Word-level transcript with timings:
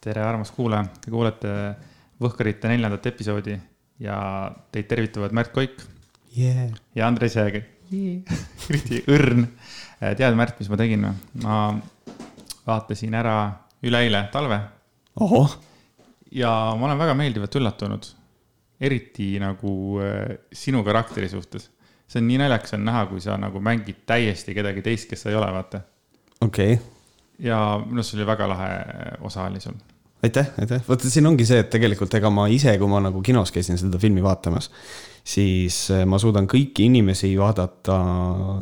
tere, 0.00 0.22
armas 0.24 0.50
kuulaja, 0.56 0.86
te 1.04 1.12
kuulete 1.12 1.54
Võhkarite 2.20 2.68
neljandat 2.68 3.06
episoodi 3.08 3.54
ja 4.00 4.16
teid 4.72 4.88
tervitavad 4.88 5.32
Märt 5.36 5.52
Koik 5.52 5.80
yeah. 6.36 6.70
ja 6.96 7.08
Andres 7.08 7.36
Jääger 7.36 7.66
yeah.. 7.92 8.22
eriti 8.70 9.02
õrn. 9.12 9.44
tead, 10.00 10.36
Märt, 10.38 10.56
mis 10.60 10.70
ma 10.72 10.78
tegin 10.80 11.04
või? 11.04 11.42
ma 11.44 11.56
vaatasin 12.66 13.16
ära 13.16 13.34
üleeile 13.84 14.24
talve. 14.32 14.60
ja 16.32 16.54
ma 16.76 16.88
olen 16.88 17.00
väga 17.00 17.18
meeldivalt 17.18 17.60
üllatunud, 17.60 18.08
eriti 18.80 19.34
nagu 19.42 19.74
äh, 20.00 20.38
sinu 20.52 20.84
karakteri 20.86 21.28
suhtes. 21.28 21.70
see 22.08 22.22
on 22.22 22.28
nii 22.28 22.40
naljakas 22.40 22.76
on 22.78 22.88
näha, 22.88 23.04
kui 23.12 23.20
sa 23.20 23.36
nagu 23.36 23.60
mängid 23.60 24.04
täiesti 24.06 24.56
kedagi 24.56 24.82
teist, 24.82 25.10
kes 25.10 25.26
sa 25.26 25.32
ei 25.32 25.36
ole, 25.36 25.52
vaata. 25.52 25.84
okei 26.40 26.74
okay. 26.74 26.84
ja 27.38 27.60
minu 27.84 28.00
arust 28.00 28.14
see 28.14 28.20
oli 28.20 28.32
väga 28.32 28.48
lahe 28.48 28.70
osa 29.28 29.44
oli 29.44 29.60
sul 29.60 29.76
aitäh, 30.24 30.50
aitäh, 30.60 30.82
vaata 30.88 31.10
siin 31.10 31.26
ongi 31.30 31.46
see, 31.48 31.60
et 31.64 31.70
tegelikult 31.72 32.14
ega 32.18 32.30
ma 32.32 32.46
ise, 32.52 32.74
kui 32.78 32.90
ma 32.90 33.00
nagu 33.04 33.22
kinos 33.24 33.52
käisin 33.54 33.80
seda 33.80 34.00
filmi 34.02 34.22
vaatamas, 34.24 34.70
siis 35.24 35.76
eh, 35.94 36.04
ma 36.08 36.18
suudan 36.18 36.48
kõiki 36.50 36.86
inimesi 36.88 37.32
vaadata 37.38 37.96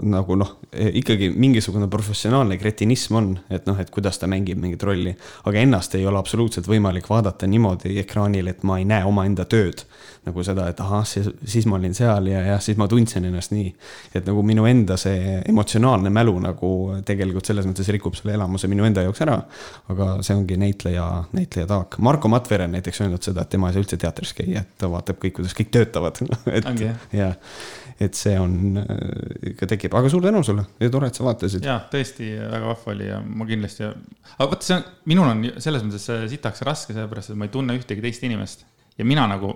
nagu 0.03 0.37
noh, 0.39 0.55
eh, 0.73 0.91
ikkagi 1.01 1.31
mingisugune 1.35 1.89
professionaalne 1.91 2.59
kretinism 2.61 3.19
on, 3.21 3.31
et 3.51 3.67
noh, 3.69 3.79
et 3.79 3.91
kuidas 3.95 4.19
ta 4.19 4.29
mängib 4.31 4.61
mingit 4.61 4.83
rolli. 4.83 5.15
aga 5.45 5.59
ennast 5.59 5.95
ei 5.95 6.07
ole 6.07 6.19
absoluutselt 6.19 6.69
võimalik 6.69 7.09
vaadata 7.11 7.47
niimoodi 7.47 7.99
ekraanil, 8.03 8.49
et 8.49 8.63
ma 8.63 8.79
ei 8.79 8.89
näe 8.89 9.05
omaenda 9.09 9.45
tööd 9.45 9.85
nagu 10.29 10.45
seda, 10.45 10.67
et 10.69 10.81
ahah, 10.83 11.05
siis 11.07 11.67
ma 11.69 11.79
olin 11.79 11.95
seal 11.97 12.29
ja 12.31 12.43
jah, 12.45 12.61
siis 12.63 12.79
ma 12.81 12.89
tundsin 12.91 13.25
ennast 13.29 13.53
nii. 13.55 13.71
et 14.15 14.27
nagu 14.27 14.43
minu 14.47 14.67
enda 14.69 14.99
see 15.01 15.39
emotsionaalne 15.49 16.11
mälu 16.13 16.35
nagu 16.43 16.71
tegelikult 17.07 17.49
selles 17.49 17.67
mõttes 17.69 17.89
rikub 17.95 18.17
selle 18.19 18.35
elamuse 18.37 18.69
minu 18.69 18.85
enda 18.89 19.05
jaoks 19.07 19.23
ära. 19.25 19.39
aga 19.95 20.11
see 20.27 20.37
ongi 20.37 20.59
näitleja, 20.61 21.07
näitleja 21.33 21.69
taak. 21.71 21.99
Marko 22.05 22.29
Matvere 22.29 22.69
on 22.69 22.77
näiteks 22.77 23.03
öelnud 23.05 23.25
seda, 23.25 23.45
et 23.45 23.55
tema 23.55 23.71
ei 23.71 23.77
saa 23.77 23.85
üldse 23.85 24.01
teatris 24.01 24.35
käia, 24.37 24.65
et 24.65 24.75
ta 24.79 24.91
vaatab 24.93 25.21
kõik, 25.23 25.39
kuidas 25.39 25.57
kõik 25.57 25.73
töötavad 25.75 26.21
et 26.59 27.15
jah, 27.15 27.37
et 27.99 28.19
see 28.19 28.35
on, 28.39 28.79
ikka 29.53 29.69
tekib, 29.75 29.95
aga 29.99 30.11
suur 30.13 30.25
tänu 30.25 30.43
sulle 30.47 30.65
ja 30.79 30.91
tore, 30.95 31.11
et 31.11 31.19
sa 31.19 31.27
vaatasid. 31.27 31.65
ja 31.67 31.79
tõesti 31.93 32.33
väga 32.39 32.73
vahva 32.73 32.95
oli 32.95 33.09
ja 33.11 33.21
ma 33.23 33.47
kindlasti, 33.49 33.89
aga 34.37 34.51
vot 34.53 34.67
see 34.67 34.77
on, 34.79 34.91
minul 35.11 35.33
on 35.33 35.47
selles 35.59 35.87
mõttes 35.87 36.11
sitaks 36.35 36.67
raske, 36.69 36.97
sellepärast 36.97 37.35
et 37.35 37.41
ma 37.41 37.49
ei 37.49 37.55
tunne 37.55 37.79
ühtegi 37.79 38.05
teist 38.05 38.27
inimest 38.29 38.67
ja 38.99 39.07
mina 39.07 39.27
nagu 39.31 39.55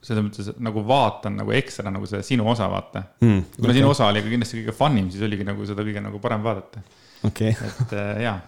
selles 0.00 0.24
mõttes 0.24 0.54
nagu 0.64 0.82
vaatan 0.88 1.36
nagu 1.42 1.52
ekstra 1.52 1.92
nagu 1.92 2.08
seda 2.08 2.24
sinu 2.24 2.46
osa, 2.48 2.68
vaata 2.72 3.04
mm,. 3.20 3.42
kuna 3.58 3.68
okay. 3.68 3.78
sinu 3.80 3.92
osa 3.92 4.08
oli 4.08 4.22
ka 4.24 4.32
kindlasti 4.32 4.62
kõige 4.62 4.76
fun 4.76 4.96
im, 5.00 5.10
siis 5.12 5.24
oligi 5.26 5.44
nagu 5.46 5.66
seda 5.68 5.84
kõige 5.84 6.02
nagu 6.04 6.20
parem 6.22 6.44
vaadata. 6.44 6.82
okei 7.28 7.52
okay.. 7.52 7.72
et 7.84 7.96
äh, 7.96 8.16
jaa 8.28 8.40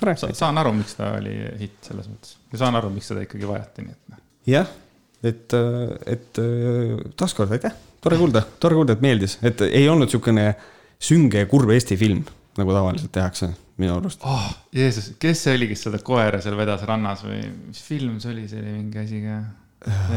Sa, 0.00 0.30
saan 0.32 0.56
aru, 0.56 0.70
miks 0.72 0.94
ta 0.96 1.10
oli 1.18 1.34
hitt 1.60 1.84
selles 1.84 2.06
mõttes 2.08 2.38
ja 2.54 2.62
saan 2.62 2.78
aru, 2.78 2.88
miks 2.94 3.10
seda 3.10 3.20
ikkagi 3.26 3.44
vajati, 3.44 3.82
nii 3.84 3.92
et 3.92 4.14
noh. 4.14 4.20
jah, 4.48 4.70
et, 5.26 5.56
et 6.08 6.42
taaskord 7.20 7.52
aitäh, 7.56 7.74
tore 8.00 8.18
kuulda, 8.20 8.44
tore 8.62 8.78
kuulda, 8.78 8.96
et 8.96 9.04
meeldis, 9.04 9.38
et 9.46 9.64
ei 9.68 9.88
olnud 9.88 10.08
niisugune 10.08 10.52
sünge 11.00 11.42
ja 11.42 11.48
kurb 11.50 11.72
Eesti 11.74 11.98
film, 12.00 12.22
nagu 12.58 12.74
tavaliselt 12.76 13.12
tehakse 13.14 13.50
minu 13.80 13.96
arust 13.96 14.24
oh,. 14.28 14.50
Jeesus, 14.76 15.14
kes 15.20 15.46
see 15.46 15.56
oli, 15.56 15.70
kes 15.70 15.86
seda 15.86 16.00
koera 16.04 16.40
seal 16.44 16.56
vedas 16.58 16.84
rannas 16.88 17.24
või 17.24 17.40
mis 17.70 17.80
film 17.84 18.18
see 18.22 18.34
oli, 18.34 18.46
see 18.50 18.60
oli 18.60 18.76
mingi 18.76 19.00
asi 19.00 19.22
ka 19.24 19.40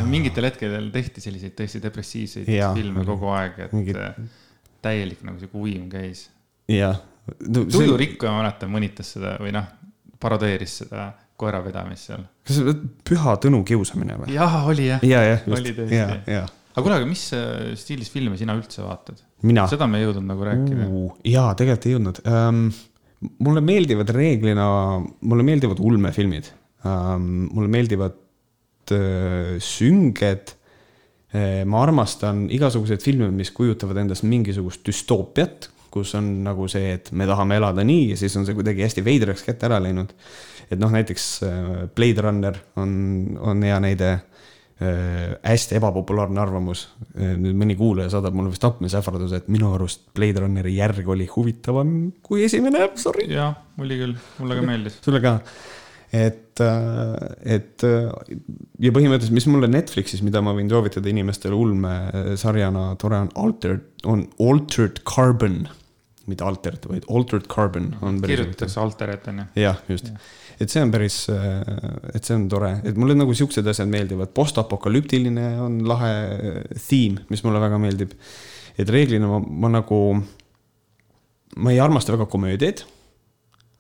mingitel 0.09 0.49
hetkedel 0.49 0.89
tehti 0.91 1.23
selliseid 1.23 1.55
tõesti 1.55 1.79
depressiivseid 1.83 2.49
ja, 2.51 2.73
filme 2.75 3.05
kogu 3.07 3.31
aeg, 3.31 3.61
et 3.67 3.75
mingid... 3.75 3.99
täielik 4.83 5.21
nagu 5.23 5.39
sihuke 5.39 5.61
uim 5.61 5.87
käis. 5.91 6.27
jah 6.71 6.99
no,. 6.99 7.63
Tuidurikkuja 7.63 8.29
see..., 8.29 8.35
ma 8.35 8.41
mäletan, 8.41 8.73
mõnitas 8.73 9.13
seda 9.15 9.37
või 9.39 9.53
noh, 9.55 9.69
parodeeris 10.19 10.81
seda 10.83 11.13
koera 11.43 11.61
vedamist 11.65 12.09
seal. 12.09 12.25
kas 12.47 12.59
see 12.59 12.75
Püha 13.09 13.37
Tõnu 13.43 13.61
kiusamine 13.67 14.17
või? 14.23 14.33
jah, 14.37 14.57
oli 14.71 14.89
jah. 14.89 15.05
ja, 15.05 15.21
jah, 15.33 15.45
just. 15.45 15.59
oli 15.59 15.75
tõesti. 15.77 16.31
aga 16.31 16.87
kuule, 16.87 16.97
aga 16.97 17.11
mis 17.11 17.27
äh, 17.37 17.69
stiilis 17.79 18.11
filme 18.13 18.39
sina 18.39 18.57
üldse 18.57 18.85
vaatad? 18.87 19.21
seda 19.43 19.91
me 19.91 20.01
ei 20.01 20.07
jõudnud 20.07 20.27
nagu 20.31 20.49
rääkida 20.49 20.89
uh,. 20.89 21.13
jaa, 21.27 21.53
tegelikult 21.59 21.87
ei 21.89 21.95
jõudnud 21.97 22.25
um, 22.25 22.65
mulle 23.43 23.63
meeldivad 23.63 24.11
reeglina, 24.15 24.65
mulle 25.21 25.47
meeldivad 25.51 25.83
ulmefilmid 25.83 26.51
um,. 26.83 27.47
mulle 27.53 27.71
meeldivad 27.77 28.19
Äh, 28.91 29.59
sünged. 29.59 30.55
Äh, 31.33 31.63
ma 31.65 31.81
armastan 31.81 32.45
igasuguseid 32.53 33.01
filme, 33.01 33.31
mis 33.33 33.49
kujutavad 33.55 33.97
endast 34.03 34.25
mingisugust 34.27 34.83
düstoopiat, 34.85 35.69
kus 35.93 36.11
on 36.19 36.27
nagu 36.45 36.67
see, 36.69 36.91
et 36.97 37.09
me 37.15 37.25
tahame 37.29 37.57
elada 37.57 37.85
nii 37.85 38.11
ja 38.11 38.17
siis 38.19 38.35
on 38.37 38.45
see 38.45 38.53
kuidagi 38.57 38.83
hästi 38.85 39.01
veidraks 39.05 39.45
kätte 39.45 39.65
ära 39.69 39.79
läinud. 39.81 40.11
Et 40.69 40.79
noh, 40.79 40.91
näiteks 40.93 41.25
äh, 41.47 41.73
Blade 41.95 42.25
Runner 42.25 42.59
on, 42.79 42.93
on 43.41 43.65
hea 43.65 43.79
näide 43.83 44.13
hästi 44.83 45.77
ebapopulaarne 45.77 46.41
arvamus. 46.41 46.81
nüüd 47.15 47.55
mõni 47.55 47.75
kuulaja 47.79 48.09
saadab 48.11 48.33
mulle 48.35 48.49
vist 48.51 48.63
tapmisähvarduse, 48.65 49.37
et 49.39 49.51
minu 49.53 49.69
arust 49.77 50.01
Blade 50.17 50.41
Runneri 50.43 50.73
järg 50.75 51.07
oli 51.13 51.27
huvitavam 51.29 51.93
kui 52.25 52.41
esimene, 52.43 52.89
sorry. 52.99 53.29
jah, 53.31 53.53
oli 53.79 53.99
küll, 54.01 54.17
mulle 54.41 54.57
ka 54.57 54.65
meeldis. 54.67 54.97
sulle 55.05 55.21
ka 55.23 55.37
et, 56.13 56.61
et 56.61 57.85
ja 57.85 58.93
põhimõtteliselt, 58.93 59.35
mis 59.35 59.47
mulle 59.49 59.69
Netflixis, 59.71 60.21
mida 60.25 60.43
ma 60.45 60.53
võin 60.55 60.69
soovitada 60.71 61.09
inimestele 61.09 61.57
ulmesarjana, 61.57 62.91
tore 63.01 63.23
on 63.25 63.31
Altered, 63.43 63.87
on 64.09 64.27
Altered 64.41 65.01
Carbon. 65.09 65.63
Mitte 66.31 66.45
Altered, 66.47 66.87
vaid 66.89 67.07
Altered 67.11 67.49
Carbon 67.51 67.91
on. 68.01 68.21
kirjutatakse 68.21 68.79
Altered 68.79 69.27
on 69.31 69.43
ju. 69.43 69.45
jah, 69.63 69.81
just 69.89 70.07
ja. 70.11 70.15
et 70.61 70.71
see 70.71 70.83
on 70.85 70.93
päris, 70.93 71.19
et 72.13 72.23
see 72.23 72.37
on 72.37 72.47
tore, 72.51 72.77
et 72.87 72.97
mulle 72.99 73.17
nagu 73.17 73.35
siuksed 73.35 73.67
asjad 73.67 73.91
meeldivad, 73.91 74.31
postapokalüptiline 74.37 75.49
on 75.63 75.81
lahe 75.89 76.15
theme, 76.77 77.25
mis 77.33 77.43
mulle 77.43 77.61
väga 77.63 77.81
meeldib. 77.81 78.15
et 78.77 78.89
reeglina 78.89 79.27
ma, 79.29 79.43
ma 79.43 79.75
nagu, 79.79 80.01
ma 81.57 81.75
ei 81.75 81.79
armasta 81.83 82.15
väga 82.15 82.29
komöödiaid. 82.31 82.85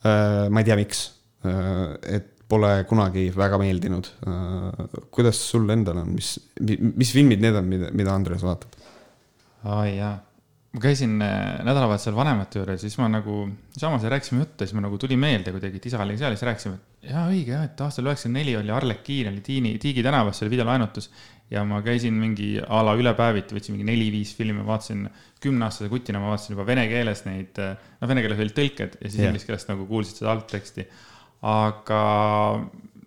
ma 0.03 0.59
ei 0.59 0.65
tea, 0.67 0.75
miks 0.75 1.07
Äh, 1.43 2.15
et 2.15 2.29
pole 2.47 2.69
kunagi 2.87 3.27
väga 3.35 3.57
meeldinud. 3.59 4.09
Äh, 4.27 4.99
kuidas 5.11 5.39
sul 5.49 5.67
endal 5.73 6.03
on, 6.03 6.13
mis, 6.15 6.35
mis 6.59 7.11
filmid 7.15 7.43
need 7.43 7.57
on, 7.59 7.67
mida, 7.67 7.91
mida 7.95 8.15
Andres 8.15 8.43
vaatab? 8.45 8.79
oi 9.63 9.95
jaa, 9.95 10.15
ma 10.73 10.81
käisin 10.81 11.19
äh, 11.21 11.59
nädalavahetusel 11.65 12.15
vanemate 12.17 12.59
juures, 12.59 12.81
siis 12.81 12.95
ma 12.97 13.09
nagu, 13.11 13.43
samas 13.77 14.05
rääkisime 14.09 14.41
juttu, 14.41 14.65
siis 14.65 14.73
ma 14.77 14.81
nagu 14.87 14.97
tuli 15.01 15.17
meelde 15.19 15.53
kuidagi, 15.53 15.77
et 15.77 15.85
isa 15.89 16.01
oli 16.01 16.17
seal 16.17 16.33
ja 16.33 16.39
siis 16.39 16.47
rääkisime, 16.49 16.79
et 16.79 17.11
jaa, 17.11 17.27
õige 17.29 17.53
jah, 17.53 17.67
et 17.69 17.85
aastal 17.85 18.09
üheksakümmend 18.09 18.41
neli 18.41 18.57
oli 18.57 18.73
Arlekiin 18.73 19.29
oli 19.29 19.45
Tiini, 19.45 19.77
Tiigi 19.81 20.03
tänavas, 20.05 20.39
see 20.39 20.47
oli 20.47 20.55
videolaenutus. 20.55 21.11
ja 21.53 21.61
ma 21.69 21.83
käisin 21.85 22.15
mingi 22.17 22.55
a 22.57 22.79
la 22.81 22.95
ülepäeviti, 22.97 23.53
võtsin 23.53 23.75
mingi 23.75 23.85
neli-viis 23.85 24.31
filmi, 24.33 24.65
vaatasin 24.65 25.05
kümneaastase 25.43 25.89
kutina, 25.91 26.21
ma 26.23 26.31
vaatasin 26.31 26.55
juba 26.55 26.65
vene 26.65 26.87
keeles 26.89 27.25
neid, 27.27 27.59
noh, 27.59 28.09
vene 28.09 28.23
keeles 28.25 28.39
olid 28.41 28.55
tõlked 28.57 28.95
ja 28.97 29.09
siis 29.09 29.19
yeah. 29.19 29.29
inglise 29.29 29.49
keeles 29.49 29.67
nagu 29.69 29.85
kuulsid 29.85 30.23
seda 30.23 30.31
algteksti 30.33 30.87
aga 31.43 32.01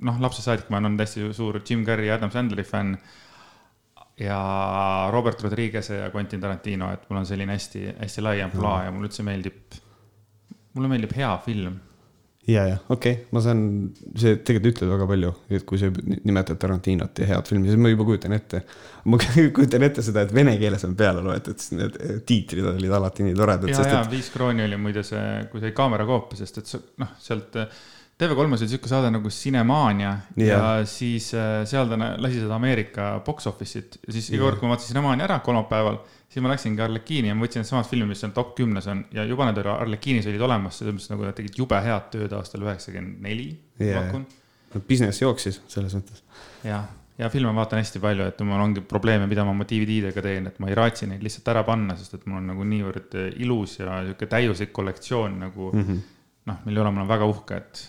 noh, 0.05 0.19
lapsest 0.21 0.45
saadik 0.45 0.69
ma 0.69 0.79
olen 0.79 0.93
olnud 0.93 1.05
hästi 1.07 1.31
suur 1.37 1.61
Jim 1.65 1.85
Carrey 1.87 2.11
ja 2.11 2.19
Adam 2.19 2.33
Sandleri 2.33 2.67
fänn. 2.69 2.99
Ja 4.21 4.39
Robert 5.13 5.43
Rodriguez'e 5.45 6.01
ja 6.01 6.11
Quentin 6.15 6.41
Tarantino, 6.41 6.93
et 6.93 7.09
mul 7.11 7.21
on 7.21 7.27
selline 7.29 7.53
hästi-hästi 7.53 8.25
lai 8.25 8.39
ampluaa 8.45 8.87
ja 8.87 8.95
mulle 8.95 9.11
üldse 9.11 9.27
meeldib, 9.27 9.77
mulle 10.77 10.89
meeldib 10.93 11.13
hea 11.17 11.35
film 11.45 11.77
ja, 12.47 12.67
ja 12.67 12.77
okei 12.89 13.13
okay., 13.13 13.25
ma 13.35 13.43
saan, 13.43 13.63
see 14.19 14.39
tegelikult 14.47 14.77
ütleb 14.77 14.93
väga 14.95 15.09
palju, 15.11 15.33
et 15.59 15.65
kui 15.67 15.81
sa 15.81 15.91
nimetad 15.91 16.61
Tarantinot 16.63 17.19
ja 17.19 17.27
head 17.33 17.51
filmi, 17.51 17.67
siis 17.71 17.81
ma 17.81 17.91
juba 17.91 18.07
kujutan 18.07 18.37
ette. 18.37 18.63
ma 19.11 19.19
kujutan 19.57 19.87
ette 19.89 20.05
seda, 20.07 20.23
et 20.27 20.35
vene 20.35 20.55
keeles 20.61 20.87
on 20.87 20.95
peale 20.99 21.25
loetud, 21.27 21.59
siis 21.59 21.75
need 21.81 21.99
tiitrid 22.29 22.71
olid 22.71 22.97
alati 23.01 23.27
nii 23.27 23.37
toredad. 23.37 23.73
ja, 23.73 23.83
ja 23.83 24.01
et... 24.05 24.15
Viis 24.15 24.31
krooni 24.35 24.65
oli 24.67 24.79
muide 24.81 25.03
see, 25.07 25.27
kui 25.51 25.63
sai 25.65 25.75
kaamera 25.77 26.07
koopia, 26.09 26.39
sest 26.43 26.63
et 26.63 26.75
noh, 27.03 27.17
sealt 27.23 27.59
TV3-s 28.17 28.63
oli 28.65 28.71
sihuke 28.71 28.89
saade 28.89 29.11
nagu 29.13 29.29
Cinemania 29.29 30.15
yeah. 30.41 30.49
ja 30.49 30.87
siis 30.89 31.29
äh, 31.37 31.67
seal 31.69 31.91
ta 31.91 31.99
lasi 32.17 32.41
seda 32.41 32.57
Ameerika 32.57 33.11
box 33.27 33.49
office'it 33.51 33.99
ja 34.07 34.15
siis 34.15 34.31
iga 34.31 34.39
yeah. 34.39 34.47
kord, 34.47 34.61
kui 34.61 34.69
ma 34.69 34.73
vaatasin 34.73 34.95
Cinemania 34.95 35.27
ära 35.27 35.37
kolmapäeval, 35.45 35.99
siis 36.25 36.45
ma 36.45 36.55
läksingi 36.55 36.81
Arlekiini 36.81 37.29
ja 37.29 37.37
ma 37.37 37.45
võtsin 37.45 37.61
needsamad 37.61 37.89
filmid, 37.91 38.15
mis 38.15 38.25
on 38.25 38.33
top 38.37 38.55
kümnes 38.57 38.89
on 38.89 39.03
ja 39.13 39.27
juba 39.29 39.51
need 39.51 39.61
Arlekiinis 39.61 40.29
olid 40.33 40.45
olemas, 40.49 40.79
selles 40.81 40.97
mõttes 40.97 41.13
nagu 41.13 41.27
nad 41.29 41.37
tegid 41.37 41.59
jube 41.61 41.81
head 41.85 42.07
tööd 42.15 42.37
aastal 42.39 42.65
üheksakümmend 42.65 43.21
neli, 43.27 43.51
ma 43.83 43.99
pakun. 43.99 44.25
Business 44.89 45.21
jooksis 45.21 45.61
selles 45.73 45.93
mõttes. 45.99 46.25
jah, 46.65 46.87
ja 47.21 47.29
filme 47.33 47.53
vaatan 47.57 47.83
hästi 47.83 48.01
palju, 48.01 48.31
et 48.33 48.41
mul 48.49 48.63
ongi 48.65 48.85
probleeme, 48.85 49.29
mida 49.29 49.45
ma 49.45 49.53
oma 49.53 49.67
DVD-dega 49.69 50.25
teen, 50.25 50.49
et 50.49 50.57
ma 50.61 50.71
ei 50.73 50.79
raatsi 50.79 51.09
neid 51.11 51.25
lihtsalt 51.25 51.53
ära 51.53 51.67
panna, 51.69 51.99
sest 52.01 52.17
et 52.17 52.25
mul 52.25 52.41
on 52.41 52.49
nagu 52.53 52.65
niivõrd 52.65 53.19
ilus 53.45 53.77
ja 53.83 54.01
sihuke 54.09 54.29
täiuslik 54.33 54.73
kollektsioon 54.77 55.37
nagu 55.45 55.69
mm 55.73 55.85
-hmm. 55.85 56.01
noh, 56.49 56.65
mille 56.65 56.81
üle 56.81 56.91
ma 56.97 57.05
olen 57.05 57.13
väga 57.13 57.29
uhke, 57.35 57.61
et 57.61 57.85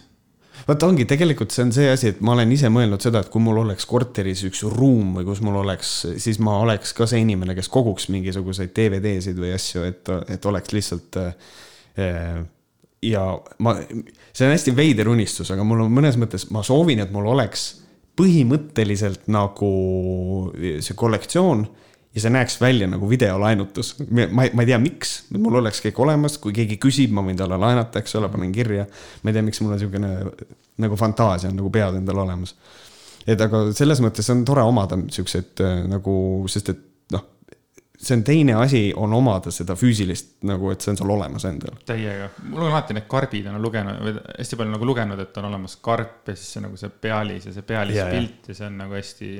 vot 0.68 0.84
ongi, 0.88 1.06
tegelikult 1.10 1.54
see 1.54 1.66
on 1.68 1.72
see 1.76 1.88
asi, 1.92 2.12
et 2.14 2.20
ma 2.26 2.34
olen 2.34 2.52
ise 2.56 2.72
mõelnud 2.74 3.04
seda, 3.04 3.22
et 3.24 3.32
kui 3.34 3.44
mul 3.44 3.62
oleks 3.64 3.88
korteris 3.90 4.44
üks 4.50 4.64
ruum 4.74 5.16
või 5.20 5.28
kus 5.28 5.42
mul 5.46 5.62
oleks, 5.62 5.94
siis 6.24 6.42
ma 6.44 6.58
oleks 6.64 6.94
ka 6.98 7.08
see 7.10 7.22
inimene, 7.24 7.56
kes 7.58 7.70
koguks 7.74 8.10
mingisuguseid 8.14 8.74
DVD-sid 8.76 9.40
või 9.42 9.54
asju, 9.56 9.86
et, 9.88 10.14
et 10.34 10.52
oleks 10.52 10.76
lihtsalt 10.76 11.20
äh, 11.22 11.34
ja 13.06 13.26
ma, 13.64 13.76
see 14.32 14.48
on 14.48 14.56
hästi 14.56 14.74
veider 14.78 15.10
unistus, 15.12 15.52
aga 15.54 15.66
mul 15.68 15.86
on 15.86 15.94
mõnes 15.94 16.18
mõttes, 16.20 16.50
ma 16.54 16.64
soovin, 16.66 17.04
et 17.04 17.14
mul 17.14 17.30
oleks 17.34 17.70
põhimõtteliselt 18.18 19.28
nagu 19.30 19.72
see 20.56 20.98
kollektsioon 20.98 21.68
ja 22.18 22.24
see 22.24 22.34
näeks 22.34 22.58
välja 22.62 22.90
nagu 22.90 23.10
videolaenutus. 23.10 23.94
ma, 24.10 24.48
ma 24.50 24.66
ei 24.66 24.72
tea, 24.72 24.80
miks, 24.82 25.14
mul 25.38 25.60
oleks 25.62 25.84
kõik 25.86 26.02
olemas, 26.02 26.40
kui 26.42 26.56
keegi 26.56 26.80
küsib, 26.82 27.14
ma 27.14 27.24
võin 27.26 27.38
talle 27.38 27.60
laenata, 27.62 28.02
eks 28.02 28.18
ole, 28.20 28.32
panen 28.34 28.52
kirja. 28.56 28.88
ma 29.22 29.32
ei 29.32 29.38
tea, 29.38 29.46
miks 29.46 29.62
mul 29.62 29.76
on 29.76 29.80
niisugune 29.80 30.12
nagu 30.84 31.00
fantaasia 31.00 31.52
on 31.52 31.58
nagu 31.62 31.72
peas 31.74 31.96
endal 31.98 32.26
olemas. 32.26 32.56
et 33.28 33.42
aga 33.42 33.68
selles 33.78 34.02
mõttes 34.04 34.30
on 34.34 34.46
tore 34.48 34.66
omada 34.66 35.00
siukseid 35.14 35.66
nagu, 35.92 36.18
sest 36.52 36.76
et 36.76 36.86
see 37.98 38.18
on 38.18 38.24
teine 38.24 38.54
asi, 38.54 38.82
on 38.96 39.14
omada 39.14 39.52
seda 39.54 39.76
füüsilist 39.78 40.38
nagu, 40.48 40.70
et 40.72 40.84
see 40.84 40.94
on 40.94 41.00
sul 41.00 41.12
olemas 41.16 41.46
endal. 41.50 41.78
täiega, 41.86 42.30
mul 42.46 42.68
on 42.68 42.72
alati 42.72 42.98
need 42.98 43.08
karbid 43.10 43.50
on 43.50 43.60
lugenud 43.62 44.02
või 44.06 44.16
hästi 44.38 44.60
palju 44.60 44.74
nagu 44.76 44.90
lugenud, 44.90 45.22
et 45.24 45.40
on 45.42 45.50
olemas 45.50 45.78
karp 45.82 46.30
ja 46.30 46.36
siis 46.38 46.52
see 46.56 46.66
nagu 46.66 46.78
see 46.78 46.94
pealis 47.08 47.50
ja 47.50 47.56
see 47.56 47.66
pealispilt 47.68 48.46
ja, 48.46 48.54
ja 48.54 48.60
see 48.60 48.68
on 48.70 48.78
nagu 48.84 48.98
hästi, 48.98 49.32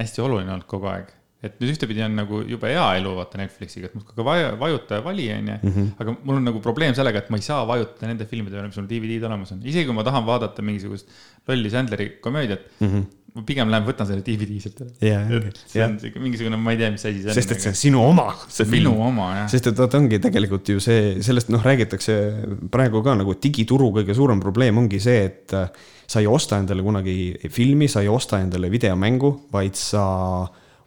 hästi 0.00 0.24
oluline 0.24 0.54
olnud 0.56 0.68
kogu 0.70 0.88
aeg. 0.92 1.12
Et 1.40 1.60
nüüd 1.60 1.72
ühtepidi 1.72 2.02
on 2.04 2.18
nagu 2.20 2.42
jube 2.44 2.68
hea 2.68 2.86
elu 2.98 3.14
vaata 3.16 3.40
Netflixiga, 3.40 3.88
et 3.88 3.94
muudkui 3.96 4.26
vaja, 4.26 4.50
vajuta 4.60 4.98
ja 4.98 5.04
vali, 5.04 5.28
onju. 5.36 5.58
Mhm. 5.62 5.86
aga 6.02 6.16
mul 6.18 6.40
on 6.40 6.50
nagu 6.50 6.60
probleem 6.64 6.96
sellega, 6.96 7.24
et 7.24 7.30
ma 7.32 7.40
ei 7.40 7.46
saa 7.46 7.62
vajutada 7.68 8.10
nende 8.10 8.26
filmide 8.28 8.58
peale, 8.58 8.68
mis 8.68 8.80
mul 8.80 8.90
DVD-d 8.90 9.30
olemas 9.30 9.54
on, 9.56 9.62
isegi 9.64 9.88
kui 9.88 9.96
ma 9.96 10.04
tahan 10.06 10.26
vaadata 10.28 10.64
mingisugust 10.66 11.08
lolli 11.48 11.72
Sandleri 11.72 12.12
komöödiat 12.20 12.68
mm. 12.80 12.92
-hmm 12.92 13.08
ma 13.30 13.44
pigem 13.46 13.70
lähen 13.70 13.86
võtan 13.86 14.08
selle 14.08 14.24
DVD 14.26 14.58
sealt 14.62 14.80
ära. 14.82 15.50
see 15.54 15.82
on 15.84 15.96
siuke 16.02 16.22
mingisugune, 16.22 16.58
ma 16.58 16.74
ei 16.74 16.80
tea, 16.80 16.90
mis 16.94 17.04
asi 17.04 17.22
see 17.22 17.30
on. 17.30 17.36
sest 17.36 17.54
et 17.54 17.62
see 17.62 17.70
on 17.70 17.78
sinu 17.78 18.02
oma. 18.02 18.26
minu 18.72 18.94
oma, 19.06 19.28
jah. 19.36 19.50
sest 19.52 19.70
et 19.70 19.78
vaata, 19.78 20.00
ongi 20.02 20.18
tegelikult 20.22 20.72
ju 20.72 20.82
see, 20.82 21.20
sellest 21.24 21.52
noh, 21.54 21.62
räägitakse 21.62 22.16
praegu 22.72 23.04
ka 23.06 23.14
nagu 23.20 23.36
digituru 23.38 23.92
kõige 24.00 24.16
suurem 24.18 24.42
probleem 24.42 24.82
ongi 24.82 24.98
see, 25.02 25.22
et 25.28 25.54
äh, 25.54 25.70
sa 26.10 26.22
ei 26.22 26.26
osta 26.30 26.58
endale 26.58 26.82
kunagi 26.82 27.16
filmi, 27.54 27.86
sa 27.90 28.02
ei 28.02 28.10
osta 28.10 28.40
endale 28.42 28.70
videomängu, 28.72 29.32
vaid 29.54 29.78
sa 29.78 30.04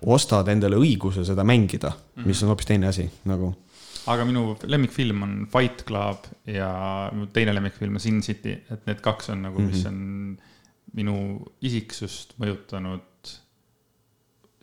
ostad 0.05 0.47
endale 0.51 0.79
õiguse 0.79 1.25
seda 1.25 1.43
mängida 1.43 1.89
mm, 1.89 2.21
-hmm. 2.21 2.27
mis 2.27 2.43
on 2.43 2.53
hoopis 2.53 2.65
teine 2.65 2.87
asi 2.87 3.09
nagu 3.29 3.53
aga 4.11 4.25
minu 4.27 4.57
lemmikfilm 4.63 5.23
on 5.23 5.35
Fight 5.51 5.85
Club 5.87 6.27
ja 6.49 6.69
mu 7.15 7.29
teine 7.33 7.53
lemmikfilm 7.55 7.99
on 7.99 8.03
Sin 8.03 8.21
City, 8.21 8.57
et 8.71 8.87
need 8.89 9.01
kaks 9.03 9.29
on 9.29 9.41
nagu 9.47 9.59
mm, 9.59 9.67
-hmm. 9.67 9.71
mis 9.71 9.83
mhm. 9.83 9.93
on 9.93 10.37
minu 10.93 11.17
isiksust 11.61 12.35
mõjutanud 12.41 13.31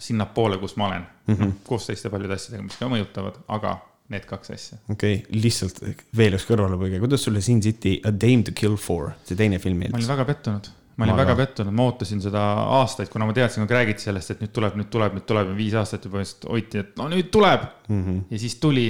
sinnapoole, 0.01 0.59
kus 0.59 0.77
ma 0.77 0.87
olen 0.87 1.07
mm. 1.27 1.35
-hmm. 1.35 1.53
koos 1.67 1.87
teiste 1.87 2.11
paljude 2.11 2.35
asjadega, 2.35 2.63
mis 2.63 2.77
ka 2.81 2.89
mõjutavad, 2.89 3.41
aga 3.49 3.79
need 4.11 4.27
kaks 4.27 4.51
asja. 4.51 4.79
okei 4.91 5.15
okay,, 5.23 5.41
lihtsalt 5.43 5.81
veel 6.17 6.37
üks 6.39 6.47
kõrvalepõige, 6.49 7.01
kuidas 7.03 7.25
sulle 7.25 7.41
Sin 7.45 7.63
City 7.63 8.01
A 8.05 8.13
Dame 8.13 8.47
to 8.47 8.55
Kill 8.57 8.77
For, 8.77 9.13
see 9.25 9.39
teine 9.39 9.59
film 9.59 9.79
meeldis? 9.83 9.95
ma 9.95 10.03
olin 10.03 10.13
väga 10.15 10.29
pettunud, 10.33 10.71
ma 10.97 11.07
olin 11.07 11.15
ma 11.15 11.23
väga 11.23 11.37
pettunud, 11.39 11.75
ma 11.75 11.87
ootasin 11.89 12.21
seda 12.21 12.41
aastaid, 12.81 13.09
kuna 13.13 13.29
ma 13.29 13.37
teadsin, 13.37 13.67
kui 13.67 13.77
räägiti 13.77 14.05
sellest, 14.05 14.35
et 14.35 14.43
nüüd 14.45 14.53
tuleb, 14.57 14.75
nüüd 14.77 14.91
tuleb, 14.93 15.15
nüüd 15.17 15.27
tuleb 15.29 15.53
ja 15.53 15.57
viis 15.57 15.77
aastat 15.79 16.05
juba 16.05 16.25
just 16.25 16.45
hoiti, 16.49 16.83
et 16.83 16.99
no 17.01 17.09
nüüd 17.13 17.31
tuleb 17.33 17.63
mm. 17.89 18.03
-hmm. 18.03 18.19
ja 18.31 18.43
siis 18.43 18.59
tuli 18.61 18.89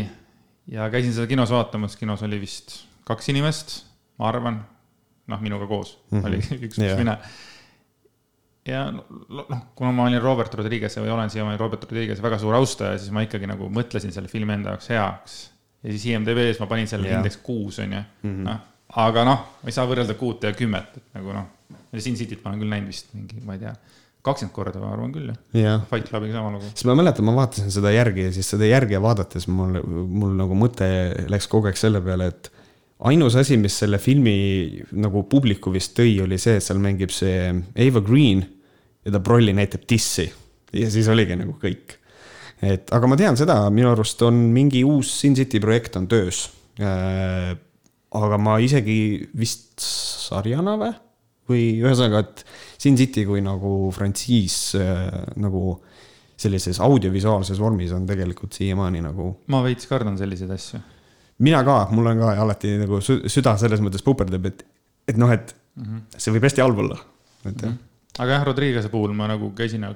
ja 0.70 0.90
käisin 0.90 1.14
seda 1.14 1.26
kinos 1.30 1.50
vaatamas, 1.50 1.96
kinos 1.96 2.22
oli 2.26 2.40
vist 2.40 2.80
kaks 3.08 3.30
inimest, 3.32 3.76
ma 4.18 4.28
arvan, 4.30 4.60
noh, 5.30 5.40
minuga 5.40 5.66
koos 5.66 5.98
mm 6.10 6.20
-hmm. 6.20 6.26
oli 6.26 6.36
üks 6.66 6.76
pluss 6.76 6.98
mina. 6.98 7.16
ja 8.66 8.90
noh, 8.90 9.06
kuna 9.74 9.92
ma 9.92 10.06
olin 10.06 10.22
Robert 10.22 10.54
Rodriguez'i 10.54 11.00
või 11.00 11.14
olen 11.14 11.30
siiamaani 11.30 11.58
Robert 11.58 11.84
Rodriguez'i 11.84 12.22
väga 12.22 12.38
suur 12.38 12.54
austaja, 12.54 12.98
siis 12.98 13.10
ma 13.10 13.22
ikkagi 13.26 13.46
nagu 13.46 13.68
mõtlesin 13.68 14.12
selle 14.12 14.28
filmi 14.28 14.52
enda 14.52 14.74
jaoks 14.74 14.88
heaks. 14.88 15.38
ja 15.82 15.90
siis 15.90 16.06
IMDB-s 16.06 16.60
ma 16.60 16.66
panin 16.66 16.88
selle 16.88 17.08
yeah. 17.08 17.18
indeks 17.18 17.36
kuus, 17.36 17.78
on 17.78 17.92
ju, 17.92 18.02
mhm. 18.22 18.42
noh, 18.42 18.60
aga 18.96 19.24
noh, 19.24 19.46
ma 19.62 19.72
ei 19.72 19.72
saa 19.72 19.86
võrrelda 19.86 20.14
kuute 20.14 20.46
ja 20.46 20.52
kümmet, 20.52 20.96
et 20.96 21.14
nagu 21.14 21.32
noh, 21.32 21.48
Sin 21.98 22.14
Cityt 22.16 22.44
ma 22.44 22.52
olen 22.52 22.62
küll 22.62 22.70
näinud 22.70 22.92
vist 22.92 23.10
mingi, 23.16 23.40
ma 23.42 23.56
ei 23.56 23.64
tea 23.64 23.74
kakskümmend 24.26 24.54
korda, 24.54 24.80
ma 24.82 24.92
arvan 24.94 25.12
küll 25.14 25.30
jah. 25.56 25.84
Fight 25.90 26.10
Clubiga 26.10 26.36
sama 26.36 26.52
lugu. 26.54 26.68
sest 26.68 26.86
ma 26.88 26.96
mäletan, 26.98 27.26
ma 27.26 27.34
vaatasin 27.38 27.72
seda 27.72 27.92
järgi 27.94 28.26
ja 28.28 28.32
siis 28.36 28.50
seda 28.52 28.68
järgi 28.68 29.00
vaadates 29.00 29.48
mul, 29.48 29.80
mul 29.84 30.34
nagu 30.38 30.58
mõte 30.58 30.88
läks 31.32 31.48
kogu 31.50 31.70
aeg 31.70 31.80
selle 31.80 32.02
peale, 32.04 32.28
et 32.34 32.50
ainus 33.08 33.36
asi, 33.40 33.56
mis 33.60 33.78
selle 33.80 34.00
filmi 34.02 34.82
nagu 34.92 35.24
publiku 35.30 35.72
vist 35.72 35.96
tõi, 35.96 36.18
oli 36.24 36.38
see, 36.40 36.58
et 36.60 36.66
seal 36.66 36.80
mängib 36.82 37.12
see 37.14 37.48
Ava 37.80 38.04
Green 38.04 38.44
ja 39.06 39.14
ta 39.14 39.22
Brolli 39.24 39.56
näitab 39.56 39.86
dissi 39.88 40.28
ja 40.76 40.90
siis 40.92 41.08
oligi 41.10 41.38
nagu 41.40 41.56
kõik. 41.62 41.96
et 42.60 42.92
aga 42.92 43.08
ma 43.08 43.16
tean 43.16 43.38
seda, 43.40 43.62
minu 43.72 43.94
arust 43.94 44.20
on 44.26 44.50
mingi 44.52 44.84
uus 44.84 45.14
Sin 45.22 45.36
City 45.38 45.62
projekt 45.62 45.96
on 45.96 46.08
töös 46.10 46.48
äh,. 46.80 47.56
aga 48.10 48.38
ma 48.42 48.58
isegi 48.60 49.30
vist 49.38 49.80
sarjana 49.80 50.76
või, 50.76 50.92
või 51.50 51.64
ühesõnaga, 51.82 52.24
et 52.24 52.44
Sin 52.80 52.96
City 52.96 53.26
kui 53.28 53.42
nagu 53.44 53.90
frantsiis 53.94 54.76
äh, 54.78 55.10
nagu 55.36 55.74
sellises 56.40 56.80
audiovisuaalses 56.80 57.58
vormis 57.60 57.92
on 57.92 58.06
tegelikult 58.08 58.56
siiamaani 58.56 59.04
nagu. 59.04 59.34
ma 59.52 59.60
veits 59.66 59.90
kardan 59.90 60.16
selliseid 60.18 60.56
asju 60.56 60.80
mina 61.44 61.62
ka, 61.64 61.78
mul 61.94 62.10
on 62.12 62.20
ka 62.20 62.34
alati 62.42 62.74
nagu 62.80 63.00
süda 63.02 63.56
selles 63.60 63.82
mõttes 63.84 64.04
puperdab, 64.04 64.50
et, 64.50 64.62
et 65.08 65.18
noh, 65.20 65.32
et 65.32 65.54
mm 65.76 65.86
-hmm. 65.86 66.20
see 66.20 66.34
võib 66.36 66.46
hästi 66.48 66.64
halb 66.64 66.84
olla, 66.84 67.00
et 67.44 67.54
mm. 67.54 67.68
-hmm. 67.68 67.76
aga 68.18 68.36
jah, 68.36 68.46
Rodriguez'e 68.50 68.92
puhul 68.92 69.16
ma 69.16 69.28
nagu 69.30 69.52
käisin, 69.56 69.86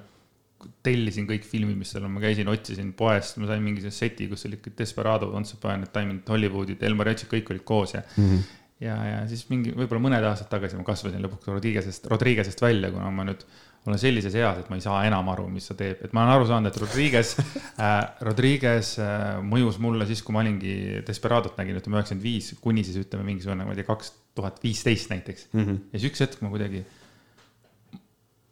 tellisin 0.82 1.26
kõik 1.28 1.44
filmid, 1.44 1.76
mis 1.76 1.90
seal 1.92 2.04
on, 2.04 2.10
ma 2.16 2.20
käisin, 2.20 2.48
otsisin 2.48 2.92
poest, 2.96 3.36
ma 3.36 3.46
sain 3.46 3.62
mingi 3.62 3.90
seti, 3.90 4.28
kus 4.28 4.46
oli 4.46 4.58
Desperado, 4.78 5.28
Once 5.36 5.56
Upon 5.56 5.82
a 5.82 5.86
Time 5.86 6.10
in 6.10 6.22
Hollywoodid, 6.28 6.82
El 6.82 6.94
Mariachi, 6.94 7.26
kõik 7.28 7.50
olid 7.50 7.64
koos 7.64 7.94
ja 7.94 8.02
mm. 8.16 8.24
-hmm. 8.24 8.40
Ja, 8.82 8.96
ja 9.06 9.20
siis 9.30 9.44
mingi, 9.50 9.74
võib-olla 9.76 10.02
mõned 10.08 10.26
aastad 10.30 10.50
tagasi 10.50 10.78
ma 10.78 10.86
kasvasin 10.86 11.22
lõpuks 11.24 11.52
Rodriguez'est, 11.52 12.08
Rodriguez'est 12.10 12.62
välja, 12.64 12.90
kuna 12.94 13.10
ma 13.14 13.26
nüüd 13.28 13.44
olen 13.84 14.00
sellises 14.00 14.32
eas, 14.40 14.62
et 14.62 14.70
ma 14.72 14.78
ei 14.78 14.82
saa 14.84 15.02
enam 15.04 15.28
aru, 15.28 15.44
mis 15.52 15.66
ta 15.68 15.76
teeb, 15.76 16.00
et 16.06 16.14
ma 16.16 16.22
olen 16.22 16.38
aru 16.38 16.46
saanud, 16.48 16.70
et 16.70 16.80
Rodriguez 16.80 17.34
äh,, 17.84 17.94
Rodriguez 18.24 18.94
äh, 19.02 19.24
mõjus 19.44 19.78
mulle 19.82 20.06
siis, 20.08 20.22
kui 20.24 20.36
ma 20.36 20.40
olingi 20.40 21.02
Desperadot 21.04 21.58
nägin, 21.60 21.78
ütleme 21.80 22.00
üheksakümmend 22.00 22.24
viis 22.24 22.52
kuni 22.64 22.84
siis 22.86 23.02
ütleme 23.02 23.26
mingisugune, 23.28 23.66
ma 23.66 23.74
ei 23.74 23.82
tea, 23.82 23.88
kaks 23.90 24.14
tuhat 24.34 24.62
viisteist 24.64 25.12
näiteks 25.12 25.50
mm. 25.52 25.64
-hmm. 25.64 25.80
ja 25.92 26.00
siis 26.00 26.10
üks 26.10 26.24
hetk 26.24 26.40
ma 26.44 26.52
kuidagi, 26.54 26.80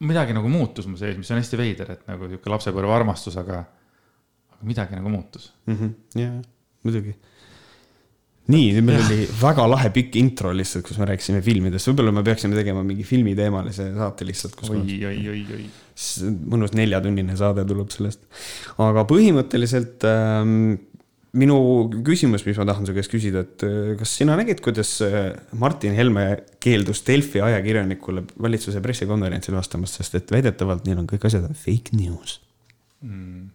midagi 0.04 0.36
nagu 0.36 0.52
muutus 0.52 0.86
mu 0.90 1.00
sees, 1.00 1.16
mis 1.16 1.32
on 1.32 1.40
hästi 1.40 1.60
veider, 1.60 1.96
et 1.96 2.06
nagu 2.12 2.28
sihuke 2.28 2.52
lapsepõlve 2.52 2.92
armastus, 2.92 3.40
aga, 3.40 3.64
aga 4.52 4.68
midagi 4.68 5.00
nagu 5.00 5.16
muutus 5.16 5.48
mm. 5.64 5.78
-hmm. 5.80 6.20
ja, 6.20 6.32
muidugi 6.84 7.16
nii, 8.50 8.70
nüüd 8.76 8.86
meil 8.86 8.98
ja. 8.98 9.06
oli 9.06 9.26
väga 9.38 9.66
lahe 9.70 9.90
pikk 9.94 10.16
intro 10.18 10.50
lihtsalt, 10.56 10.84
kus 10.86 10.98
me 10.98 11.06
rääkisime 11.12 11.42
filmidest, 11.44 11.88
võib-olla 11.90 12.14
me 12.16 12.24
peaksime 12.26 12.58
tegema 12.58 12.82
mingi 12.86 13.06
filmiteemalise 13.06 13.92
saate 13.94 14.26
lihtsalt. 14.26 14.56
oi, 14.66 14.80
oi, 15.06 15.18
oi, 15.34 15.42
oi. 15.58 15.66
mõnus 16.50 16.74
neljatunnine 16.78 17.36
saade 17.38 17.66
tuleb 17.68 17.92
sellest. 17.94 18.24
aga 18.82 19.06
põhimõtteliselt 19.10 20.08
ähm, 20.10 20.74
minu 21.38 21.60
küsimus, 22.02 22.42
mis 22.48 22.58
ma 22.58 22.66
tahan 22.72 22.88
su 22.88 22.96
käest 22.98 23.14
küsida, 23.14 23.46
et 23.46 23.66
äh, 23.68 23.94
kas 24.00 24.18
sina 24.18 24.34
nägid, 24.40 24.60
kuidas 24.64 24.96
äh, 25.06 25.30
Martin 25.62 25.94
Helme 25.96 26.26
keeldus 26.62 27.06
Delfi 27.06 27.44
ajakirjanikule 27.46 28.26
valitsuse 28.42 28.82
pressikonverentsil 28.84 29.54
vastamast, 29.54 30.02
sest 30.02 30.18
et 30.18 30.34
väidetavalt 30.34 30.88
neil 30.88 30.98
on 31.04 31.10
kõik 31.10 31.30
asjad 31.30 31.46
fake 31.54 31.94
news 31.94 32.40
mm 33.06 33.51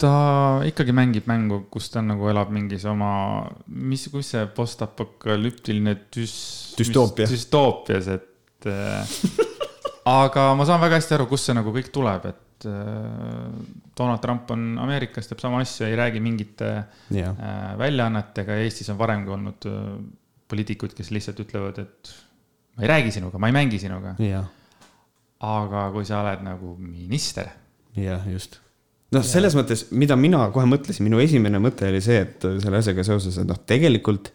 ta 0.00 0.12
ikkagi 0.66 0.94
mängib 0.96 1.26
mängu, 1.28 1.64
kus 1.72 1.90
ta 1.92 2.02
nagu 2.04 2.28
elab 2.30 2.52
mingis 2.54 2.86
oma, 2.88 3.12
mis, 3.68 4.06
kus 4.12 4.32
see 4.34 4.44
postapokalüptiline 4.56 5.96
düs-. 6.14 6.76
düstoopia. 6.78 7.28
düstoopias, 7.30 8.08
et 8.16 8.68
äh, 8.70 9.18
aga 10.10 10.46
ma 10.58 10.68
saan 10.68 10.80
väga 10.82 11.00
hästi 11.00 11.18
aru, 11.18 11.28
kust 11.30 11.50
see 11.50 11.56
nagu 11.56 11.74
kõik 11.74 11.90
tuleb, 11.94 12.30
et 12.32 12.68
äh, 12.70 13.50
Donald 13.98 14.24
Trump 14.24 14.54
on 14.54 14.72
Ameerikas, 14.86 15.28
teeb 15.28 15.42
sama 15.42 15.60
asja, 15.64 15.90
ei 15.90 15.98
räägi 16.00 16.22
mingite 16.24 16.70
yeah. 17.12 17.36
äh, 17.36 17.74
väljaannetega 17.80 18.56
ja 18.56 18.64
Eestis 18.68 18.88
on 18.92 19.00
varemgi 19.00 19.36
olnud 19.36 19.68
äh, 19.68 19.92
poliitikuid, 20.50 20.96
kes 20.96 21.12
lihtsalt 21.14 21.44
ütlevad, 21.44 21.82
et 21.84 22.14
ma 22.78 22.86
ei 22.86 22.94
räägi 22.94 23.14
sinuga, 23.18 23.42
ma 23.42 23.52
ei 23.52 23.58
mängi 23.60 23.82
sinuga 23.82 24.16
yeah.. 24.22 24.48
aga 25.44 25.86
kui 25.94 26.08
sa 26.08 26.24
oled 26.24 26.48
nagu 26.48 26.74
minister. 26.80 27.52
jah, 27.98 28.24
just 28.30 28.62
noh, 29.14 29.26
selles 29.26 29.56
mõttes, 29.58 29.88
mida 29.96 30.16
mina 30.18 30.46
kohe 30.54 30.68
mõtlesin, 30.70 31.06
minu 31.06 31.20
esimene 31.22 31.60
mõte 31.62 31.88
oli 31.90 32.00
see, 32.04 32.22
et 32.26 32.46
selle 32.62 32.80
asjaga 32.80 33.04
seoses, 33.06 33.40
et 33.40 33.48
noh, 33.48 33.58
tegelikult 33.68 34.30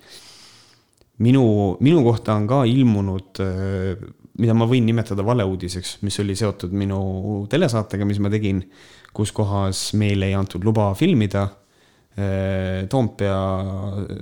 minu, 1.23 1.45
minu 1.85 2.03
kohta 2.05 2.35
on 2.35 2.47
ka 2.49 2.63
ilmunud, 2.69 3.41
mida 4.41 4.55
ma 4.57 4.67
võin 4.67 4.87
nimetada 4.87 5.23
valeuudiseks, 5.25 5.99
mis 6.03 6.19
oli 6.23 6.35
seotud 6.35 6.73
minu 6.75 6.99
telesaatega, 7.51 8.07
mis 8.07 8.19
ma 8.23 8.31
tegin, 8.33 8.63
kus 9.15 9.31
kohas 9.35 9.93
meile 9.95 10.27
ei 10.31 10.35
antud 10.35 10.65
luba 10.67 10.91
filmida 10.97 11.47
Toompea, 12.15 13.39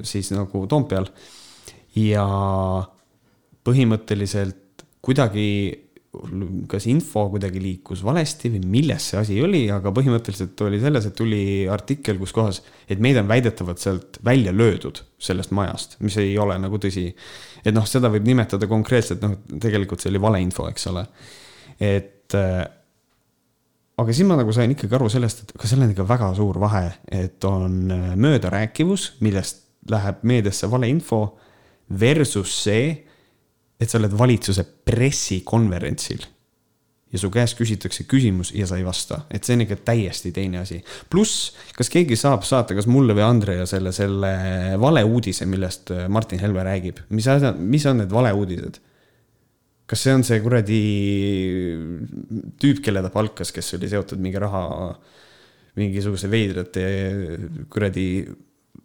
siis 0.02 0.32
nagu 0.34 0.64
Toompeal. 0.66 1.06
ja 1.94 2.26
põhimõtteliselt 3.64 4.82
kuidagi 5.06 5.83
kas 6.70 6.86
info 6.92 7.24
kuidagi 7.34 7.62
liikus 7.62 8.04
valesti 8.06 8.52
või 8.54 8.68
milles 8.76 9.08
see 9.10 9.18
asi 9.18 9.38
oli, 9.42 9.64
aga 9.74 9.90
põhimõtteliselt 9.96 10.60
oli 10.66 10.78
selles, 10.82 11.08
et 11.10 11.16
tuli 11.18 11.42
artikkel, 11.72 12.20
kus 12.22 12.34
kohas, 12.36 12.60
et 12.86 13.02
meid 13.02 13.18
on 13.18 13.30
väidetavalt 13.30 13.82
sealt 13.82 14.20
välja 14.26 14.54
löödud 14.54 15.02
sellest 15.18 15.54
majast, 15.58 15.98
mis 16.06 16.18
ei 16.22 16.36
ole 16.38 16.60
nagu 16.62 16.78
tõsi. 16.82 17.08
et 17.66 17.74
noh, 17.74 17.88
seda 17.90 18.12
võib 18.14 18.28
nimetada 18.30 18.70
konkreetselt, 18.70 19.26
noh, 19.26 19.40
tegelikult 19.62 20.04
see 20.04 20.12
oli 20.14 20.22
valeinfo, 20.22 20.68
eks 20.70 20.88
ole. 20.94 21.08
et 21.82 22.38
äh, 22.38 22.62
aga 23.98 24.14
siis 24.14 24.30
ma 24.30 24.38
nagu 24.38 24.54
sain 24.54 24.76
ikkagi 24.76 24.94
aru 25.00 25.10
sellest, 25.10 25.44
et 25.44 25.56
ka 25.58 25.70
seal 25.70 25.82
on 25.82 25.96
ikka 25.96 26.06
väga 26.14 26.30
suur 26.38 26.62
vahe, 26.62 26.92
et 27.10 27.50
on 27.50 27.80
äh, 27.90 28.12
möödarääkivus, 28.14 29.16
millest 29.26 29.66
läheb 29.90 30.22
meediasse 30.30 30.70
valeinfo 30.70 31.24
versus 32.00 32.54
see 32.68 32.94
et 33.80 33.90
sa 33.90 34.00
oled 34.00 34.14
valitsuse 34.18 34.66
pressikonverentsil 34.86 36.24
ja 37.14 37.22
su 37.22 37.30
käest 37.34 37.58
küsitakse 37.60 38.08
küsimus 38.10 38.52
ja 38.58 38.66
sa 38.70 38.80
ei 38.80 38.86
vasta, 38.86 39.24
et 39.34 39.46
see 39.46 39.58
on 39.58 39.64
ikka 39.68 39.78
täiesti 39.86 40.32
teine 40.34 40.64
asi. 40.64 40.80
pluss, 41.10 41.52
kas 41.78 41.92
keegi 41.94 42.18
saab 42.18 42.46
saata, 42.48 42.74
kas 42.78 42.90
mulle 42.90 43.14
või 43.18 43.26
Andrea 43.26 43.68
selle, 43.70 43.94
selle 43.94 44.32
valeuudise, 44.82 45.46
millest 45.50 45.94
äh, 45.94 46.08
Martin 46.10 46.42
Helme 46.42 46.66
räägib, 46.66 47.04
mis 47.14 47.30
asjad, 47.30 47.60
mis 47.60 47.86
on 47.90 48.02
need 48.02 48.14
valeuudised? 48.14 48.82
kas 49.94 50.00
see 50.08 50.14
on 50.16 50.24
see 50.26 50.40
kuradi 50.42 50.82
tüüp, 52.58 52.80
kelle 52.82 53.04
ta 53.04 53.12
palkas, 53.14 53.52
kes 53.54 53.76
oli 53.78 53.90
seotud 53.92 54.22
mingi 54.24 54.40
raha, 54.42 54.64
mingisuguse 55.78 56.30
veidrate 56.32 56.86
kuradi 57.70 58.08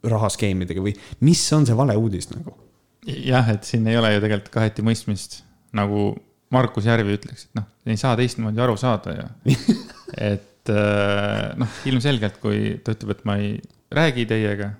rahaskeemidega 0.05 0.83
või 0.85 0.93
mis 1.25 1.47
on 1.57 1.65
see 1.65 1.79
valeuudis 1.79 2.29
nagu? 2.35 2.68
Jah, 3.09 3.53
et 3.55 3.69
siin 3.69 3.87
ei 3.89 3.99
ole 3.99 4.15
ju 4.15 4.25
tegelikult 4.25 4.53
kaheti 4.55 4.85
mõistmist, 4.87 5.41
nagu 5.77 6.11
Markus 6.55 6.89
Järvi 6.89 7.17
ütleks, 7.19 7.49
et 7.49 7.59
noh, 7.61 7.67
ei 7.89 7.99
saa 8.01 8.17
teistmoodi 8.19 8.63
aru 8.65 8.77
saada 8.81 9.15
ju. 9.17 9.57
et 10.33 10.73
äh, 10.73 11.57
noh, 11.61 11.81
ilmselgelt, 11.89 12.39
kui 12.43 12.77
ta 12.85 12.95
ütleb, 12.97 13.17
et 13.17 13.25
ma 13.29 13.39
ei 13.41 13.57
räägi 13.95 14.29
teiega, 14.29 14.73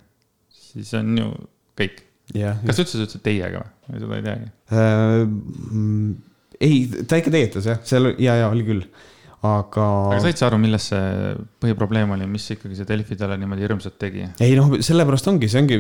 siis 0.53 0.93
on 0.99 1.17
ju 1.19 1.33
kõik. 1.79 2.03
kas 2.69 2.81
üldse 2.83 3.01
ütles 3.01 3.23
teiega 3.25 3.63
või, 3.89 4.01
seda 4.03 4.17
ei 4.19 4.25
teagi 4.27 4.49
äh,? 4.77 5.21
ei, 6.61 7.05
ta 7.09 7.17
ikka 7.21 7.33
teietas 7.33 7.69
jah, 7.71 7.79
seal 7.89 8.11
ja, 8.21 8.35
ja 8.43 8.51
oli 8.53 8.67
küll 8.67 8.83
aga. 9.47 9.85
aga 10.11 10.19
said 10.23 10.41
sa 10.41 10.49
aru, 10.49 10.59
milles 10.61 10.89
see 10.91 11.35
põhiprobleem 11.63 12.11
oli, 12.17 12.27
mis 12.31 12.47
ikkagi 12.55 12.79
see 12.79 12.89
Delfi 12.89 13.19
talle 13.19 13.37
niimoodi 13.39 13.65
hirmsalt 13.65 13.99
tegi? 14.01 14.25
ei 14.43 14.57
noh, 14.59 14.73
sellepärast 14.85 15.31
ongi, 15.31 15.51
see 15.51 15.63
ongi, 15.63 15.79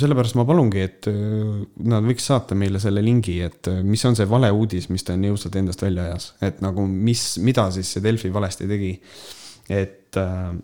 sellepärast 0.00 0.38
ma 0.38 0.46
palungi, 0.48 0.84
et 0.86 1.08
äh, 1.10 1.64
nad 1.90 2.06
võiks 2.06 2.28
saata 2.30 2.58
meile 2.58 2.82
selle 2.82 3.02
lingi, 3.04 3.40
et 3.46 3.70
äh, 3.72 3.80
mis 3.86 4.04
on 4.06 4.18
see 4.18 4.28
valeuudis, 4.30 4.90
mis 4.94 5.06
ta 5.06 5.18
nii 5.18 5.32
jõudsalt 5.32 5.58
endast 5.58 5.82
välja 5.82 6.06
ajas, 6.06 6.30
et 6.46 6.62
nagu 6.64 6.86
mis, 6.90 7.24
mida 7.42 7.66
siis 7.74 7.90
see 7.96 8.04
Delfi 8.04 8.30
valesti 8.34 8.70
tegi. 8.70 8.92
et, 9.70 10.20
äh, 10.20 10.54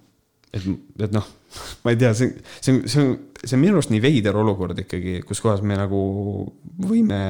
et, 0.55 0.71
et 1.09 1.19
noh, 1.19 1.27
ma 1.83 1.95
ei 1.95 1.99
tea, 1.99 2.15
see, 2.15 2.31
see, 2.61 2.79
see 2.87 3.03
on, 3.03 3.13
see 3.43 3.59
on 3.59 3.65
minu 3.65 3.81
arust 3.81 3.91
nii 3.95 4.05
veider 4.05 4.39
olukord 4.39 4.79
ikkagi, 4.87 5.19
kus 5.27 5.43
kohas 5.43 5.67
me 5.67 5.79
nagu 5.79 6.07
võime 6.87 7.21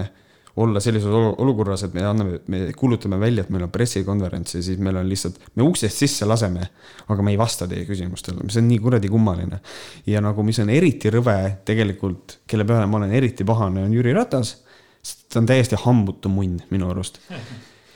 olla 0.57 0.81
sellises 0.81 1.13
olukorras, 1.13 1.83
et 1.85 1.95
me 1.95 2.05
anname, 2.07 2.39
me 2.53 2.61
kuulutame 2.77 3.19
välja, 3.21 3.45
et 3.45 3.51
meil 3.53 3.67
on 3.67 3.73
pressikonverents 3.73 4.57
ja 4.57 4.63
siis 4.65 4.81
meil 4.81 4.97
on 4.97 5.09
lihtsalt, 5.09 5.37
me 5.55 5.67
uksest 5.67 6.01
sisse 6.01 6.29
laseme, 6.29 6.65
aga 7.13 7.25
me 7.25 7.35
ei 7.35 7.41
vasta 7.41 7.69
teie 7.69 7.85
küsimustele, 7.89 8.41
mis 8.47 8.57
on 8.57 8.65
nii 8.71 8.79
kuradi 8.81 9.11
kummaline. 9.13 9.61
ja 10.09 10.23
nagu, 10.25 10.43
mis 10.47 10.61
on 10.65 10.73
eriti 10.73 11.13
rõve 11.13 11.37
tegelikult, 11.69 12.39
kelle 12.49 12.65
peale 12.65 12.89
ma 12.89 13.03
olen 13.03 13.13
eriti 13.19 13.45
pahane, 13.45 13.85
on 13.85 13.93
Jüri 13.93 14.17
Ratas. 14.17 14.57
sest 15.03 15.29
ta 15.33 15.43
on 15.43 15.47
täiesti 15.47 15.77
hambutu 15.85 16.33
munn 16.33 16.59
minu 16.71 16.91
arust. 16.91 17.21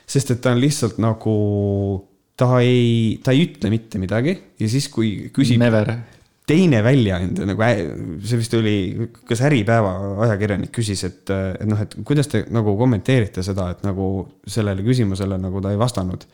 sest 0.07 0.37
et 0.37 0.41
ta 0.45 0.53
on 0.53 0.61
lihtsalt 0.61 1.01
nagu, 1.01 1.35
ta 2.37 2.61
ei, 2.61 3.21
ta 3.25 3.33
ei 3.33 3.47
ütle 3.49 3.73
mitte 3.73 3.99
midagi 3.99 4.37
ja 4.61 4.69
siis, 4.69 4.89
kui 4.93 5.31
küsib. 5.33 5.59
Never 5.59 5.97
teine 6.51 6.81
väljaanne 6.85 7.47
nagu, 7.53 7.67
see 8.27 8.41
vist 8.41 8.55
oli, 8.59 8.75
kas 9.29 9.43
Äripäeva 9.47 9.93
ajakirjanik 10.27 10.73
küsis, 10.75 11.05
et, 11.07 11.23
et 11.31 11.69
noh, 11.69 11.81
et 11.81 11.95
kuidas 12.07 12.31
te 12.31 12.43
nagu 12.53 12.75
kommenteerite 12.79 13.45
seda, 13.47 13.71
et 13.75 13.85
nagu 13.87 14.11
sellele 14.51 14.85
küsimusele 14.87 15.39
nagu 15.41 15.63
ta 15.63 15.73
ei 15.75 15.81
vastanud. 15.81 16.27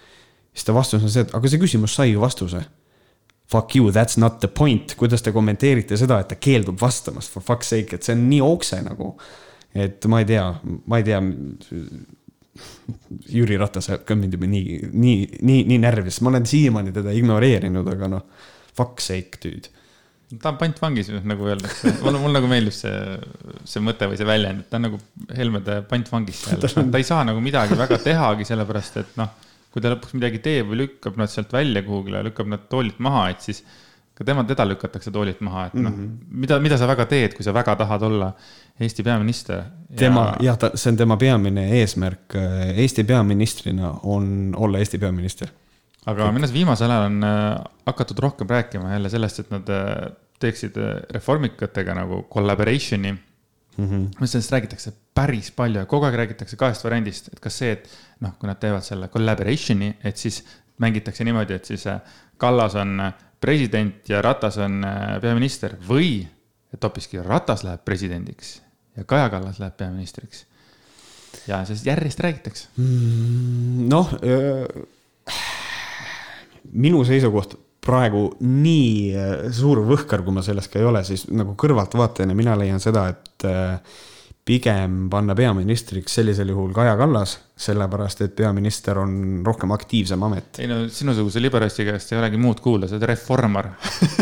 siis 0.56 0.64
ta 0.64 0.75
vastus 0.75 1.04
on 1.04 1.12
see, 1.12 1.26
et 1.26 1.35
aga 1.37 1.52
see 1.52 1.61
küsimus 1.61 1.96
sai 1.99 2.14
ju 2.14 2.23
vastuse. 2.23 2.62
Fuck 3.52 3.76
you, 3.76 3.92
that's 3.94 4.18
not 4.18 4.40
the 4.40 4.49
point, 4.49 4.96
kuidas 4.99 5.23
te 5.23 5.30
kommenteerite 5.32 5.99
seda, 6.00 6.18
et 6.20 6.32
ta 6.32 6.38
keeldub 6.40 6.80
vastamast, 6.80 7.30
for 7.30 7.44
fuck's 7.44 7.70
sake, 7.70 7.94
et 7.94 8.06
see 8.06 8.16
on 8.16 8.25
nii 8.30 8.40
okse 8.42 8.80
nagu. 8.87 9.14
et 9.76 10.06
ma 10.08 10.23
ei 10.23 10.26
tea, 10.26 10.44
ma 10.88 11.02
ei 11.02 11.04
tea. 11.04 11.20
Jüri 13.28 13.58
Ratas 13.61 13.90
ajab 13.90 14.06
ka 14.08 14.14
mind 14.16 14.32
juba 14.32 14.49
nii, 14.49 14.78
nii, 14.88 15.16
nii, 15.44 15.64
nii 15.68 15.80
närvis, 15.82 16.23
ma 16.25 16.30
olen 16.30 16.46
siiamaani 16.49 16.94
teda 16.96 17.12
ignoreerinud, 17.12 17.88
aga 17.92 18.08
noh, 18.08 18.46
fuck's 18.73 19.12
sake, 19.12 19.42
dude 19.42 19.75
ta 20.35 20.50
on 20.50 20.59
pantvangis, 20.59 21.11
nagu 21.23 21.47
öeldakse, 21.47 21.92
mulle, 22.02 22.18
mulle 22.18 22.40
nagu 22.40 22.50
meeldib 22.50 22.75
see, 22.75 22.92
see 23.68 23.83
mõte 23.85 24.09
või 24.11 24.18
see 24.18 24.26
väljend, 24.26 24.64
et 24.64 24.71
ta 24.73 24.80
on 24.80 24.88
nagu 24.88 25.00
Helmede 25.37 25.80
pantvangis 25.87 26.42
seal, 26.49 26.62
ta 26.90 26.99
ei 26.99 27.06
saa 27.06 27.23
nagu 27.28 27.42
midagi 27.42 27.78
väga 27.78 28.00
tehagi, 28.02 28.47
sellepärast 28.49 29.00
et 29.04 29.12
noh, 29.21 29.30
kui 29.71 29.85
ta 29.85 29.92
lõpuks 29.92 30.16
midagi 30.16 30.42
teeb 30.42 30.73
või 30.73 30.80
lükkab 30.83 31.18
nad 31.21 31.30
sealt 31.30 31.54
välja 31.54 31.85
kuhugile, 31.87 32.25
lükkab 32.26 32.50
nad 32.50 32.66
toolilt 32.73 32.99
maha, 33.06 33.28
et 33.35 33.47
siis 33.47 33.62
ka 34.16 34.25
tema, 34.26 34.42
teda 34.49 34.64
lükatakse 34.66 35.12
toolilt 35.14 35.42
maha, 35.47 35.66
et 35.68 35.76
noh 35.78 35.92
mm 35.92 36.00
-hmm., 36.00 36.38
mida, 36.42 36.59
mida 36.64 36.78
sa 36.80 36.88
väga 36.90 37.06
teed, 37.06 37.37
kui 37.37 37.45
sa 37.47 37.54
väga 37.54 37.76
tahad 37.76 38.02
olla 38.02 38.33
Eesti 38.80 39.02
peaminister 39.02 39.56
ja.... 39.56 39.97
tema, 39.97 40.25
jah, 40.40 40.59
ta, 40.59 40.73
see 40.75 40.90
on 40.90 40.97
tema 40.97 41.16
peamine 41.16 41.68
eesmärk. 41.78 42.35
Eesti 42.76 43.04
peaministrina 43.04 43.95
on 44.02 44.54
olla 44.56 44.78
Eesti 44.78 44.99
peaminister 44.99 45.52
aga 46.10 46.28
minu 46.34 46.46
arust 46.46 46.54
viimasel 46.54 46.92
ajal 46.92 47.08
on 47.10 47.26
äh, 47.26 47.46
hakatud 47.88 48.20
rohkem 48.22 48.50
rääkima 48.50 48.92
jälle 48.92 49.10
sellest, 49.10 49.40
et 49.42 49.50
nad 49.54 49.72
äh, 49.72 49.94
teeksid 50.42 50.76
äh, 50.78 51.00
reformikatega 51.16 51.96
nagu 51.98 52.22
collaboration'i 52.32 53.12
mm. 53.12 53.88
-hmm. 53.88 54.26
sellest 54.26 54.52
räägitakse 54.52 54.92
päris 55.14 55.50
palju 55.50 55.82
ja 55.82 55.86
kogu 55.86 56.06
aeg 56.06 56.14
räägitakse 56.22 56.56
kahest 56.56 56.84
variandist, 56.84 57.28
et 57.32 57.40
kas 57.40 57.58
see, 57.58 57.72
et 57.72 57.88
noh, 58.20 58.36
kui 58.38 58.46
nad 58.46 58.60
teevad 58.60 58.84
selle 58.86 59.08
collaboration'i, 59.08 59.96
et 60.04 60.16
siis 60.16 60.44
mängitakse 60.78 61.25
niimoodi, 61.25 61.54
et 61.54 61.64
siis 61.64 61.84
Kallas 62.36 62.75
on 62.75 63.00
president 63.40 64.08
ja 64.08 64.22
Ratas 64.22 64.58
on 64.58 64.84
peaminister 65.20 65.76
või 65.88 66.26
et 66.72 66.84
hoopiski 66.84 67.22
Ratas 67.22 67.64
läheb 67.64 67.84
presidendiks 67.84 68.60
ja 68.96 69.04
Kaja 69.04 69.30
Kallas 69.30 69.58
läheb 69.58 69.76
peaministriks. 69.76 70.46
ja 71.46 71.64
sellest 71.64 71.86
järjest 71.86 72.20
räägitakse 72.20 72.68
mm,. 72.76 73.88
noh 73.88 74.12
minu 76.73 77.04
seisukoht 77.06 77.56
praegu 77.87 78.26
nii 78.42 78.90
äh, 79.14 79.32
suur 79.54 79.85
võhkar, 79.87 80.25
kui 80.26 80.35
ma 80.35 80.44
selles 80.44 80.68
ka 80.73 80.80
ei 80.80 80.88
ole, 80.88 81.04
siis 81.06 81.28
nagu 81.30 81.54
kõrvaltvaatajana 81.58 82.37
mina 82.37 82.56
leian 82.58 82.82
seda, 82.82 83.06
et 83.12 83.46
äh, 83.46 83.99
pigem 84.46 85.08
panna 85.11 85.35
peaministriks 85.35 86.18
sellisel 86.20 86.52
juhul 86.52 86.70
Kaja 86.75 86.94
Kallas, 86.99 87.35
sellepärast 87.58 88.23
et 88.26 88.37
peaminister 88.38 89.00
on 89.02 89.42
rohkem 89.46 89.75
aktiivsem 89.75 90.23
amet. 90.23 90.61
ei 90.62 90.70
no 90.70 90.85
sinusuguse 90.92 91.42
liberalisti 91.42 91.87
käest 91.88 92.12
ei 92.12 92.20
olegi 92.20 92.38
muud 92.40 92.62
kuulda, 92.62 92.88
sa 92.88 92.99
oled 92.99 93.08
reformar 93.11 93.73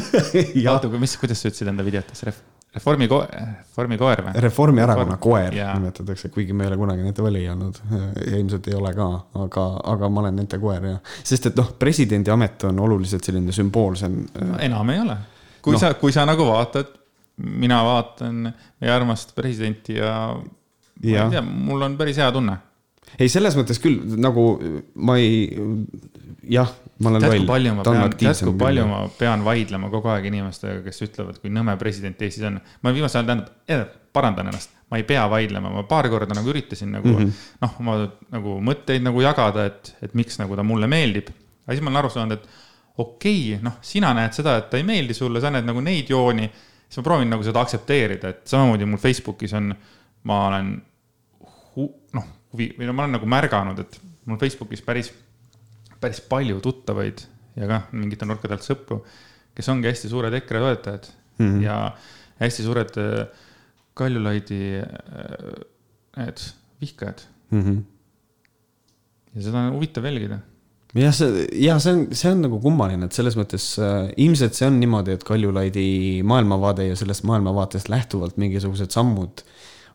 oota, 0.73 0.93
mis, 1.01 1.19
kuidas 1.21 1.43
sa 1.43 1.51
ütlesid 1.53 1.73
enda 1.73 1.85
videotes, 1.85 2.25
ref-? 2.25 2.45
Reformi 2.75 3.07
ko-, 3.11 3.23
Reformi 3.31 3.99
koer 3.99 4.23
või? 4.27 4.33
Reformierakonna 4.43 5.15
Reform... 5.15 5.23
koer 5.23 5.55
ja. 5.55 5.69
nimetatakse, 5.79 6.31
kuigi 6.35 6.57
ma 6.57 6.65
ei 6.65 6.73
ole 6.73 6.79
kunagi 6.81 7.07
nende 7.07 7.23
vali 7.23 7.45
olnud 7.53 7.79
ja 7.93 8.35
ilmselt 8.41 8.67
ei 8.71 8.75
ole 8.79 8.91
ka, 8.97 9.07
aga, 9.45 9.67
aga 9.95 10.11
ma 10.11 10.25
olen 10.25 10.41
nende 10.43 10.59
koer 10.63 10.89
ja. 10.91 10.97
sest 11.23 11.51
et 11.53 11.61
noh, 11.61 11.71
presidendi 11.79 12.33
amet 12.35 12.67
on 12.71 12.83
oluliselt 12.87 13.27
selline 13.27 13.55
sümboolsem 13.55 14.19
no,. 14.27 14.59
enam 14.65 14.91
ei 14.95 15.03
ole. 15.05 15.17
kui 15.63 15.77
no. 15.77 15.83
sa, 15.83 15.93
kui 16.01 16.15
sa 16.15 16.27
nagu 16.27 16.49
vaatad, 16.51 16.91
mina 17.65 17.81
vaatan 17.87 18.43
meie 18.51 18.95
armast 18.95 19.37
presidenti 19.39 20.01
ja, 20.01 20.15
ja. 20.35 21.25
ma 21.25 21.29
ei 21.29 21.37
tea, 21.39 21.45
mul 21.45 21.87
on 21.87 21.99
päris 22.01 22.19
hea 22.23 22.31
tunne. 22.35 22.59
ei, 23.19 23.31
selles 23.31 23.55
mõttes 23.59 23.79
küll 23.83 24.19
nagu 24.19 24.49
ma 24.95 25.21
ei, 25.23 25.47
jah 26.51 26.75
ma 27.03 27.11
olen 27.11 27.25
tead, 27.25 27.47
pean, 27.49 28.13
tead, 28.19 28.41
kui 28.47 28.55
palju 28.59 28.87
ma 28.87 29.01
pean 29.19 29.43
vaidlema 29.47 29.91
kogu 29.91 30.11
aeg 30.13 30.29
inimestega, 30.31 30.81
kes 30.85 31.03
ütlevad, 31.09 31.41
kui 31.43 31.51
nõme 31.53 31.75
president 31.81 32.21
Eestis 32.23 32.47
on. 32.47 32.61
ma 32.83 32.93
viimasel 32.95 33.25
ajal, 33.25 33.47
tähendab, 33.67 33.97
parandan 34.15 34.51
ennast, 34.53 34.77
ma 34.93 35.01
ei 35.01 35.07
pea 35.09 35.25
vaidlema, 35.31 35.73
ma 35.75 35.83
paar 35.91 36.07
korda 36.13 36.37
nagu 36.37 36.53
üritasin 36.53 36.93
nagu 36.95 37.11
mm 37.11 37.17
-hmm. 37.25 37.49
noh, 37.65 37.73
oma 37.83 37.97
nagu 38.37 38.61
mõtteid 38.69 39.03
nagu 39.03 39.25
jagada, 39.25 39.67
et, 39.71 39.95
et 40.03 40.15
miks 40.15 40.39
nagu 40.39 40.57
ta 40.57 40.63
mulle 40.63 40.87
meeldib. 40.87 41.33
aga 41.65 41.75
siis 41.75 41.83
ma 41.83 41.91
olen 41.91 42.03
aru 42.03 42.11
saanud, 42.15 42.39
et 42.39 42.49
okei 42.99 43.55
okay,, 43.55 43.65
noh, 43.65 43.81
sina 43.83 44.15
näed 44.15 44.33
seda, 44.33 44.57
et 44.61 44.71
ta 44.71 44.79
ei 44.79 44.87
meeldi 44.87 45.15
sulle, 45.15 45.41
sa 45.41 45.51
näed 45.51 45.67
nagu 45.67 45.81
neid 45.81 46.11
jooni. 46.11 46.51
siis 46.89 47.03
ma 47.03 47.03
proovin 47.03 47.31
nagu 47.31 47.43
seda 47.43 47.61
aktsepteerida, 47.61 48.29
et 48.29 48.47
samamoodi 48.47 48.87
mul 48.87 49.03
Facebookis 49.03 49.53
on, 49.59 49.75
ma 50.31 50.47
olen 50.47 50.83
hu, 51.77 51.91
noh, 52.13 52.27
huvi 52.53 52.71
või 52.79 52.87
no 52.87 52.93
ma 52.93 53.03
olen 53.03 53.19
nagu 53.19 53.27
märganud, 53.27 53.79
et 53.79 54.01
mul 54.27 54.39
Facebookis 54.39 54.83
päris 54.83 55.11
päris 56.05 56.23
palju 56.29 56.61
tuttavaid 56.65 57.25
ja 57.59 57.69
ka 57.71 57.81
mingite 57.97 58.29
nurkade 58.29 58.57
alt 58.57 58.67
sõpru, 58.67 59.01
kes 59.55 59.71
ongi 59.73 59.91
hästi 59.91 60.11
suured 60.13 60.35
EKRE 60.41 60.63
toetajad 60.65 61.11
mm 61.39 61.47
-hmm. 61.47 61.63
ja 61.65 61.97
hästi 62.43 62.67
suured 62.67 62.97
äh, 63.01 63.27
Kaljulaidi 63.95 64.81
äh, 64.81 65.61
need 66.17 66.41
vihkajad 66.81 67.21
mm. 67.51 67.63
-hmm. 67.63 67.79
ja 69.35 69.43
seda 69.43 69.59
on 69.59 69.73
huvitav 69.75 70.05
jälgida 70.05 70.39
jah, 70.95 71.15
see, 71.15 71.47
ja 71.53 71.79
see 71.79 71.93
on, 71.93 72.07
see 72.15 72.31
on 72.31 72.43
nagu 72.47 72.61
kummaline, 72.63 73.07
et 73.07 73.17
selles 73.17 73.37
mõttes 73.39 73.75
äh, 73.83 74.13
ilmselt 74.17 74.55
see 74.55 74.67
on 74.71 74.81
niimoodi, 74.81 75.17
et 75.17 75.25
Kaljulaidi 75.27 76.23
maailmavaade 76.27 76.89
ja 76.89 76.97
sellest 76.97 77.25
maailmavaatest 77.31 77.89
lähtuvalt 77.89 78.37
mingisugused 78.37 78.95
sammud 78.95 79.45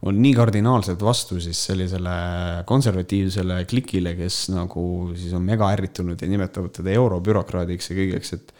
on 0.07 0.19
nii 0.23 0.33
kardinaalselt 0.37 1.01
vastu 1.03 1.39
siis 1.43 1.59
sellisele 1.69 2.13
konservatiivsele 2.69 3.63
klikile, 3.69 4.13
kes 4.19 4.45
nagu 4.53 4.83
siis 5.15 5.33
on 5.35 5.43
mega 5.47 5.71
ärritunud 5.75 6.21
ja 6.21 6.29
nimetavad 6.31 6.71
teda 6.79 6.93
eurobürokraadiks 6.95 7.91
ja 7.91 7.97
kõigeks, 7.97 8.33
et 8.37 8.53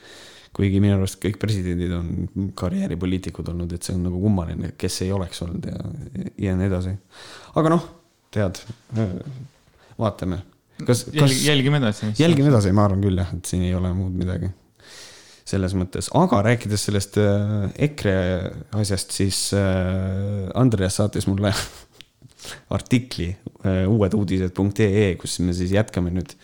kuigi 0.55 0.81
minu 0.83 0.97
arust 0.97 1.19
kõik 1.23 1.39
presidendid 1.39 1.93
on 1.95 2.51
karjääripoliitikud 2.59 3.53
olnud, 3.53 3.71
et 3.75 3.85
see 3.85 3.95
on 3.95 4.05
nagu 4.09 4.19
kummaline, 4.19 4.73
kes 4.79 5.01
ei 5.05 5.13
oleks 5.15 5.43
olnud 5.45 5.69
ja, 5.71 5.79
ja 6.49 6.59
nii 6.59 6.71
edasi. 6.71 6.95
aga 7.61 7.75
noh, 7.77 7.89
tead, 8.35 8.59
vaatame 9.99 10.41
kas, 10.85 11.05
kas 11.19 11.45
jälgime 11.45 11.77
edasi. 11.77 12.11
jälgime 12.19 12.51
edasi, 12.51 12.71
ma 12.75 12.87
arvan 12.87 13.03
küll 13.03 13.19
jah, 13.19 13.31
et 13.35 13.49
siin 13.49 13.63
ei 13.67 13.75
ole 13.75 13.91
muud 13.95 14.15
midagi. 14.15 14.51
Selles 15.49 15.75
mõttes, 15.77 16.09
aga 16.17 16.41
rääkides 16.45 16.87
sellest 16.89 17.19
äh, 17.21 17.69
EKRE 17.89 18.15
asjast, 18.79 19.13
siis 19.15 19.41
äh, 19.57 20.49
Andreas 20.59 20.99
saatis 20.99 21.27
mulle 21.29 21.53
artikli 22.77 23.29
äh, 23.33 23.83
uueduudised.ee, 23.89 25.13
kus 25.21 25.39
me 25.45 25.55
siis 25.57 25.75
jätkame 25.75 26.13
nüüd 26.15 26.35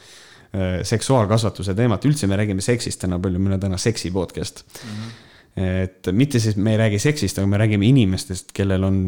seksuaalkasvatuse 0.88 1.74
teemat, 1.76 2.06
üldse 2.08 2.30
me 2.32 2.38
räägime 2.40 2.64
seksist 2.64 3.02
täna 3.02 3.18
palju, 3.20 3.42
meil 3.44 3.58
on 3.58 3.64
täna 3.66 3.76
seksi 3.82 4.08
podcast 4.16 4.62
mm. 4.64 4.92
-hmm. 4.94 5.66
et 5.84 6.08
mitte 6.16 6.40
siis 6.40 6.56
me 6.56 6.72
ei 6.72 6.78
räägi 6.80 7.00
seksist, 7.04 7.42
aga 7.42 7.50
me 7.52 7.60
räägime 7.60 7.90
inimestest, 7.90 8.54
kellel 8.56 8.84
on 8.88 9.02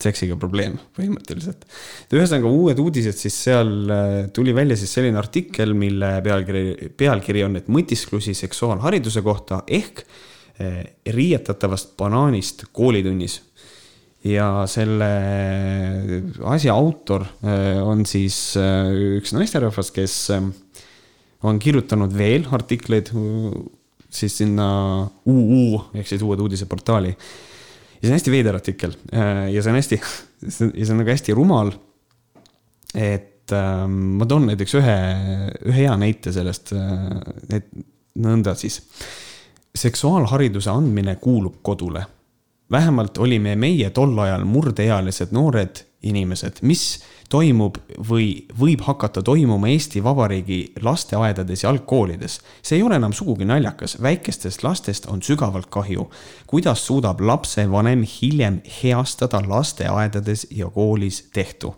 seksiga 0.00 0.36
probleem 0.40 0.76
põhimõtteliselt. 0.96 1.64
ühesõnaga 2.12 2.50
uued 2.52 2.80
uudised, 2.82 3.16
siis 3.16 3.36
seal 3.46 3.70
äh, 3.92 4.16
tuli 4.36 4.52
välja 4.56 4.76
siis 4.76 4.92
selline 4.92 5.18
artikkel, 5.20 5.72
mille 5.78 6.18
pealkiri, 6.24 6.92
pealkiri 6.98 7.44
on, 7.46 7.56
et 7.60 7.70
mõtisklusi 7.72 8.36
seksuaalhariduse 8.36 9.24
kohta 9.24 9.62
ehk 9.66 10.04
äh, 10.04 10.82
riietatavast 11.16 11.96
banaanist 11.96 12.68
koolitunnis. 12.76 13.42
ja 14.26 14.66
selle 14.66 15.08
asja 16.50 16.74
autor 16.74 17.22
äh, 17.24 17.80
on 17.80 18.04
siis 18.06 18.56
üks 18.56 19.32
naisterahvas, 19.32 19.92
kes 19.94 20.16
on 21.46 21.58
kirjutanud 21.62 22.12
veel 22.16 22.48
artikleid 22.52 23.12
siis 24.10 24.38
sinna 24.42 24.68
UU 25.28 25.84
ehk 25.94 26.08
siis 26.08 26.24
Uued 26.24 26.40
Uudised 26.42 26.68
portaali 26.68 27.14
ja 27.96 28.02
see 28.02 28.12
on 28.12 28.16
hästi 28.18 28.32
veider 28.34 28.58
artikkel 28.58 28.96
äh, 29.12 29.46
ja 29.52 29.62
see 29.62 29.72
on 29.72 29.80
hästi, 29.80 30.00
ja 30.46 30.52
see 30.84 30.92
on 30.94 31.02
nagu 31.02 31.12
hästi 31.12 31.36
rumal. 31.36 31.72
et 32.94 33.52
ähm, 33.52 33.96
ma 34.20 34.26
toon 34.26 34.48
näiteks 34.50 34.76
ühe, 34.80 34.98
ühe 35.68 35.78
hea 35.84 35.96
näite 36.00 36.32
sellest, 36.34 36.72
äh, 36.76 37.58
et 37.60 37.70
nõnda 38.22 38.54
siis. 38.56 38.82
seksuaalhariduse 39.76 40.70
andmine 40.70 41.16
kuulub 41.16 41.60
kodule. 41.62 42.06
vähemalt 42.70 43.18
olime 43.18 43.56
meie 43.56 43.90
tol 43.90 44.18
ajal 44.18 44.44
murdeealised 44.44 45.32
noored 45.32 45.84
inimesed, 46.06 46.62
mis 46.62 47.00
toimub 47.30 47.78
või 48.08 48.46
võib 48.58 48.84
hakata 48.86 49.22
toimuma 49.26 49.68
Eesti 49.72 50.02
Vabariigi 50.04 50.60
lasteaedades 50.82 51.64
ja 51.64 51.70
algkoolides. 51.70 52.40
see 52.62 52.78
ei 52.78 52.82
ole 52.82 52.96
enam 52.96 53.12
sugugi 53.12 53.44
naljakas, 53.44 53.96
väikestest 54.02 54.62
lastest 54.62 55.06
on 55.06 55.22
sügavalt 55.22 55.66
kahju. 55.70 56.10
kuidas 56.46 56.86
suudab 56.86 57.20
lapsevanem 57.20 58.02
hiljem 58.02 58.60
heastada 58.82 59.42
lasteaedades 59.46 60.46
ja 60.50 60.70
koolis 60.70 61.28
tehtu? 61.32 61.76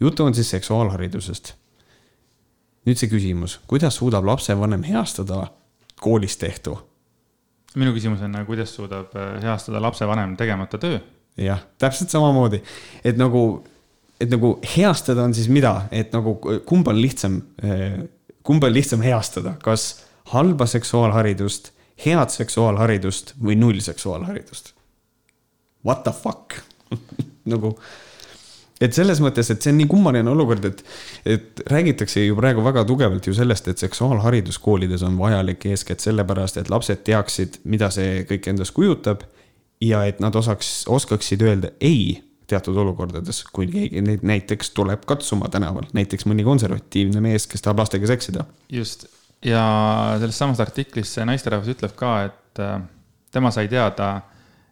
juttu 0.00 0.24
on 0.24 0.34
siis 0.34 0.50
seksuaalharidusest. 0.50 1.54
nüüd 2.86 2.98
see 2.98 3.08
küsimus, 3.08 3.60
kuidas 3.66 3.96
suudab 3.96 4.24
lapsevanem 4.24 4.82
heastada 4.82 5.46
koolis 6.00 6.36
tehtu? 6.36 6.78
minu 7.74 7.92
küsimus 7.92 8.20
on, 8.22 8.36
kuidas 8.46 8.74
suudab 8.74 9.14
heastada 9.42 9.82
lapsevanem 9.82 10.36
tegemata 10.36 10.78
töö? 10.78 11.00
Jah, 11.40 11.62
täpselt 11.80 12.12
samamoodi, 12.12 12.62
et 13.04 13.20
nagu 13.20 13.62
et 14.22 14.30
nagu 14.30 14.54
heastada 14.76 15.24
on 15.26 15.34
siis 15.34 15.48
mida, 15.50 15.88
et 15.90 16.12
nagu 16.14 16.36
kumb 16.68 16.88
on 16.88 16.98
lihtsam, 17.00 17.40
kumb 18.46 18.64
on 18.64 18.74
lihtsam 18.74 19.02
heastada, 19.04 19.56
kas 19.64 20.04
halba 20.32 20.68
seksuaalharidust, 20.70 21.72
head 22.04 22.34
seksuaalharidust 22.34 23.34
või 23.42 23.58
null 23.58 23.82
seksuaalharidust? 23.82 24.72
What 25.82 26.04
the 26.06 26.14
fuck? 26.14 26.54
Nagu, 27.52 27.72
et 28.78 28.94
selles 28.94 29.18
mõttes, 29.22 29.48
et 29.50 29.64
see 29.64 29.72
on 29.72 29.80
nii 29.80 29.90
kummaline 29.90 30.30
olukord, 30.30 30.68
et, 30.68 30.84
et 31.26 31.62
räägitakse 31.70 32.22
ju 32.22 32.36
praegu 32.38 32.62
väga 32.62 32.84
tugevalt 32.86 33.26
ju 33.26 33.34
sellest, 33.34 33.72
et 33.72 33.82
seksuaalharidus 33.82 34.60
koolides 34.62 35.02
on 35.06 35.18
vajalik 35.18 35.66
eeskätt 35.72 36.04
sellepärast, 36.04 36.60
et 36.62 36.70
lapsed 36.70 37.02
teaksid, 37.08 37.58
mida 37.66 37.90
see 37.94 38.22
kõik 38.30 38.46
endast 38.54 38.76
kujutab 38.78 39.26
ja 39.82 40.04
et 40.06 40.20
nad 40.22 40.34
osaks, 40.38 40.84
oskaksid 40.88 41.42
öelda 41.42 41.72
ei 41.80 42.22
teatud 42.52 42.76
olukordades, 42.76 43.42
kui 43.54 43.66
keegi 43.70 44.02
neid 44.04 44.24
näiteks 44.26 44.72
tuleb 44.76 45.06
katsuma 45.08 45.48
tänaval, 45.52 45.86
näiteks 45.96 46.26
mõni 46.28 46.44
konservatiivne 46.46 47.22
mees, 47.24 47.46
kes 47.48 47.64
tahab 47.64 47.82
lastega 47.82 48.10
seksida. 48.10 48.44
just, 48.72 49.06
ja 49.44 49.62
selles 50.20 50.38
samas 50.38 50.60
artiklis 50.60 51.14
see 51.16 51.26
naisterahvas 51.28 51.72
ütleb 51.72 51.94
ka, 51.98 52.12
et 52.28 52.62
äh, 52.62 52.78
tema 53.32 53.52
sai 53.54 53.70
teada, 53.72 54.14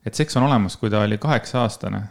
et 0.07 0.17
seks 0.17 0.37
on 0.41 0.49
olemas, 0.49 0.77
kui 0.81 0.93
ta 0.93 1.05
oli 1.07 1.19
kaheksa 1.21 1.65
aastane 1.65 2.03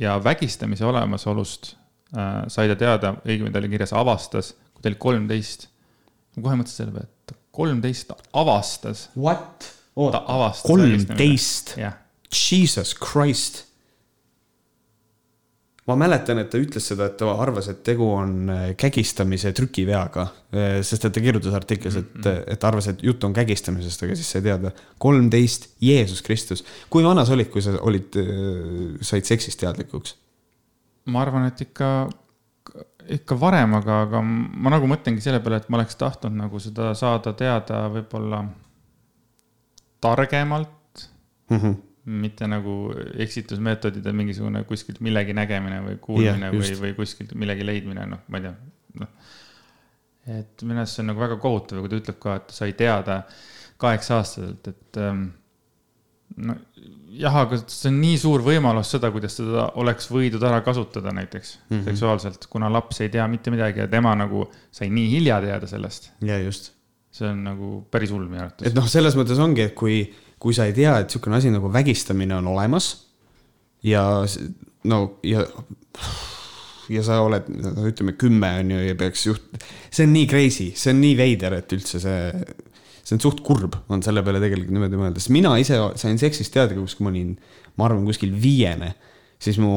ja 0.00 0.16
vägistamise 0.24 0.86
olemasolust 0.88 1.74
äh, 2.16 2.44
sai 2.48 2.70
ta 2.70 2.78
teada, 2.78 3.16
õigemini 3.26 3.52
ta 3.54 3.62
oli 3.62 3.72
kirjas 3.74 3.94
avastas, 3.96 4.54
kui 4.72 4.84
ta 4.84 4.92
oli 4.92 5.02
kolmteist. 5.08 5.68
ma 6.36 6.46
kohe 6.46 6.60
mõtlesin 6.62 6.84
selle 6.84 6.94
peale, 6.94 7.10
et 7.10 7.36
kolmteist 7.58 8.14
avastas. 8.32 9.08
What? 9.18 9.74
oota, 9.98 10.22
kolmteist? 10.62 11.74
Jesus 12.32 12.94
Christ 12.94 13.68
ma 15.88 15.96
mäletan, 15.96 16.40
et 16.42 16.50
ta 16.52 16.60
ütles 16.60 16.84
seda, 16.90 17.08
et 17.08 17.16
ta 17.20 17.30
arvas, 17.40 17.70
et 17.72 17.80
tegu 17.86 18.06
on 18.12 18.50
äh, 18.52 18.64
kägistamise 18.78 19.54
trükiveaga. 19.56 20.26
Äh, 20.52 20.68
sest 20.86 21.08
et 21.08 21.16
ta 21.16 21.22
kirjutas 21.24 21.56
artiklis, 21.56 21.96
et, 22.02 22.12
mm-hmm. 22.12 22.44
et 22.52 22.68
arvas, 22.68 22.90
et 22.92 23.02
jutt 23.04 23.24
on 23.24 23.36
kägistamisest, 23.36 24.04
aga 24.04 24.18
siis 24.18 24.28
sai 24.34 24.44
teada. 24.44 24.74
kolmteist, 25.00 25.70
Jeesus 25.80 26.20
Kristus. 26.26 26.64
kui 26.92 27.04
vana 27.04 27.24
sa 27.24 27.36
olid, 27.36 27.48
kui 27.52 27.64
sa 27.64 27.78
olid, 27.80 28.20
äh, 28.20 29.00
said 29.00 29.28
seksist 29.28 29.60
teadlikuks? 29.64 30.16
ma 31.08 31.22
arvan, 31.24 31.46
et 31.48 31.60
ikka, 31.64 31.88
ikka 33.16 33.36
varem, 33.40 33.78
aga, 33.78 34.02
aga 34.04 34.20
ma 34.20 34.74
nagu 34.74 34.90
mõtlengi 34.90 35.24
selle 35.24 35.40
peale, 35.40 35.62
et 35.62 35.70
ma 35.72 35.80
oleks 35.80 35.96
tahtnud 35.96 36.36
nagu 36.36 36.60
seda 36.60 36.92
saada 36.98 37.32
teada 37.32 37.86
võib-olla 37.94 38.44
targemalt 40.04 41.06
mm. 41.48 41.56
-hmm 41.56 41.87
mitte 42.08 42.48
nagu 42.48 42.74
eksitusmeetodid 43.24 44.06
ja 44.06 44.14
mingisugune 44.16 44.62
kuskilt 44.68 45.02
millegi 45.04 45.34
nägemine 45.36 45.80
või 45.84 45.98
kuulmine 46.02 46.50
yeah, 46.50 46.54
või, 46.54 46.76
või 46.82 46.94
kuskilt 46.96 47.34
millegi 47.38 47.66
leidmine, 47.66 48.06
noh, 48.08 48.22
ma 48.28 48.40
ei 48.40 48.46
tea, 48.46 48.54
noh. 49.02 49.34
et 50.38 50.64
minu 50.64 50.82
arust 50.82 50.96
see 50.96 51.04
on 51.04 51.12
nagu 51.12 51.22
väga 51.24 51.40
kohutav, 51.42 51.82
kui 51.82 51.92
ta 51.92 52.00
ütleb 52.00 52.20
ka, 52.22 52.38
et 52.40 52.54
sai 52.56 52.72
teada 52.78 53.20
kaheksa-aastaselt, 53.82 54.70
et 54.72 55.00
ähm, 55.02 55.28
no 56.36 56.56
jah, 57.18 57.36
aga 57.42 57.58
see 57.64 57.90
on 57.90 58.00
nii 58.02 58.16
suur 58.20 58.44
võimalus 58.46 58.92
seda, 58.94 59.10
kuidas 59.14 59.36
seda 59.38 59.68
oleks 59.80 60.08
võidud 60.12 60.42
ära 60.44 60.60
kasutada 60.66 61.12
näiteks 61.16 61.54
mm 61.58 61.76
-hmm. 61.76 61.84
seksuaalselt, 61.90 62.48
kuna 62.52 62.70
laps 62.72 63.00
ei 63.04 63.12
tea 63.12 63.26
mitte 63.28 63.50
midagi 63.54 63.84
ja 63.84 63.88
tema 63.88 64.14
nagu 64.18 64.46
sai 64.70 64.90
nii 64.90 65.10
hilja 65.16 65.40
teada 65.44 65.66
sellest. 65.66 66.12
ja 66.20 66.38
just. 66.38 66.72
see 67.10 67.28
on 67.28 67.44
nagu 67.44 67.68
päris 67.90 68.10
hull 68.12 68.28
minu 68.28 68.42
arvates. 68.44 68.68
et 68.68 68.74
noh, 68.74 68.86
selles 68.86 69.16
mõttes 69.16 69.38
ongi, 69.42 69.62
et 69.62 69.74
kui 69.74 70.02
kui 70.38 70.54
sa 70.56 70.68
ei 70.68 70.74
tea, 70.76 70.98
et 71.00 71.08
niisugune 71.08 71.38
asi 71.38 71.52
nagu 71.52 71.70
vägistamine 71.72 72.36
on 72.38 72.48
olemas 72.52 72.92
ja 73.86 74.02
no 74.88 75.00
ja, 75.26 75.44
ja 76.92 77.04
sa 77.06 77.20
oled, 77.24 77.50
ütleme 77.90 78.14
kümme 78.18 78.52
on 78.62 78.72
ju 78.76 78.80
ja 78.86 78.96
peaks 78.98 79.26
juht-, 79.28 79.66
see 79.90 80.06
on 80.06 80.14
nii 80.14 80.30
crazy, 80.30 80.70
see 80.78 80.94
on 80.94 81.02
nii 81.02 81.18
veider, 81.18 81.58
et 81.60 81.76
üldse 81.76 82.00
see, 82.02 82.30
see 83.02 83.18
on 83.18 83.22
suht 83.24 83.42
kurb, 83.46 83.76
on 83.92 84.04
selle 84.04 84.24
peale 84.26 84.42
tegelikult 84.42 84.74
niimoodi 84.74 85.00
mõelda, 85.00 85.22
sest 85.22 85.34
mina 85.34 85.54
ise 85.60 85.80
sain 86.00 86.20
seksist 86.20 86.54
teadlikuks, 86.54 86.98
kui 86.98 87.08
ma 87.08 87.14
olin, 87.14 87.36
ma 87.78 87.88
arvan, 87.88 88.06
kuskil 88.08 88.34
viiene 88.38 88.94
siis 89.38 89.58
mu 89.62 89.70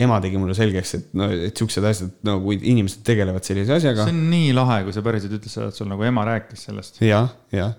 ema 0.00 0.16
tegi 0.24 0.38
mulle 0.40 0.54
selgeks, 0.56 0.94
et 0.96 1.10
no, 1.18 1.28
et 1.28 1.56
siuksed 1.60 1.84
asjad, 1.84 2.12
no 2.24 2.38
kui 2.40 2.56
inimesed 2.56 3.02
tegelevad 3.04 3.44
sellise 3.44 3.76
asjaga. 3.76 4.06
see 4.08 4.16
on 4.16 4.22
nii 4.32 4.54
lahe, 4.56 4.80
kui 4.86 4.96
sa 4.96 5.04
päriselt 5.04 5.34
ütlesid 5.36 5.58
seda, 5.58 5.68
et 5.68 5.80
sul 5.80 5.90
nagu 5.90 6.06
ema 6.08 6.24
rääkis 6.28 6.64
sellest 6.70 7.02
ja,. 7.02 7.08
jah, 7.10 7.34
jah. 7.52 7.74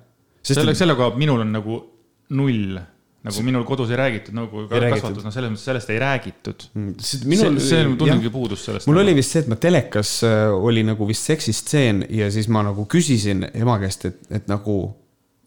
selle, 0.46 0.76
selle 0.78 0.94
koha 0.94 1.10
pealt 1.10 1.24
minul 1.24 1.42
on 1.42 1.56
nagu 1.56 1.80
null 2.34 2.80
nagu 3.26 3.42
minul 3.46 3.64
kodus 3.66 3.92
ei 3.94 3.98
räägitud 4.00 4.36
nõukogude 4.38 4.90
kasvatus, 4.94 5.26
no 5.26 5.32
selles 5.34 5.54
mõttes 5.54 5.66
sellest 5.66 5.92
ei 5.94 6.02
räägitud 6.02 6.66
mm,. 6.74 6.92
Minul, 7.32 7.58
see, 7.58 7.70
see 7.72 7.96
tunnengi 7.98 8.32
puudus 8.34 8.66
sellest. 8.68 8.90
mul 8.90 9.00
nagu. 9.00 9.08
oli 9.08 9.16
vist 9.18 9.34
see, 9.34 9.46
et 9.46 9.50
ma 9.50 9.58
telekas 9.62 10.12
äh, 10.28 10.50
oli 10.54 10.84
nagu 10.86 11.08
vist 11.10 11.26
seksistseen 11.32 12.04
ja 12.14 12.30
siis 12.34 12.50
ma 12.54 12.62
nagu 12.68 12.86
küsisin 12.92 13.48
ema 13.50 13.80
käest, 13.82 14.06
et, 14.12 14.20
et 14.30 14.52
nagu, 14.52 14.78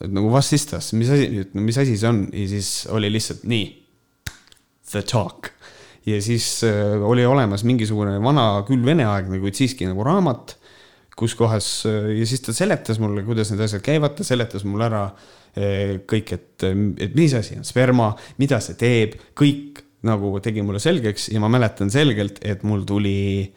et 0.02 0.10
nagu 0.14 0.32
is 0.40 0.66
this, 0.70 0.90
mis 0.98 1.12
asi, 1.14 1.44
mis 1.54 1.78
asi 1.78 1.94
see 2.00 2.10
on 2.10 2.24
ja 2.32 2.48
siis 2.50 2.72
oli 2.94 3.12
lihtsalt 3.14 3.46
nii. 3.48 3.68
The 4.88 5.04
talk 5.04 5.52
ja 6.08 6.18
siis 6.24 6.64
äh, 6.66 6.96
oli 7.04 7.26
olemas 7.28 7.64
mingisugune 7.68 8.18
vana, 8.22 8.64
küll 8.66 8.82
veneaegne, 8.84 9.38
kuid 9.42 9.58
siiski 9.58 9.86
nagu 9.86 10.06
raamat 10.06 10.56
kus 11.18 11.34
kohas 11.38 11.68
ja 11.88 12.26
siis 12.28 12.42
ta 12.44 12.54
seletas 12.54 13.00
mulle, 13.02 13.24
kuidas 13.26 13.50
need 13.52 13.62
asjad 13.66 13.82
käivad, 13.84 14.14
ta 14.18 14.26
seletas 14.26 14.64
mulle 14.68 14.86
ära 14.86 15.04
eh, 15.56 15.98
kõik, 16.08 16.34
et, 16.36 16.66
et 17.04 17.16
mis 17.18 17.34
asi 17.34 17.58
on 17.58 17.66
sperma, 17.66 18.12
mida 18.38 18.60
see 18.64 18.78
teeb, 18.78 19.18
kõik 19.38 19.82
nagu 20.06 20.36
tegi 20.42 20.62
mulle 20.62 20.82
selgeks 20.82 21.32
ja 21.32 21.42
ma 21.42 21.50
mäletan 21.50 21.90
selgelt, 21.90 22.38
et 22.46 22.62
mul 22.66 22.84
tuli, 22.86 23.48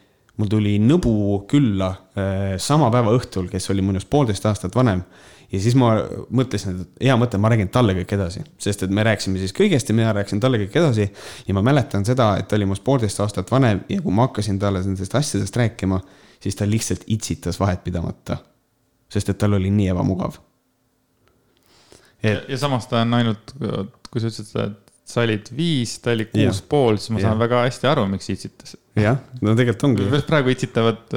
mul 0.41 0.49
tuli 0.49 0.79
nõbu 0.81 1.13
külla 1.51 1.91
eh, 2.15 2.55
sama 2.61 2.89
päeva 2.93 3.13
õhtul, 3.17 3.51
kes 3.51 3.69
oli 3.73 3.85
minust 3.85 4.09
poolteist 4.09 4.49
aastat 4.49 4.75
vanem 4.77 5.05
ja 5.51 5.59
siis 5.59 5.75
ma 5.77 5.91
mõtlesin, 6.31 6.81
et 6.81 7.05
hea 7.07 7.15
mõte, 7.19 7.39
ma 7.41 7.51
räägin 7.51 7.69
talle 7.73 7.95
kõik 7.97 8.15
edasi, 8.15 8.43
sest 8.61 8.85
et 8.87 8.93
me 8.93 9.03
rääkisime 9.05 9.41
siis 9.41 9.53
kõigest 9.55 9.89
ja 9.91 9.95
mina 9.97 10.13
rääkisin 10.15 10.39
talle 10.41 10.61
kõik 10.63 10.77
edasi. 10.79 11.09
ja 11.47 11.53
ma 11.57 11.63
mäletan 11.65 12.05
seda, 12.07 12.33
et 12.39 12.47
ta 12.47 12.55
oli 12.55 12.69
minust 12.69 12.83
poolteist 12.87 13.19
aastat 13.19 13.51
vanem 13.51 13.83
ja 13.89 14.01
kui 14.01 14.15
ma 14.15 14.29
hakkasin 14.29 14.59
talle 14.59 14.83
nendest 14.85 15.15
asjadest 15.15 15.57
rääkima, 15.59 15.99
siis 16.41 16.57
ta 16.57 16.67
lihtsalt 16.69 17.03
itsitas 17.07 17.59
vahetpidamata. 17.61 18.37
sest 19.11 19.29
et 19.29 19.37
tal 19.37 19.53
oli 19.57 19.69
nii 19.73 19.89
ebamugav. 19.91 20.37
Et... 22.23 22.31
Ja, 22.31 22.41
ja 22.47 22.57
samas 22.57 22.87
ta 22.87 23.01
on 23.01 23.13
ainult, 23.17 23.53
kui 23.57 24.21
sa 24.23 24.29
ütlesid, 24.29 24.55
et 24.61 24.91
sa 25.11 25.25
olid 25.25 25.49
viis, 25.55 25.97
ta 25.99 26.13
oli 26.15 26.27
kuus 26.31 26.61
ja. 26.61 26.67
pool, 26.71 26.99
siis 27.01 27.11
ma 27.15 27.23
saan 27.23 27.35
ja. 27.35 27.41
väga 27.41 27.63
hästi 27.65 27.89
aru, 27.91 28.05
miks 28.13 28.29
itsitas. 28.31 28.77
jah, 28.95 29.19
no 29.41 29.55
tegelikult 29.57 29.87
ongi. 29.89 30.21
praegu 30.27 30.53
itsitavad, 30.53 31.15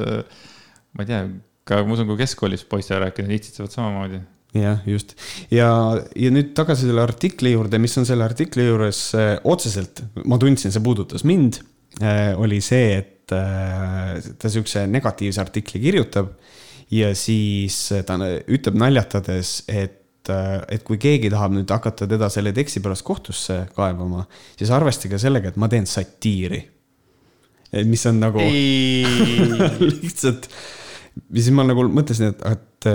ma 0.95 1.05
ei 1.05 1.11
tea 1.11 1.25
ka 1.69 1.81
ma 1.85 1.97
usun, 1.97 2.09
kui 2.11 2.21
keskkoolis 2.21 2.65
poistele 2.69 3.05
rääkida, 3.07 3.29
nad 3.29 3.39
itsitsevad 3.39 3.75
samamoodi. 3.75 4.21
jah, 4.59 4.83
just 4.89 5.17
ja, 5.53 5.69
ja 6.15 6.35
nüüd 6.35 6.53
tagasi 6.57 6.89
selle 6.89 7.03
artikli 7.03 7.55
juurde, 7.55 7.81
mis 7.83 7.97
on 8.01 8.07
selle 8.09 8.27
artikli 8.27 8.69
juures 8.69 9.07
äh, 9.19 9.33
otseselt, 9.51 10.05
ma 10.25 10.39
tundsin, 10.41 10.75
see 10.75 10.85
puudutas 10.85 11.27
mind 11.27 11.59
äh,, 12.03 12.33
oli 12.39 12.61
see, 12.65 12.99
et 13.01 13.14
äh, 13.33 14.21
ta 14.39 14.51
siukse 14.53 14.85
negatiivse 14.91 15.41
artikli 15.41 15.81
kirjutab 15.81 16.35
ja 16.93 17.15
siis 17.17 17.79
ta 18.07 18.19
ütleb 18.21 18.79
naljatades, 18.81 19.57
et 19.69 20.31
äh, 20.33 20.61
et 20.73 20.85
kui 20.87 21.01
keegi 21.01 21.33
tahab 21.33 21.57
nüüd 21.57 21.71
hakata 21.71 22.09
teda 22.11 22.31
selle 22.33 22.53
teksti 22.57 22.83
pärast 22.85 23.07
kohtusse 23.07 23.65
kaevama, 23.77 24.27
siis 24.59 24.73
arvestage 24.75 25.21
sellega, 25.21 25.53
et 25.53 25.61
ma 25.61 25.69
teen 25.73 25.87
satiiri. 25.89 26.63
mis 27.85 28.07
on 28.07 28.21
nagu 28.23 28.39
lihtsalt 29.91 30.49
ja 31.15 31.41
siis 31.41 31.55
ma 31.55 31.65
nagu 31.67 31.85
mõtlesin, 31.91 32.33
et, 32.33 32.45
et, 32.51 32.89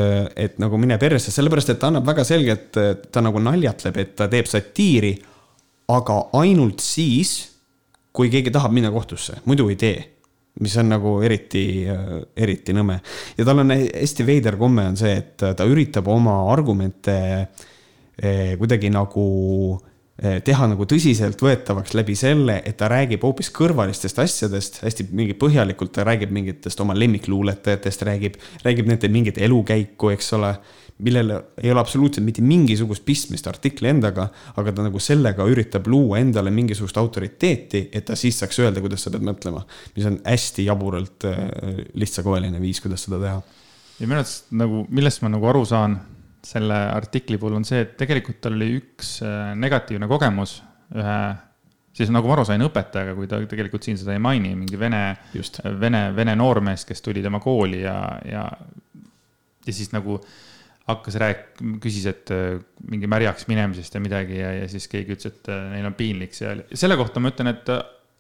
et 0.46 0.62
nagu 0.62 0.80
mine 0.82 0.98
persse, 1.02 1.32
sellepärast 1.34 1.74
et 1.74 1.80
ta 1.82 1.90
annab 1.92 2.08
väga 2.08 2.26
selgelt, 2.28 2.80
ta 3.12 3.24
nagu 3.24 3.42
naljatleb, 3.44 4.00
et 4.02 4.16
ta 4.20 4.28
teeb 4.32 4.50
satiiri, 4.50 5.14
aga 5.90 6.20
ainult 6.40 6.84
siis, 6.84 7.36
kui 8.14 8.32
keegi 8.32 8.54
tahab 8.54 8.74
minna 8.76 8.92
kohtusse, 8.94 9.40
muidu 9.50 9.70
ei 9.72 9.80
tee. 9.80 10.00
Mis 10.60 10.78
on 10.82 10.90
nagu 10.92 11.18
eriti, 11.24 11.64
eriti 12.36 12.76
nõme. 12.76 13.00
ja 13.38 13.46
tal 13.48 13.64
on 13.64 13.76
hästi 13.76 14.26
veider 14.28 14.58
komme 14.60 14.90
on 14.92 14.98
see, 15.00 15.14
et 15.22 15.38
ta 15.38 15.68
üritab 15.68 16.08
oma 16.12 16.42
argumente 16.52 17.20
eh, 18.20 18.58
kuidagi 18.60 18.92
nagu 18.94 19.28
Eh, 20.20 20.42
teha 20.44 20.66
nagu 20.68 20.84
tõsiseltvõetavaks 20.84 21.94
läbi 21.96 22.12
selle, 22.20 22.58
et 22.68 22.76
ta 22.82 22.90
räägib 22.92 23.24
hoopis 23.24 23.48
kõrvalistest 23.56 24.18
asjadest, 24.20 24.82
hästi 24.84 25.06
mingi 25.16 25.36
põhjalikult, 25.40 25.94
ta 25.96 26.04
räägib 26.04 26.34
mingitest 26.36 26.82
oma 26.84 26.96
lemmikluuletajatest, 26.98 28.04
räägib, 28.04 28.36
räägib 28.66 28.90
nende 28.92 29.08
mingit 29.14 29.40
elukäiku, 29.40 30.12
eks 30.12 30.34
ole, 30.36 30.52
millel 31.06 31.32
ei 31.62 31.72
ole 31.72 31.80
absoluutselt 31.80 32.26
mitte 32.26 32.44
mingisugust 32.44 33.06
pistmist 33.08 33.48
artikli 33.48 33.88
endaga, 33.92 34.28
aga 34.60 34.74
ta 34.76 34.86
nagu 34.86 35.00
sellega 35.04 35.48
üritab 35.48 35.88
luua 35.92 36.20
endale 36.20 36.52
mingisugust 36.52 37.00
autoriteeti, 37.00 37.86
et 37.96 38.08
ta 38.10 38.18
siis 38.20 38.40
saaks 38.42 38.60
öelda, 38.64 38.84
kuidas 38.84 39.06
sa 39.06 39.14
pead 39.14 39.24
mõtlema. 39.28 39.64
mis 39.96 40.08
on 40.10 40.20
hästi 40.26 40.68
jaburalt 40.68 41.28
eh, 41.30 41.84
lihtsakoeline 42.00 42.62
viis, 42.62 42.82
kuidas 42.84 43.08
seda 43.08 43.22
teha. 43.24 43.42
ja 44.00 44.08
minu 44.08 44.20
arust 44.20 44.52
nagu, 44.52 44.86
millest 44.90 45.24
ma 45.24 45.32
nagu 45.32 45.52
aru 45.52 45.66
saan 45.68 46.00
selle 46.46 46.76
artikli 46.76 47.38
puhul 47.38 47.60
on 47.60 47.68
see, 47.68 47.84
et 47.84 47.96
tegelikult 48.00 48.40
tal 48.44 48.56
oli 48.56 48.72
üks 48.80 49.20
äh, 49.26 49.54
negatiivne 49.60 50.08
kogemus 50.08 50.60
ühe, 50.96 51.18
siis 51.96 52.12
nagu 52.14 52.30
ma 52.30 52.38
aru 52.38 52.46
sain, 52.48 52.64
õpetajaga, 52.64 53.16
kui 53.18 53.28
ta 53.30 53.42
tegelikult 53.50 53.86
siin 53.86 54.00
seda 54.00 54.16
ei 54.16 54.24
maini, 54.24 54.54
mingi 54.58 54.80
vene, 54.80 55.04
vene, 55.80 56.04
vene 56.16 56.36
noormees, 56.40 56.86
kes 56.88 57.04
tuli 57.06 57.24
tema 57.26 57.42
kooli 57.44 57.84
ja, 57.84 57.98
ja, 58.26 58.46
ja 59.66 59.76
siis 59.76 59.92
nagu 59.94 60.20
hakkas 60.90 61.20
rääk-, 61.22 61.62
küsis, 61.84 62.08
et 62.10 62.34
äh, 62.34 62.58
mingi 62.90 63.10
märjaks 63.12 63.48
minemisest 63.50 63.96
ja 63.96 64.02
midagi 64.04 64.40
ja, 64.40 64.52
ja 64.62 64.68
siis 64.72 64.90
keegi 64.92 65.16
ütles, 65.16 65.32
et 65.32 65.50
äh, 65.54 65.64
neil 65.76 65.88
on 65.90 65.96
piinlik 65.98 66.36
seal. 66.38 66.66
selle 66.74 66.98
kohta 67.00 67.24
ma 67.24 67.32
ütlen, 67.34 67.54
et 67.54 67.72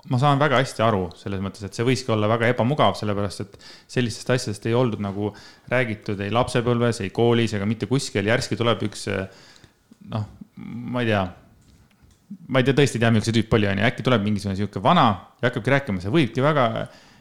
ma 0.09 0.19
saan 0.21 0.39
väga 0.39 0.61
hästi 0.61 0.83
aru 0.85 1.09
selles 1.19 1.41
mõttes, 1.43 1.65
et 1.65 1.75
see 1.75 1.85
võiski 1.87 2.13
olla 2.15 2.29
väga 2.31 2.53
ebamugav, 2.53 2.95
sellepärast 2.99 3.43
et 3.43 3.57
sellistest 3.91 4.31
asjadest 4.35 4.69
ei 4.69 4.77
oldud 4.77 5.03
nagu 5.03 5.33
räägitud 5.71 6.21
ei 6.23 6.31
lapsepõlves, 6.33 7.01
ei 7.03 7.11
koolis 7.15 7.57
ega 7.57 7.67
mitte 7.67 7.89
kuskil. 7.89 8.29
järsku 8.31 8.57
tuleb 8.59 8.85
üks 8.87 9.09
noh, 9.09 10.25
ma 10.59 11.03
ei 11.03 11.11
tea, 11.11 11.25
ma 12.47 12.61
ei 12.61 12.67
tea, 12.67 12.77
tõesti 12.77 12.99
ei 12.99 13.03
tea, 13.03 13.11
milline 13.11 13.27
see 13.27 13.37
tüüp 13.41 13.53
oli, 13.57 13.69
onju, 13.73 13.85
äkki 13.89 14.05
tuleb 14.05 14.25
mingisugune 14.25 14.57
sihuke 14.59 14.81
vana 14.83 15.05
ja 15.41 15.49
hakkabki 15.49 15.75
rääkima, 15.75 16.03
see 16.03 16.13
võibki 16.13 16.43
väga 16.45 16.65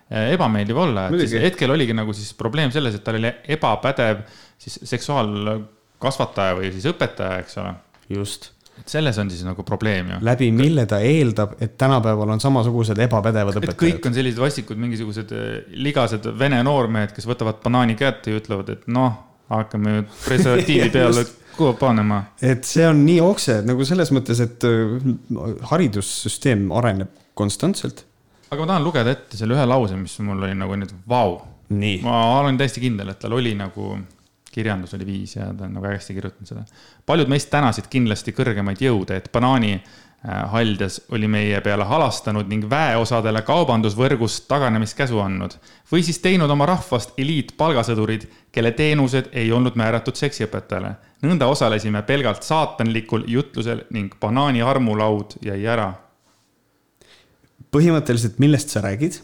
ebameeldiv 0.08 0.78
olla, 0.80 1.08
et 1.08 1.24
siis 1.26 1.42
hetkel 1.42 1.72
oligi 1.74 1.96
nagu 1.96 2.14
siis 2.16 2.30
probleem 2.36 2.72
selles, 2.74 2.96
et 2.96 3.04
tal 3.04 3.18
oli 3.18 3.32
ebapädev 3.56 4.22
siis 4.58 4.78
seksuaalkasvataja 4.88 6.56
või 6.56 6.70
siis 6.72 6.88
õpetaja, 6.88 7.42
eks 7.44 7.60
ole. 7.60 7.74
just 8.16 8.52
et 8.78 8.92
selles 8.92 9.18
on 9.18 9.30
siis 9.30 9.42
nagu 9.46 9.62
probleem 9.66 10.12
ju. 10.12 10.18
läbi 10.24 10.50
mille 10.54 10.84
ta 10.90 11.00
eeldab, 11.04 11.56
et 11.62 11.76
tänapäeval 11.80 12.34
on 12.34 12.42
samasugused 12.42 12.98
ebapädevad 13.08 13.58
õpetajad. 13.58 13.80
kõik 13.80 14.08
on 14.10 14.16
sellised 14.16 14.42
vastikud, 14.42 14.80
mingisugused 14.80 15.34
eh, 15.34 15.48
ligased 15.86 16.28
vene 16.38 16.60
noormehed, 16.66 17.12
kes 17.16 17.26
võtavad 17.28 17.60
banaani 17.64 17.98
kätte 17.98 18.34
ja 18.34 18.40
ütlevad, 18.40 18.70
et 18.76 18.86
noh, 18.94 19.16
hakkame 19.50 20.02
preservatiivi 20.24 20.90
peale 20.96 21.24
kuhu 21.58 21.74
panema. 21.80 22.22
et 22.44 22.68
see 22.68 22.86
on 22.86 23.02
nii 23.06 23.20
okse 23.24 23.60
nagu 23.66 23.86
selles 23.88 24.12
mõttes, 24.14 24.42
et 24.44 24.68
eh, 24.68 25.08
haridussüsteem 25.72 26.68
areneb 26.78 27.12
konstantselt. 27.38 28.04
Aga 28.50 28.60
ma 28.60 28.66
tahan 28.66 28.84
lugeda 28.84 29.10
ette 29.10 29.36
selle 29.36 29.54
ühe 29.54 29.66
lause, 29.68 29.96
mis 29.96 30.18
mul 30.24 30.42
oli 30.42 30.54
nagu 30.58 30.76
nüüd 30.80 30.92
vau 31.08 31.38
ma 32.02 32.40
olen 32.40 32.58
täiesti 32.58 32.80
kindel, 32.80 33.12
et 33.12 33.18
tal 33.20 33.36
oli 33.36 33.54
nagu 33.56 33.98
kirjandus 34.52 34.94
oli 34.96 35.06
viis 35.06 35.36
ja 35.36 35.52
ta 35.54 35.66
on 35.66 35.74
nagu 35.76 35.86
hästi 35.86 36.14
kirjutanud 36.16 36.48
seda. 36.48 36.64
paljud 37.06 37.28
meist 37.28 37.50
tänasid 37.50 37.88
kindlasti 37.90 38.32
kõrgemaid 38.32 38.80
jõude, 38.82 39.18
et 39.20 39.28
banaani 39.32 39.74
äh, 39.76 39.82
haljas 40.52 41.00
oli 41.12 41.28
meie 41.28 41.60
peale 41.60 41.84
halastanud 41.84 42.48
ning 42.48 42.64
väeosadele 42.70 43.42
kaubandusvõrgust 43.42 44.48
taganemiskäsu 44.48 45.20
andnud. 45.20 45.58
või 45.92 46.02
siis 46.02 46.18
teinud 46.24 46.50
oma 46.50 46.66
rahvast 46.66 47.12
eliitpalgasõdurid, 47.18 48.26
kelle 48.52 48.72
teenused 48.72 49.30
ei 49.32 49.52
olnud 49.52 49.76
määratud 49.76 50.16
seksiõpetajale. 50.16 50.94
nõnda 51.22 51.46
osalesime 51.46 52.02
pelgalt 52.02 52.42
saatanlikul 52.42 53.24
jutlusel 53.26 53.84
ning 53.90 54.14
banaani 54.20 54.62
armulaud 54.62 55.38
jäi 55.42 55.66
ära. 55.66 55.92
Põhimõtteliselt, 57.74 58.38
millest 58.42 58.72
sa 58.72 58.82
räägid 58.84 59.20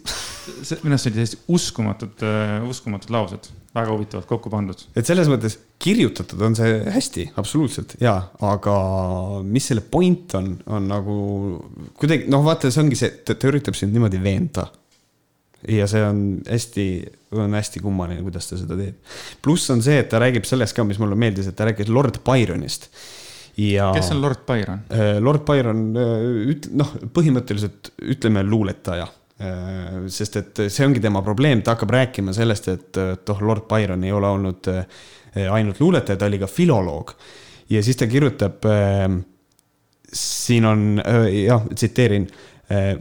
minu 0.85 0.95
arust 0.95 1.09
olid 1.09 1.19
täiesti 1.19 1.39
uskumatud, 1.57 2.25
äh, 2.25 2.65
uskumatud 2.69 3.13
laused 3.15 3.49
väga 3.75 3.93
huvitavalt 3.93 4.29
kokku 4.29 4.53
pandud. 4.53 4.85
et 4.97 5.07
selles 5.07 5.29
mõttes 5.31 5.57
kirjutatud 5.83 6.43
on 6.47 6.57
see 6.59 6.77
hästi, 6.95 7.27
absoluutselt 7.41 7.97
ja, 8.03 8.15
aga 8.45 8.77
mis 9.47 9.71
selle 9.71 9.85
point 9.91 10.37
on, 10.39 10.53
on 10.67 10.89
nagu 10.91 11.17
kuidagi 12.01 12.29
noh, 12.33 12.45
vaata, 12.47 12.71
see 12.71 12.85
ongi 12.85 12.99
see, 13.01 13.13
ta 13.25 13.37
üritab 13.49 13.79
sind 13.79 13.97
niimoodi 13.97 14.21
veenda. 14.23 14.69
ja 15.71 15.89
see 15.91 16.05
on 16.05 16.25
hästi, 16.45 16.87
on 17.41 17.57
hästi 17.57 17.83
kummaline, 17.85 18.23
kuidas 18.27 18.51
ta 18.51 18.61
seda 18.61 18.79
teeb. 18.79 19.17
pluss 19.43 19.73
on 19.73 19.83
see, 19.85 19.99
et 20.05 20.11
ta 20.13 20.23
räägib 20.23 20.47
sellest 20.49 20.77
ka, 20.77 20.87
mis 20.87 21.01
mulle 21.03 21.19
meeldis, 21.19 21.49
et 21.49 21.57
ta 21.57 21.71
rääkis 21.71 21.93
Lord 21.93 22.21
Byronist 22.27 22.91
ja. 23.57 23.91
kes 23.95 24.11
on 24.15 24.23
Lord 24.23 24.47
Byron? 24.47 24.87
Äh, 24.91 25.19
Lord 25.23 25.45
Byron, 25.49 25.85
äh, 25.97 26.25
üt-, 26.55 26.71
noh, 26.75 26.97
põhimõtteliselt 27.15 27.95
ütleme 28.15 28.45
luuletaja 28.47 29.09
Äh, 29.35 30.05
sest 30.15 30.37
et 30.39 30.61
see 30.71 30.85
ongi 30.87 31.01
tema 31.03 31.19
probleem, 31.27 31.59
ta 31.65 31.73
hakkab 31.75 31.91
rääkima 31.91 32.31
sellest, 32.37 32.69
et, 32.71 32.91
et 33.03 33.31
oh, 33.33 33.41
Lord 33.43 33.65
Byron 33.67 34.05
ei 34.07 34.13
ole 34.15 34.29
olnud 34.31 34.69
ainult 35.51 35.81
luuletaja, 35.83 36.15
ta 36.21 36.29
oli 36.31 36.39
ka 36.39 36.47
filoloog. 36.47 37.11
ja 37.75 37.81
siis 37.83 37.99
ta 37.99 38.07
kirjutab, 38.07 38.63
siin 40.15 40.69
on 40.71 40.85
jah, 41.03 41.65
tsiteerin 41.75 42.29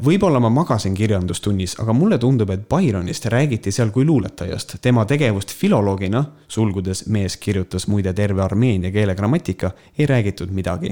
võib-olla 0.03 0.41
ma 0.43 0.49
magasin 0.51 0.93
kirjandustunnis, 0.93 1.77
aga 1.79 1.93
mulle 1.95 2.17
tundub, 2.19 2.49
et 2.51 2.65
Byronist 2.69 3.25
räägiti 3.31 3.71
seal 3.71 3.93
kui 3.95 4.03
luuletajast. 4.05 4.75
tema 4.81 5.05
tegevust 5.05 5.53
filoloogina, 5.55 6.25
sulgudes 6.47 7.05
mees 7.07 7.37
kirjutas 7.37 7.87
muide 7.87 8.13
terve 8.13 8.43
armeenia 8.43 8.91
keele 8.91 9.15
grammatika, 9.15 9.71
ei 9.97 10.05
räägitud 10.05 10.51
midagi 10.51 10.91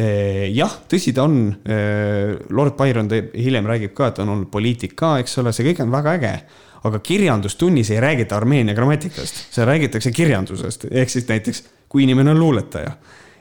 Eh, 0.00 0.48
jah, 0.54 0.72
tõsi 0.88 1.12
ta 1.12 1.26
on, 1.26 1.50
eh, 1.66 2.32
Lord 2.56 2.76
Byron 2.78 3.08
teeb, 3.10 3.34
hiljem 3.36 3.66
räägib 3.68 3.92
ka, 3.92 4.08
et 4.08 4.20
on 4.22 4.30
olnud 4.32 4.48
poliitik 4.52 4.94
ka, 4.96 5.18
eks 5.20 5.36
ole, 5.42 5.52
see 5.52 5.66
kõik 5.66 5.82
on 5.84 5.90
väga 5.92 6.18
äge. 6.18 6.40
aga 6.82 6.98
kirjandustunnis 7.04 7.90
ei 7.90 8.00
räägita 8.00 8.36
Armeenia 8.38 8.72
grammatikast, 8.72 9.52
seal 9.52 9.66
räägitakse 9.68 10.10
kirjandusest, 10.16 10.86
ehk 10.90 11.10
siis 11.12 11.26
näiteks 11.28 11.62
kui 11.88 12.06
inimene 12.06 12.30
on 12.30 12.38
luuletaja. 12.38 12.92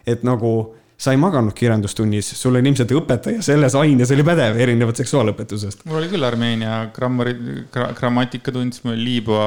et 0.06 0.24
nagu 0.24 0.76
sa 1.00 1.14
ei 1.16 1.20
maganud 1.20 1.56
kirjandustunnis, 1.56 2.34
sul 2.36 2.58
oli 2.60 2.68
ilmselt 2.68 2.92
õpetaja 2.92 3.44
selles 3.46 3.76
aines 3.80 4.12
oli 4.12 4.26
pädev, 4.28 4.58
erinevalt 4.60 5.00
seksuaalõpetusest. 5.00 5.86
mul 5.88 6.02
oli 6.02 6.10
küll 6.12 6.28
Armeenia 6.28 6.82
grammari 6.96 7.36
gra,, 7.72 7.94
grammatikatund, 7.96 8.76
siis 8.76 8.84
mul 8.84 8.98
oli 8.98 9.06
Liibüa 9.08 9.46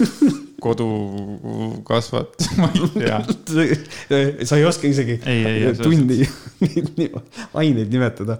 kodukasvat, 0.64 2.36
ma 2.60 2.68
ei 2.72 2.88
tea. 2.96 3.20
sa 4.44 4.58
ei 4.58 4.66
oska 4.68 4.88
isegi 4.88 5.18
Ei, 5.24 5.44
ei, 5.48 5.72
tundi 5.80 6.20
aineid 7.60 7.92
nimetada. 7.92 8.38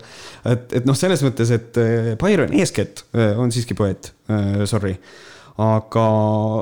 et, 0.49 0.73
et 0.81 0.89
noh, 0.89 0.97
selles 0.97 1.25
mõttes, 1.27 1.53
et 1.57 1.81
äh, 1.81 2.13
Byron 2.21 2.57
eeskätt 2.57 3.05
äh, 3.17 3.37
on 3.41 3.53
siiski 3.53 3.77
poeet, 3.77 4.13
sorry. 4.71 4.97
Aga 5.61 6.05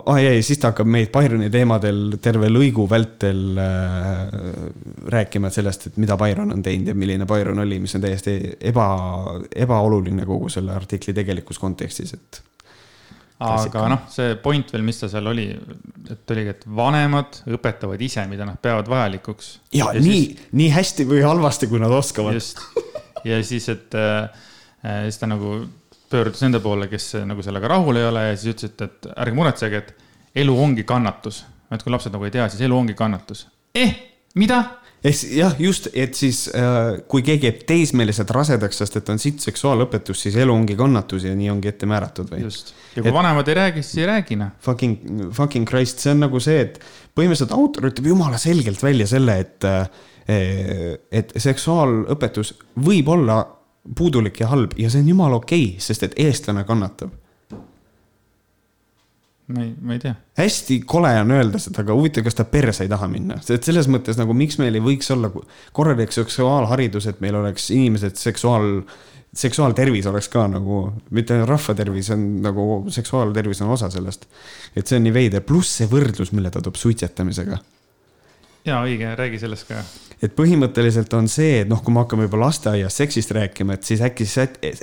ah,, 0.08 0.18
ei, 0.18 0.42
siis 0.42 0.58
ta 0.58 0.72
hakkab 0.72 0.88
meid 0.90 1.10
Byroni 1.14 1.50
teemadel 1.52 2.18
terve 2.22 2.50
lõigu 2.50 2.88
vältel 2.90 3.60
äh, 3.62 4.34
rääkima 5.12 5.52
sellest, 5.54 5.90
et 5.90 6.00
mida 6.02 6.16
Byron 6.20 6.52
on 6.54 6.64
teinud 6.64 6.92
ja 6.92 6.96
milline 6.98 7.26
Byron 7.28 7.62
oli, 7.64 7.78
mis 7.82 7.94
on 7.98 8.04
täiesti 8.04 8.38
eba, 8.72 8.88
ebaoluline 9.54 10.26
kogu 10.28 10.50
selle 10.52 10.74
artikli 10.74 11.14
tegelikus 11.16 11.60
kontekstis, 11.62 12.16
et 12.16 12.42
aga 13.38 13.84
noh, 13.92 14.06
see 14.10 14.34
point 14.42 14.72
veel, 14.74 14.82
mis 14.86 14.98
ta 14.98 15.08
seal 15.10 15.30
oli, 15.30 15.46
et 16.10 16.34
oligi, 16.34 16.54
et 16.56 16.64
vanemad 16.80 17.42
õpetavad 17.54 18.02
ise, 18.02 18.24
mida 18.30 18.46
nad 18.48 18.58
peavad 18.62 18.90
vajalikuks. 18.90 19.52
ja, 19.78 19.92
ja 19.94 20.02
nii, 20.02 20.24
nii 20.58 20.70
hästi 20.74 21.06
või 21.08 21.22
halvasti, 21.22 21.70
kui 21.70 21.82
nad 21.82 21.94
oskavad. 21.94 22.34
just, 22.34 22.64
ja 23.28 23.38
siis, 23.46 23.68
et 23.70 23.94
äh, 23.98 24.26
äh, 24.82 25.04
siis 25.06 25.20
ta 25.22 25.30
nagu 25.30 25.60
pöördus 26.10 26.42
nende 26.44 26.60
poole, 26.64 26.88
kes 26.90 27.14
nagu 27.28 27.44
sellega 27.44 27.70
rahul 27.74 28.00
ei 28.00 28.08
ole 28.08 28.26
ja 28.30 28.36
siis 28.36 28.56
ütles, 28.56 28.74
et, 28.88 29.08
ärge 29.14 29.36
muretsege, 29.36 29.82
et 29.82 30.42
elu 30.42 30.58
ongi 30.62 30.84
kannatus. 30.88 31.44
et 31.70 31.82
kui 31.84 31.92
lapsed 31.92 32.14
nagu 32.14 32.24
ei 32.24 32.32
tea, 32.32 32.48
siis 32.48 32.64
elu 32.64 32.76
ongi 32.76 32.94
kannatus. 32.96 33.46
eh, 33.74 33.96
mida? 34.34 34.62
ehk 35.04 35.20
jah, 35.36 35.54
just, 35.62 35.88
et 35.94 36.16
siis 36.18 36.46
äh, 36.50 36.98
kui 37.10 37.22
keegi 37.26 37.46
jääb 37.46 37.60
teismeliselt 37.68 38.30
rasedaks, 38.34 38.80
sest 38.82 38.98
et 38.98 39.10
on 39.12 39.20
sitt 39.22 39.44
seksuaalõpetus, 39.44 40.24
siis 40.24 40.38
elu 40.42 40.54
ongi 40.54 40.74
kannatus 40.78 41.28
ja 41.28 41.34
nii 41.38 41.52
ongi 41.52 41.70
ette 41.70 41.86
määratud 41.86 42.32
või? 42.32 42.42
just, 42.48 42.72
ja 42.96 43.02
kui 43.04 43.12
et... 43.12 43.14
vanemad 43.14 43.48
ei 43.48 43.58
räägi, 43.60 43.84
siis 43.86 44.02
ei 44.02 44.08
räägi 44.10 44.38
noh. 44.40 44.56
Fucking, 44.64 45.28
fucking 45.36 45.68
Christ, 45.68 46.02
see 46.02 46.16
on 46.16 46.24
nagu 46.26 46.42
see, 46.42 46.64
et 46.66 46.80
põhimõtteliselt 47.14 47.54
autor 47.54 47.92
ütleb 47.92 48.10
jumala 48.10 48.40
selgelt 48.42 48.82
välja 48.82 49.06
selle, 49.10 49.38
et, 49.44 49.68
et 50.28 51.36
seksuaalõpetus 51.46 52.56
võib 52.84 53.14
olla 53.14 53.38
puudulik 53.96 54.40
ja 54.40 54.50
halb 54.52 54.76
ja 54.78 54.90
see 54.90 55.02
on 55.04 55.08
jumala 55.14 55.40
okei 55.40 55.64
okay,, 55.70 55.80
sest 55.82 56.04
et 56.06 56.16
eestlane 56.20 56.64
kannatab. 56.68 57.12
ma 59.48 59.62
ei, 59.64 59.70
ma 59.80 59.96
ei 59.96 60.02
tea. 60.02 60.14
hästi 60.36 60.80
kole 60.86 61.12
on 61.20 61.30
öelda 61.32 61.60
seda, 61.62 61.82
aga 61.84 61.96
huvitav, 61.96 62.26
kas 62.26 62.36
ta 62.36 62.44
perse 62.44 62.84
ei 62.84 62.90
taha 62.92 63.08
minna, 63.08 63.38
et 63.40 63.64
selles 63.64 63.88
mõttes 63.88 64.18
nagu 64.20 64.36
miks 64.36 64.58
meil 64.60 64.76
ei 64.76 64.84
võiks 64.84 65.08
olla 65.14 65.30
korralik 65.72 66.12
seksuaalharidus, 66.12 67.08
et 67.08 67.22
meil 67.24 67.38
oleks 67.40 67.70
inimesed 67.72 68.20
seksuaal, 68.20 68.82
seksuaaltervis 69.38 70.10
oleks 70.10 70.28
ka 70.32 70.44
nagu, 70.52 70.82
mitte 71.16 71.36
ainult 71.36 71.54
rahvatervis 71.54 72.12
on 72.12 72.28
nagu 72.44 72.68
seksuaaltervis 72.92 73.64
on 73.64 73.72
osa 73.78 73.88
sellest. 73.94 74.28
et 74.76 74.86
see 74.86 75.00
on 75.00 75.08
nii 75.08 75.16
veider, 75.16 75.44
pluss 75.48 75.80
see 75.80 75.88
võrdlus, 75.88 76.34
mille 76.36 76.52
ta 76.52 76.60
toob 76.64 76.76
suitsetamisega 76.76 77.62
ja 78.68 78.82
õige, 78.84 79.14
räägi 79.16 79.40
sellest 79.40 79.68
ka. 79.68 79.82
Et 80.22 80.34
põhimõtteliselt 80.34 81.12
on 81.14 81.28
see, 81.30 81.62
et 81.62 81.70
noh, 81.70 81.80
kui 81.84 81.94
me 81.94 82.02
hakkame 82.02 82.26
juba 82.26 82.40
lasteaias 82.42 82.98
seksist 83.00 83.32
rääkima, 83.36 83.76
et 83.76 83.86
siis 83.86 84.02
äkki 84.04 84.26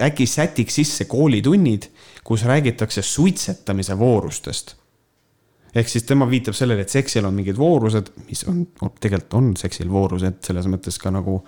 äkki 0.07 0.27
sätiks 0.29 0.79
sisse 0.79 1.07
koolitunnid, 1.11 1.89
kus 2.25 2.45
räägitakse 2.47 3.03
suitsetamise 3.05 3.99
voorustest. 3.99 4.75
ehk 5.75 5.89
siis 5.91 6.05
tema 6.07 6.23
viitab 6.29 6.55
sellele, 6.55 6.81
et 6.81 6.89
seksil 6.89 7.25
on 7.27 7.33
mingid 7.35 7.57
voorused, 7.57 8.13
mis 8.29 8.45
on, 8.47 8.61
tegelikult 8.99 9.33
on 9.33 9.49
seksil 9.59 9.89
voorused 9.91 10.37
selles 10.47 10.69
mõttes 10.71 10.95
ka 11.01 11.11
nagu 11.11 11.41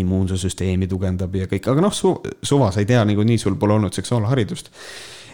immuunsussüsteemi 0.00 0.88
tugevdab 0.88 1.34
ja 1.36 1.48
kõik, 1.50 1.68
aga 1.68 1.84
noh 1.84 1.92
su,, 1.92 2.14
suva, 2.42 2.70
sa 2.72 2.80
ei 2.80 2.88
tea 2.88 3.04
niikuinii, 3.04 3.36
sul 3.38 3.58
pole 3.60 3.76
olnud 3.76 3.92
seksuaalharidust. 3.92 4.72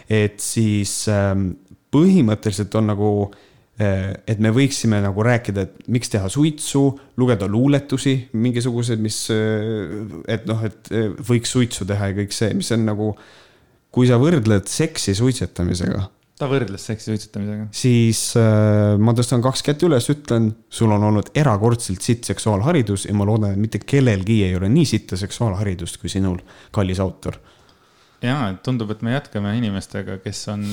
et 0.09 0.39
siis 0.43 1.07
ähm, 1.07 1.53
põhimõtteliselt 1.95 2.75
on 2.75 2.91
nagu 2.91 3.09
et 3.73 4.41
me 4.43 4.51
võiksime 4.53 4.99
nagu 5.01 5.23
rääkida, 5.25 5.63
et 5.65 5.87
miks 5.89 6.11
teha 6.13 6.27
suitsu, 6.29 6.83
lugeda 7.17 7.47
luuletusi 7.49 8.15
mingisuguseid, 8.37 9.01
mis, 9.01 9.17
et 10.29 10.45
noh, 10.49 10.61
et 10.67 10.91
võiks 11.25 11.55
suitsu 11.55 11.87
teha 11.89 12.11
ja 12.11 12.17
kõik 12.21 12.35
see, 12.35 12.51
mis 12.57 12.69
on 12.75 12.85
nagu, 12.85 13.13
kui 13.93 14.09
sa 14.09 14.19
võrdled 14.21 14.69
seksi 14.69 15.15
suitsetamisega, 15.17 16.03
ta 16.39 16.49
võrdles 16.49 16.85
seksi 16.89 17.11
suitsetamisega. 17.11 17.67
siis 17.75 18.21
äh, 18.39 18.95
ma 18.99 19.13
tõstan 19.17 19.43
kaks 19.45 19.63
kätt 19.65 19.85
üles, 19.87 20.09
ütlen, 20.11 20.51
sul 20.73 20.93
on 20.95 21.07
olnud 21.09 21.31
erakordselt 21.37 22.03
sitt 22.05 22.29
seksuaalharidus 22.29 23.07
ja 23.07 23.15
ma 23.17 23.27
loodan, 23.29 23.53
et 23.53 23.61
mitte 23.61 23.81
kellelgi 23.81 24.41
ei 24.47 24.57
ole 24.57 24.69
nii 24.73 24.85
sitta 24.89 25.19
seksuaalharidust 25.19 26.01
kui 26.01 26.11
sinul, 26.11 26.41
kallis 26.75 27.01
autor 27.03 27.39
ja, 28.23 28.37
tundub, 28.65 28.91
et 28.93 29.03
me 29.05 29.13
jätkame 29.15 29.53
inimestega, 29.59 30.17
kes 30.23 30.45
on, 30.53 30.65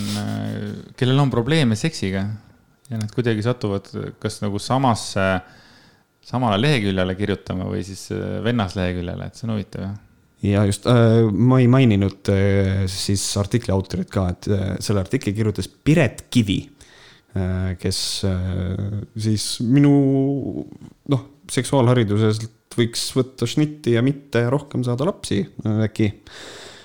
kellel 0.98 1.24
on 1.26 1.32
probleeme 1.32 1.78
seksiga 1.78 2.24
ja 2.90 2.98
nad 2.98 3.10
kuidagi 3.14 3.44
satuvad 3.44 3.88
kas 4.22 4.40
nagu 4.44 4.60
samasse, 4.62 5.26
samale 6.26 6.58
leheküljele 6.60 7.16
kirjutama 7.18 7.68
või 7.70 7.84
siis 7.86 8.08
äh, 8.14 8.38
vennasleheküljele, 8.44 9.30
et 9.30 9.38
see 9.38 9.48
on 9.48 9.54
huvitav 9.54 9.86
jah. 9.86 9.96
ja 10.50 10.66
just 10.68 10.88
äh,, 10.90 11.22
ma 11.30 11.60
ei 11.62 11.70
maininud 11.70 12.32
äh, 12.34 12.84
siis 12.90 13.24
artikli 13.40 13.74
autorit 13.74 14.10
ka, 14.12 14.28
et 14.34 14.50
äh, 14.50 14.68
selle 14.82 15.04
artikli 15.04 15.34
kirjutas 15.36 15.70
Piret 15.70 16.26
Kivi 16.30 16.60
äh,, 16.66 17.74
kes 17.80 18.00
äh, 18.28 18.86
siis 19.16 19.52
minu 19.64 19.94
noh, 21.10 21.28
seksuaalhariduselt 21.50 22.50
võiks 22.78 23.08
võtta 23.16 23.48
šnitti 23.50 23.96
ja 23.96 24.02
mitte 24.06 24.44
rohkem 24.52 24.84
saada 24.86 25.08
lapsi 25.08 25.42
äh, 25.44 25.86
äkki 25.88 26.12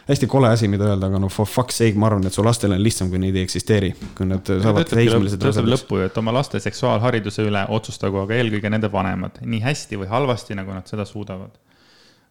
hästi 0.10 0.28
kole 0.30 0.50
asi, 0.54 0.68
mida 0.72 0.88
öelda, 0.91 1.10
aga 1.10 1.20
no 1.22 1.30
for 1.34 1.50
fuck's 1.50 1.80
sake, 1.82 1.98
ma 2.00 2.10
arvan, 2.10 2.26
et 2.30 2.36
su 2.36 2.44
lastel 2.46 2.76
on 2.76 2.82
lihtsam, 2.84 3.10
kui 3.12 3.22
neid 3.22 3.38
ei 3.38 3.46
eksisteeri, 3.46 3.91
kui 4.18 4.28
nad 4.30 4.46
saavad 4.46 4.89
teismelised 4.91 5.41
ta 5.41 5.52
ütleb 5.54 5.72
lõppu 5.74 6.00
ju, 6.02 6.10
et 6.10 6.20
oma 6.22 6.34
laste 6.36 6.62
seksuaalhariduse 6.63 7.46
üle 7.48 7.65
otsustagu 7.78 8.22
aga 8.22 8.38
eelkõige 8.38 8.72
nende 8.74 8.91
vanemad, 8.94 9.41
nii 9.41 9.63
hästi 9.65 10.02
või 10.04 10.12
halvasti, 10.12 10.58
nagu 10.60 10.76
nad 10.76 10.91
seda 10.91 11.08
suudavad. 11.10 11.58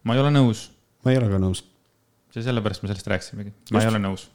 ma 0.03 0.15
ei 0.15 0.23
ole 0.23 0.31
nõus, 0.35 0.69
ma 1.03 1.11
ei 1.11 1.19
ole 1.19 1.29
ka 1.33 1.41
nõus. 1.41 1.65
see 2.35 2.45
sellepärast 2.45 2.83
me 2.83 2.91
sellest 2.91 3.11
rääkisimegi, 3.11 3.53
ma 3.75 3.83
ei 3.83 3.91
ole 3.91 4.01
nõus. 4.07 4.29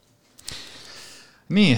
nii, 1.49 1.75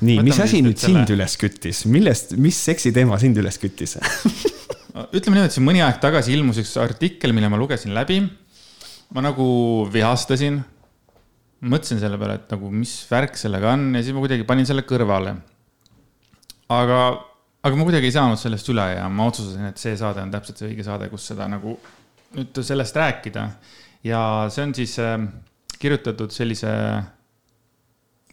nii, 0.00 0.20
mis 0.26 0.40
asi 0.42 0.62
nüüd 0.62 0.78
selle- 0.80 1.06
sind 1.06 1.16
üles 1.16 1.38
küttis, 1.38 1.86
millest, 1.86 2.36
mis 2.36 2.58
seksiteema 2.70 3.18
sind 3.22 3.38
üles 3.38 3.58
küttis? 3.62 3.98
ütleme 5.16 5.36
niimoodi, 5.36 5.50
et 5.50 5.56
siin 5.56 5.66
mõni 5.66 5.82
aeg 5.84 5.98
tagasi 6.02 6.32
ilmus 6.34 6.58
üks 6.62 6.74
artikkel, 6.80 7.34
mille 7.36 7.50
ma 7.52 7.58
lugesin 7.60 7.94
läbi. 7.94 8.22
ma 9.14 9.22
nagu 9.22 9.44
vihastasin, 9.92 10.58
mõtlesin 11.64 12.00
selle 12.02 12.18
peale, 12.20 12.36
et 12.40 12.52
nagu 12.52 12.70
mis 12.72 12.92
värk 13.10 13.38
sellega 13.40 13.72
on 13.72 13.88
ja 13.96 14.02
siis 14.04 14.16
ma 14.16 14.24
kuidagi 14.24 14.44
panin 14.48 14.68
selle 14.68 14.84
kõrvale. 14.88 15.36
aga, 16.68 17.00
aga 17.62 17.78
ma 17.78 17.86
kuidagi 17.88 18.10
ei 18.10 18.16
saanud 18.16 18.40
sellest 18.40 18.68
üle 18.74 18.86
ja 18.92 19.08
ma 19.08 19.30
otsustasin, 19.30 19.70
et 19.70 19.80
see 19.80 19.96
saade 19.96 20.20
on 20.22 20.34
täpselt 20.34 20.60
see 20.60 20.70
õige 20.72 20.86
saade, 20.86 21.08
kus 21.12 21.30
seda 21.32 21.48
nagu 21.48 21.78
nüüd 22.36 22.62
sellest 22.62 22.96
rääkida. 22.96 23.48
ja 24.04 24.20
see 24.52 24.66
on 24.66 24.74
siis 24.76 24.98
äh, 25.00 25.16
kirjutatud 25.78 26.32
sellise 26.34 26.70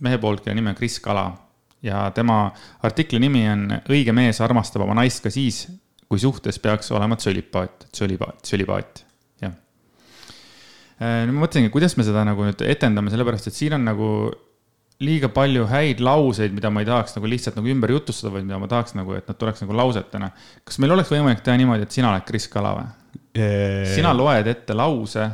mehe 0.04 0.20
poolt, 0.20 0.44
kelle 0.44 0.58
nimi 0.58 0.74
on 0.74 0.78
Kris 0.78 1.00
Kala 1.00 1.30
ja 1.84 2.10
tema 2.16 2.52
artikli 2.84 3.20
nimi 3.22 3.44
on 3.52 3.68
Õige 3.92 4.16
mees 4.16 4.40
armastab 4.44 4.86
oma 4.86 4.96
naist 4.98 5.24
ka 5.24 5.32
siis, 5.34 5.66
kui 6.08 6.22
suhtes 6.22 6.60
peaks 6.64 6.92
olema 6.96 7.18
tsölipaat, 7.20 7.88
tsölipaat, 7.92 8.42
tsölipaat, 8.44 9.03
ma 11.00 11.44
mõtlengi, 11.46 11.72
kuidas 11.74 11.98
me 11.98 12.06
seda 12.08 12.26
nagu 12.28 12.46
nüüd 12.46 12.64
etendame, 12.68 13.12
sellepärast 13.14 13.50
et 13.50 13.58
siin 13.58 13.78
on 13.78 13.86
nagu 13.88 14.10
liiga 15.04 15.28
palju 15.34 15.66
häid 15.68 16.02
lauseid, 16.04 16.54
mida 16.56 16.70
ma 16.72 16.84
ei 16.84 16.88
tahaks 16.88 17.18
nagu 17.18 17.28
lihtsalt 17.28 17.58
nagu 17.60 17.72
ümber 17.74 17.92
jutustada, 17.92 18.32
vaid 18.36 18.46
mida 18.48 18.60
ma 18.62 18.70
tahaks 18.72 18.96
nagu, 18.96 19.16
et 19.18 19.28
nad 19.28 19.40
tuleks 19.40 19.64
nagu 19.66 19.76
lausetena. 19.76 20.30
kas 20.64 20.80
meil 20.80 20.96
oleks 20.96 21.12
võimalik 21.12 21.44
teha 21.44 21.58
niimoodi, 21.60 21.88
et 21.88 21.98
sina 21.98 22.12
oled 22.14 22.26
Kris 22.28 22.48
Kala 22.52 22.76
või? 22.78 22.92
sina 23.90 24.14
loed 24.14 24.48
ette 24.48 24.76
lause 24.78 25.26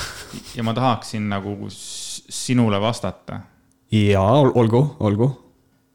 ja 0.56 0.64
ma 0.66 0.74
tahaksin 0.74 1.26
nagu 1.30 1.56
sinule 1.70 2.78
vastata 2.82 3.40
jaa, 3.90 4.34
olgu, 4.38 4.82
olgu. 5.02 5.28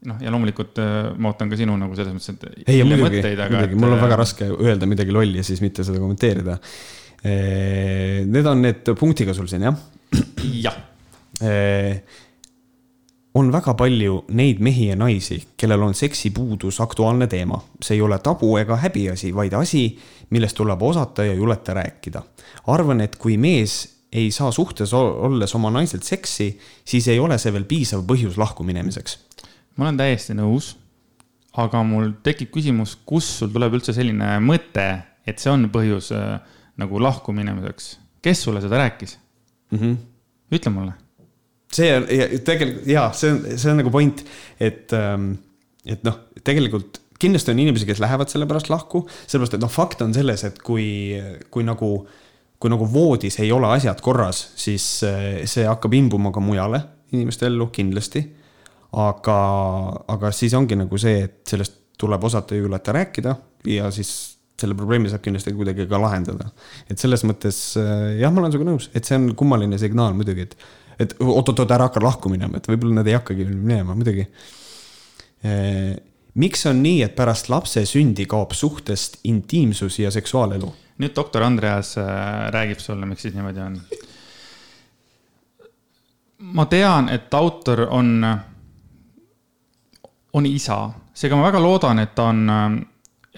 noh, 0.06 0.20
ja 0.22 0.32
loomulikult 0.32 0.78
äh, 0.82 1.08
ma 1.16 1.32
ootan 1.32 1.50
ka 1.50 1.58
sinu 1.58 1.76
nagu 1.80 1.96
selles 1.96 2.14
mõttes, 2.14 2.36
et. 2.36 2.68
ei, 2.68 2.82
muidugi, 2.84 3.22
muidugi, 3.24 3.78
mul 3.80 3.94
on 3.94 3.98
äh, 3.98 4.04
väga 4.04 4.20
raske 4.20 4.50
öelda 4.52 4.88
midagi 4.90 5.14
lolli 5.16 5.40
ja 5.40 5.46
siis 5.46 5.62
mitte 5.64 5.86
seda 5.86 6.00
kommenteerida. 6.02 6.58
Need 7.24 8.46
on 8.46 8.60
need 8.62 8.92
punktiga 8.98 9.34
sul 9.34 9.48
siin, 9.50 9.62
jah? 9.66 9.78
jah, 10.62 10.76
on 13.36 13.50
väga 13.52 13.74
palju 13.76 14.22
neid 14.36 14.62
mehi 14.64 14.88
ja 14.90 14.96
naisi, 14.96 15.36
kellel 15.60 15.82
on 15.84 15.94
seksipuudus 15.94 16.80
aktuaalne 16.80 17.26
teema. 17.26 17.58
see 17.82 17.96
ei 17.96 18.02
ole 18.02 18.18
tabu 18.18 18.56
ega 18.56 18.78
häbiasi, 18.80 19.34
vaid 19.34 19.52
asi, 19.52 19.98
millest 20.30 20.56
tuleb 20.56 20.82
osata 20.82 21.24
ja 21.24 21.34
juleta 21.34 21.74
rääkida. 21.74 22.22
arvan, 22.66 23.00
et 23.00 23.16
kui 23.16 23.36
mees 23.36 23.96
ei 24.12 24.30
saa 24.30 24.50
suhtes 24.52 24.92
ol- 24.94 25.14
olles 25.28 25.54
oma 25.54 25.70
naiselt 25.70 26.02
seksi, 26.02 26.58
siis 26.84 27.08
ei 27.08 27.18
ole 27.18 27.38
see 27.38 27.52
veel 27.52 27.64
piisav 27.64 28.06
põhjus 28.06 28.38
lahkuminemiseks. 28.38 29.18
ma 29.76 29.84
olen 29.84 29.96
täiesti 29.96 30.34
nõus. 30.34 30.76
aga 31.52 31.82
mul 31.82 32.12
tekib 32.22 32.50
küsimus, 32.50 32.96
kust 33.04 33.38
sul 33.38 33.48
tuleb 33.48 33.74
üldse 33.74 33.92
selline 33.92 34.38
mõte, 34.40 35.02
et 35.26 35.38
see 35.38 35.50
on 35.50 35.68
põhjus 35.68 36.12
äh, 36.12 36.40
nagu 36.76 37.00
lahkuminemiseks. 37.02 37.98
kes 38.22 38.42
sulle 38.42 38.60
seda 38.60 38.78
rääkis 38.78 39.18
mm. 39.70 39.78
-hmm. 39.78 39.96
ütle 40.52 40.70
mulle. 40.70 40.92
see 41.72 41.96
on 41.96 42.06
ja, 42.10 42.28
tegelikult 42.44 42.86
jaa, 42.86 43.12
see 43.12 43.32
on, 43.32 43.42
see 43.56 43.70
on 43.70 43.82
nagu 43.82 43.90
point, 43.90 44.24
et 44.60 44.92
ähm, 44.92 45.32
et 45.86 46.02
noh, 46.04 46.18
tegelikult 46.44 47.00
kindlasti 47.20 47.52
on 47.52 47.60
inimesi, 47.62 47.86
kes 47.88 48.00
lähevad 48.02 48.28
selle 48.28 48.46
pärast 48.48 48.68
lahku, 48.70 49.06
sellepärast 49.26 49.56
et 49.56 49.62
noh, 49.62 49.72
fakt 49.72 50.02
on 50.04 50.14
selles, 50.14 50.44
et 50.44 50.58
kui, 50.62 51.16
kui 51.50 51.64
nagu, 51.64 51.90
kui 52.60 52.72
nagu 52.72 52.88
voodis 52.92 53.38
ei 53.40 53.52
ole 53.54 53.70
asjad 53.72 54.02
korras, 54.04 54.42
siis 54.58 54.84
see 55.00 55.66
hakkab 55.66 55.94
imbuma 55.96 56.32
ka 56.34 56.42
mujale 56.44 56.82
inimeste 57.14 57.46
ellu 57.46 57.70
kindlasti. 57.72 58.24
aga, 58.96 59.38
aga 60.08 60.30
siis 60.32 60.54
ongi 60.56 60.76
nagu 60.78 60.98
see, 60.98 61.24
et 61.26 61.42
sellest 61.48 61.74
tuleb 62.00 62.22
osata 62.24 62.56
julgeta 62.56 62.92
rääkida 62.92 63.34
ja 63.68 63.90
siis 63.90 64.35
selle 64.60 64.76
probleemi 64.78 65.10
saab 65.12 65.24
kindlasti 65.24 65.54
kuidagi 65.56 65.86
ka 65.90 66.00
lahendada. 66.00 66.50
et 66.90 66.98
selles 66.98 67.24
mõttes 67.28 67.60
jah, 67.76 68.32
ma 68.32 68.42
olen 68.42 68.54
sinuga 68.54 68.70
nõus, 68.72 68.90
et 68.94 69.08
see 69.08 69.18
on 69.18 69.30
kummaline 69.38 69.78
signaal 69.80 70.16
muidugi, 70.16 70.48
et, 70.48 70.56
et 71.06 71.16
oot-oot-oot, 71.20 71.76
ära 71.76 71.90
hakka 71.90 72.02
lahku 72.04 72.32
minema, 72.32 72.60
et 72.60 72.68
võib-olla 72.70 73.00
nad 73.00 73.10
ei 73.10 73.18
hakkagi 73.18 73.48
minema, 73.52 73.96
muidugi 73.96 74.28
miks 76.36 76.66
on 76.66 76.82
nii, 76.84 77.02
et 77.06 77.14
pärast 77.16 77.48
lapse 77.52 77.82
sündi 77.88 78.26
kaob 78.28 78.52
suhtest 78.56 79.20
intiimsus 79.24 80.00
ja 80.02 80.10
seksuaalelu? 80.10 80.72
nüüd 80.96 81.12
doktor 81.12 81.44
Andreas 81.44 81.98
äh, 82.00 82.04
räägib 82.52 82.80
sulle, 82.80 83.06
miks 83.06 83.26
siis 83.26 83.34
niimoodi 83.34 83.60
on. 83.60 83.74
ma 86.56 86.64
tean, 86.72 87.10
et 87.12 87.34
autor 87.34 87.82
on, 87.90 88.24
on 90.32 90.46
isa, 90.48 90.78
seega 91.12 91.36
ma 91.36 91.50
väga 91.50 91.60
loodan, 91.60 92.00
et 92.00 92.14
ta 92.16 92.30
on 92.32 92.40
äh, 92.48 92.78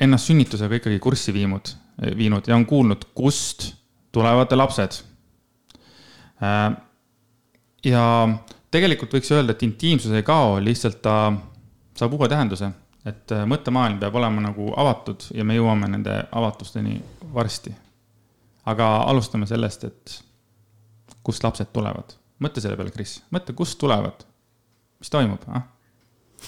ennast 0.00 0.30
sünnitusega 0.30 0.78
ikkagi 0.78 0.98
kurssi 1.02 1.34
viinud, 1.34 1.72
viinud 2.16 2.48
ja 2.48 2.56
on 2.56 2.66
kuulnud, 2.66 3.08
kust 3.14 3.72
tulevad 4.14 4.52
lapsed. 4.56 5.00
Äh, 6.42 6.66
ja 7.84 8.04
tegelikult 8.70 9.16
võiks 9.18 9.32
öelda, 9.34 9.56
et 9.56 9.64
intiimsus 9.66 10.14
ei 10.14 10.26
kao, 10.26 10.58
lihtsalt 10.62 11.00
ta 11.02 11.16
saab 11.98 12.14
uue 12.14 12.28
tähenduse 12.30 12.70
et 13.08 13.34
äh, 13.34 13.44
mõttemaailm 13.48 13.98
peab 14.00 14.16
olema 14.18 14.42
nagu 14.48 14.70
avatud 14.78 15.28
ja 15.36 15.44
me 15.46 15.56
jõuame 15.56 15.88
nende 15.90 16.16
avatusteni 16.32 16.98
varsti. 17.34 17.74
aga 18.68 18.86
alustame 19.08 19.46
sellest, 19.48 19.84
et 19.84 20.18
kust 21.24 21.44
lapsed 21.44 21.70
tulevad. 21.72 22.16
mõtle 22.44 22.62
selle 22.62 22.76
peale, 22.76 22.90
Kris, 22.90 23.22
mõtle, 23.32 23.54
kust 23.54 23.78
tulevad. 23.78 24.24
mis 24.98 25.10
toimub, 25.10 25.46
ah? 25.48 25.62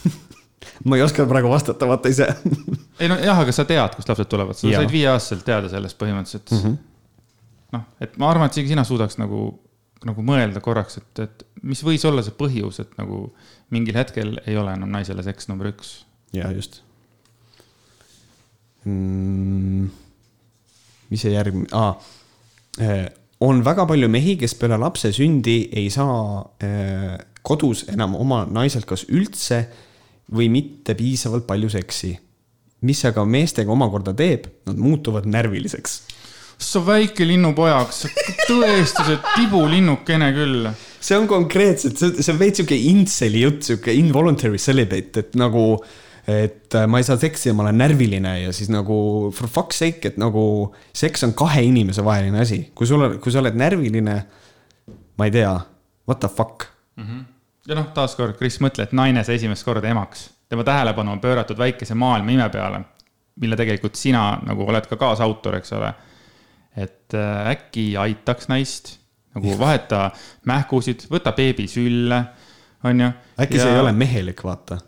ma 0.85 0.99
ei 0.99 1.03
oska 1.05 1.25
praegu 1.29 1.51
vastata, 1.51 1.88
vaata 1.88 2.12
ise 2.12 2.29
ei 3.01 3.09
no 3.11 3.16
jah, 3.20 3.38
aga 3.40 3.55
sa 3.55 3.64
tead, 3.68 3.96
kust 3.96 4.12
lapsed 4.12 4.31
tulevad, 4.31 4.59
sa 4.59 4.68
ja. 4.68 4.83
said 4.83 4.92
viieaastaselt 4.92 5.44
teada 5.46 5.70
sellest 5.73 5.99
põhimõtteliselt 6.01 6.53
mm. 6.53 6.62
-hmm. 6.64 6.77
noh, 7.77 7.87
et 8.05 8.18
ma 8.20 8.31
arvan, 8.33 8.51
et 8.51 8.59
isegi 8.59 8.75
sina 8.75 8.85
suudaks 8.87 9.18
nagu, 9.20 9.46
nagu 10.09 10.27
mõelda 10.27 10.62
korraks, 10.64 11.01
et, 11.01 11.25
et 11.27 11.46
mis 11.62 11.83
võis 11.87 12.05
olla 12.09 12.25
see 12.27 12.37
põhjus, 12.37 12.83
et 12.85 12.92
nagu 13.01 13.29
mingil 13.73 13.96
hetkel 14.01 14.37
ei 14.46 14.59
ole 14.61 14.77
enam 14.77 14.92
naisele 14.92 15.25
seks 15.27 15.49
number 15.51 15.73
üks 15.73 16.01
ja 16.37 16.51
just 16.55 16.83
mm,. 18.85 19.88
mis 21.11 21.25
see 21.25 21.35
järgmine 21.35 21.68
ah,, 21.77 21.96
on 23.40 23.62
väga 23.64 23.87
palju 23.88 24.09
mehi, 24.12 24.37
kes 24.40 24.55
peale 24.61 24.79
lapse 24.81 25.12
sündi 25.16 25.62
ei 25.77 25.88
saa 25.92 26.44
eh, 26.62 27.16
kodus 27.42 27.87
enam 27.92 28.14
oma 28.20 28.44
naiselt 28.51 28.87
kas 28.88 29.07
üldse 29.09 29.64
või 30.35 30.49
mitte 30.53 30.95
piisavalt 30.95 31.47
palju 31.47 31.71
seksi. 31.73 32.19
mis 32.81 33.05
aga 33.05 33.25
meestega 33.29 33.73
omakorda 33.73 34.14
teeb, 34.16 34.47
nad 34.66 34.79
muutuvad 34.81 35.27
närviliseks 35.29 36.01
sa 36.61 36.83
väike 36.85 37.25
linnupojaks, 37.25 38.05
tõesti 38.49 39.07
see 39.07 39.19
tibulinnukene 39.35 40.29
küll. 40.37 40.69
see 41.01 41.16
on 41.16 41.27
konkreetselt, 41.29 41.97
see 41.97 42.33
on 42.35 42.38
veits 42.40 42.61
sihuke 42.61 42.77
intseli 42.77 43.45
jutt, 43.47 43.64
sihuke 43.64 43.95
involuntary 43.97 44.61
celibate, 44.61 45.25
et 45.25 45.38
nagu 45.40 45.64
et 46.31 46.77
äh, 46.77 46.87
ma 46.87 47.01
ei 47.01 47.07
saa 47.07 47.16
seksi 47.19 47.49
ja 47.49 47.57
ma 47.57 47.64
olen 47.64 47.81
närviline 47.81 48.35
ja 48.43 48.53
siis 48.55 48.69
nagu 48.71 49.31
for 49.35 49.49
fuck's 49.51 49.81
sake, 49.81 50.12
et 50.12 50.21
nagu 50.21 50.45
seks 50.97 51.25
on 51.27 51.33
kahe 51.37 51.64
inimese 51.66 52.05
vaheline 52.07 52.45
asi. 52.45 52.62
kui 52.77 52.87
sul 52.87 53.03
on, 53.07 53.16
kui 53.23 53.33
sa 53.33 53.40
oled 53.40 53.57
närviline, 53.59 54.16
ma 55.16 55.29
ei 55.29 55.35
tea, 55.35 55.55
what 56.09 56.21
the 56.21 56.29
fuck 56.29 56.69
mm. 56.97 57.05
-hmm. 57.05 57.25
Ja 57.68 57.79
noh, 57.79 57.90
taaskord, 57.96 58.37
Kris, 58.38 58.61
mõtle, 58.64 58.87
et 58.87 58.94
naine 58.96 59.25
sai 59.27 59.38
esimest 59.40 59.66
korda 59.66 59.88
emaks. 59.88 60.31
tema 60.49 60.64
tähelepanu 60.66 61.12
on 61.12 61.20
pööratud 61.20 61.59
väikese 61.59 61.94
maailma 61.94 62.31
ime 62.31 62.49
peale, 62.51 62.81
mille 63.40 63.57
tegelikult 63.57 63.94
sina 63.94 64.40
nagu 64.46 64.66
oled 64.66 64.87
ka 64.87 64.96
kaasautor, 64.96 65.57
eks 65.61 65.73
ole. 65.73 65.94
et 66.77 67.14
äh, 67.14 67.51
äkki 67.51 67.96
aitaks 67.96 68.49
naist, 68.49 68.99
nagu 69.35 69.59
vaheta 69.59 70.11
mähkusid, 70.46 71.07
võta 71.11 71.33
beebi 71.33 71.66
sülle, 71.68 72.25
on 72.85 73.01
ju. 73.01 73.11
äkki 73.38 73.59
ja... 73.59 73.64
see 73.64 73.75
ei 73.75 73.83
ole 73.83 73.92
mehelik, 73.92 74.44
vaata 74.44 74.79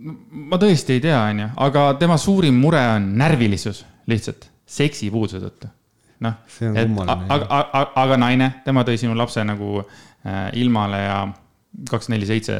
ma 0.00 0.58
tõesti 0.60 0.96
ei 0.96 1.02
tea, 1.04 1.18
onju, 1.32 1.50
aga 1.60 1.84
tema 2.00 2.16
suurim 2.20 2.56
mure 2.60 2.80
on 2.94 3.10
närvilisus 3.20 3.82
lihtsalt 4.10 4.48
seksipuuduse 4.70 5.40
tõttu. 5.42 5.68
noh, 6.24 6.36
et 6.76 6.90
aga, 7.06 7.46
aga, 7.48 7.84
aga 8.02 8.16
naine, 8.20 8.50
tema 8.64 8.84
tõi 8.84 8.98
sinu 9.00 9.16
lapse 9.16 9.44
nagu 9.44 9.80
äh, 9.80 10.50
ilmale 10.60 11.00
ja 11.04 11.20
kaks, 11.90 12.10
neli, 12.12 12.26
seitse 12.28 12.56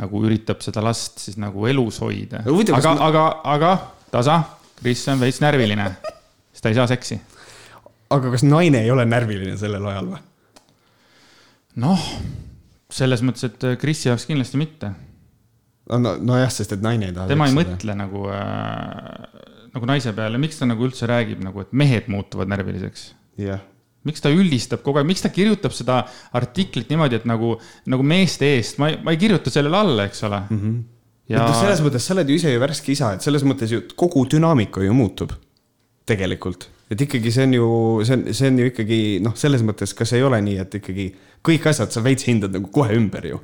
nagu 0.00 0.24
üritab 0.26 0.62
seda 0.64 0.82
last 0.84 1.22
siis 1.22 1.38
nagu 1.40 1.68
elus 1.70 2.00
hoida. 2.02 2.42
aga 2.44 2.94
ma..., 2.94 3.08
aga, 3.08 3.24
aga 3.54 3.72
tasa, 4.14 4.40
Kris 4.80 5.04
on 5.12 5.22
veits 5.22 5.40
närviline, 5.42 5.86
sest 6.52 6.64
ta 6.64 6.72
ei 6.72 6.78
saa 6.78 6.88
seksi. 6.90 7.20
aga 8.14 8.32
kas 8.34 8.44
naine 8.46 8.82
ei 8.84 8.90
ole 8.94 9.06
närviline 9.08 9.56
sellel 9.60 9.86
ajal 9.92 10.14
või? 10.14 10.22
noh, 11.84 12.06
selles 12.94 13.22
mõttes, 13.26 13.46
et 13.48 13.66
Krisi 13.80 14.10
jaoks 14.10 14.26
kindlasti 14.28 14.60
mitte 14.60 14.92
no, 15.90 16.16
nojah, 16.18 16.50
sest 16.52 16.76
et 16.76 16.84
naine 16.84 17.10
ei 17.10 17.16
taha. 17.16 17.30
tema 17.30 17.48
ei 17.50 17.56
mõtle 17.56 17.96
nagu 17.98 18.26
äh,, 18.34 19.44
nagu 19.74 19.90
naise 19.90 20.14
peale, 20.16 20.40
miks 20.42 20.58
ta 20.60 20.68
nagu 20.70 20.86
üldse 20.86 21.08
räägib 21.10 21.42
nagu, 21.44 21.64
et 21.64 21.74
mehed 21.74 22.10
muutuvad 22.12 22.50
närviliseks? 22.50 23.12
jah 23.38 23.56
yeah. 23.58 23.70
Miks 24.08 24.24
ta 24.24 24.32
üldistab 24.32 24.82
kogu 24.84 25.00
aeg, 25.00 25.08
miks 25.08 25.24
ta 25.24 25.30
kirjutab 25.34 25.74
seda 25.76 26.02
artiklit 26.36 26.90
niimoodi, 26.92 27.20
et 27.20 27.28
nagu, 27.28 27.54
nagu 27.90 28.06
meeste 28.06 28.54
eest, 28.56 28.78
ma 28.82 28.90
ei, 28.92 29.00
ma 29.04 29.14
ei 29.14 29.20
kirjuta 29.20 29.52
sellele 29.52 29.80
alla, 29.80 30.08
eks 30.10 30.24
ole 30.28 30.42
mm. 30.44 30.60
-hmm. 30.60 30.76
ja 31.32 31.46
no, 31.46 31.56
selles 31.60 31.82
mõttes, 31.84 32.06
sa 32.06 32.16
oled 32.16 32.30
ju 32.30 32.38
ise 32.40 32.52
ju 32.52 32.62
värske 32.62 32.92
isa, 32.92 33.14
et 33.16 33.24
selles 33.24 33.46
mõttes 33.48 33.72
ju 33.72 33.82
kogu 33.96 34.26
dünaamika 34.30 34.84
ju 34.84 34.94
muutub. 34.94 35.32
tegelikult, 36.04 36.68
et 36.92 37.00
ikkagi 37.00 37.30
see 37.32 37.44
on 37.46 37.54
ju, 37.54 37.66
see 38.04 38.16
on, 38.16 38.24
see 38.36 38.48
on 38.50 38.58
ju 38.60 38.66
ikkagi 38.68 38.98
noh, 39.24 39.32
selles 39.40 39.62
mõttes, 39.64 39.94
kas 39.96 40.12
ei 40.12 40.22
ole 40.22 40.40
nii, 40.44 40.58
et 40.60 40.74
ikkagi 40.80 41.06
kõik 41.44 41.68
asjad 41.70 41.92
sa 41.92 42.02
veits 42.04 42.28
hindad 42.28 42.52
nagu 42.52 42.68
kohe 42.68 42.92
ümber 42.92 43.24
ju 43.24 43.40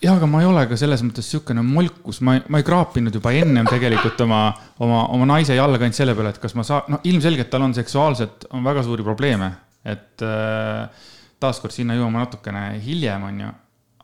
jah, 0.00 0.16
aga 0.16 0.26
ma 0.30 0.40
ei 0.42 0.48
ole 0.48 0.64
ka 0.70 0.78
selles 0.80 1.02
mõttes 1.04 1.28
niisugune 1.28 1.62
molkus, 1.66 2.20
ma 2.24 2.38
ma 2.48 2.60
ei 2.60 2.66
kraapinud 2.66 3.14
juba 3.16 3.32
ennem 3.36 3.68
tegelikult 3.68 4.20
oma, 4.24 4.42
oma, 4.80 5.04
oma 5.14 5.28
naise 5.34 5.56
jalga 5.58 5.84
ainult 5.84 5.98
selle 5.98 6.14
peale, 6.16 6.32
et 6.34 6.40
kas 6.42 6.56
ma 6.56 6.64
saan, 6.66 6.88
no 6.92 7.00
ilmselgelt 7.08 7.50
tal 7.52 7.66
on 7.66 7.76
seksuaalselt, 7.76 8.48
on 8.56 8.64
väga 8.66 8.84
suuri 8.86 9.04
probleeme, 9.06 9.50
et 9.84 10.24
äh, 10.24 11.10
taaskord 11.40 11.74
sinna 11.74 11.96
jõuame 11.98 12.22
natukene 12.22 12.64
hiljem, 12.84 13.28
on 13.28 13.44
ju. 13.46 13.52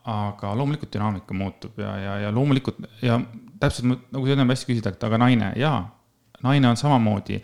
aga 0.07 0.53
loomulikult 0.55 0.93
dünaamika 0.93 1.35
muutub 1.35 1.81
ja, 1.83 1.89
ja, 1.99 2.13
ja 2.23 2.29
loomulikult 2.31 2.77
ja 3.03 3.17
täpselt 3.59 3.89
nagu 4.13 4.23
sa 4.23 4.37
ennem 4.37 4.53
hästi 4.53 4.69
küsisid, 4.69 4.87
et 4.93 5.03
aga 5.03 5.19
naine, 5.19 5.49
jaa, 5.59 5.81
naine 6.45 6.69
on 6.69 6.79
samamoodi 6.79 7.41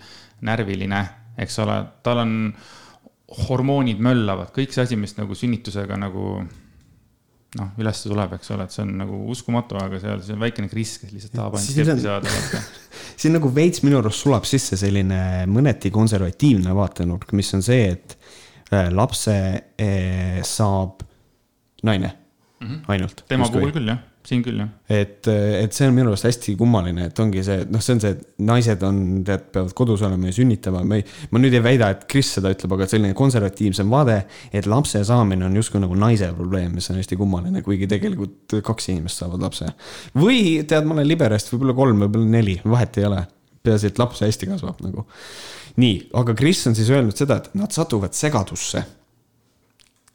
närviline, 0.47 1.01
eks 1.43 1.59
ole, 1.59 1.75
tal 2.05 2.21
on 2.23 2.37
hormoonid 3.49 3.99
möllavad, 4.03 4.53
kõik 4.55 4.71
see 4.71 4.85
asi, 4.85 4.99
mis 4.99 5.17
nagu 5.17 5.35
sünnitusega 5.35 5.97
nagu 5.99 6.43
noh, 7.59 7.73
üles 7.81 8.03
tuleb, 8.05 8.37
eks 8.37 8.53
ole, 8.55 8.67
et 8.67 8.75
see 8.75 8.83
on 8.85 8.93
nagu 9.03 9.19
uskumatu, 9.33 9.77
aga 9.81 9.99
seal, 10.01 10.23
see 10.25 10.35
on 10.35 10.41
väikene 10.43 10.71
Kris, 10.71 10.95
kes 11.01 11.13
lihtsalt 11.13 11.35
tahab 11.37 11.57
ainult 11.59 11.79
keppi 11.79 12.05
saada. 12.05 12.63
siin 13.21 13.35
nagu 13.37 13.51
veits 13.53 13.83
minu 13.85 13.99
arust 14.01 14.25
sulab 14.25 14.47
sisse 14.49 14.79
selline 14.79 15.19
mõneti 15.51 15.91
konservatiivne 15.93 16.73
vaatenurk, 16.77 17.35
mis 17.37 17.53
on 17.57 17.65
see, 17.65 17.91
et 17.93 18.17
äh, 18.71 18.89
lapse 18.93 19.35
äh, 19.35 20.39
saab 20.47 21.05
naine 21.83 22.09
mm 22.09 22.67
-hmm. 22.67 22.81
ainult. 22.95 23.25
tema 23.27 23.49
puhul 23.51 23.75
küll, 23.75 23.91
jah 23.91 24.01
siin 24.27 24.43
küll, 24.43 24.59
jah. 24.61 24.69
et, 24.87 25.27
et 25.27 25.75
see 25.75 25.87
on 25.89 25.95
minu 25.95 26.11
arust 26.11 26.27
hästi 26.27 26.53
kummaline, 26.59 27.09
et 27.09 27.19
ongi 27.19 27.43
see, 27.43 27.65
noh, 27.71 27.81
see 27.83 27.95
on 27.97 28.01
see, 28.03 28.13
et 28.15 28.43
naised 28.47 28.85
on, 28.87 28.99
tead, 29.27 29.49
peavad 29.55 29.73
kodus 29.75 30.03
olema 30.07 30.29
ja 30.29 30.35
sünnitama, 30.37 30.83
ma 30.87 30.99
ei, 30.99 31.05
ma 31.33 31.41
nüüd 31.43 31.57
ei 31.57 31.63
väida, 31.65 31.89
et 31.91 32.05
Kris 32.11 32.31
seda 32.37 32.53
ütleb, 32.53 32.75
aga 32.77 32.87
selline 32.89 33.17
konservatiivsem 33.19 33.91
vaade, 33.91 34.21
et 34.55 34.69
lapse 34.71 35.01
saamine 35.09 35.47
on 35.49 35.59
justkui 35.59 35.83
nagu 35.83 35.97
naise 35.99 36.31
probleem, 36.37 36.71
mis 36.77 36.87
on 36.93 37.01
hästi 37.01 37.19
kummaline, 37.19 37.63
kuigi 37.65 37.89
tegelikult 37.91 38.57
kaks 38.63 38.89
inimest 38.93 39.23
saavad 39.23 39.43
lapse. 39.43 39.67
või 40.15 40.63
tead, 40.69 40.87
ma 40.87 40.95
olen 40.97 41.09
liberast, 41.09 41.51
võib-olla 41.51 41.75
kolm, 41.77 42.07
võib-olla 42.07 42.35
neli, 42.39 42.57
vahet 42.63 43.01
ei 43.01 43.09
ole. 43.11 43.25
peaasi, 43.63 43.91
et 43.91 43.99
laps 43.99 44.23
hästi 44.23 44.49
kasvab 44.49 44.79
nagu. 44.83 45.07
nii, 45.83 45.99
aga 46.19 46.35
Kris 46.39 46.63
on 46.71 46.79
siis 46.79 46.91
öelnud 46.93 47.17
seda, 47.19 47.41
et 47.43 47.53
nad 47.59 47.75
satuvad 47.75 48.15
segadusse. 48.15 48.87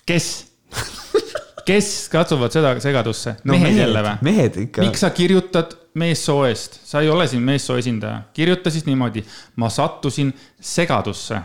kes 0.08 0.32
kes 1.68 1.90
katsuvad 2.12 2.54
seda 2.54 2.72
segadusse 2.82 3.36
no,? 3.42 3.52
mehed, 3.52 3.68
mehed 3.68 3.82
jälle 3.82 4.04
või? 4.06 4.16
mehed 4.30 4.58
ikka. 4.64 4.86
miks 4.86 5.04
sa 5.04 5.12
kirjutad 5.14 5.76
meessoo 5.98 6.44
eest, 6.48 6.80
sa 6.86 7.02
ei 7.04 7.10
ole 7.10 7.26
siin 7.28 7.42
meessoo 7.44 7.76
esindaja, 7.80 8.22
kirjuta 8.36 8.70
siis 8.70 8.86
niimoodi, 8.86 9.24
ma 9.56 9.70
sattusin 9.72 10.32
segadusse. 10.60 11.40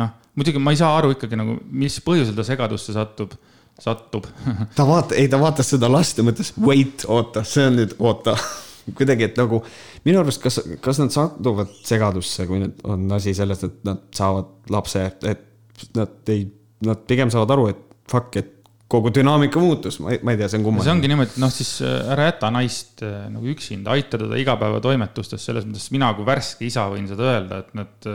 noh, 0.00 0.14
muidugi 0.38 0.62
ma 0.62 0.74
ei 0.74 0.80
saa 0.80 0.94
aru 0.98 1.14
ikkagi 1.16 1.38
nagu, 1.40 1.58
mis 1.70 1.98
põhjusel 2.04 2.36
ta 2.36 2.46
segadusse 2.46 2.94
satub. 2.96 3.34
satub 3.78 4.28
ta 4.78 4.86
vaata-, 4.88 5.18
ei 5.18 5.28
ta 5.30 5.40
vaatas 5.40 5.74
seda 5.74 5.90
last 5.92 6.18
ja 6.18 6.26
mõtles, 6.26 6.52
wait, 6.62 7.06
oota, 7.08 7.44
see 7.46 7.68
on 7.70 7.78
nüüd, 7.80 7.96
oota 7.98 8.36
kuidagi, 8.98 9.30
et 9.30 9.40
nagu 9.40 9.62
minu 10.06 10.22
arust, 10.22 10.42
kas, 10.44 10.60
kas 10.84 11.00
nad 11.02 11.14
satuvad 11.14 11.72
segadusse, 11.86 12.46
kui 12.50 12.62
nüüd 12.62 12.86
on 12.88 13.08
asi 13.16 13.34
selles, 13.36 13.64
et 13.66 13.82
nad 13.88 14.06
saavad 14.16 14.72
lapse, 14.72 15.04
et 15.28 15.90
nad 15.96 16.32
ei, 16.34 16.46
nad 16.86 17.02
pigem 17.10 17.30
saavad 17.32 17.54
aru, 17.54 17.68
et 17.72 17.84
fuck, 18.08 18.38
et 18.40 18.57
kogu 18.88 19.12
dünaamika 19.14 19.60
muutus, 19.60 19.98
ma 20.00 20.14
ei, 20.14 20.20
ma 20.24 20.32
ei 20.32 20.40
tea, 20.40 20.48
see 20.48 20.60
on 20.60 20.64
kummaline. 20.64 20.86
see 20.86 20.94
ongi 20.96 21.10
niimoodi, 21.12 21.34
et 21.34 21.42
noh, 21.42 21.52
siis 21.52 21.72
äh, 21.84 22.12
ära 22.14 22.30
jäta 22.30 22.50
naist 22.54 23.04
äh, 23.04 23.26
nagu 23.32 23.50
üksinda, 23.52 23.92
aita 23.96 24.20
teda 24.20 24.38
igapäevatoimetustes, 24.40 25.44
selles 25.44 25.68
mõttes 25.68 25.90
mina 25.94 26.10
kui 26.16 26.26
värske 26.28 26.68
isa 26.68 26.86
võin 26.92 27.08
seda 27.10 27.28
öelda, 27.34 27.62
et 27.64 27.76
nad, 27.76 28.10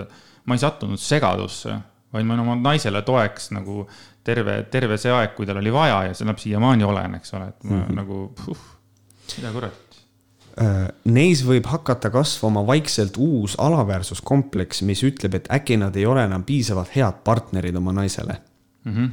ma 0.49 0.57
ei 0.57 0.63
sattunud 0.63 1.01
segadusse, 1.01 1.78
vaid 2.13 2.26
ma 2.28 2.38
olin 2.38 2.45
oma 2.47 2.57
naisele 2.71 3.03
toeks 3.05 3.51
nagu 3.53 3.86
terve, 4.26 4.63
terve 4.74 4.97
see 5.01 5.13
aeg, 5.13 5.38
kui 5.38 5.49
tal 5.49 5.61
oli 5.61 5.74
vaja 5.74 6.03
ja 6.09 6.17
seda 6.17 6.36
siiamaani 6.38 6.89
olen, 6.89 7.17
eks 7.21 7.38
ole, 7.38 7.49
et 7.53 7.65
ma 7.69 7.76
mm 7.76 7.84
-hmm. 7.84 7.97
nagu, 8.01 8.57
mida 9.38 9.55
kurat 9.55 9.84
Äh, 10.53 10.91
neis 11.09 11.39
võib 11.41 11.65
hakata 11.65 12.11
kasvama 12.13 12.61
vaikselt 12.67 13.15
uus 13.17 13.55
alaväärsuskompleks, 13.57 14.84
mis 14.86 14.99
ütleb, 15.01 15.39
et 15.39 15.47
äkki 15.49 15.80
nad 15.82 15.95
ei 15.97 16.05
ole 16.05 16.28
enam 16.28 16.43
piisavalt 16.45 16.91
head 16.93 17.24
partnerid 17.26 17.80
oma 17.80 17.95
naisele 17.97 18.36
mm. 18.86 18.91
-hmm. 18.93 19.07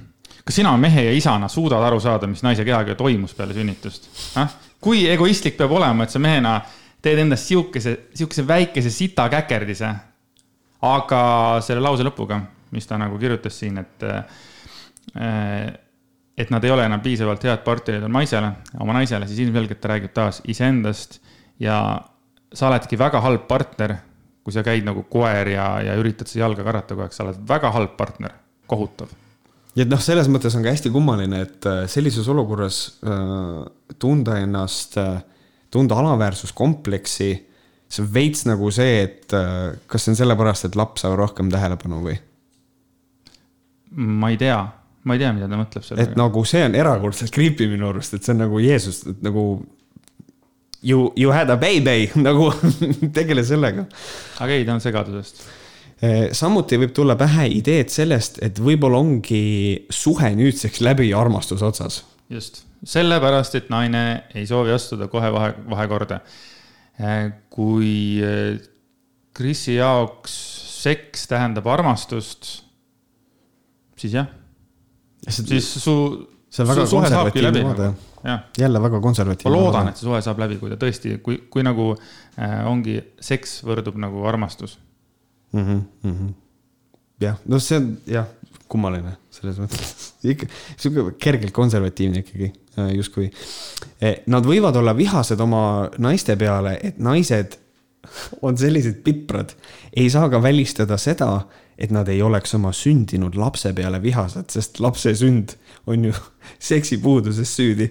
Kas 0.50 0.58
sina 0.58 0.72
mehe 0.76 1.04
ja 1.06 1.12
isana 1.14 1.48
suudad 1.48 1.84
aru 1.86 2.00
saada, 2.02 2.26
mis 2.26 2.42
naise 2.42 2.64
kehaga 2.66 2.96
toimus 2.98 3.36
peale 3.38 3.54
sünnitust 3.54 4.08
äh?? 4.40 4.48
kui 4.82 5.04
egoistlik 5.12 5.54
peab 5.58 5.70
olema, 5.76 6.02
et 6.02 6.10
sa 6.10 6.18
mehena 6.18 6.56
teed 7.04 7.20
endast 7.22 7.46
sihukese, 7.46 7.92
sihukese 8.16 8.42
väikese 8.48 8.90
sita 8.90 9.28
käkerdise. 9.30 9.92
aga 10.82 11.20
selle 11.62 11.84
lause 11.84 12.02
lõpuga, 12.02 12.40
mis 12.72 12.88
ta 12.88 12.98
nagu 12.98 13.18
kirjutas 13.20 13.58
siin, 13.60 13.78
et 13.78 14.02
äh, 14.08 15.70
et 16.40 16.50
nad 16.50 16.64
ei 16.64 16.72
ole 16.72 16.88
enam 16.88 17.02
piisavalt 17.04 17.44
head 17.44 17.62
partnerid 17.62 18.02
oma 18.08 18.18
naisele, 18.18 18.52
oma 18.80 18.96
naisele, 18.96 19.28
siis 19.28 19.44
ilmselgelt 19.44 19.80
ta 19.80 19.94
räägib 19.94 20.14
taas 20.16 20.42
iseendast 20.48 21.20
ja 21.60 22.00
sa 22.52 22.70
oledki 22.72 22.98
väga 22.98 23.20
halb 23.20 23.46
partner, 23.46 23.98
kui 24.42 24.56
sa 24.56 24.64
käid 24.66 24.88
nagu 24.88 25.04
koer 25.12 25.54
ja, 25.54 25.72
ja 25.84 25.98
üritad 26.00 26.26
seda 26.26 26.48
jalga 26.48 26.64
karata 26.64 26.96
kogu 26.96 27.06
aeg, 27.06 27.14
sa 27.14 27.26
oled 27.28 27.42
väga 27.48 27.76
halb 27.76 27.98
partner, 28.00 28.40
kohutav. 28.66 29.12
Ja 29.78 29.86
noh, 29.88 30.00
selles 30.02 30.30
mõttes 30.32 30.56
on 30.56 30.64
ka 30.64 30.72
hästi 30.74 30.92
kummaline, 30.94 31.44
et 31.46 31.68
äh, 31.68 31.84
sellises 31.90 32.28
olukorras 32.32 32.80
äh, 33.04 33.60
tunda 34.02 34.40
ennast 34.42 34.98
äh,, 35.00 35.20
tunda 35.70 36.00
alaväärsuskompleksi, 36.02 37.30
see 37.90 38.02
on 38.02 38.10
veits 38.14 38.42
nagu 38.46 38.70
see, 38.74 39.04
et 39.04 39.32
kas 39.90 40.02
see 40.02 40.12
on 40.12 40.18
sellepärast, 40.18 40.66
et 40.66 40.76
laps 40.78 41.04
saab 41.04 41.14
rohkem 41.18 41.50
tähelepanu 41.50 42.02
või? 42.02 42.16
ma 43.90 44.30
ei 44.30 44.38
tea, 44.38 44.58
ma 45.06 45.14
ei 45.14 45.22
tea, 45.22 45.30
mida 45.34 45.48
ta 45.50 45.58
mõtleb 45.58 45.86
sellega. 45.86 46.10
et 46.10 46.18
nagu 46.18 46.42
see 46.46 46.62
on 46.66 46.76
erakordselt 46.78 47.34
creepy 47.34 47.66
minu 47.70 47.88
arust, 47.90 48.14
et 48.14 48.26
see 48.26 48.34
on 48.34 48.42
nagu 48.44 48.60
Jeesus, 48.62 49.02
et 49.10 49.22
nagu 49.26 49.44
you, 50.82 51.12
you 51.16 51.30
had 51.30 51.50
a 51.50 51.56
baby 51.56 52.10
nagu 52.28 52.50
tegele 53.16 53.44
sellega. 53.46 53.86
aga 54.38 54.52
ei, 54.54 54.66
ta 54.66 54.76
on 54.76 54.84
segadusest. 54.84 55.42
Eh, 56.00 56.30
samuti 56.32 56.78
võib 56.80 56.94
tulla 56.96 57.12
pähe 57.20 57.44
ideed 57.52 57.90
sellest, 57.92 58.38
et 58.44 58.56
võib-olla 58.56 59.02
ongi 59.02 59.84
suhe 59.92 60.30
nüüdseks 60.32 60.80
läbi 60.80 61.10
armastuse 61.12 61.66
otsas. 61.66 62.00
just, 62.30 62.62
sellepärast, 62.86 63.58
et 63.58 63.68
naine 63.68 64.24
ei 64.34 64.46
soovi 64.48 64.72
astuda 64.72 65.10
kohe 65.12 65.28
vahe, 65.34 65.52
vahekorda. 65.68 66.22
Eh, 67.00 67.28
kui 67.52 67.92
Krisi 69.36 69.74
eh, 69.74 69.82
jaoks 69.82 70.40
seks 70.80 71.28
tähendab 71.28 71.68
armastust, 71.68 72.48
siis 74.00 74.16
jah, 74.16 74.32
siis 75.28 75.68
su, 75.74 75.96
su 76.48 76.64
suhe 76.64 77.12
saabki 77.12 77.44
läbi 77.44 77.60
nagu 77.60 77.92
jälle 78.56 78.80
väga 78.80 79.00
konservatiivne. 79.00 79.52
ma 79.52 79.58
loodan, 79.58 79.88
et 79.92 80.00
see 80.00 80.08
suhe 80.08 80.20
saab 80.24 80.40
läbi, 80.40 80.56
kui 80.60 80.72
ta 80.72 80.80
tõesti, 80.80 81.18
kui, 81.24 81.42
kui 81.52 81.64
nagu 81.64 81.92
äh, 81.92 82.62
ongi 82.68 83.02
seks 83.20 83.60
võrdub 83.68 84.00
nagu 84.00 84.24
armastus 84.28 84.78
mm. 85.52 85.60
-hmm, 85.60 85.80
mm 86.02 86.12
-hmm. 86.12 86.34
jah, 87.20 87.38
no 87.46 87.58
see 87.58 87.78
on 87.78 87.96
jah, 88.06 88.26
kummaline 88.68 89.16
selles 89.30 89.58
mõttes 89.58 90.10
ikka 90.32 90.46
sihuke 90.76 91.16
kergelt 91.18 91.52
konservatiivne 91.52 92.22
ikkagi 92.24 92.52
äh, 92.78 92.92
justkui. 92.96 93.30
E, 94.00 94.14
nad 94.26 94.46
võivad 94.46 94.76
olla 94.76 94.96
vihased 94.96 95.40
oma 95.40 95.88
naiste 95.98 96.36
peale, 96.36 96.78
et 96.82 96.98
naised 96.98 97.56
on 98.46 98.58
sellised 98.58 99.02
piprad. 99.04 99.54
ei 99.96 100.10
saa 100.10 100.28
ka 100.28 100.42
välistada 100.42 100.98
seda, 100.98 101.46
et 101.78 101.90
nad 101.90 102.08
ei 102.08 102.22
oleks 102.22 102.54
oma 102.54 102.72
sündinud 102.76 103.36
lapse 103.40 103.72
peale 103.72 104.02
vihased, 104.02 104.50
sest 104.52 104.80
lapse 104.80 105.14
sünd 105.14 105.56
on 105.86 106.04
ju 106.04 106.12
seksipuuduses 106.70 107.56
süüdi 107.56 107.90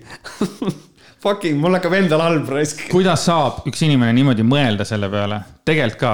Fucking, 1.20 1.58
mul 1.60 1.76
hakkab 1.76 1.96
endal 1.98 2.22
halb 2.24 2.48
raisk. 2.54 2.86
kuidas 2.92 3.26
saab 3.28 3.66
üks 3.68 3.82
inimene 3.84 4.14
niimoodi 4.16 4.46
mõelda 4.48 4.86
selle 4.88 5.10
peale? 5.12 5.42
tegelikult 5.68 6.00
ka, 6.00 6.14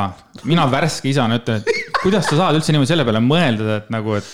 mina 0.49 0.65
värske 0.71 1.11
isana 1.11 1.37
ütlen, 1.39 1.61
et 1.61 1.99
kuidas 2.01 2.25
sa 2.29 2.39
saad 2.39 2.57
üldse 2.57 2.73
niimoodi 2.73 2.89
selle 2.89 3.05
peale 3.07 3.21
mõelda, 3.23 3.77
et 3.83 3.91
nagu, 3.93 4.15
et, 4.17 4.31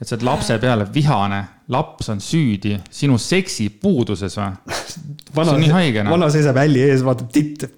et 0.00 0.08
sa 0.08 0.16
oled 0.16 0.26
lapse 0.30 0.58
peale 0.62 0.88
vihane, 0.94 1.42
laps 1.74 2.10
on 2.14 2.24
süüdi 2.24 2.78
sinu 2.90 3.20
seksipuuduses 3.20 4.40
või? 4.40 4.50
see 5.34 5.44
on 5.44 5.62
nii 5.62 5.72
haige. 5.76 6.08
vana 6.08 6.32
seisab 6.32 6.58
hälli 6.62 6.82
ees, 6.88 7.04
vaatab 7.04 7.30
titt, 7.34 7.68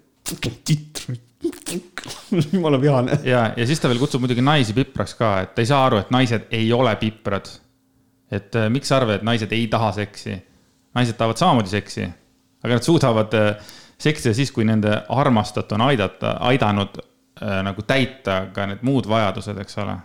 titt 0.63 1.05
jumala 2.55 2.81
vihane. 2.81 3.19
ja, 3.27 3.49
ja 3.57 3.69
siis 3.69 3.83
ta 3.83 3.91
veel 3.91 4.01
kutsub 4.03 4.23
muidugi 4.23 4.47
naisi 4.47 4.79
pipraks 4.79 5.19
ka, 5.19 5.37
et 5.45 5.55
ta 5.59 5.65
ei 5.67 5.71
saa 5.75 5.85
aru, 5.91 6.05
et 6.05 6.15
naised 6.15 6.51
ei 6.55 6.71
ole 6.75 6.95
piprad 7.03 7.51
et 8.31 8.57
äh, 8.59 8.69
miks 8.73 8.91
sa 8.91 9.01
arvad, 9.01 9.21
et 9.21 9.27
naised 9.27 9.53
ei 9.55 9.67
taha 9.71 9.93
seksi? 9.97 10.37
Naised 10.97 11.19
tahavad 11.19 11.41
samamoodi 11.41 11.73
seksi, 11.73 12.07
aga 12.65 12.79
nad 12.79 12.87
suudavad 12.87 13.35
äh, 13.37 13.75
seksida 13.99 14.35
siis, 14.37 14.53
kui 14.53 14.65
nende 14.69 14.93
armastatu 15.09 15.77
on 15.77 15.87
aidata, 15.91 16.37
aidanud 16.49 16.99
äh, 17.01 17.61
nagu 17.67 17.85
täita 17.87 18.47
ka 18.55 18.69
need 18.71 18.85
muud 18.87 19.09
vajadused, 19.09 19.59
eks 19.65 19.83
ole. 19.85 19.97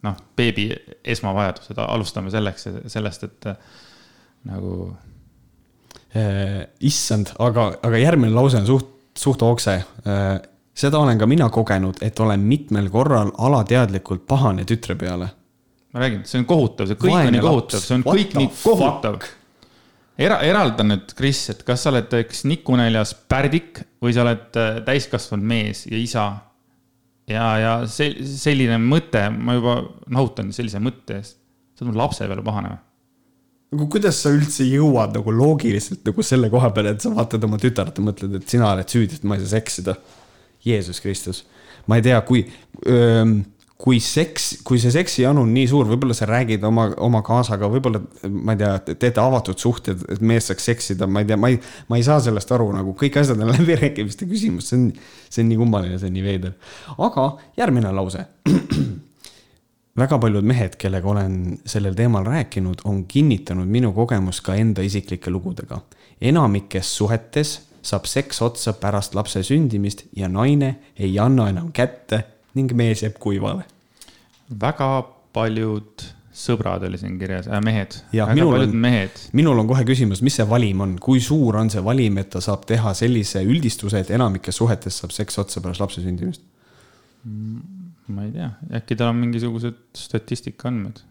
noh, 0.00 0.16
beebi 0.36 0.70
esmavajadused, 1.04 1.76
alustame 1.84 2.30
selleks, 2.32 2.68
sellest, 2.88 3.24
et 3.28 3.50
äh, 3.50 3.56
nagu 4.48 4.94
äh,. 6.16 6.62
issand, 6.80 7.34
aga, 7.38 7.72
aga 7.82 7.98
järgmine 8.00 8.32
lause 8.32 8.62
on 8.62 8.66
suht, 8.66 8.94
suht 9.18 9.42
okse 9.44 9.74
äh, 9.76 10.30
seda 10.72 10.98
olen 10.98 11.18
ka 11.20 11.28
mina 11.28 11.50
kogenud, 11.52 12.00
et 12.02 12.20
olen 12.20 12.40
mitmel 12.40 12.88
korral 12.90 13.34
alateadlikult 13.38 14.24
pahane 14.26 14.64
tütre 14.64 14.96
peale 14.96 15.28
ma 15.92 16.00
räägin, 16.00 16.24
see 16.24 16.40
on 16.40 16.46
kohutav, 16.46 16.88
see 16.88 16.98
kõik 16.98 17.12
Vaene 17.12 17.30
on 17.30 17.36
nii 17.36 17.44
kohutav, 17.44 17.82
see 17.82 17.96
on 17.96 18.06
What 18.06 18.18
kõik 18.18 18.34
nii 18.38 18.50
kohutav. 18.62 19.20
Era-, 20.20 20.42
eralda 20.44 20.84
nüüd, 20.84 21.14
Kris, 21.16 21.46
et 21.52 21.64
kas 21.64 21.84
sa 21.84 21.92
oled 21.92 22.12
üks 22.20 22.44
nikunäljas 22.48 23.14
pärdik 23.30 23.80
või 24.04 24.12
sa 24.16 24.24
oled 24.26 24.58
äh, 24.60 24.80
täiskasvanud 24.84 25.46
mees 25.48 25.86
ja 25.88 25.96
isa. 25.96 26.26
ja, 27.30 27.46
ja 27.60 27.72
see, 27.88 28.12
selline 28.28 28.76
mõte, 28.82 29.22
ma 29.32 29.56
juba 29.56 29.80
nahutan 30.12 30.52
sellise 30.52 30.82
mõtte 30.82 31.20
eest. 31.20 31.38
sa 31.78 31.86
oled 31.86 31.96
lapse 31.96 32.26
peale 32.26 32.44
pahane 32.44 32.74
või? 32.74 32.80
nagu 33.70 33.86
kuidas 33.94 34.18
sa 34.18 34.32
üldse 34.34 34.66
jõuad 34.66 35.14
nagu 35.14 35.32
loogiliselt 35.32 36.02
nagu 36.04 36.24
selle 36.26 36.50
koha 36.50 36.72
peale, 36.74 36.96
et 36.96 37.04
sa 37.04 37.12
vaatad 37.14 37.44
oma 37.46 37.60
tütart 37.62 37.96
ja 37.96 38.04
mõtled, 38.04 38.34
et 38.40 38.50
sina 38.50 38.72
oled 38.74 38.90
süüdi, 38.90 39.20
et 39.20 39.24
ma 39.24 39.38
ei 39.38 39.44
saa 39.44 39.60
seksida. 39.60 39.94
Jeesus 40.60 40.98
Kristus, 41.00 41.44
ma 41.88 41.96
ei 41.96 42.02
tea, 42.04 42.18
kui 42.28 42.42
öö, 42.84 43.22
kui 43.80 43.96
seks, 44.04 44.50
kui 44.66 44.80
see 44.80 44.92
seksijanu 44.92 45.44
on 45.46 45.52
nii 45.54 45.68
suur, 45.70 45.86
võib-olla 45.88 46.12
sa 46.16 46.26
räägid 46.28 46.64
oma, 46.68 46.90
oma 47.00 47.22
kaasaga, 47.24 47.68
võib-olla 47.72 48.02
ma 48.28 48.52
ei 48.52 48.60
tea, 48.60 48.72
teete 48.90 49.22
avatud 49.22 49.60
suhted, 49.60 50.02
et 50.12 50.20
mees 50.20 50.50
saaks 50.50 50.66
seksida, 50.68 51.08
ma 51.08 51.22
ei 51.22 51.28
tea, 51.30 51.38
ma 51.40 51.48
ei, 51.52 51.56
ma 51.88 51.96
ei 51.96 52.04
saa 52.04 52.18
sellest 52.24 52.50
aru, 52.52 52.68
nagu 52.76 52.92
kõik 52.98 53.16
asjad 53.22 53.40
on 53.40 53.52
läbirääkimiste 53.54 54.28
küsimus, 54.28 54.68
see 54.68 54.76
on, 54.76 54.88
see 55.28 55.44
on 55.44 55.48
nii 55.52 55.60
kummaline, 55.62 56.00
see 56.00 56.10
on 56.10 56.16
nii 56.18 56.24
veider. 56.26 56.74
aga 57.06 57.24
järgmine 57.60 57.92
lause. 57.96 58.26
väga 60.02 60.18
paljud 60.22 60.44
mehed, 60.46 60.76
kellega 60.80 61.08
olen 61.08 61.38
sellel 61.68 61.96
teemal 61.96 62.26
rääkinud, 62.28 62.84
on 62.90 63.06
kinnitanud 63.08 63.68
minu 63.68 63.94
kogemust 63.96 64.44
ka 64.44 64.58
enda 64.60 64.84
isiklike 64.84 65.32
lugudega. 65.32 65.80
enamikes 66.20 66.92
suhetes 66.96 67.54
saab 67.82 68.04
seks 68.04 68.42
otsa 68.44 68.74
pärast 68.76 69.16
lapse 69.16 69.40
sündimist 69.46 70.04
ja 70.16 70.28
naine 70.28 70.74
ei 71.00 71.16
anna 71.18 71.48
enam 71.48 71.72
kätte 71.72 72.20
ning 72.58 72.72
mees 72.76 73.04
jääb 73.04 73.18
kuivale. 73.22 73.66
väga 74.60 74.90
paljud 75.34 76.06
sõbrad 76.40 76.84
oli 76.86 76.98
siin 76.98 77.18
kirjas 77.20 77.48
äh,, 77.50 77.60
mehed. 77.64 77.96
paljud 78.12 78.70
on, 78.70 78.76
mehed. 78.82 79.18
minul 79.36 79.58
on 79.62 79.68
kohe 79.70 79.84
küsimus, 79.88 80.22
mis 80.26 80.38
see 80.40 80.46
valim 80.48 80.80
on, 80.84 80.96
kui 81.02 81.20
suur 81.22 81.58
on 81.60 81.70
see 81.72 81.82
valim, 81.84 82.18
et 82.22 82.30
ta 82.34 82.42
saab 82.44 82.64
teha 82.68 82.94
sellise 82.96 83.42
üldistuse, 83.46 84.02
et 84.02 84.14
enamikes 84.14 84.62
suhetes 84.62 85.02
saab 85.02 85.14
seks 85.14 85.38
otsa 85.42 85.62
pärast 85.64 85.82
lapse 85.82 86.02
sündimist? 86.04 86.42
Mm, 87.26 87.60
ma 88.14 88.26
ei 88.26 88.34
tea, 88.34 88.50
äkki 88.80 88.98
tal 88.98 89.12
on 89.12 89.20
mingisugused 89.20 89.80
statistika 89.98 90.70
andmed 90.70 91.04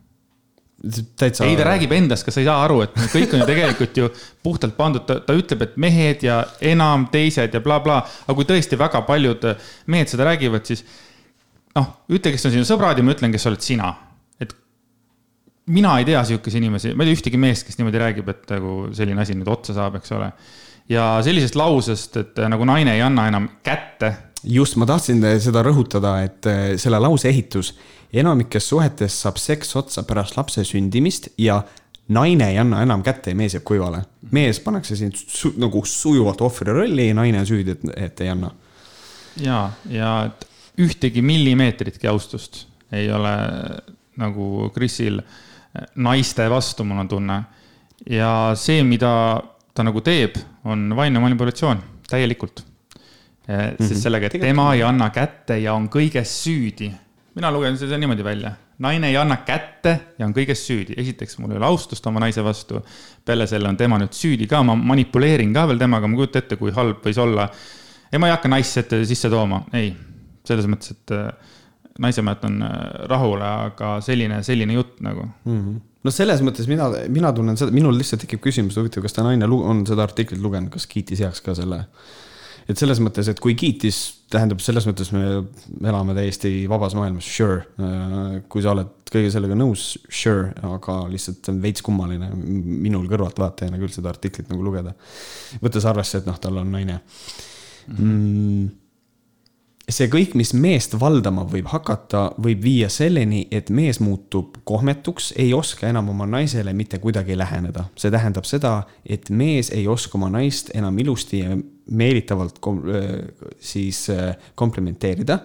täitsa. 1.19 1.43
ei, 1.45 1.57
ta 1.59 1.65
räägib 1.67 1.91
endast, 1.91 2.23
kas 2.25 2.37
sa 2.37 2.41
ei 2.41 2.47
saa 2.47 2.61
aru, 2.63 2.79
et 2.85 2.95
kõik 3.11 3.33
on 3.35 3.43
ju 3.43 3.47
tegelikult 3.49 3.97
ju 3.99 4.07
puhtalt 4.45 4.77
pandud, 4.77 5.03
ta, 5.07 5.19
ta 5.25 5.35
ütleb, 5.35 5.65
et 5.65 5.75
mehed 5.81 6.23
ja 6.23 6.39
enam 6.63 7.09
teised 7.11 7.53
ja 7.53 7.59
blablabla 7.59 7.99
bla. 8.05 8.23
aga 8.27 8.37
kui 8.37 8.47
tõesti 8.47 8.79
väga 8.79 9.03
paljud 9.07 9.47
mehed 9.91 10.11
seda 10.11 10.29
räägivad, 10.29 10.63
siis 10.69 10.85
noh, 11.77 11.89
ütle, 12.09 12.33
kes 12.33 12.47
on 12.47 12.55
sinu 12.55 12.67
sõbrad 12.67 12.99
ja 12.99 13.05
ma 13.05 13.15
ütlen, 13.15 13.33
kes 13.33 13.47
oled 13.49 13.63
sina. 13.63 13.91
et 14.39 14.55
mina 15.69 15.97
ei 15.99 16.07
tea 16.07 16.23
sihukesi 16.25 16.57
inimesi, 16.61 16.95
ma 16.95 17.03
ei 17.03 17.11
tea 17.11 17.19
ühtegi 17.19 17.41
meest, 17.41 17.67
kes 17.67 17.77
niimoodi 17.79 18.01
räägib, 18.01 18.31
et 18.33 18.49
nagu 18.55 18.79
selline 18.95 19.21
asi 19.21 19.37
nüüd 19.37 19.51
otsa 19.51 19.75
saab, 19.77 19.99
eks 19.99 20.15
ole. 20.17 20.31
ja 20.89 21.11
sellisest 21.25 21.59
lausest, 21.59 22.17
et 22.23 22.41
nagu 22.49 22.65
naine 22.65 22.97
ei 22.97 23.05
anna 23.05 23.27
enam 23.29 23.49
kätte. 23.65 24.13
just, 24.43 24.79
ma 24.79 24.87
tahtsin 24.89 25.23
seda 25.43 25.63
rõhutada, 25.65 26.17
et 26.25 26.49
eh, 26.49 26.77
selle 26.81 27.01
lause 27.01 27.29
ehitus, 27.29 27.75
enamikes 28.13 28.71
suhetes 28.71 29.21
saab 29.21 29.37
seks 29.37 29.75
otsa 29.77 30.03
pärast 30.07 30.37
lapse 30.39 30.63
sündimist 30.65 31.29
ja 31.37 31.61
naine 32.09 32.49
ei 32.49 32.57
anna 32.57 32.81
enam 32.81 33.03
kätte 33.05 33.29
ja 33.29 33.37
mees 33.37 33.53
jääb 33.53 33.65
kuivale. 33.67 34.01
mees 34.31 34.59
pannakse 34.59 34.95
siin 34.97 35.11
su, 35.13 35.53
nagu 35.61 35.83
sujuvalt 35.85 36.41
ohvri 36.41 36.73
rolli 36.73 37.07
ja 37.07 37.13
naine 37.13 37.43
on 37.43 37.45
süüdi, 37.45 37.77
et, 37.77 37.89
et 37.95 38.21
ei 38.25 38.31
anna. 38.33 38.49
ja, 39.37 39.69
ja 39.89 40.13
ühtegi 40.79 41.21
millimeetritki 41.25 42.07
austust 42.07 42.65
ei 42.91 43.11
ole 43.11 43.33
nagu 44.19 44.69
Krisil 44.73 45.19
naiste 46.01 46.47
vastu, 46.49 46.83
mul 46.83 47.03
on 47.03 47.07
tunne. 47.07 47.43
ja 48.09 48.51
see, 48.55 48.83
mida 48.83 49.11
ta 49.75 49.83
nagu 49.85 50.01
teeb, 50.01 50.39
on 50.65 50.89
vaimne 50.95 51.19
manipulatsioon, 51.19 51.83
täielikult. 52.09 52.63
sest 53.45 53.79
mm 53.79 53.85
-hmm. 53.85 54.01
sellega, 54.01 54.25
et 54.25 54.41
tema 54.41 54.73
ei 54.73 54.83
anna 54.83 55.09
kätte 55.09 55.57
ja 55.57 55.73
on 55.73 55.89
kõiges 55.89 56.33
süüdi. 56.43 56.91
mina 57.35 57.51
lugen 57.51 57.77
seda 57.77 57.97
niimoodi 57.97 58.23
välja 58.23 58.51
naine 58.79 59.09
ei 59.09 59.17
anna 59.19 59.37
kätte 59.45 59.95
ja 60.19 60.25
on 60.25 60.33
kõiges 60.33 60.63
süüdi. 60.63 60.95
esiteks, 60.97 61.37
mul 61.37 61.51
ei 61.51 61.57
ole 61.57 61.65
austust 61.65 62.05
oma 62.07 62.19
naise 62.19 62.43
vastu. 62.43 62.81
peale 63.25 63.47
selle 63.47 63.67
on 63.69 63.77
tema 63.77 63.97
nüüd 63.99 64.15
süüdi 64.15 64.47
ka, 64.47 64.63
ma 64.63 64.75
manipuleerin 64.75 65.53
ka 65.53 65.67
veel 65.67 65.79
temaga, 65.79 66.07
ma 66.07 66.15
kujutan 66.15 66.43
ette, 66.43 66.55
kui 66.55 66.71
halb 66.71 67.03
võis 67.03 67.19
olla. 67.19 67.49
ei, 68.11 68.19
ma 68.19 68.27
ei 68.27 68.31
hakka 68.31 68.49
naist 68.49 68.95
sisse 69.05 69.29
tooma, 69.29 69.65
ei. 69.73 69.93
Selles 70.49 70.69
mõttes, 70.69 70.95
et 70.95 71.15
äh, 71.15 71.27
naise 72.03 72.23
ma 72.25 72.35
jätan 72.35 72.61
äh, 72.65 72.79
rahule, 73.11 73.51
aga 73.69 73.97
selline, 74.05 74.41
selline 74.47 74.77
jutt 74.77 75.03
nagu 75.05 75.25
mm. 75.25 75.59
-hmm. 75.59 75.81
no 76.07 76.15
selles 76.15 76.41
mõttes 76.45 76.69
mina, 76.71 76.89
mina 77.11 77.33
tunnen 77.35 77.59
seda, 77.59 77.75
minul 77.75 77.97
lihtsalt 77.97 78.25
tekib 78.25 78.43
küsimus, 78.45 78.79
huvitav, 78.79 79.05
kas 79.05 79.17
ta 79.17 79.27
naine 79.27 79.49
on 79.49 79.85
seda 79.87 80.07
artiklit 80.07 80.41
lugenud, 80.41 80.71
kas 80.73 80.87
kiitis 80.87 81.23
heaks 81.25 81.45
ka 81.45 81.57
selle 81.57 81.85
et 82.69 82.77
selles 82.77 82.99
mõttes, 83.01 83.25
et 83.31 83.39
kui 83.41 83.55
kiitis, 83.57 83.97
tähendab, 84.29 84.59
selles 84.61 84.85
mõttes 84.85 85.09
me 85.15 85.23
elame 85.89 86.13
täiesti 86.13 86.51
vabas 86.69 86.93
maailmas, 86.93 87.25
sure. 87.25 87.63
kui 88.51 88.61
sa 88.61 88.75
oled 88.75 89.09
kõige 89.09 89.31
sellega 89.33 89.57
nõus, 89.57 89.95
sure, 90.05 90.51
aga 90.69 90.99
lihtsalt 91.09 91.41
see 91.41 91.55
on 91.55 91.63
veits 91.63 91.81
kummaline 91.85 92.29
minul 92.35 93.07
kõrvaltvaatajana 93.09 93.79
küll 93.81 93.95
seda 93.95 94.11
artiklit 94.13 94.51
nagu 94.53 94.65
lugeda. 94.65 94.93
võttes 95.63 95.87
arvesse, 95.89 96.21
et 96.21 96.29
noh, 96.29 96.37
tal 96.37 96.61
on 96.61 96.69
naine 96.75 96.99
mm 97.87 98.69
see 99.93 100.09
kõik, 100.11 100.35
mis 100.37 100.51
meest 100.53 100.93
valdama 100.99 101.45
võib 101.49 101.69
hakata, 101.71 102.29
võib 102.41 102.61
viia 102.63 102.89
selleni, 102.93 103.45
et 103.51 103.71
mees 103.73 103.99
muutub 104.03 104.59
kohmetuks, 104.67 105.31
ei 105.39 105.53
oska 105.55 105.89
enam 105.89 106.11
oma 106.13 106.27
naisele 106.29 106.73
mitte 106.77 106.99
kuidagi 107.01 107.37
läheneda. 107.37 107.85
see 107.95 108.11
tähendab 108.11 108.45
seda, 108.45 108.83
et 109.05 109.29
mees 109.29 109.71
ei 109.73 109.87
oska 109.87 110.17
oma 110.17 110.29
naist 110.29 110.71
enam 110.75 110.99
ilusti 110.99 111.39
ja 111.39 111.57
meelitavalt 111.89 112.59
kom 112.59 112.83
siis 113.59 114.07
komplimenteerida. 114.55 115.39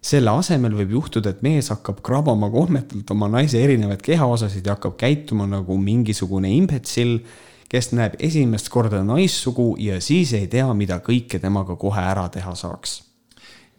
selle 0.00 0.30
asemel 0.30 0.76
võib 0.78 0.94
juhtuda, 0.94 1.30
et 1.30 1.42
mees 1.42 1.68
hakkab 1.72 1.98
krabama 2.02 2.50
kohmetult 2.50 3.10
oma 3.10 3.28
naise 3.28 3.58
erinevaid 3.62 4.02
kehaosasid 4.02 4.66
ja 4.66 4.76
hakkab 4.76 4.96
käituma 4.96 5.46
nagu 5.46 5.76
mingisugune 5.76 6.52
imbetsill, 6.54 7.18
kes 7.68 7.92
näeb 7.92 8.14
esimest 8.18 8.70
korda 8.72 9.02
naissugu 9.04 9.74
ja 9.78 10.00
siis 10.00 10.32
ei 10.32 10.46
tea, 10.46 10.70
mida 10.74 11.02
kõike 11.04 11.42
temaga 11.42 11.76
kohe 11.76 12.00
ära 12.00 12.28
teha 12.32 12.54
saaks 12.54 13.07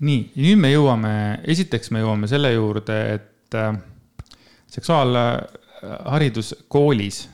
nii, 0.06 0.20
nüüd 0.40 0.60
me 0.62 0.72
jõuame, 0.72 1.14
esiteks 1.52 1.92
me 1.96 2.04
jõuame 2.04 2.30
selle 2.32 2.54
juurde, 2.54 2.98
et 3.18 3.58
äh, 3.58 3.74
seksuaalharidus 4.72 6.54
koolis 6.72 7.26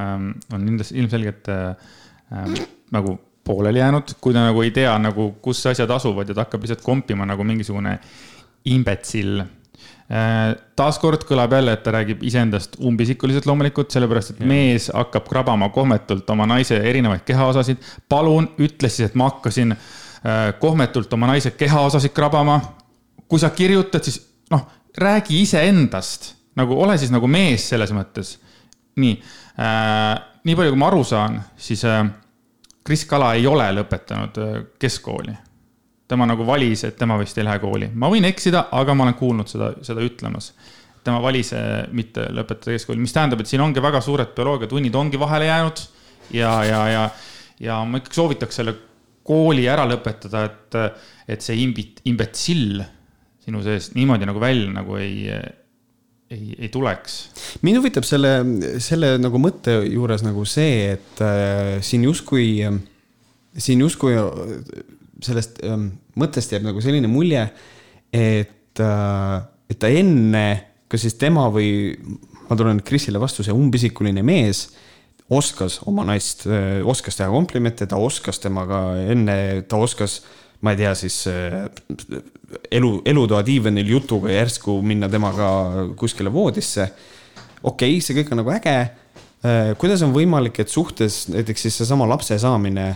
ähm, 0.00 0.32
on 0.54 0.66
ilmselgelt 0.70 1.50
äh, 1.52 1.92
nagu 2.92 3.16
pooleli 3.44 3.82
jäänud, 3.82 4.14
kui 4.22 4.34
ta 4.34 4.46
nagu 4.46 4.62
ei 4.62 4.70
tea 4.70 4.92
nagu, 5.02 5.32
kus 5.42 5.64
asjad 5.66 5.90
asuvad 5.90 6.30
ja 6.30 6.36
ta 6.36 6.46
hakkab 6.46 6.62
lihtsalt 6.62 6.84
kompima 6.84 7.26
nagu 7.28 7.44
mingisugune 7.44 7.96
imbetsill 8.70 9.40
äh,. 9.42 10.52
taaskord 10.78 11.26
kõlab 11.28 11.56
jälle, 11.58 11.74
et 11.74 11.82
ta 11.82 11.92
räägib 11.96 12.22
iseendast 12.24 12.78
umbisikuliselt 12.80 13.48
loomulikult, 13.50 13.90
sellepärast 13.90 14.36
et 14.36 14.44
ja. 14.44 14.46
mees 14.48 14.88
hakkab 14.94 15.26
krabama 15.28 15.68
kohmetult 15.74 16.30
oma 16.30 16.46
naise 16.46 16.78
erinevaid 16.78 17.26
kehaosasid. 17.26 17.82
palun 18.08 18.48
ütle 18.62 18.88
siis, 18.88 19.10
et 19.10 19.18
ma 19.18 19.28
hakkasin 19.32 19.74
Äh, 19.74 20.01
kohmetult 20.58 21.12
oma 21.12 21.26
naise 21.26 21.50
kehaosasid 21.50 22.12
krabama. 22.14 22.60
kui 23.28 23.40
sa 23.40 23.50
kirjutad, 23.50 24.04
siis 24.04 24.20
noh, 24.50 24.66
räägi 24.98 25.40
iseendast, 25.42 26.34
nagu 26.54 26.76
ole 26.82 26.98
siis 26.98 27.10
nagu 27.10 27.26
mees 27.26 27.68
selles 27.68 27.90
mõttes. 27.96 28.36
nii 28.96 29.16
äh,, 29.58 30.20
nii 30.44 30.58
palju, 30.58 30.74
kui 30.74 30.80
ma 30.80 30.90
aru 30.90 31.04
saan, 31.06 31.40
siis 31.56 31.84
äh, 31.88 32.04
Kris 32.84 33.04
Kala 33.06 33.32
ei 33.38 33.46
ole 33.46 33.68
lõpetanud 33.78 34.38
äh, 34.42 34.60
keskkooli. 34.78 35.34
tema 36.08 36.26
nagu 36.28 36.44
valis, 36.46 36.84
et 36.84 36.96
tema 36.98 37.16
vist 37.18 37.38
ei 37.38 37.44
lähe 37.44 37.58
kooli. 37.58 37.90
ma 37.94 38.10
võin 38.10 38.24
eksida, 38.28 38.66
aga 38.72 38.94
ma 38.94 39.08
olen 39.08 39.18
kuulnud 39.18 39.48
seda, 39.48 39.72
seda 39.82 40.04
ütlemas 40.04 40.52
tema 41.04 41.18
valis 41.22 41.52
äh, 41.56 41.82
mitte 41.92 42.28
lõpetada 42.30 42.76
keskkooli, 42.76 43.00
mis 43.02 43.14
tähendab, 43.14 43.40
et 43.42 43.50
siin 43.50 43.62
ongi 43.62 43.82
väga 43.82 44.00
suured 44.00 44.34
bioloogiatunnid 44.36 44.94
ongi 44.94 45.18
vahele 45.18 45.48
jäänud 45.48 45.84
ja, 46.30 46.52
ja, 46.64 46.82
ja, 46.88 47.04
ja 47.60 47.82
ma 47.84 47.98
ikkagi 47.98 48.18
soovitaks 48.18 48.60
selle 48.60 48.76
kooli 49.26 49.68
ära 49.70 49.86
lõpetada, 49.88 50.46
et, 50.48 50.78
et 51.30 51.44
see 51.44 51.58
imbit-, 51.62 52.02
imbetsill 52.10 52.82
sinu 53.42 53.62
seest 53.64 53.96
niimoodi 53.96 54.26
nagu 54.28 54.42
välja 54.42 54.70
nagu 54.70 54.96
ei, 55.02 55.26
ei, 56.30 56.56
ei 56.58 56.70
tuleks. 56.72 57.18
mind 57.66 57.80
huvitab 57.80 58.06
selle, 58.06 58.34
selle 58.82 59.16
nagu 59.20 59.40
mõtte 59.42 59.80
juures 59.86 60.24
nagu 60.26 60.46
see, 60.48 60.92
et 60.96 61.22
äh, 61.24 61.78
siin 61.84 62.06
justkui, 62.06 62.62
siin 63.58 63.82
justkui 63.82 64.14
sellest 65.22 65.62
äh, 65.66 65.78
mõttest 66.18 66.54
jääb 66.54 66.66
nagu 66.66 66.82
selline 66.84 67.10
mulje, 67.10 67.46
et 68.12 68.82
äh,, 68.82 69.40
et 69.72 69.78
ta 69.80 69.88
enne, 69.88 70.46
kas 70.90 71.06
siis 71.06 71.16
tema 71.16 71.46
või 71.52 71.94
ma 72.48 72.56
tulen 72.58 72.82
Krisile 72.84 73.20
vastu, 73.22 73.44
see 73.44 73.54
umbisikuline 73.56 74.24
mees 74.26 74.66
oskas 75.32 75.80
oma 75.88 76.04
naist, 76.08 76.46
oskas 76.88 77.18
teha 77.18 77.30
komplimente, 77.32 77.86
ta 77.88 77.98
oskas 78.00 78.40
temaga 78.42 78.82
enne, 79.12 79.36
ta 79.68 79.80
oskas, 79.82 80.20
ma 80.62 80.74
ei 80.74 80.80
tea, 80.82 80.94
siis 80.98 81.18
elu, 82.70 82.92
elutoa 83.08 83.42
diivanil 83.46 83.94
jutuga 83.96 84.32
järsku 84.32 84.78
minna 84.84 85.08
temaga 85.12 85.48
kuskile 85.98 86.32
voodisse. 86.32 86.88
okei 87.62 87.96
okay,, 87.96 88.00
see 88.04 88.18
kõik 88.18 88.32
on 88.32 88.42
nagu 88.42 88.54
äge. 88.54 88.76
kuidas 89.78 90.02
on 90.06 90.14
võimalik, 90.14 90.60
et 90.62 90.70
suhtes 90.70 91.26
näiteks 91.32 91.66
siis 91.66 91.80
seesama 91.82 92.06
lapse 92.06 92.38
saamine 92.38 92.92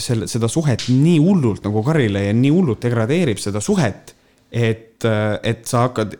selle, 0.00 0.28
seda 0.30 0.48
suhet 0.50 0.86
nii 0.90 1.18
hullult 1.22 1.64
nagu 1.66 1.82
Karile 1.86 2.26
ja 2.28 2.34
nii 2.36 2.52
hullult 2.54 2.82
degradeerib 2.84 3.40
seda 3.40 3.62
suhet, 3.64 4.14
et, 4.52 5.04
et 5.42 5.64
sa 5.68 5.86
hakkad 5.86 6.16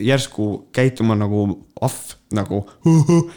järsku 0.00 0.50
käituma 0.76 1.16
nagu 1.18 1.46
ahv 1.80 2.16
nagu 2.36 2.64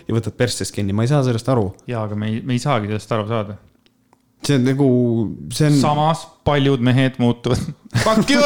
ja 0.07 0.15
võtad 0.15 0.35
perssest 0.37 0.73
kinni, 0.75 0.93
ma 0.95 1.05
ei 1.05 1.11
saa 1.11 1.23
sellest 1.25 1.49
aru. 1.49 1.69
ja, 1.87 2.03
aga 2.03 2.17
me 2.19 2.29
ei, 2.31 2.41
me 2.45 2.57
ei 2.57 2.63
saagi 2.63 2.91
sellest 2.91 3.15
aru 3.15 3.27
saada. 3.29 3.57
see 4.43 4.59
on 4.59 4.65
nagu, 4.67 4.87
see 5.55 5.71
on. 5.71 5.77
samas 5.81 6.25
paljud 6.43 6.83
mehed 6.83 7.19
muutuvad. 7.23 7.61
Fuck 8.03 8.31
you, 8.31 8.43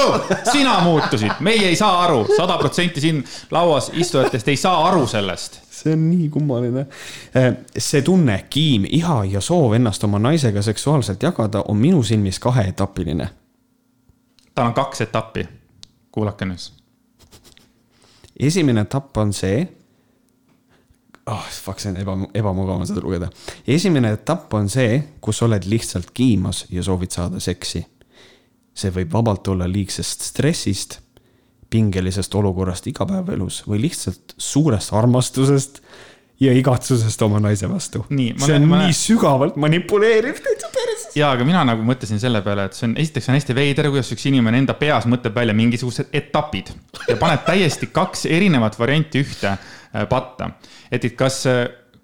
sina 0.52 0.80
muutusid, 0.86 1.40
meie 1.40 1.70
ei 1.72 1.76
saa 1.80 2.04
aru, 2.06 2.26
sada 2.38 2.58
protsenti 2.62 3.02
siin 3.04 3.24
lauas 3.52 3.92
istujatest 3.94 4.54
ei 4.54 4.60
saa 4.60 4.84
aru 4.90 5.08
sellest 5.08 5.64
see 5.78 5.94
on 5.94 6.08
nii 6.10 6.30
kummaline. 6.34 6.88
Eh, 7.36 7.52
see 7.78 8.02
tunne, 8.02 8.40
kiim, 8.50 8.88
iha 8.90 9.20
ja 9.30 9.42
soov 9.42 9.76
ennast 9.78 10.04
oma 10.04 10.20
naisega 10.20 10.62
seksuaalselt 10.66 11.24
jagada 11.24 11.62
on 11.68 11.78
minu 11.78 12.04
silmis 12.04 12.40
kaheetapiline. 12.40 13.30
tal 14.56 14.72
on 14.72 14.74
kaks 14.74 15.02
etappi, 15.06 15.46
kuulake 16.18 16.48
nüüd. 16.50 16.72
esimene 18.50 18.86
etapp 18.88 19.18
on 19.22 19.34
see 19.34 19.66
oh, 21.28 21.46
fuck, 21.52 21.82
see 21.82 21.92
on 21.92 22.00
eba, 22.02 22.16
ebamugav 22.38 22.82
on 22.82 22.90
seda 22.90 23.04
lugeda. 23.04 23.30
esimene 23.68 24.14
etapp 24.18 24.54
on 24.58 24.70
see, 24.72 24.98
kus 25.22 25.44
oled 25.46 25.68
lihtsalt 25.70 26.14
kiimas 26.16 26.66
ja 26.74 26.84
soovid 26.86 27.14
saada 27.14 27.42
seksi. 27.44 27.84
see 28.78 28.94
võib 28.94 29.14
vabalt 29.14 29.48
olla 29.54 29.68
liigsest 29.70 30.26
stressist, 30.32 31.00
pingelisest 31.70 32.36
olukorrast 32.38 32.88
igapäevaelus 32.88 33.64
või 33.68 33.82
lihtsalt 33.88 34.38
suurest 34.38 34.94
armastusest 34.96 35.82
ja 36.40 36.54
igatsusest 36.54 37.22
oma 37.26 37.42
naise 37.44 37.70
vastu. 37.70 38.06
see 38.10 38.56
on 38.56 38.70
ma, 38.70 38.86
nii 38.86 38.96
sügavalt 38.96 39.58
manipuleeriv 39.60 40.42
täitsa 40.46 40.72
päris. 41.18 41.24
ja, 41.24 41.32
aga 41.34 41.48
mina 41.48 41.66
nagu 41.68 41.86
mõtlesin 41.88 42.22
selle 42.22 42.42
peale, 42.46 42.68
et 42.70 42.78
see 42.78 42.88
on, 42.90 42.96
esiteks 43.02 43.30
on 43.30 43.38
hästi 43.40 43.58
veider, 43.58 43.90
kuidas 43.92 44.14
üks 44.14 44.28
inimene 44.30 44.62
enda 44.64 44.78
peas 44.78 45.10
mõtleb 45.10 45.36
välja 45.36 45.58
mingisugused 45.58 46.14
etapid 46.14 46.72
ja 47.08 47.18
paneb 47.18 47.44
täiesti 47.48 47.90
kaks 47.92 48.26
erinevat 48.30 48.80
varianti 48.80 49.26
ühte 49.26 49.54
äh, 49.54 50.08
patta 50.10 50.54
et, 50.92 51.04
et 51.04 51.14
kas, 51.18 51.44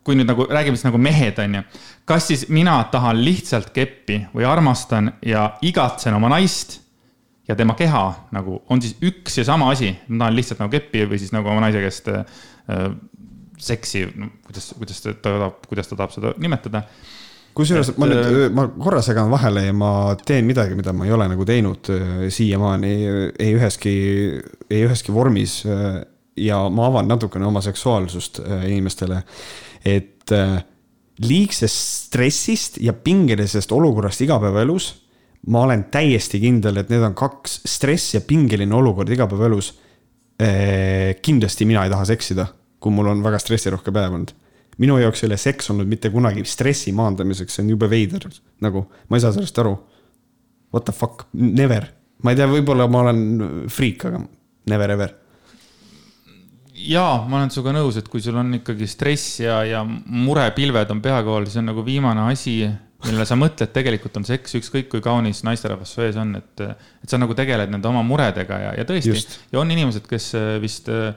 kui 0.03 0.18
nüüd 0.18 0.28
nagu 0.28 0.47
räägime 0.49 0.78
siis 0.78 0.88
nagu 0.88 0.99
mehed, 1.01 1.39
on 1.39 1.59
ju, 1.59 1.64
kas 2.09 2.30
siis 2.32 2.47
mina 2.51 2.76
tahan 2.91 3.22
lihtsalt 3.24 3.72
keppi 3.76 4.24
või 4.34 4.47
armastan 4.49 5.14
ja 5.26 5.53
igatsen 5.64 6.16
oma 6.18 6.32
naist 6.34 6.80
ja 7.47 7.55
tema 7.59 7.76
keha 7.80 8.03
nagu 8.36 8.61
on 8.72 8.84
siis 8.84 8.97
üks 9.03 9.39
ja 9.39 9.47
sama 9.47 9.72
asi, 9.72 9.93
ma 10.07 10.26
tahan 10.26 10.38
lihtsalt 10.38 10.64
nagu 10.64 10.74
keppi 10.74 11.07
või 11.07 11.20
siis 11.22 11.34
nagu 11.36 11.51
oma 11.51 11.64
naise 11.66 11.84
käest 11.84 12.11
äh, 12.11 12.24
seksi, 13.64 14.07
no 14.20 14.30
kuidas, 14.43 14.72
kuidas 14.78 15.03
ta 15.03 15.16
tahab, 15.24 15.59
kuidas 15.70 15.88
ta 15.88 15.99
tahab 15.99 16.16
seda 16.16 16.34
nimetada 16.41 16.84
kusjuures 17.58 17.91
ma 18.01 18.08
nüüd, 18.10 18.54
ma 18.56 18.66
korra 18.72 19.01
segan 19.06 19.30
vahele 19.32 19.68
ja 19.68 19.76
ma 19.76 19.91
teen 20.26 20.47
midagi, 20.47 20.78
mida 20.78 20.93
ma 20.95 21.06
ei 21.08 21.14
ole 21.14 21.28
nagu 21.32 21.45
teinud 21.47 21.91
äh, 21.93 22.26
siiamaani 22.34 22.93
ei 23.41 23.54
üheski, 23.58 23.93
ei 24.70 24.84
üheski 24.88 25.14
vormis. 25.16 25.62
Äh, 25.70 26.01
ja 26.43 26.64
ma 26.74 26.88
avan 26.89 27.06
natukene 27.12 27.45
oma 27.45 27.62
seksuaalsust 27.62 28.39
äh, 28.41 28.66
inimestele, 28.72 29.20
et 29.86 30.32
liigsest 31.22 32.08
stressist 32.08 32.80
ja 32.82 32.93
pingelisest 32.95 33.72
olukorrast 33.76 34.24
igapäevaelus. 34.26 34.93
ma 35.51 35.66
olen 35.68 35.84
täiesti 35.91 36.39
kindel, 36.39 36.78
et 36.80 36.89
need 36.89 37.04
on 37.04 37.14
kaks 37.14 37.60
stress 37.68 38.14
ja 38.16 38.22
pingeline 38.22 38.76
olukord 38.76 39.10
igapäevaelus. 39.10 39.74
kindlasti 41.22 41.66
mina 41.66 41.84
ei 41.84 41.91
taha 41.91 42.06
seksida, 42.06 42.47
kui 42.80 42.91
mul 42.91 43.12
on 43.12 43.22
väga 43.24 43.39
stressirohke 43.39 43.91
päev 43.91 44.16
olnud 44.16 44.34
minu 44.82 44.97
jaoks 45.01 45.24
ei 45.24 45.30
ole 45.30 45.39
seks 45.41 45.71
olnud 45.74 45.89
mitte 45.89 46.11
kunagi 46.13 46.45
stressi 46.49 46.93
maandamiseks, 46.95 47.57
see 47.57 47.65
on 47.65 47.74
jube 47.76 47.89
veider, 47.91 48.26
nagu 48.63 48.86
ma 49.09 49.17
ei 49.17 49.26
saa 49.26 49.36
sellest 49.36 49.59
aru. 49.61 49.74
What 50.74 50.88
the 50.88 50.95
fuck, 50.95 51.28
never, 51.34 51.86
ma 52.26 52.34
ei 52.34 52.39
tea, 52.39 52.47
võib-olla 52.49 52.88
ma 52.89 53.03
olen 53.05 53.19
friik, 53.69 54.07
aga 54.09 54.24
never 54.71 54.95
ever. 54.95 55.19
jaa, 56.74 57.19
ma 57.30 57.38
olen 57.39 57.51
sinuga 57.53 57.76
nõus, 57.78 57.99
et 57.99 58.09
kui 58.11 58.24
sul 58.24 58.39
on 58.39 58.57
ikkagi 58.57 58.88
stress 58.89 59.38
ja, 59.43 59.61
ja 59.67 59.84
murepilved 59.86 60.89
on 60.91 61.03
peakool, 61.03 61.45
siis 61.47 61.61
on 61.61 61.69
nagu 61.69 61.86
viimane 61.86 62.26
asi, 62.32 62.57
millele 63.05 63.28
sa 63.30 63.38
mõtled, 63.39 63.71
tegelikult 63.76 64.17
on 64.19 64.26
seks, 64.28 64.57
ükskõik 64.59 64.89
kui 64.91 65.03
kaunis 65.03 65.43
naisterahvas 65.45 65.93
su 65.93 66.03
ees 66.03 66.17
on, 66.19 66.34
et, 66.39 66.65
et 67.03 67.13
sa 67.13 67.19
nagu 67.21 67.36
tegeled 67.38 67.71
nende 67.71 67.88
oma 67.88 68.01
muredega 68.07 68.59
ja, 68.65 68.76
ja 68.80 68.88
tõesti, 68.89 69.13
ja 69.53 69.61
on 69.61 69.71
inimesed, 69.76 70.07
kes 70.09 70.32
vist 70.63 70.89
äh, 70.91 71.13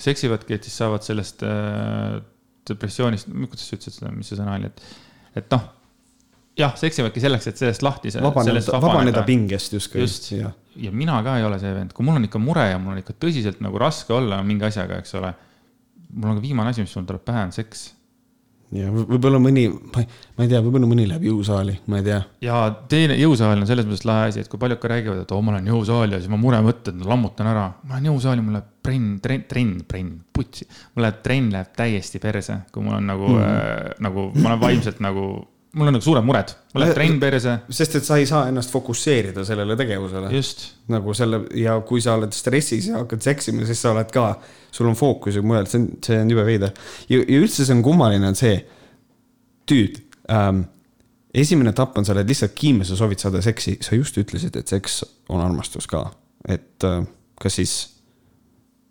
seksivadki, 0.00 0.56
et 0.56 0.66
siis 0.66 0.80
saavad 0.80 1.04
sellest 1.06 1.44
äh, 1.46 2.22
depressioonist, 2.70 3.30
kuidas 3.30 3.64
sa 3.68 3.78
ütlesid 3.78 3.98
seda, 3.98 4.12
mis 4.14 4.30
see 4.30 4.38
sõna 4.38 4.58
oli, 4.58 4.70
et, 4.70 4.84
et 5.40 5.50
noh, 5.54 5.64
jah, 6.58 6.74
seksivadki 6.78 7.22
selleks, 7.22 7.48
et 7.50 7.60
sellest 7.60 7.84
lahti. 7.84 8.12
vabaneda, 8.22 8.78
vabaneda 8.82 9.24
pingest 9.26 9.74
justkui. 9.76 10.04
just, 10.04 10.30
ja 10.32 10.92
mina 10.94 11.18
ka 11.26 11.38
ei 11.40 11.46
ole 11.46 11.58
see 11.62 11.74
vend, 11.74 11.94
kui 11.96 12.06
mul 12.06 12.20
on 12.20 12.28
ikka 12.28 12.42
mure 12.42 12.68
ja 12.70 12.78
mul 12.80 12.94
on 12.94 13.02
ikka 13.02 13.16
tõsiselt 13.26 13.60
nagu 13.64 13.80
raske 13.80 14.14
olla 14.14 14.40
mingi 14.46 14.66
asjaga, 14.68 15.00
eks 15.02 15.16
ole. 15.20 15.34
mul 16.14 16.34
on 16.34 16.40
ka 16.40 16.46
viimane 16.46 16.74
asi, 16.74 16.86
mis 16.86 16.94
mul 16.98 17.08
tuleb 17.10 17.26
pähe, 17.26 17.48
on 17.48 17.54
seks 17.54 17.88
ja 18.74 18.90
võib-olla 18.90 19.38
mõni, 19.42 19.64
ma 19.70 20.02
ei, 20.02 20.50
tea, 20.50 20.60
võib-olla 20.64 20.88
mõni 20.90 21.06
läheb 21.08 21.26
jõusaali, 21.28 21.76
ma 21.90 22.00
ei 22.00 22.06
tea. 22.08 22.20
ja 22.44 22.58
teine 22.90 23.16
jõusaal 23.20 23.60
on 23.60 23.68
selles 23.68 23.86
mõttes 23.88 24.06
lahe 24.08 24.30
asi, 24.30 24.42
et 24.42 24.50
kui 24.50 24.60
paljud 24.60 24.80
ka 24.82 24.90
räägivad, 24.90 25.22
et 25.22 25.34
oo, 25.34 25.40
ma 25.44 25.54
lähen 25.54 25.70
jõusaali 25.70 26.16
ja 26.16 26.22
siis 26.22 26.32
ma 26.32 26.40
muremõtted 26.42 27.04
lammutan 27.06 27.50
ära. 27.52 27.68
ma 27.84 27.96
lähen 27.96 28.10
jõusaali, 28.10 28.44
mul 28.44 28.58
läheb 28.58 28.70
trenn, 28.84 29.16
trenn, 29.24 29.48
trenn, 29.50 29.80
trenn, 29.88 30.12
putsi. 30.34 30.66
mul 30.94 31.06
läheb 31.06 31.22
trenn 31.24 31.50
läheb 31.54 31.74
täiesti 31.76 32.20
perse, 32.22 32.60
kui 32.74 32.84
mul 32.84 32.98
on 32.98 33.10
nagu 33.12 33.30
mm., 33.30 33.48
äh, 33.48 33.98
nagu 34.04 34.30
ma 34.34 34.52
olen 34.52 34.64
vaimselt 34.66 35.02
nagu 35.04 35.28
mul 35.74 35.90
on 35.90 35.96
nagu 35.96 36.04
suured 36.04 36.26
mured, 36.26 36.52
mul 36.72 36.84
läheb 36.84 36.96
trenn 36.96 37.16
perse. 37.22 37.54
sest 37.74 37.96
et 37.98 38.06
sa 38.06 38.18
ei 38.20 38.26
saa 38.30 38.48
ennast 38.50 38.72
fokusseerida 38.72 39.44
sellele 39.46 39.76
tegevusele. 39.78 40.30
nagu 40.92 41.14
selle 41.16 41.40
ja 41.58 41.76
kui 41.86 42.02
sa 42.04 42.14
oled 42.18 42.34
stressis 42.36 42.88
ja 42.90 43.00
hakkad 43.00 43.24
seksima, 43.24 43.66
siis 43.66 43.82
sa 43.82 43.94
oled 43.94 44.12
ka, 44.14 44.28
sul 44.74 44.90
on 44.90 44.98
fookus 44.98 45.38
ju 45.38 45.42
mujal, 45.46 45.66
see 45.70 45.82
on, 45.82 45.88
see 46.06 46.20
on 46.20 46.30
jube 46.30 46.44
veider. 46.46 46.74
ja, 47.08 47.18
ja 47.18 47.40
üldse 47.40 47.66
see 47.66 47.74
on 47.74 47.82
kummaline, 47.86 48.30
on 48.30 48.38
see, 48.38 48.60
tüüd 49.70 50.00
ähm,. 50.32 50.66
esimene 51.34 51.74
etapp 51.74 51.98
on, 51.98 52.06
sa 52.06 52.14
oled 52.14 52.30
lihtsalt 52.30 52.54
kiimes 52.58 52.92
ja 52.92 53.00
soovid 53.00 53.22
saada 53.22 53.42
seksi, 53.42 53.78
sa 53.82 53.98
just 53.98 54.18
ütlesid, 54.20 54.54
et 54.60 54.70
seks 54.70 55.02
on 55.28 55.42
armastus 55.42 55.90
ka, 55.90 56.06
et 56.46 56.86
äh, 56.86 57.02
kas 57.40 57.58
siis 57.58 57.74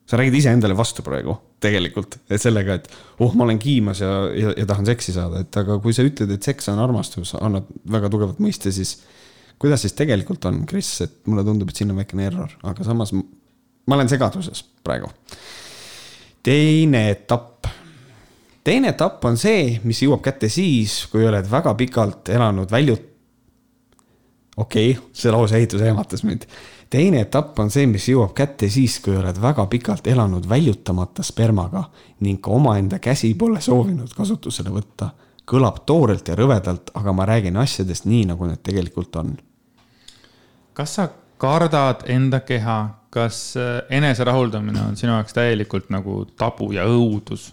sa 0.10 0.20
räägid 0.20 0.42
iseendale 0.42 0.76
vastu 0.78 1.06
praegu 1.06 1.38
tegelikult, 1.64 2.20
et 2.30 2.42
sellega, 2.42 2.78
et 2.80 2.90
oh, 3.24 3.34
ma 3.38 3.48
olen 3.48 3.60
kiimas 3.62 4.04
ja, 4.04 4.12
ja, 4.36 4.54
ja 4.58 4.68
tahan 4.70 4.88
seksi 4.90 5.16
saada, 5.16 5.44
et 5.46 5.60
aga 5.62 5.80
kui 5.84 5.96
sa 5.96 6.06
ütled, 6.06 6.32
et 6.36 6.52
seks 6.52 6.70
on 6.74 6.82
armastus, 6.84 7.34
annad 7.40 7.70
väga 7.92 8.12
tugevat 8.14 8.42
mõiste, 8.44 8.74
siis 8.76 8.98
kuidas 9.62 9.86
siis 9.86 9.96
tegelikult 9.98 10.46
on, 10.50 10.64
Kris, 10.70 10.92
et 11.06 11.16
mulle 11.30 11.46
tundub, 11.48 11.72
et 11.72 11.80
siin 11.80 11.94
on 11.94 12.02
väikene 12.02 12.28
error, 12.28 12.52
aga 12.68 12.86
samas 12.88 13.14
ma 13.14 13.98
olen 13.98 14.12
segaduses 14.12 14.64
praegu. 14.84 15.10
teine 16.44 17.10
etapp. 17.12 17.68
teine 18.64 18.92
etapp 18.94 19.26
on 19.26 19.38
see, 19.40 19.80
mis 19.84 20.04
jõuab 20.04 20.24
kätte 20.24 20.50
siis, 20.52 21.06
kui 21.12 21.26
oled 21.28 21.50
väga 21.52 21.74
pikalt 21.80 22.30
elanud 22.30 22.72
väljut-. 22.72 23.10
okei 24.58 24.92
okay,, 24.92 25.10
see 25.14 25.32
lause 25.32 25.58
ehitus 25.58 25.82
ehmatas 25.82 26.24
mind 26.24 26.48
teine 26.94 27.24
etapp 27.26 27.58
on 27.60 27.72
see, 27.74 27.88
mis 27.90 28.06
jõuab 28.12 28.36
kätte 28.38 28.70
siis, 28.72 29.00
kui 29.02 29.16
oled 29.18 29.40
väga 29.42 29.66
pikalt 29.72 30.08
elanud 30.12 30.46
väljutamata 30.50 31.26
spermaga 31.26 31.88
ning 32.26 32.42
ka 32.44 32.54
omaenda 32.54 33.00
käsi 33.02 33.34
pole 33.40 33.62
soovinud 33.62 34.14
kasutusele 34.18 34.74
võtta. 34.74 35.10
kõlab 35.44 35.82
toorelt 35.86 36.28
ja 36.28 36.38
rõvedalt, 36.40 36.94
aga 36.96 37.12
ma 37.12 37.26
räägin 37.28 37.58
asjadest 37.60 38.06
nii, 38.08 38.30
nagu 38.30 38.46
need 38.48 38.62
tegelikult 38.64 39.16
on. 39.20 39.34
kas 40.74 40.96
sa 40.96 41.10
kardad 41.38 42.06
enda 42.08 42.40
keha, 42.40 42.78
kas 43.10 43.58
äh, 43.58 43.82
eneserahuldamine 43.90 44.82
on 44.82 44.96
sinu 44.98 45.12
jaoks 45.12 45.34
täielikult 45.34 45.90
nagu 45.90 46.24
tabu 46.38 46.72
ja 46.72 46.86
õudus? 46.86 47.52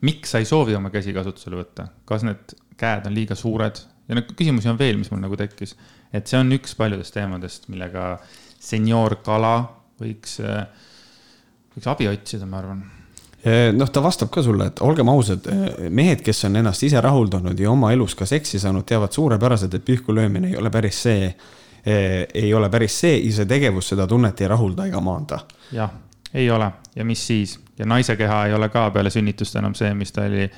miks 0.00 0.30
sa 0.30 0.38
ei 0.38 0.44
soovi 0.44 0.74
oma 0.74 0.90
käsi 0.90 1.12
kasutusele 1.12 1.60
võtta, 1.60 1.88
kas 2.06 2.24
need 2.24 2.56
käed 2.78 3.06
on 3.06 3.14
liiga 3.14 3.34
suured 3.34 3.80
ja 4.08 4.16
neid 4.16 4.32
küsimusi 4.32 4.70
on 4.70 4.78
veel, 4.78 4.96
mis 4.96 5.10
mul 5.12 5.20
nagu 5.20 5.36
tekkis, 5.36 5.76
et 6.14 6.26
see 6.26 6.38
on 6.40 6.52
üks 6.56 6.76
paljudest 6.78 7.14
teemadest, 7.14 7.68
millega 7.68 8.14
senior 8.60 9.18
kala 9.24 9.56
võiks, 10.00 10.38
äh, 10.44 10.64
võiks 11.74 11.90
abi 11.90 12.08
otsida, 12.10 12.46
ma 12.46 12.62
arvan. 12.62 12.86
Noh, 13.48 13.88
ta 13.94 14.02
vastab 14.02 14.32
ka 14.34 14.42
sulle, 14.42 14.66
et 14.66 14.80
olgem 14.82 15.08
ausad, 15.08 15.44
mehed, 15.94 16.24
kes 16.26 16.42
on 16.48 16.58
ennast 16.58 16.82
ise 16.84 17.00
rahuldanud 17.00 17.56
ja 17.56 17.70
oma 17.70 17.92
elus 17.94 18.16
ka 18.18 18.26
seksi 18.26 18.58
saanud, 18.58 18.82
teavad 18.84 19.14
suurepäraselt, 19.14 19.76
et 19.78 19.84
pihku 19.86 20.12
löömine 20.12 20.50
ei 20.50 20.56
ole 20.58 20.72
päris 20.74 20.98
see, 21.06 21.30
ei 21.86 22.50
ole 22.54 22.68
päris 22.68 22.98
see 23.00 23.14
ja 23.22 23.36
see 23.36 23.46
tegevus 23.48 23.92
seda 23.94 24.08
tunnet 24.10 24.42
ei 24.42 24.50
rahulda 24.50 24.88
ega 24.90 25.00
maanda. 25.00 25.38
jah, 25.72 25.94
ei 26.34 26.50
ole. 26.50 26.72
Ja 26.98 27.06
mis 27.06 27.26
siis? 27.26 27.54
Ja 27.78 27.86
naise 27.86 28.16
keha 28.16 28.46
ei 28.46 28.58
ole 28.58 28.68
ka 28.74 28.90
peale 28.90 29.10
sünnitust 29.10 29.56
enam 29.56 29.78
see, 29.78 29.94
mis 29.94 30.12
ta 30.12 30.26
oli 30.26 30.50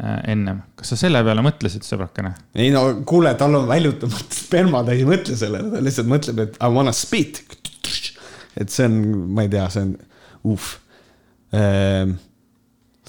ennem. 0.00 0.62
kas 0.78 0.94
sa 0.94 0.96
selle 0.98 1.20
peale 1.24 1.44
mõtlesid, 1.44 1.84
sõbrakene? 1.86 2.32
ei 2.56 2.70
no 2.74 2.86
kuule, 3.08 3.34
tal 3.38 3.54
on 3.60 3.68
väljutamata 3.70 4.38
sperma, 4.38 4.82
ta 4.86 4.96
ei 4.96 5.04
mõtle 5.08 5.36
sellele, 5.38 5.70
ta 5.74 5.82
lihtsalt 5.84 6.10
mõtleb, 6.10 6.42
et 6.46 6.58
I 6.58 6.72
wanna 6.72 6.94
spit. 6.96 7.42
et 8.56 8.72
see 8.72 8.88
on, 8.88 8.98
ma 9.36 9.46
ei 9.46 9.52
tea, 9.52 9.68
see 9.72 9.86
on, 9.86 9.96
uh 10.48 10.68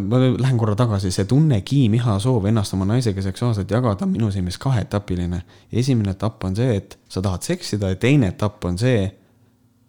ma 0.05 0.19
lähen 0.39 0.59
korra 0.59 0.75
tagasi, 0.79 1.11
see 1.13 1.27
tunne, 1.29 1.61
kiim, 1.65 1.95
iha, 1.97 2.17
soov 2.23 2.47
ennast 2.49 2.75
oma 2.77 2.87
naisega 2.89 3.23
seksuaalselt 3.25 3.71
jagada 3.71 4.05
on 4.05 4.13
minu 4.13 4.31
silmis 4.33 4.59
kaheetapiline. 4.61 5.41
esimene 5.71 6.15
etapp 6.15 6.43
on 6.47 6.55
see, 6.57 6.75
et 6.77 6.97
sa 7.09 7.21
tahad 7.21 7.45
seksida 7.45 7.93
ja 7.93 7.99
teine 8.01 8.31
etapp 8.33 8.65
on 8.65 8.77
see, 8.81 9.05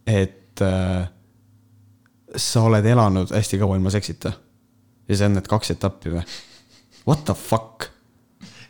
et 0.07 0.62
äh, 0.62 1.09
sa 2.37 2.64
oled 2.68 2.87
elanud 2.87 3.33
hästi 3.33 3.61
kaua 3.61 3.77
ilma 3.77 3.93
seksita. 3.93 4.33
Ja 5.09 5.18
see 5.18 5.28
on 5.28 5.38
need 5.38 5.50
kaks 5.50 5.74
etappi 5.76 6.14
või? 6.16 6.24
What 7.07 7.26
the 7.28 7.36
fuck? 7.38 7.90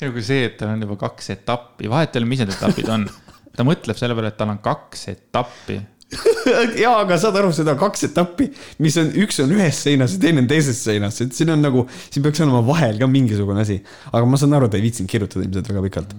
nagu 0.03 0.23
see, 0.25 0.49
et 0.49 0.57
tal 0.59 0.73
on 0.73 0.83
juba 0.83 0.97
kaks 0.99 1.31
etappi, 1.37 1.87
vahet 1.91 2.17
ei 2.17 2.23
ole, 2.23 2.31
mis 2.33 2.41
need 2.43 2.51
etapid 2.51 2.89
on. 2.91 3.07
ta 3.57 3.67
mõtleb 3.67 3.99
selle 3.99 4.17
peale, 4.19 4.33
et 4.33 4.39
tal 4.41 4.51
on 4.51 4.59
kaks 4.65 5.07
etappi 5.13 5.79
jaa, 6.83 6.95
aga 7.03 7.17
saad 7.21 7.37
aru, 7.41 7.51
seda 7.57 7.75
kaks 7.81 8.07
etappi, 8.11 8.49
mis 8.85 8.97
on, 9.01 9.11
üks 9.25 9.41
on 9.45 9.53
ühes 9.57 9.79
seinas 9.87 10.17
ja 10.17 10.23
teine 10.23 10.43
on 10.45 10.49
teises 10.51 10.81
seinas, 10.85 11.21
et 11.25 11.33
siin 11.37 11.53
on 11.55 11.63
nagu, 11.65 11.87
siin 12.13 12.25
peaks 12.25 12.43
olema 12.45 12.61
vahel 12.67 13.01
ka 13.01 13.09
mingisugune 13.11 13.65
asi. 13.65 13.79
aga 14.11 14.29
ma 14.29 14.41
saan 14.41 14.57
aru, 14.59 14.69
ta 14.69 14.81
ei 14.81 14.85
viitsinud 14.87 15.11
kirjutada 15.13 15.47
ilmselt 15.47 15.71
väga 15.73 15.85
pikalt 15.87 16.15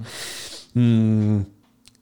mm,. 0.79 1.41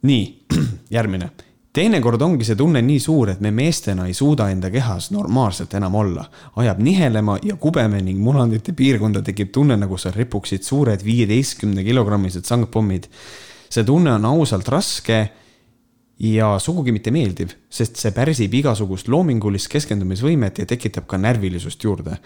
nii, 0.08 0.28
järgmine. 0.98 1.32
Teinekord 1.74 2.22
ongi 2.22 2.46
see 2.48 2.58
tunne 2.60 2.82
nii 2.84 3.00
suur, 3.00 3.32
et 3.32 3.42
me 3.44 3.52
meestena 3.56 4.08
ei 4.10 4.16
suuda 4.16 4.50
enda 4.52 4.70
kehas 4.72 5.12
normaalselt 5.16 5.74
enam 5.80 5.96
olla. 5.96 6.26
ajab 6.56 6.80
nihelema 6.80 7.38
ja 7.44 7.56
kubeme 7.56 8.02
ning 8.02 8.20
munandite 8.20 8.74
piirkonda 8.74 9.22
tekib 9.22 9.52
tunne, 9.52 9.78
nagu 9.78 9.98
seal 9.98 10.16
ripuksid 10.16 10.64
suured 10.68 11.04
viieteistkümne 11.06 11.84
kilogrammised 11.84 12.46
sangpommid. 12.46 13.08
see 13.70 13.84
tunne 13.84 14.14
on 14.14 14.26
ausalt 14.26 14.68
raske 14.68 15.30
ja 16.20 16.60
sugugi 16.60 16.92
mitte 16.92 17.12
meeldiv, 17.12 17.56
sest 17.70 17.96
see 17.98 18.12
pärsib 18.12 18.54
igasugust 18.54 19.08
loomingulist 19.08 19.72
keskendumisvõimet 19.72 20.60
ja 20.60 20.66
tekitab 20.66 21.08
ka 21.08 21.18
närvilisust 21.18 21.84
juurde. 21.84 22.18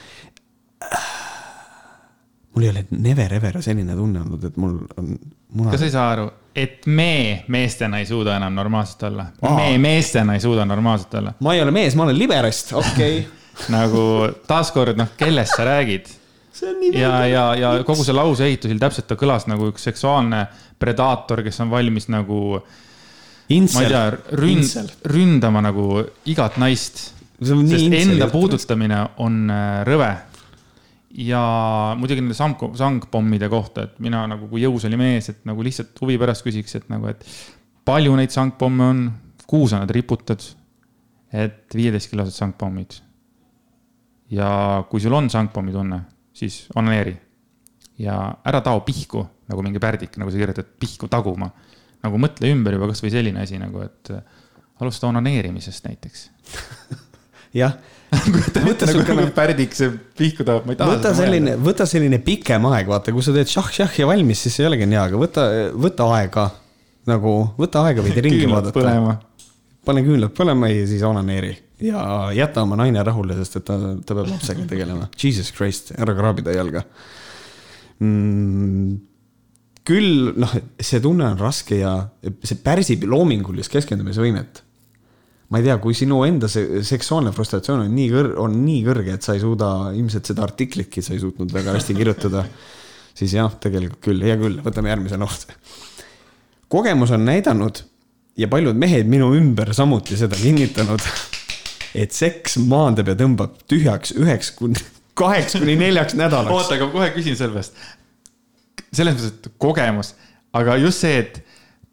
Mul 2.55 2.65
ei 2.65 2.71
ole 2.71 2.85
never 2.95 3.33
ever 3.37 3.61
selline 3.61 3.95
tunne 3.95 4.23
olnud, 4.23 4.43
et 4.49 4.59
mul 4.61 4.77
on 4.97 5.13
muna.... 5.53 5.71
kas 5.71 5.83
sa 5.83 5.89
ei 5.89 5.95
saa 5.95 6.09
aru, 6.15 6.27
et 6.55 6.85
me 6.87 7.45
meestena 7.51 7.99
ei 7.99 8.09
suuda 8.09 8.37
enam 8.39 8.55
normaalselt 8.55 9.07
olla? 9.11 9.29
me 9.43 9.71
meestena 9.81 10.37
ei 10.37 10.43
suuda 10.43 10.65
normaalselt 10.65 11.17
olla. 11.21 11.33
ma 11.39 11.55
ei 11.55 11.63
ole 11.63 11.73
mees, 11.75 11.95
ma 11.95 12.07
olen 12.07 12.19
liberast, 12.19 12.73
okei 12.73 13.19
okay. 13.23 13.25
nagu 13.75 14.05
taaskord, 14.47 14.97
noh, 14.99 15.13
kellest 15.17 15.55
sa 15.57 15.67
räägid? 15.67 16.09
ja, 16.93 17.25
ja, 17.27 17.43
ja 17.59 17.71
kogu 17.83 18.03
see 18.07 18.15
lause 18.15 18.47
ehitusel 18.47 18.79
täpselt 18.79 19.09
ta 19.09 19.17
kõlas 19.19 19.47
nagu 19.51 19.67
üks 19.73 19.83
seksuaalne 19.89 20.45
predaator, 20.79 21.43
kes 21.43 21.59
on 21.63 21.71
valmis 21.73 22.07
nagu 22.11 22.39
ma 22.55 23.83
ei 23.83 23.91
tea, 23.91 24.05
ründ 24.39 24.93
ründama 25.11 25.61
nagu 25.65 25.89
igat 26.31 26.57
naist. 26.61 27.11
sest 27.41 27.97
enda 27.99 28.29
puudutamine 28.31 29.01
on 29.23 29.43
äh, 29.51 29.83
rõve. 29.87 30.13
Ja 31.15 31.41
muidugi 31.99 32.23
nende 32.23 32.35
sang, 32.37 32.59
sangpommide 32.75 33.49
kohta, 33.51 33.87
et 33.87 33.99
mina 34.03 34.25
nagu, 34.27 34.49
kui 34.51 34.63
jõus 34.65 34.87
oli 34.89 34.99
mees, 34.99 35.29
et 35.31 35.45
nagu 35.47 35.63
lihtsalt 35.63 35.95
huvi 36.03 36.17
pärast 36.19 36.43
küsiks, 36.45 36.75
et 36.79 36.89
nagu, 36.91 37.07
et 37.11 37.23
palju 37.87 38.15
neid 38.19 38.33
sangpomme 38.33 38.89
on, 38.91 39.03
kuhu 39.45 39.71
sa 39.71 39.83
nad 39.83 39.91
riputad? 39.95 40.43
et 41.35 41.73
viieteistkilosed 41.75 42.31
sangpommid. 42.31 42.93
ja 44.31 44.47
kui 44.87 45.01
sul 45.03 45.13
on 45.17 45.27
sangpommi 45.29 45.73
tunne, 45.73 45.99
siis 46.33 46.65
onaneeri. 46.75 47.15
ja 47.99 48.15
ära 48.45 48.61
tao 48.63 48.79
pihku 48.87 49.25
nagu 49.49 49.65
mingi 49.65 49.81
pärdik, 49.81 50.17
nagu 50.21 50.31
sa 50.31 50.39
kirjutad, 50.39 50.69
pihku 50.79 51.09
taguma. 51.11 51.49
nagu 52.05 52.19
mõtle 52.21 52.51
ümber 52.53 52.77
juba 52.77 52.91
kasvõi 52.91 53.11
selline 53.13 53.41
asi 53.41 53.57
nagu, 53.59 53.81
et 53.81 54.11
äh, 54.13 54.21
alusta 54.79 55.07
onaneerimisest 55.09 55.87
näiteks. 55.87 56.27
jah, 57.61 57.77
kujuta 58.23 58.63
ette 58.71 58.89
nagu, 58.91 59.17
nagu 59.19 59.33
pärdik 59.35 59.75
see 59.77 59.91
pihku 60.17 60.45
tahab, 60.47 60.67
ma 60.67 60.75
ei 60.75 60.79
taha 60.79 60.95
võta 60.95 61.13
selline, 61.17 61.55
võta 61.61 61.87
selline 61.89 62.19
pikem 62.25 62.67
aeg, 62.71 62.89
vaata, 62.91 63.13
kui 63.15 63.25
sa 63.25 63.35
teed 63.35 63.51
šah-šah 63.51 63.99
ja 64.01 64.09
valmis, 64.09 64.45
siis 64.45 64.59
ei 64.61 64.69
olegi 64.69 64.87
nii 64.89 64.99
hea, 64.99 65.05
aga 65.11 65.21
võta, 65.21 65.45
võta 65.87 66.09
aega 66.17 66.49
nagu, 67.09 67.35
võta 67.59 67.85
aega 67.87 68.05
veidi 68.05 68.25
ringi 68.25 68.49
vaadata. 68.49 69.17
pane 69.85 70.01
küünlad 70.05 70.33
põlema 70.37 70.71
ja 70.71 70.85
siis 70.89 71.03
onaneeri 71.05 71.53
ja 71.83 72.31
jäta 72.35 72.63
oma 72.63 72.77
naine 72.79 73.03
rahule, 73.03 73.35
sest 73.39 73.59
et 73.59 73.67
ta, 73.67 73.77
ta 73.77 74.15
peab 74.15 74.29
lapsega 74.29 74.67
tegelema. 74.69 75.09
Jesus 75.19 75.51
Christ, 75.55 75.91
ära 75.99 76.15
kraabi 76.15 76.45
ta 76.45 76.55
jalga 76.55 76.85
mm,. 77.99 78.95
küll 79.85 80.31
noh, 80.39 80.55
see 80.79 81.01
tunne 81.03 81.27
on 81.33 81.41
raske 81.41 81.79
ja 81.81 81.97
see 82.43 82.61
pärsib 82.63 83.05
loomingulist 83.09 83.73
keskendumisvõimet. 83.73 84.63
Ma 85.49 85.59
ei 85.61 85.67
tea, 85.67 85.77
kui 85.81 85.93
sinu 85.97 86.23
enda 86.25 86.49
see 86.51 86.81
seksuaalne 86.85 87.33
frustratsioon 87.35 87.85
on 87.85 87.91
nii 87.93 88.07
kõr-, 88.13 88.31
on 88.41 88.55
nii 88.65 88.81
kõrge, 88.87 89.17
et 89.17 89.25
sa 89.25 89.35
ei 89.35 89.43
suuda 89.43 89.71
ilmselt 89.95 90.31
seda 90.31 90.45
artiklitki 90.47 91.03
sa 91.05 91.13
ei 91.13 91.21
suutnud 91.21 91.53
väga 91.53 91.75
hästi 91.75 91.97
kirjutada, 91.97 92.45
siis 93.15 93.35
jah, 93.37 93.51
tegelikult 93.61 94.01
küll, 94.07 94.25
hea 94.25 94.37
küll, 94.41 94.57
võtame 94.65 94.93
järgmise 94.93 95.19
noorte. 95.21 95.57
kogemus 96.71 97.13
on 97.15 97.27
näidanud 97.27 97.83
ja 98.41 98.49
paljud 98.51 98.75
mehed 98.75 99.07
minu 99.07 99.29
ümber 99.37 99.71
samuti 99.77 100.17
seda 100.19 100.37
kinnitanud, 100.39 101.05
et 101.95 102.11
seks 102.11 102.57
maandab 102.65 103.13
ja 103.13 103.17
tõmbab 103.19 103.61
tühjaks 103.69 104.15
üheks 104.17 104.51
kuni 104.57 104.81
kaheks 105.19 105.59
kuni 105.59 105.77
neljaks 105.79 106.17
nädalaks. 106.17 106.55
oota, 106.55 106.75
aga 106.75 106.89
kohe 106.91 107.11
küsin 107.15 107.37
sellest. 107.39 107.77
selles 108.91 109.15
mõttes, 109.15 109.31
et 109.31 109.51
kogemus, 109.61 110.13
aga 110.55 110.77
just 110.81 111.05
see, 111.05 111.21
et 111.21 111.39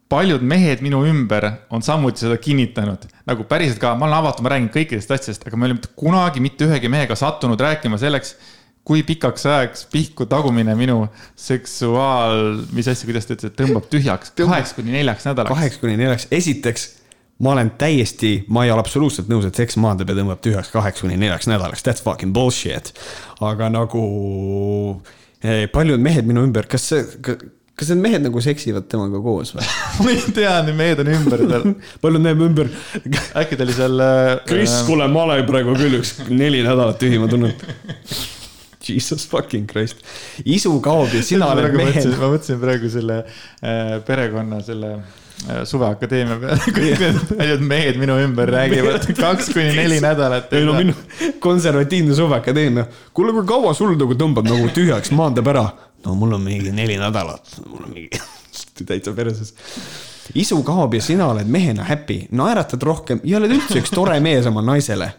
paljud 0.09 0.43
mehed 0.45 0.81
minu 0.85 1.03
ümber 1.07 1.47
on 1.73 1.81
samuti 1.81 2.25
seda 2.25 2.37
kinnitanud. 2.37 3.07
nagu 3.25 3.45
päriselt 3.49 3.79
ka, 3.79 3.95
ma 3.95 4.05
olen 4.05 4.17
avatud, 4.17 4.43
ma 4.43 4.51
räägin 4.53 4.71
kõikidest 4.73 5.13
asjadest, 5.15 5.47
aga 5.47 5.57
me 5.57 5.65
ei 5.65 5.71
ole 5.71 5.79
mitte 5.79 5.93
kunagi 5.95 6.43
mitte 6.43 6.67
ühegi 6.67 6.91
mehega 6.91 7.15
sattunud 7.15 7.59
rääkima 7.59 7.97
selleks, 7.97 8.35
kui 8.83 9.03
pikaks 9.07 9.45
ajaks 9.47 9.85
pihku 9.91 10.27
tagumine 10.27 10.75
minu 10.75 11.05
seksuaal, 11.39 12.65
mis 12.75 12.89
asja, 12.91 13.07
kuidas 13.07 13.29
ta 13.29 13.37
ütles, 13.37 13.53
et 13.53 13.61
tõmbab 13.61 13.87
tühjaks 13.91 14.35
kaheks 14.35 14.75
kuni 14.75 14.97
neljaks 14.97 15.29
nädalaks. 15.29 15.55
kaheks 15.55 15.79
kuni 15.79 15.95
neljaks, 15.97 16.27
esiteks 16.31 16.89
ma 17.43 17.55
olen 17.55 17.71
täiesti, 17.79 18.33
ma 18.47 18.65
ei 18.65 18.71
ole 18.71 18.83
absoluutselt 18.83 19.31
nõus, 19.31 19.47
et 19.47 19.57
seks 19.57 19.79
maandab 19.81 20.11
ja 20.11 20.19
tõmbab 20.19 20.43
tühjaks 20.43 20.71
kaheks 20.73 21.03
kuni 21.03 21.17
neljaks 21.19 21.47
nädalaks, 21.49 21.83
that's 21.85 22.03
fucking 22.03 22.35
bullshit. 22.35 22.93
aga 23.41 23.71
nagu 23.71 24.03
eh, 25.41 25.65
paljud 25.71 26.03
mehed 26.03 26.27
minu 26.27 26.43
ümber, 26.45 26.67
kas 26.69 26.91
see, 26.91 27.03
kas 27.79 27.89
need 27.89 28.03
mehed 28.03 28.25
nagu 28.27 28.41
seksivad 28.43 28.85
temaga 28.89 29.21
koos 29.23 29.53
või? 29.55 29.65
ma 30.03 30.13
ei 30.13 30.21
tea, 30.35 30.53
need 30.67 30.77
mehed 30.77 31.01
on 31.01 31.09
ümber 31.15 31.45
tal. 31.49 31.65
paljud 32.03 32.25
mehed 32.27 32.45
ümber, 32.49 32.69
äkki 33.41 33.57
ta 33.57 33.65
oli 33.65 33.77
seal 33.77 34.05
äh,. 34.05 34.29
Kris, 34.49 34.77
kuule, 34.87 35.09
ma 35.11 35.25
olen 35.25 35.43
praegu 35.49 35.73
küll 35.79 35.97
üks 36.01 36.19
neli 36.29 36.61
nädalat 36.65 37.01
tühi, 37.01 37.17
ma 37.21 37.31
tunnen. 37.31 37.55
Jesus 38.83 39.25
fucking 39.31 39.65
Christ, 39.69 40.03
isu 40.43 40.75
kaob 40.83 41.13
ja 41.15 41.23
sina 41.23 41.49
oled 41.53 41.75
mehed. 41.77 42.07
ma 42.19 42.29
mõtlesin 42.33 42.59
praegu 42.61 42.89
selle 42.91 43.21
äh, 43.23 43.93
perekonna 44.03 44.59
selle 44.65 44.89
äh, 44.97 45.61
suveakadeemia 45.69 46.35
peale, 46.41 46.57
kõik 46.77 46.99
need 47.05 47.21
paljud 47.31 47.63
mehed 47.69 48.01
minu 48.01 48.17
ümber 48.25 48.51
räägivad 48.53 49.07
kaks 49.15 49.53
kuni 49.55 49.71
neli 49.79 50.01
nädalat. 50.03 50.51
ei 50.53 50.67
no 50.67 50.75
minu 50.75 50.97
konservatiivne 51.43 52.19
suveakadeemia, 52.19 52.85
kuule, 53.15 53.33
kui 53.39 53.47
kaua 53.55 53.73
sul 53.77 53.95
nagu 53.95 54.19
tõmbab 54.19 54.51
nagu 54.51 54.67
tühjaks, 54.75 55.15
maandab 55.15 55.49
ära? 55.55 55.65
No 56.05 56.15
mul 56.19 56.37
on 56.37 56.43
mingi 56.43 56.71
neli 56.75 56.97
nädalat, 57.01 57.55
mul 57.67 57.87
on 57.87 57.95
mingi 57.95 58.21
täitsa 58.87 59.13
perses. 59.15 59.53
isu 60.35 60.61
kaob 60.63 60.93
ja 60.97 61.01
sina 61.03 61.27
oled 61.31 61.49
mehena 61.49 61.85
happy, 61.87 62.23
naeratad 62.31 62.83
rohkem 62.83 63.21
ja 63.27 63.39
oled 63.39 63.53
üldse 63.55 63.81
üks 63.81 63.93
tore 63.93 64.19
mees 64.23 64.47
oma 64.49 64.63
naisele. 64.65 65.11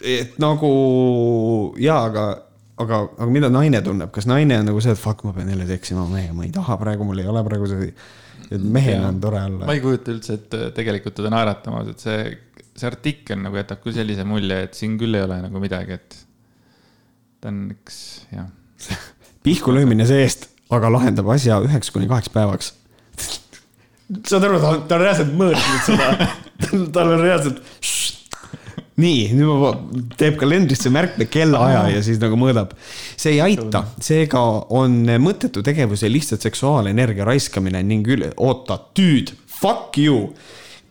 et 0.00 0.38
nagu 0.40 0.70
jaa, 1.80 2.04
aga, 2.08 2.26
aga, 2.80 3.02
aga 3.18 3.30
mida 3.30 3.50
naine 3.52 3.82
tunneb, 3.84 4.12
kas 4.14 4.28
naine 4.30 4.60
on 4.62 4.70
nagu 4.70 4.80
see, 4.80 4.94
et 4.96 5.00
fuck, 5.00 5.24
ma 5.26 5.34
pean 5.36 5.50
jälle 5.52 5.68
seksima 5.68 6.06
mehega, 6.08 6.36
ma 6.36 6.46
ei 6.46 6.54
taha 6.54 6.78
praegu, 6.80 7.06
mul 7.08 7.20
ei 7.20 7.28
ole 7.30 7.44
praegu 7.46 7.68
see, 7.68 7.90
et 8.50 8.62
mehel 8.62 9.04
on 9.06 9.20
tore 9.22 9.42
olla 9.46 9.66
ma. 9.66 9.76
ei 9.76 9.82
kujuta 9.84 10.14
üldse, 10.14 10.38
et 10.40 10.56
äh, 10.56 10.70
tegelikult 10.76 11.18
teda 11.20 11.32
naeratamas, 11.34 11.92
et 11.92 12.06
see, 12.06 12.24
see 12.72 12.88
artikkel 12.88 13.42
nagu 13.42 13.60
jätab 13.60 13.84
küll 13.84 13.96
sellise 13.98 14.24
mulje, 14.28 14.64
et 14.66 14.78
siin 14.78 14.96
küll 15.00 15.18
ei 15.18 15.26
ole 15.26 15.42
nagu 15.44 15.62
midagi, 15.62 16.00
et 16.00 16.18
ta 17.40 17.52
on 17.52 17.68
üks, 17.74 18.00
jah. 18.32 18.48
pihku 19.46 19.74
löömine 19.74 20.06
see-eest, 20.08 20.48
aga 20.74 20.92
lahendab 20.92 21.30
asja 21.34 21.60
üheks 21.64 21.92
kuni 21.94 22.08
kaheks 22.10 22.32
päevaks. 22.34 22.74
saad 24.26 24.46
aru, 24.46 24.60
ta 24.60 24.74
on, 24.74 24.86
ta 24.88 24.98
on 24.98 25.04
reaalselt 25.04 25.34
mõõtnud 25.40 25.84
seda, 25.86 26.30
tal 26.94 27.14
on 27.16 27.24
reaalselt. 27.24 27.60
nii, 29.00 29.20
nüüd 29.32 29.60
ma, 29.62 29.72
teeb 30.20 30.36
kalendrisse 30.40 30.92
märkme 30.92 31.24
kellaaja 31.32 31.86
ja 31.94 32.04
siis 32.04 32.20
nagu 32.22 32.38
mõõdab. 32.40 32.76
see 33.16 33.36
ei 33.38 33.42
aita, 33.50 33.84
seega 34.02 34.42
on 34.76 35.02
mõttetu 35.22 35.64
tegevus 35.66 36.04
ja 36.04 36.12
lihtsalt 36.12 36.44
seksuaalenergia 36.46 37.28
raiskamine 37.28 37.82
ning 37.86 38.08
üle, 38.08 38.34
oota, 38.36 38.80
dude, 38.96 39.38
fuck 39.60 39.98
you 39.98 40.30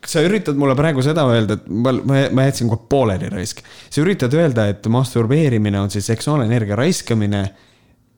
sa 0.06 0.22
üritad 0.24 0.58
mulle 0.58 0.74
praegu 0.78 1.02
seda 1.04 1.24
öelda, 1.28 1.58
et 1.58 1.66
ma, 1.68 1.92
ma, 1.92 2.22
ma 2.32 2.46
jätsin 2.46 2.70
kohe 2.70 2.80
pooleli 2.90 3.28
raisk. 3.32 3.60
sa 3.90 4.00
üritad 4.02 4.34
öelda, 4.36 4.68
et 4.72 4.86
masturbeerimine 4.88 5.80
on 5.80 5.90
siis 5.92 6.08
seksuaalenergia 6.10 6.78
raiskamine. 6.78 7.44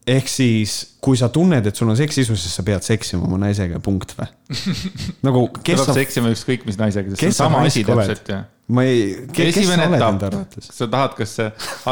Ehk 0.09 0.27
siis, 0.27 0.73
kui 1.03 1.17
sa 1.19 1.29
tunned, 1.31 1.65
et 1.67 1.77
sul 1.79 1.89
on 1.91 1.97
seksisu, 1.97 2.35
siis 2.39 2.55
sa 2.57 2.63
pead 2.67 2.83
seksima 2.83 3.23
oma 3.27 3.37
naisega, 3.45 3.79
punkt 3.83 4.15
või? 4.17 4.27
nagu, 5.27 5.45
kes 5.59 5.79
peab 5.79 5.87
sa, 5.87 5.95
seksima 5.95 6.33
ükskõik 6.33 6.65
mis 6.67 6.79
naisega, 6.79 7.13
sest 7.13 7.23
see 7.23 7.31
on 7.31 7.37
sama 7.37 7.61
asi 7.67 7.85
täpselt, 7.87 8.31
jah. 8.33 8.43
ma 8.75 8.85
ei, 8.87 9.05
kes 9.31 9.53
sa 9.55 9.63
esimene 9.63 9.87
oled 9.87 9.95
enda 9.95 10.09
etapp 10.09 10.27
arvates?, 10.29 10.71
sa 10.75 10.89
tahad, 10.91 11.15
kas 11.19 11.37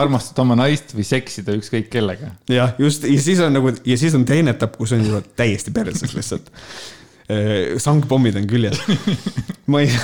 armastad 0.01 0.41
oma 0.43 0.57
naist 0.59 0.91
või 0.97 1.07
seksida 1.07 1.55
ükskõik 1.59 1.87
kellega. 1.93 2.33
jah, 2.51 2.75
just 2.81 3.07
ja 3.07 3.21
siis 3.23 3.39
on 3.45 3.55
nagu 3.55 3.71
ja 3.71 3.99
siis 4.01 4.17
on 4.17 4.27
teine 4.27 4.55
etapp, 4.57 4.75
kus 4.79 4.95
on 4.97 5.05
juba 5.07 5.23
täiesti 5.39 5.71
perses 5.75 6.15
lihtsalt. 6.17 6.51
sangpommid 7.79 8.35
on 8.41 8.51
küljes. 8.51 8.83
ma 9.71 9.85
ei, 9.85 9.95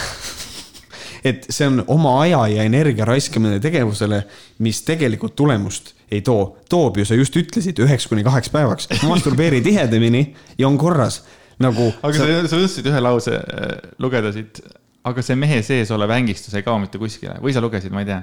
et 1.34 1.52
see 1.52 1.68
on 1.68 1.84
oma 1.92 2.22
aja 2.24 2.46
ja 2.56 2.64
energia 2.72 3.08
raiskamine 3.10 3.60
tegevusele, 3.60 4.24
mis 4.64 4.80
tegelikult 4.88 5.36
tulemust 5.36 5.97
ei 6.12 6.22
too. 6.22 6.58
toob 6.70 6.98
ju, 7.02 7.06
sa 7.08 7.18
just 7.18 7.36
ütlesid, 7.36 7.80
üheks 7.84 8.08
kuni 8.10 8.24
kaheks 8.28 8.52
päevaks. 8.54 8.90
masturbeeri 9.04 9.62
tihedamini 9.66 10.24
ja 10.58 10.68
on 10.68 10.78
korras. 10.80 11.22
nagu 11.60 11.90
aga 12.02 12.14
sa, 12.14 12.26
sa, 12.28 12.58
õnnestusid 12.60 12.90
ühe 12.92 13.00
lause 13.02 13.34
äh, 13.34 13.72
lugeda 14.04 14.32
siit, 14.36 14.62
aga 15.08 15.24
see 15.26 15.38
mehe 15.40 15.62
sees 15.66 15.92
olev 15.96 16.14
ängistus 16.18 16.54
ei 16.58 16.66
kao 16.66 16.78
mitte 16.82 17.02
kuskile 17.02 17.40
või 17.44 17.56
sa 17.56 17.64
lugesid, 17.64 17.94
ma 17.96 18.04
ei 18.06 18.12
tea. 18.12 18.22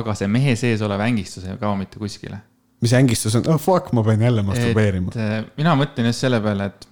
aga 0.00 0.14
see 0.14 0.30
mehe 0.30 0.54
sees 0.58 0.84
olev 0.86 1.02
ängistus 1.08 1.48
ei 1.48 1.58
kao 1.60 1.74
mitte 1.78 2.00
kuskile. 2.00 2.40
mis 2.80 2.94
ängistus 2.96 3.36
on, 3.36 3.48
oh 3.52 3.60
fuck, 3.60 3.92
ma 3.92 4.04
pean 4.06 4.22
jälle 4.22 4.46
masturbeerima. 4.46 5.12
äh, 5.18 5.40
mina 5.60 5.76
mõtlen 5.78 6.12
just 6.12 6.24
selle 6.24 6.40
peale, 6.44 6.70
et 6.70 6.88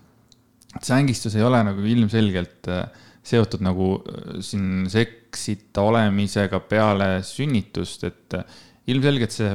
see 0.83 0.97
ängistus 0.99 1.39
ei 1.39 1.47
ole 1.47 1.63
nagu 1.71 1.93
ilmselgelt 1.95 2.69
äh, 2.75 2.89
seotud 3.29 3.61
nagu 3.65 3.99
siin 4.45 4.87
seksita 4.89 5.83
olemisega 5.85 6.61
peale 6.65 7.19
sünnitust, 7.27 8.07
et 8.09 8.37
ilmselgelt 8.89 9.35
see 9.35 9.55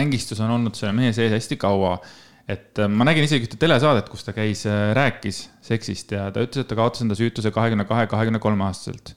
ängistus 0.00 0.40
on 0.44 0.52
olnud 0.56 0.76
selle 0.78 0.94
mehe 0.96 1.12
sees 1.16 1.32
hästi 1.34 1.58
kaua. 1.60 1.98
et 2.48 2.78
äh, 2.78 2.90
ma 2.90 3.06
nägin 3.08 3.24
isegi 3.24 3.46
ühte 3.48 3.60
telesaadet, 3.60 4.10
kus 4.12 4.26
ta 4.26 4.34
käis, 4.36 4.66
rääkis 4.96 5.46
seksist 5.64 6.12
ja 6.12 6.28
ta 6.32 6.44
ütles, 6.44 6.64
et 6.64 6.68
ta 6.68 6.76
kaotas 6.76 7.04
enda 7.04 7.16
süütuse 7.16 7.52
kahekümne 7.54 7.86
kahe, 7.88 8.06
kahekümne 8.10 8.42
kolme 8.42 8.66
aastaselt 8.68 9.14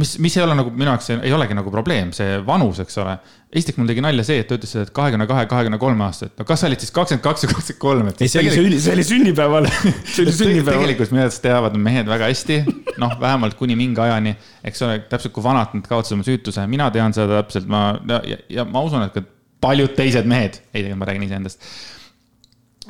mis, 0.00 0.12
mis 0.22 0.36
ei 0.36 0.44
ole 0.44 0.54
nagu 0.58 0.70
minu 0.74 0.90
jaoks 0.90 1.08
ei 1.14 1.32
olegi 1.32 1.56
nagu 1.56 1.70
probleem, 1.72 2.10
see 2.16 2.36
vanus, 2.46 2.80
eks 2.82 2.98
ole. 3.00 3.16
esiteks 3.56 3.78
mul 3.80 3.88
tegi 3.88 4.02
nalja 4.04 4.24
see, 4.28 4.42
et 4.42 4.48
ta 4.50 4.58
ütles, 4.58 4.74
et 4.82 4.90
kahekümne 4.96 5.26
kahe, 5.30 5.46
kahekümne 5.48 5.78
kolme 5.80 6.04
aastaselt, 6.06 6.34
no 6.36 6.44
kas 6.48 6.62
sa 6.62 6.68
olid 6.68 6.82
siis 6.84 6.92
kakskümmend 6.96 7.24
kaks 7.24 7.46
või 7.46 7.52
kakskümmend 7.54 7.82
kolm, 7.84 8.10
et. 8.10 8.20
ei, 8.20 8.32
see 8.32 8.42
oli 8.42 8.52
sünni, 8.52 8.80
see 8.82 8.96
oli 8.96 9.06
sünnipäeval. 9.08 9.70
see 10.12 10.26
oli 10.26 10.34
sünnipäeval. 10.36 10.82
tegelikult 10.82 11.14
minu 11.14 11.24
arvates 11.24 11.40
teavad 11.44 11.78
mehed 11.88 12.10
väga 12.10 12.28
hästi, 12.32 12.58
noh, 13.02 13.16
vähemalt 13.22 13.56
kuni 13.60 13.78
mingi 13.78 14.02
ajani, 14.04 14.36
eks 14.68 14.84
ole, 14.84 14.98
täpselt 15.08 15.36
kui 15.36 15.46
vanad 15.46 15.72
nad 15.78 15.88
kaotasid 15.88 16.18
oma 16.18 16.28
süütuse, 16.28 16.66
mina 16.70 16.90
tean 16.94 17.16
seda 17.16 17.40
täpselt, 17.40 17.70
ma 17.72 17.86
ja, 18.02 18.20
ja, 18.34 18.40
ja 18.58 18.68
ma 18.68 18.84
usun, 18.84 19.06
et 19.08 19.16
ka 19.16 19.24
paljud 19.64 19.96
teised 19.96 20.28
mehed, 20.28 20.60
ei 20.74 20.82
tegelikult 20.82 21.00
ma 21.00 21.08
räägin 21.08 21.28
iseendast. 21.30 21.70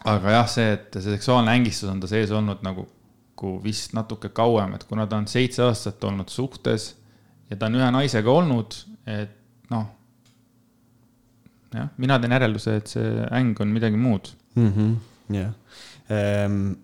aga 0.07 0.34
jah, 0.40 0.50
see, 0.50 0.74
et 0.74 0.98
see 0.98 1.14
seksuaalne 1.14 1.54
ängistus 1.54 1.88
on 1.90 2.02
ta 2.02 2.11
sees 2.11 2.34
olnud 2.34 2.66
nagu 2.66 2.88
kokku 3.37 3.61
vist 3.62 3.93
natuke 3.97 4.30
kauem, 4.34 4.74
et 4.76 4.84
kuna 4.89 5.07
ta 5.07 5.18
on 5.20 5.28
seitse 5.28 5.62
aastat 5.66 6.03
olnud 6.05 6.32
suhtes 6.32 6.95
ja 7.51 7.57
ta 7.57 7.68
on 7.68 7.76
ühe 7.78 7.91
naisega 7.93 8.32
olnud, 8.32 8.74
et 9.07 9.37
noh. 9.70 9.87
jah, 11.74 11.93
mina 12.01 12.18
teen 12.18 12.32
järelduse, 12.32 12.76
et 12.80 12.97
see 12.97 13.28
äng 13.37 13.61
on 13.61 13.72
midagi 13.74 14.01
muud. 14.01 14.32
-hmm, 14.57 14.97
jah 15.37 15.53
ehm,. 16.09 16.74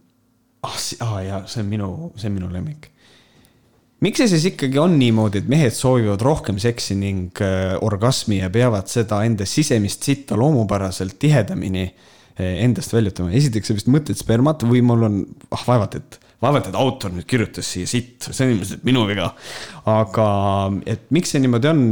ah, 0.62 0.78
ah 1.00 1.18
jaa, 1.24 1.42
see 1.46 1.62
on 1.62 1.68
minu, 1.68 2.12
see 2.16 2.28
on 2.28 2.36
minu 2.36 2.52
lemmik. 2.52 2.90
miks 4.00 4.18
see 4.18 4.28
siis 4.28 4.44
ikkagi 4.52 4.78
on 4.78 4.98
niimoodi, 4.98 5.38
et 5.38 5.48
mehed 5.48 5.72
soovivad 5.72 6.20
rohkem 6.20 6.58
seksi 6.58 6.94
ning 6.94 7.40
äh, 7.40 7.78
orgasmi 7.80 8.42
ja 8.42 8.50
peavad 8.50 8.90
seda 8.92 9.22
enda 9.24 9.46
sisemist 9.46 10.02
sitta 10.02 10.36
loomupäraselt 10.36 11.18
tihedamini 11.18 11.86
äh, 11.86 12.60
endast 12.66 12.92
väljutama? 12.92 13.32
esiteks, 13.32 13.68
sa 13.70 13.78
vist 13.78 13.88
mõtled 13.88 14.20
spermat 14.20 14.66
või 14.68 14.82
mul 14.84 15.08
on, 15.08 15.24
ah 15.50 15.64
vaevalt, 15.66 15.96
et 15.96 16.21
vaevalt, 16.42 16.68
et 16.70 16.78
autor 16.78 17.12
nüüd 17.14 17.26
kirjutas 17.28 17.68
siia 17.74 17.88
sitt, 17.88 18.26
see 18.28 18.46
on 18.46 18.54
ilmselt 18.56 18.86
minu 18.86 19.04
viga. 19.08 19.28
aga, 19.90 20.26
et 20.90 21.04
miks 21.14 21.34
see 21.34 21.42
niimoodi 21.42 21.70
on, 21.70 21.82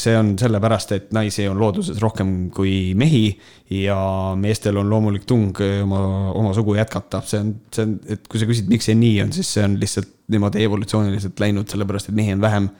see 0.00 0.14
on 0.16 0.32
sellepärast, 0.40 0.94
et 0.96 1.10
naisi 1.16 1.46
on 1.48 1.60
looduses 1.60 2.00
rohkem 2.02 2.50
kui 2.54 2.94
mehi 2.98 3.26
ja 3.76 3.98
meestel 4.40 4.80
on 4.80 4.88
loomulik 4.92 5.26
tung 5.28 5.56
oma, 5.82 6.00
oma 6.36 6.54
sugu 6.56 6.76
jätkata, 6.78 7.22
see 7.28 7.42
on, 7.44 7.52
see 7.72 7.86
on, 7.86 7.98
et 8.16 8.24
kui 8.30 8.40
sa 8.40 8.48
küsid, 8.48 8.72
miks 8.72 8.88
see 8.88 8.96
nii 8.98 9.20
on, 9.26 9.34
siis 9.36 9.52
see 9.56 9.66
on 9.66 9.76
lihtsalt 9.80 10.16
niimoodi 10.30 10.64
evolutsiooniliselt 10.64 11.40
läinud, 11.42 11.68
sellepärast 11.70 12.10
et 12.10 12.16
mehi 12.16 12.36
on 12.36 12.44
vähem 12.44 12.72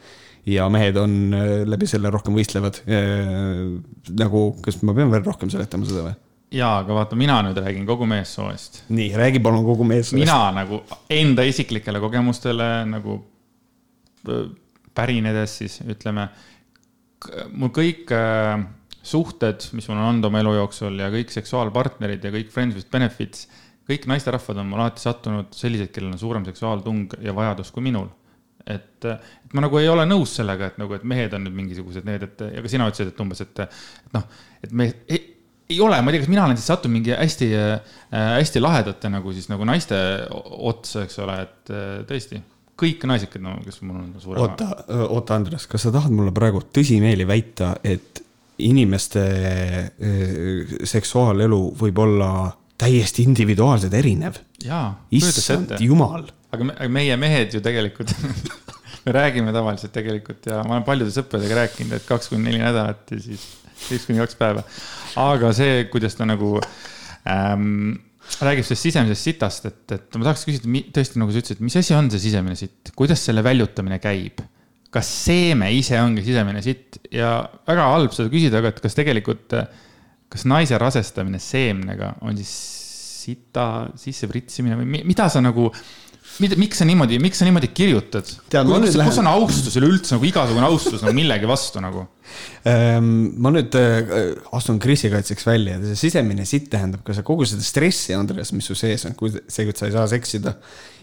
ja 0.48 0.68
mehed 0.72 0.96
on 0.96 1.36
läbi 1.68 1.88
selle 1.90 2.10
rohkem 2.12 2.36
võistlevad. 2.36 2.80
nagu, 4.16 4.44
kas 4.64 4.80
ma 4.86 4.96
pean 4.96 5.12
veel 5.12 5.24
rohkem 5.26 5.52
seletama 5.52 5.88
seda 5.88 6.08
või? 6.08 6.16
Jaa, 6.51 6.80
aga 6.82 6.96
vaata, 6.96 7.18
mina 7.18 7.38
nüüd 7.46 7.59
räägin 7.62 7.86
kogu 7.88 8.07
meessoost. 8.11 8.82
nii, 8.90 9.12
räägi 9.18 9.42
palun 9.42 9.64
kogu 9.66 9.86
meessoost. 9.86 10.18
mina 10.18 10.51
nagu 10.55 10.82
enda 11.11 11.46
isiklikele 11.46 12.01
kogemustele 12.03 12.68
nagu 12.90 13.20
pärinedes 14.94 15.57
siis 15.62 15.80
ütleme, 15.86 16.28
mul 17.55 17.72
kõik 17.74 18.12
äh, 18.16 18.61
suhted, 19.03 19.64
mis 19.76 19.88
mul 19.88 19.98
on 19.98 20.07
olnud 20.11 20.28
oma 20.28 20.42
elu 20.42 20.55
jooksul 20.59 20.98
ja 21.01 21.09
kõik 21.12 21.32
seksuaalpartnerid 21.32 22.24
ja 22.24 22.32
kõik 22.34 22.53
friends 22.53 22.76
with 22.76 22.90
benefits, 22.92 23.46
kõik 23.88 24.07
naisterahvad 24.11 24.61
on 24.61 24.72
mul 24.72 24.82
alati 24.82 25.03
sattunud 25.03 25.55
sellised, 25.57 25.92
kellel 25.94 26.12
on 26.14 26.20
suurem 26.20 26.46
seksuaaltung 26.48 27.16
ja 27.24 27.34
vajadus 27.36 27.72
kui 27.74 27.86
minul 27.86 28.11
et, 28.66 29.05
et 29.07 29.55
ma 29.57 29.64
nagu 29.64 29.78
ei 29.80 29.88
ole 29.88 30.05
nõus 30.09 30.34
sellega, 30.36 30.70
et 30.70 30.78
nagu, 30.80 30.94
et 30.94 31.05
mehed 31.09 31.32
on 31.36 31.46
nüüd 31.46 31.57
mingisugused 31.57 32.07
need, 32.07 32.26
et 32.26 32.42
ja 32.57 32.62
ka 32.62 32.70
sina 32.70 32.88
ütlesid, 32.90 33.12
et 33.12 33.22
umbes, 33.24 33.40
et, 33.44 33.62
et 33.64 34.16
noh, 34.16 34.26
et 34.64 34.74
me 34.76 34.90
ei, 35.09 35.22
ei 35.70 35.80
ole, 35.80 35.98
ma 36.02 36.10
ei 36.10 36.16
tea, 36.16 36.24
kas 36.24 36.32
mina 36.32 36.46
olen 36.46 36.58
siis 36.58 36.70
sattunud 36.70 36.96
mingi 36.98 37.14
hästi 37.14 37.50
äh,, 37.56 37.98
hästi 38.12 38.62
lahedate 38.62 39.10
nagu 39.12 39.34
siis 39.36 39.50
nagu 39.50 39.66
naiste 39.68 39.98
otsa, 40.30 41.04
eks 41.06 41.20
ole, 41.24 41.36
et 41.46 41.74
äh, 41.74 41.92
tõesti 42.08 42.40
kõik 42.80 43.04
naised, 43.08 43.36
no, 43.44 43.58
kes 43.64 43.82
mul 43.84 44.00
on 44.00 44.08
suurem. 44.22 44.42
oota, 44.46 44.70
oota, 45.06 45.36
Andres, 45.36 45.66
kas 45.70 45.84
sa 45.86 45.92
tahad 45.94 46.14
mulle 46.16 46.32
praegu 46.36 46.62
tõsimeeli 46.72 47.26
väita, 47.28 47.74
et 47.84 48.22
inimeste 48.64 49.22
äh, 49.24 50.74
seksuaalelu 50.88 51.60
võib 51.80 52.00
olla 52.04 52.30
täiesti 52.80 53.24
individuaalselt 53.28 53.94
erinev? 53.96 54.40
issand 55.16 55.76
jumal. 55.80 56.26
aga 56.52 56.88
meie 56.92 57.16
mehed 57.20 57.54
ju 57.56 57.62
tegelikult 57.64 58.12
me 59.04 59.14
räägime 59.16 59.52
tavaliselt 59.52 59.92
tegelikult 59.92 60.48
ja 60.50 60.60
ma 60.66 60.76
olen 60.76 60.86
paljude 60.88 61.14
sõpradega 61.14 61.62
rääkinud, 61.62 61.96
et 61.96 62.08
kaks 62.08 62.32
kuni 62.32 62.48
neli 62.48 62.60
nädalat 62.60 63.14
ja 63.14 63.20
siis 63.22 63.46
üks 63.88 64.06
kuni 64.08 64.20
kaks 64.20 64.36
päeva. 64.40 64.64
Aga 65.18 65.50
see, 65.56 65.84
kuidas 65.92 66.16
ta 66.18 66.26
nagu 66.28 66.58
ähm, 67.28 67.98
räägib 68.44 68.66
sellest 68.66 68.86
sisemisest 68.86 69.28
sitast, 69.30 69.66
et, 69.70 69.82
et 69.96 70.18
ma 70.18 70.28
tahaks 70.28 70.46
küsida, 70.46 70.70
tõesti, 70.94 71.20
nagu 71.20 71.34
sa 71.34 71.42
ütlesid, 71.42 71.62
mis 71.64 71.76
asi 71.80 71.96
on 71.96 72.11
see 72.12 72.22
sisemine 72.28 72.56
sitt, 72.58 72.92
kuidas 72.98 73.24
selle 73.26 73.44
väljutamine 73.46 74.00
käib? 74.02 74.42
kas 74.90 75.06
seeme 75.06 75.68
ise 75.70 76.00
ongi 76.02 76.24
sisemine 76.26 76.58
sitt 76.66 76.96
ja 77.14 77.36
väga 77.68 77.84
halb 77.92 78.14
seda 78.14 78.26
küsida, 78.32 78.58
aga 78.58 78.72
et 78.72 78.80
kas 78.82 78.96
tegelikult, 78.98 79.54
kas 80.30 80.42
naise 80.50 80.78
rasestamine 80.82 81.38
seemnega 81.38 82.16
on 82.26 82.34
siis 82.38 82.50
sita 83.20 83.66
sisse 84.00 84.26
pritsimine 84.26 84.74
või 84.80 85.04
mida 85.06 85.28
sa 85.30 85.42
nagu 85.44 85.68
mida, 86.41 86.57
miks 86.61 86.81
sa 86.81 86.87
niimoodi, 86.89 87.18
miks 87.22 87.41
sa 87.41 87.47
niimoodi 87.49 87.70
kirjutad? 87.74 88.28
kus 88.28 88.97
lähen... 88.99 89.18
on 89.22 89.31
austus 89.31 89.76
üleüldse 89.81 90.16
nagu 90.16 90.28
igasugune 90.28 90.68
austus 90.68 91.03
nagu 91.05 91.16
millegi 91.16 91.49
vastu 91.51 91.83
nagu 91.83 92.05
ähm,? 92.68 93.11
ma 93.43 93.53
nüüd 93.55 93.74
äh, 93.81 94.12
astun 94.57 94.78
Krisi 94.83 95.11
kaitseks 95.12 95.49
välja, 95.49 95.81
see 95.89 95.99
sisemine 96.07 96.47
sitt 96.49 96.70
tähendab 96.72 97.03
ka 97.07 97.16
kogu 97.26 97.49
seda 97.49 97.64
stressi, 97.66 98.14
Andres, 98.16 98.55
mis 98.57 98.70
su 98.70 98.78
sees 98.78 99.09
on, 99.09 99.16
kui 99.18 99.33
see, 99.35 99.66
et 99.66 99.81
sa 99.81 99.91
ei 99.91 99.97
saa 99.97 100.07
seksida. 100.11 100.55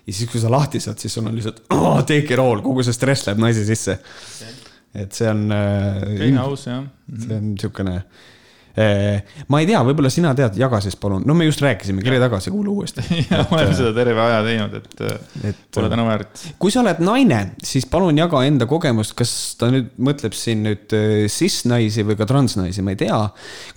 ja 0.07 0.13
siis, 0.13 0.29
kui 0.31 0.41
sa 0.43 0.53
lahti 0.53 0.81
saad, 0.83 1.01
siis 1.03 1.17
sul 1.17 1.27
on 1.27 1.35
lihtsalt 1.37 1.65
oh, 1.75 1.99
take 2.07 2.31
it 2.31 2.41
all, 2.41 2.63
kogu 2.65 2.85
see 2.87 2.95
stress 2.95 3.27
läheb 3.27 3.43
naise 3.43 3.67
sisse. 3.67 3.99
et 4.95 5.13
see 5.13 5.29
on 5.29 5.45
äh,. 5.51 6.01
teine 6.15 6.41
aus 6.47 6.65
jah. 6.69 6.87
see 7.11 7.37
on 7.37 7.53
niisugune 7.53 7.99
äh, 7.99 8.09
Eh, 8.09 8.36
ma 8.77 9.61
ei 9.61 9.67
tea, 9.69 9.79
võib-olla 9.87 10.09
sina 10.13 10.33
tead, 10.37 10.57
jaga 10.59 10.79
siis 10.83 10.97
palun, 11.01 11.23
no 11.25 11.33
me 11.37 11.47
just 11.47 11.61
rääkisime, 11.63 12.03
kiri 12.05 12.19
tagasi, 12.21 12.51
kuula 12.53 12.69
uuesti. 12.73 13.05
jah, 13.31 13.47
oleme 13.49 13.73
seda 13.77 13.93
terve 13.95 14.21
aja 14.21 14.43
teinud, 14.45 14.75
et, 14.77 15.01
et 15.49 15.63
pole 15.73 15.89
tänu 15.89 16.05
väärt. 16.05 16.43
kui 16.61 16.73
sa 16.73 16.83
oled 16.83 17.01
naine, 17.01 17.39
siis 17.65 17.87
palun 17.89 18.19
jaga 18.21 18.43
enda 18.45 18.69
kogemust, 18.69 19.15
kas 19.17 19.33
ta 19.57 19.71
nüüd 19.73 19.89
mõtleb 19.97 20.37
siin 20.37 20.61
nüüd 20.67 20.93
cis-naisi 21.33 22.05
või 22.05 22.19
ka 22.19 22.29
transnaisi, 22.29 22.85
ma 22.85 22.93
ei 22.93 23.01
tea. 23.01 23.19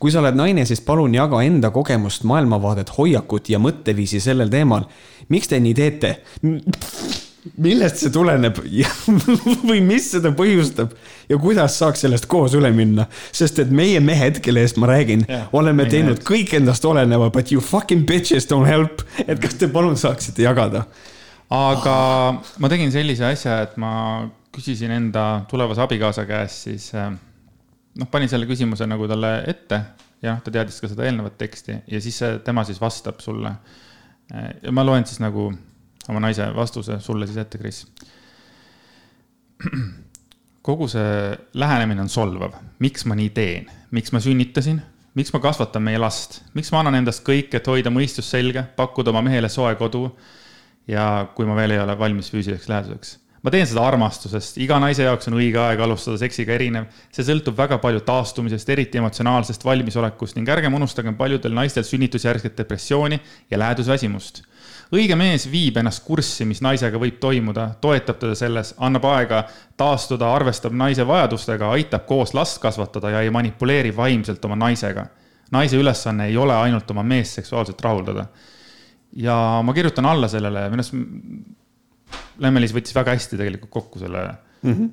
kui 0.02 0.12
sa 0.12 0.20
oled 0.20 0.36
naine, 0.36 0.66
siis 0.68 0.84
palun 0.84 1.16
jaga 1.16 1.40
enda 1.46 1.72
kogemust, 1.74 2.28
maailmavaadet, 2.28 2.92
hoiakut 2.98 3.48
ja 3.52 3.62
mõtteviisi 3.62 4.20
sellel 4.20 4.52
teemal. 4.52 4.84
miks 5.32 5.48
te 5.48 5.60
nii 5.64 5.74
teete? 5.80 6.16
millest 7.60 8.02
see 8.02 8.12
tuleneb 8.12 8.58
või 9.70 9.80
mis 9.84 10.10
seda 10.12 10.32
põhjustab 10.36 10.92
ja 11.30 11.38
kuidas 11.40 11.78
saaks 11.80 12.04
sellest 12.04 12.28
koos 12.30 12.54
üle 12.58 12.70
minna, 12.74 13.06
sest 13.32 13.62
et 13.62 13.70
meie 13.72 14.00
mehed, 14.04 14.42
kelle 14.44 14.64
eest 14.64 14.80
ma 14.80 14.90
räägin 14.90 15.24
yeah,, 15.28 15.46
oleme 15.56 15.86
teinud 15.88 16.18
mehed. 16.18 16.26
kõik 16.26 16.52
endast 16.60 16.84
oleneva, 16.84 17.30
but 17.32 17.52
you 17.52 17.62
fucking 17.64 18.04
bitches 18.08 18.48
don't 18.50 18.68
help. 18.68 19.04
et 19.26 19.40
kas 19.40 19.56
te 19.60 19.70
palun 19.72 19.96
saaksite 20.00 20.44
jagada? 20.44 20.84
aga 21.50 21.96
ma 22.62 22.70
tegin 22.72 22.92
sellise 22.94 23.26
asja, 23.30 23.62
et 23.64 23.80
ma 23.80 23.92
küsisin 24.54 24.92
enda 24.94 25.46
tulevase 25.50 25.82
abikaasa 25.84 26.26
käest 26.28 26.68
siis 26.68 26.90
äh, 26.98 27.08
noh, 27.96 28.10
panin 28.10 28.30
selle 28.30 28.48
küsimuse 28.50 28.86
nagu 28.90 29.08
talle 29.10 29.32
ette 29.50 29.80
ja 30.20 30.34
noh, 30.34 30.44
ta 30.44 30.52
teadis 30.52 30.80
ka 30.82 30.90
seda 30.90 31.08
eelnevat 31.08 31.38
teksti 31.40 31.80
ja 31.88 32.00
siis 32.02 32.20
tema 32.44 32.66
siis 32.68 32.80
vastab 32.82 33.22
sulle. 33.24 33.54
Äh, 34.34 34.52
ja 34.66 34.74
ma 34.76 34.84
loen 34.84 35.08
siis 35.08 35.22
nagu 35.22 35.48
oma 36.08 36.22
naise 36.24 36.46
vastuse 36.56 37.00
sulle 37.04 37.28
siis 37.28 37.40
ette, 37.42 37.58
Kris. 37.58 37.84
kogu 40.62 40.88
see 40.88 41.36
lähenemine 41.56 42.04
on 42.04 42.12
solvav, 42.12 42.56
miks 42.78 43.06
ma 43.08 43.16
nii 43.18 43.30
teen, 43.36 43.70
miks 43.96 44.12
ma 44.12 44.20
sünnitasin, 44.22 44.80
miks 45.16 45.32
ma 45.34 45.40
kasvatan 45.42 45.84
meie 45.84 46.00
last, 46.00 46.40
miks 46.54 46.72
ma 46.72 46.82
annan 46.82 47.00
endast 47.00 47.24
kõik, 47.26 47.54
et 47.56 47.66
hoida 47.68 47.92
mõistus 47.92 48.28
selge, 48.30 48.64
pakkuda 48.76 49.12
oma 49.12 49.24
mehele 49.26 49.48
soe 49.52 49.74
kodu. 49.80 50.10
ja 50.88 51.28
kui 51.36 51.46
ma 51.46 51.54
veel 51.54 51.76
ei 51.76 51.78
ole 51.78 51.94
valmis 51.98 52.30
füüsiliseks 52.32 52.68
läheduseks 52.68 53.18
ma 53.42 53.50
teen 53.52 53.66
seda 53.68 53.84
armastusest, 53.88 54.58
iga 54.60 54.76
naise 54.82 55.04
jaoks 55.06 55.28
on 55.30 55.36
õige 55.38 55.60
aeg 55.62 55.80
alustada 55.80 56.18
seksiga 56.20 56.52
erinev. 56.56 56.88
see 57.12 57.24
sõltub 57.24 57.56
väga 57.56 57.78
palju 57.80 58.02
taastumisest, 58.04 58.68
eriti 58.68 59.00
emotsionaalsest 59.00 59.64
valmisolekust 59.64 60.36
ning 60.36 60.48
ärgem 60.48 60.74
unustagem 60.76 61.16
paljudel 61.16 61.54
naistel 61.56 61.86
sünnitusjärgset 61.88 62.56
depressiooni 62.58 63.20
ja 63.50 63.58
lähedusväsimust 63.58 64.42
õige 64.94 65.16
mees 65.18 65.46
viib 65.50 65.78
ennast 65.80 66.02
kurssi, 66.04 66.44
mis 66.48 66.60
naisega 66.64 66.98
võib 66.98 67.20
toimuda, 67.22 67.68
toetab 67.80 68.18
teda 68.22 68.34
selles, 68.38 68.72
annab 68.82 69.06
aega 69.12 69.44
taastuda, 69.78 70.32
arvestab 70.34 70.74
naise 70.76 71.06
vajadustega, 71.06 71.70
aitab 71.76 72.06
koos 72.08 72.34
last 72.34 72.58
kasvatada 72.62 73.14
ja 73.14 73.22
ei 73.24 73.30
manipuleeri 73.30 73.94
vaimselt 73.96 74.44
oma 74.44 74.58
naisega. 74.58 75.06
naise 75.50 75.76
ülesanne 75.76 76.28
ei 76.30 76.36
ole 76.36 76.54
ainult 76.54 76.90
oma 76.90 77.02
meest 77.02 77.40
seksuaalselt 77.40 77.80
rahuldada. 77.80 78.26
ja 79.16 79.60
ma 79.64 79.72
kirjutan 79.74 80.06
alla 80.06 80.28
sellele, 80.28 80.68
minu 80.70 80.82
arust 80.82 80.94
Lemmelis 82.40 82.72
võttis 82.74 82.94
väga 82.94 83.12
hästi 83.14 83.36
tegelikult 83.36 83.70
kokku 83.70 83.98
selle 83.98 84.22
mm. 84.62 84.72
-hmm. 84.72 84.90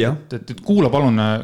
et, 0.00 0.32
et, 0.32 0.50
et 0.50 0.60
kuula 0.60 0.88
palun 0.90 1.18
äh, 1.18 1.40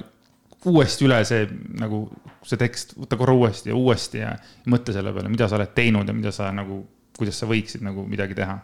uuesti 0.64 1.04
üle 1.04 1.18
see 1.24 1.44
nagu 1.80 2.06
see 2.44 2.60
tekst, 2.60 2.94
võta 3.00 3.16
korra 3.20 3.34
uuesti 3.36 3.70
ja 3.70 3.76
uuesti 3.76 4.20
ja 4.20 4.34
mõtle 4.70 4.94
selle 4.96 5.12
peale, 5.12 5.28
mida 5.32 5.48
sa 5.48 5.56
oled 5.58 5.72
teinud 5.76 6.08
ja 6.08 6.14
mida 6.16 6.32
sa 6.32 6.50
nagu 6.52 6.82
kuidas 7.18 7.40
sa 7.40 7.48
võiksid 7.50 7.84
nagu 7.86 8.06
midagi 8.08 8.36
teha? 8.38 8.58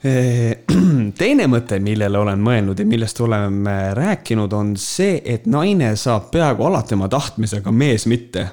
teine 1.20 1.46
mõte, 1.52 1.76
millele 1.84 2.18
olen 2.18 2.40
mõelnud 2.40 2.78
ja 2.80 2.86
millest 2.88 3.18
oleme 3.20 3.74
rääkinud, 3.96 4.52
on 4.56 4.72
see, 4.80 5.18
et 5.28 5.44
naine 5.50 5.92
saab 6.00 6.30
peaaegu 6.32 6.64
alati 6.70 6.96
oma 6.96 7.10
tahtmisega, 7.12 7.72
mees 7.72 8.06
mitte. 8.08 8.48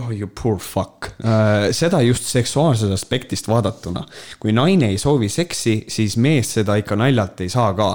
oh 0.00 0.10
you 0.10 0.26
poor 0.42 0.58
fuck 0.58 1.12
uh,. 1.20 1.68
seda 1.76 2.00
just 2.02 2.24
seksuaalsest 2.24 2.92
aspektist 2.92 3.48
vaadatuna. 3.48 4.02
kui 4.40 4.52
naine 4.52 4.90
ei 4.90 4.98
soovi 4.98 5.28
seksi, 5.28 5.84
siis 5.88 6.16
mees 6.16 6.54
seda 6.58 6.74
ikka 6.80 6.96
naljalt 6.98 7.40
ei 7.40 7.48
saa 7.48 7.70
ka 7.74 7.92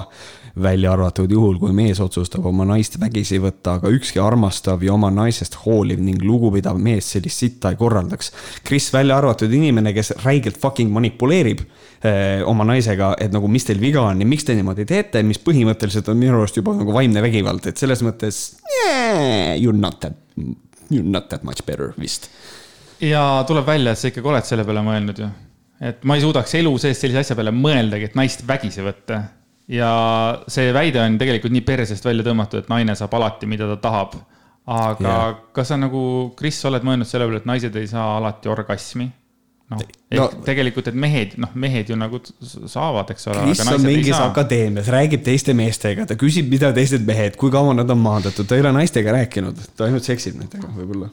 välja 0.62 0.94
arvatud 0.94 1.32
juhul, 1.32 1.58
kui 1.60 1.74
mees 1.76 2.00
otsustab 2.00 2.46
oma 2.48 2.66
naist 2.68 2.96
vägisi 3.00 3.38
võtta, 3.44 3.76
aga 3.80 3.92
ükski 3.92 4.22
armastav 4.24 4.84
ja 4.86 4.94
oma 4.94 5.10
naisest 5.12 5.58
hooliv 5.66 6.00
ning 6.04 6.24
lugupidav 6.24 6.80
mees 6.82 7.10
sellist 7.12 7.44
sitta 7.44 7.74
ei 7.74 7.80
korraldaks. 7.80 8.32
Kris 8.68 8.88
välja 8.94 9.18
arvatud 9.20 9.52
inimene, 9.54 9.92
kes 9.96 10.14
räigelt 10.24 10.60
fucking 10.62 10.94
manipuleerib 10.96 11.66
eh, 11.66 12.42
oma 12.48 12.68
naisega, 12.72 13.14
et 13.20 13.36
nagu, 13.36 13.52
mis 13.52 13.68
teil 13.68 13.84
viga 13.84 14.06
on 14.08 14.24
ja 14.24 14.30
miks 14.30 14.48
te 14.48 14.56
niimoodi 14.56 14.88
teete, 14.88 15.24
mis 15.28 15.42
põhimõtteliselt 15.44 16.12
on 16.12 16.22
minu 16.24 16.40
arust 16.40 16.62
juba 16.62 16.78
nagu 16.80 16.96
vaimne 16.96 17.24
vägivald, 17.26 17.68
et 17.68 17.82
selles 17.82 18.04
mõttes 18.06 18.46
yeah,. 18.80 19.56
You 19.60 19.72
are 19.72 19.80
not 19.80 20.00
that, 20.04 20.16
you 20.90 21.02
are 21.02 21.10
not 21.20 21.30
that 21.34 21.44
much 21.44 21.66
better 21.68 21.92
vist. 22.00 22.30
ja 23.04 23.44
tuleb 23.48 23.68
välja, 23.68 23.92
et 23.92 24.00
sa 24.00 24.12
ikkagi 24.12 24.32
oled 24.32 24.48
selle 24.48 24.64
peale 24.68 24.84
mõelnud 24.88 25.20
ju. 25.20 25.34
et 25.84 26.04
ma 26.08 26.16
ei 26.16 26.24
suudaks 26.24 26.56
elu 26.62 26.78
sees 26.80 27.02
sellise 27.02 27.26
asja 27.26 27.36
peale 27.36 27.52
mõeldagi, 27.52 28.08
et 28.08 28.16
naist 28.16 28.48
vägisi 28.48 28.84
võtta 28.86 29.26
ja 29.72 29.92
see 30.52 30.72
väide 30.76 31.02
on 31.02 31.20
tegelikult 31.22 31.54
nii 31.56 31.66
persest 31.66 32.06
välja 32.06 32.26
tõmmatud, 32.28 32.64
et 32.64 32.72
naine 32.72 32.96
saab 32.98 33.14
alati, 33.18 33.50
mida 33.50 33.68
ta 33.74 33.78
tahab. 33.90 34.18
aga 34.66 35.12
yeah. 35.12 35.36
kas 35.54 35.70
sa 35.74 35.78
nagu, 35.78 36.02
Kris, 36.38 36.58
oled 36.66 36.86
mõelnud 36.86 37.10
selle 37.10 37.28
peale, 37.28 37.44
et 37.44 37.50
naised 37.50 37.76
ei 37.78 37.88
saa 37.90 38.16
alati 38.20 38.50
orgasmi? 38.50 39.12
noh, 39.74 39.82
ehk 39.82 40.20
no, 40.20 40.26
tegelikult, 40.46 40.92
et 40.92 40.98
mehed, 41.02 41.32
noh, 41.42 41.54
mehed 41.58 41.90
ju 41.90 41.96
nagu 41.98 42.20
saavad, 42.22 43.10
eks 43.16 43.30
ole. 43.32 43.48
Kris 43.48 43.64
on 43.66 43.82
mingis 43.82 44.18
akadeemias, 44.20 44.92
räägib 44.94 45.24
teiste 45.26 45.56
meestega, 45.58 46.06
ta 46.10 46.18
küsib, 46.20 46.52
mida 46.52 46.70
teised 46.76 47.06
mehed, 47.08 47.38
kui 47.42 47.54
kaua 47.54 47.74
nad 47.78 47.90
on 47.90 48.02
maandatud, 48.04 48.46
ta 48.46 48.58
ei 48.58 48.62
ole 48.62 48.76
naistega 48.78 49.16
rääkinud, 49.18 49.64
ta 49.78 49.88
ainult 49.88 50.06
seksib 50.06 50.38
nendega 50.38 50.70
võib-olla, 50.76 51.10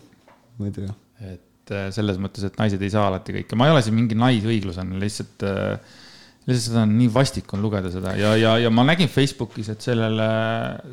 ma 0.59 0.69
ei 0.69 0.77
tea. 0.77 0.93
et 1.33 1.73
äh, 1.73 1.89
selles 1.97 2.21
mõttes, 2.21 2.45
et 2.45 2.61
naised 2.61 2.85
ei 2.85 2.93
saa 2.93 3.07
alati 3.09 3.39
kõike, 3.39 3.57
ma 3.57 3.71
ei 3.71 3.77
ole 3.77 3.85
siin 3.87 3.97
mingi 3.97 4.21
naisõiglane, 4.21 5.01
lihtsalt 5.01 5.49
äh, 5.49 5.97
lihtsalt 6.43 6.67
seda 6.67 6.83
on 6.83 6.95
nii 6.99 7.09
vastik 7.15 7.53
on 7.55 7.63
lugeda 7.63 7.91
seda 7.93 8.15
ja, 8.19 8.33
ja, 8.39 8.57
ja 8.65 8.71
ma 8.75 8.85
nägin 8.87 9.11
Facebookis, 9.11 9.71
et 9.75 9.85
sellele, 9.85 10.29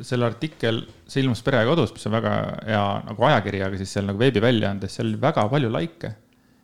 selle 0.06 0.28
artikkel, 0.28 0.82
see 1.10 1.24
ilmus 1.24 1.42
Pere 1.46 1.64
ja 1.64 1.68
kodus, 1.68 1.94
mis 1.96 2.06
on 2.06 2.14
väga 2.14 2.34
hea 2.68 2.84
nagu 3.08 3.26
ajakiri, 3.30 3.62
aga 3.66 3.80
siis 3.80 3.94
seal 3.96 4.06
nagu 4.10 4.20
veebiväljaandes, 4.20 4.98
seal 4.98 5.10
oli 5.10 5.22
väga 5.22 5.46
palju 5.50 5.72
likee. 5.74 6.12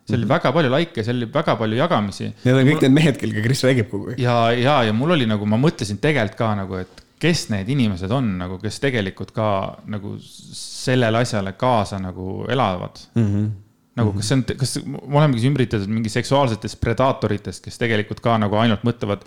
seal 0.07 0.19
oli 0.19 0.23
-hmm. 0.23 0.35
väga 0.35 0.53
palju 0.55 0.71
likee, 0.77 1.03
seal 1.03 1.19
oli 1.19 1.29
väga 1.33 1.55
palju 1.59 1.81
jagamisi. 1.81 2.31
Need 2.45 2.55
on 2.55 2.63
kõik 2.63 2.79
mul... 2.79 2.85
need 2.87 2.95
mehed, 2.99 3.19
kellega 3.19 3.43
Kris 3.49 3.63
räägib 3.67 3.91
kogu 3.91 4.13
aeg. 4.13 4.23
ja, 4.23 4.37
ja, 4.51 4.79
ja 4.87 4.93
mul 4.93 5.11
oli 5.17 5.27
nagu, 5.27 5.45
ma 5.45 5.59
mõtlesin 5.59 5.99
tegelikult 5.99 6.39
ka 6.39 6.55
nagu, 6.55 6.79
et 6.79 7.03
kes 7.19 7.47
need 7.49 7.69
inimesed 7.73 8.11
on 8.13 8.37
nagu, 8.39 8.59
kes 8.61 8.79
tegelikult 8.79 9.31
ka 9.35 9.49
nagu 9.89 10.15
sellele 10.23 11.25
asjale 11.25 11.57
kaasa 11.57 11.99
nagu 11.99 12.45
elavad 12.47 12.99
mm. 13.15 13.31
-hmm 13.31 13.55
nagu 13.97 14.13
kas 14.17 14.29
see 14.29 14.37
on, 14.37 14.43
kas 14.59 14.75
me 14.85 14.99
olemegi 15.19 15.49
ümbritatud 15.49 15.91
mingi 15.91 16.11
seksuaalsetest 16.13 16.79
predaatoritest, 16.83 17.63
kes 17.65 17.79
tegelikult 17.81 18.21
ka 18.23 18.35
nagu 18.41 18.59
ainult 18.61 18.85
mõtlevad, 18.87 19.23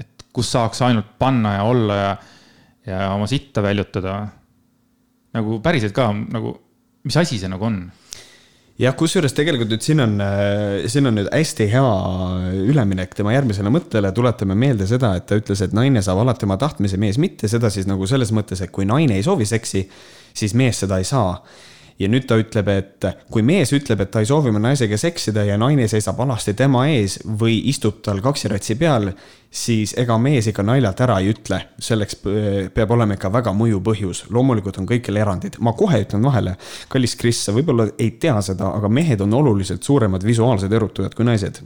et 0.00 0.24
kus 0.34 0.52
saaks 0.54 0.80
ainult 0.86 1.14
panna 1.20 1.58
ja 1.58 1.66
olla 1.68 1.98
ja, 1.98 2.14
ja 2.88 3.02
oma 3.14 3.28
sitta 3.30 3.62
väljutada. 3.64 4.22
nagu 5.34 5.58
päriselt 5.60 5.94
ka 5.94 6.08
nagu, 6.14 6.56
mis 7.04 7.16
asi 7.20 7.38
see 7.38 7.50
nagu 7.52 7.68
on? 7.68 7.84
jah, 8.80 8.94
kusjuures 8.98 9.34
tegelikult 9.36 9.70
nüüd 9.70 9.84
siin 9.86 10.02
on, 10.02 10.16
siin 10.90 11.06
on 11.06 11.14
nüüd 11.20 11.28
hästi 11.30 11.68
hea 11.70 11.92
üleminek 12.72 13.12
tema 13.14 13.34
järgmisele 13.36 13.70
mõttele, 13.70 14.10
tuletame 14.14 14.56
meelde 14.58 14.88
seda, 14.90 15.12
et 15.18 15.28
ta 15.28 15.38
ütles, 15.38 15.62
et 15.62 15.76
naine 15.76 16.02
saab 16.02 16.24
alati 16.24 16.48
oma 16.48 16.56
tahtmise, 16.58 16.98
mees 16.98 17.20
mitte, 17.22 17.50
seda 17.50 17.70
siis 17.70 17.86
nagu 17.90 18.08
selles 18.10 18.32
mõttes, 18.34 18.64
et 18.64 18.72
kui 18.74 18.88
naine 18.88 19.20
ei 19.20 19.26
soovi 19.26 19.46
seksi, 19.46 19.84
siis 20.34 20.56
mees 20.58 20.82
seda 20.82 20.98
ei 20.98 21.06
saa 21.06 21.36
ja 21.98 22.08
nüüd 22.10 22.26
ta 22.28 22.38
ütleb, 22.40 22.68
et 22.72 23.06
kui 23.30 23.44
mees 23.46 23.72
ütleb, 23.76 24.02
et 24.02 24.10
ta 24.10 24.22
ei 24.22 24.28
soovi 24.28 24.50
oma 24.50 24.62
naisega 24.62 24.98
seksida 24.98 25.44
ja 25.46 25.58
naine 25.60 25.86
seisab 25.90 26.20
alasti 26.24 26.56
tema 26.58 26.86
ees 26.90 27.20
või 27.24 27.60
istub 27.70 28.00
tal 28.04 28.22
kaksiratsi 28.24 28.78
peal, 28.80 29.12
siis 29.54 29.94
ega 30.00 30.16
mees 30.18 30.48
ikka 30.50 30.64
naljalt 30.66 31.00
ära 31.04 31.20
ei 31.22 31.30
ütle. 31.30 31.60
selleks 31.78 32.16
peab 32.74 32.90
olema 32.90 33.14
ikka 33.14 33.30
väga 33.32 33.52
mõju 33.54 33.80
põhjus. 33.86 34.24
loomulikult 34.34 34.78
on 34.82 34.88
kõikjal 34.90 35.20
erandid. 35.20 35.58
ma 35.60 35.72
kohe 35.72 36.02
ütlen 36.02 36.24
vahele, 36.26 36.56
kallis 36.88 37.14
Kris, 37.16 37.44
sa 37.44 37.52
võib-olla 37.52 37.86
ei 37.98 38.10
tea 38.20 38.40
seda, 38.42 38.72
aga 38.74 38.88
mehed 38.88 39.20
on 39.20 39.34
oluliselt 39.34 39.82
suuremad 39.82 40.24
visuaalsed 40.24 40.72
erutujad 40.72 41.14
kui 41.14 41.24
naised. 41.24 41.62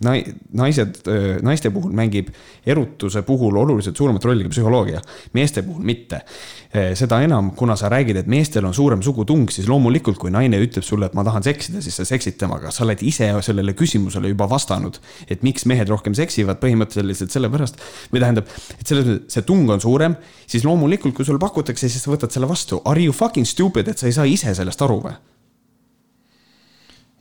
naised, 0.53 1.03
naiste 1.43 1.71
puhul 1.71 1.93
mängib 1.93 2.29
erutuse 2.67 3.23
puhul 3.23 3.57
oluliselt 3.57 3.97
suuremat 3.97 4.25
rolli 4.25 4.45
ka 4.45 4.53
psühholoogia, 4.53 5.01
meeste 5.33 5.63
puhul 5.63 5.85
mitte 5.85 6.23
seda 6.69 7.23
enam, 7.25 7.51
kuna 7.57 7.77
sa 7.81 7.89
räägid, 7.89 8.19
et 8.21 8.27
meestel 8.29 8.67
on 8.69 8.75
suurem 8.77 9.01
sugutung, 9.03 9.47
siis 9.51 9.69
loomulikult, 9.71 10.19
kui 10.21 10.31
naine 10.31 10.59
ütleb 10.61 10.85
sulle, 10.85 11.09
et 11.09 11.15
ma 11.17 11.25
tahan 11.25 11.47
seksida, 11.47 11.81
siis 11.81 11.97
sa 11.97 12.05
seksid 12.05 12.37
temaga, 12.41 12.69
sa 12.75 12.85
oled 12.85 13.01
ise 13.09 13.31
sellele 13.45 13.73
küsimusele 13.73 14.29
juba 14.35 14.49
vastanud. 14.51 14.99
et 15.29 15.43
miks 15.43 15.65
mehed 15.65 15.89
rohkem 15.89 16.15
seksivad, 16.15 16.61
põhimõtteliselt 16.61 17.33
sellepärast, 17.33 17.78
või 18.13 18.23
tähendab, 18.23 18.51
et 18.79 18.87
selles 18.87 19.07
mõttes 19.07 19.39
see 19.39 19.47
tung 19.49 19.71
on 19.71 19.81
suurem, 19.81 20.17
siis 20.47 20.65
loomulikult, 20.65 21.15
kui 21.17 21.27
sulle 21.27 21.43
pakutakse, 21.43 21.89
siis 21.89 22.05
sa 22.05 22.13
võtad 22.13 22.35
selle 22.35 22.49
vastu. 22.49 22.81
Are 22.85 23.03
you 23.03 23.13
fucking 23.13 23.47
stupid, 23.47 23.89
et 23.89 23.99
sa 23.99 24.07
ei 24.07 24.17
saa 24.17 24.29
ise 24.29 24.55
sellest 24.55 24.83
aru 24.87 25.01
või? 25.07 25.17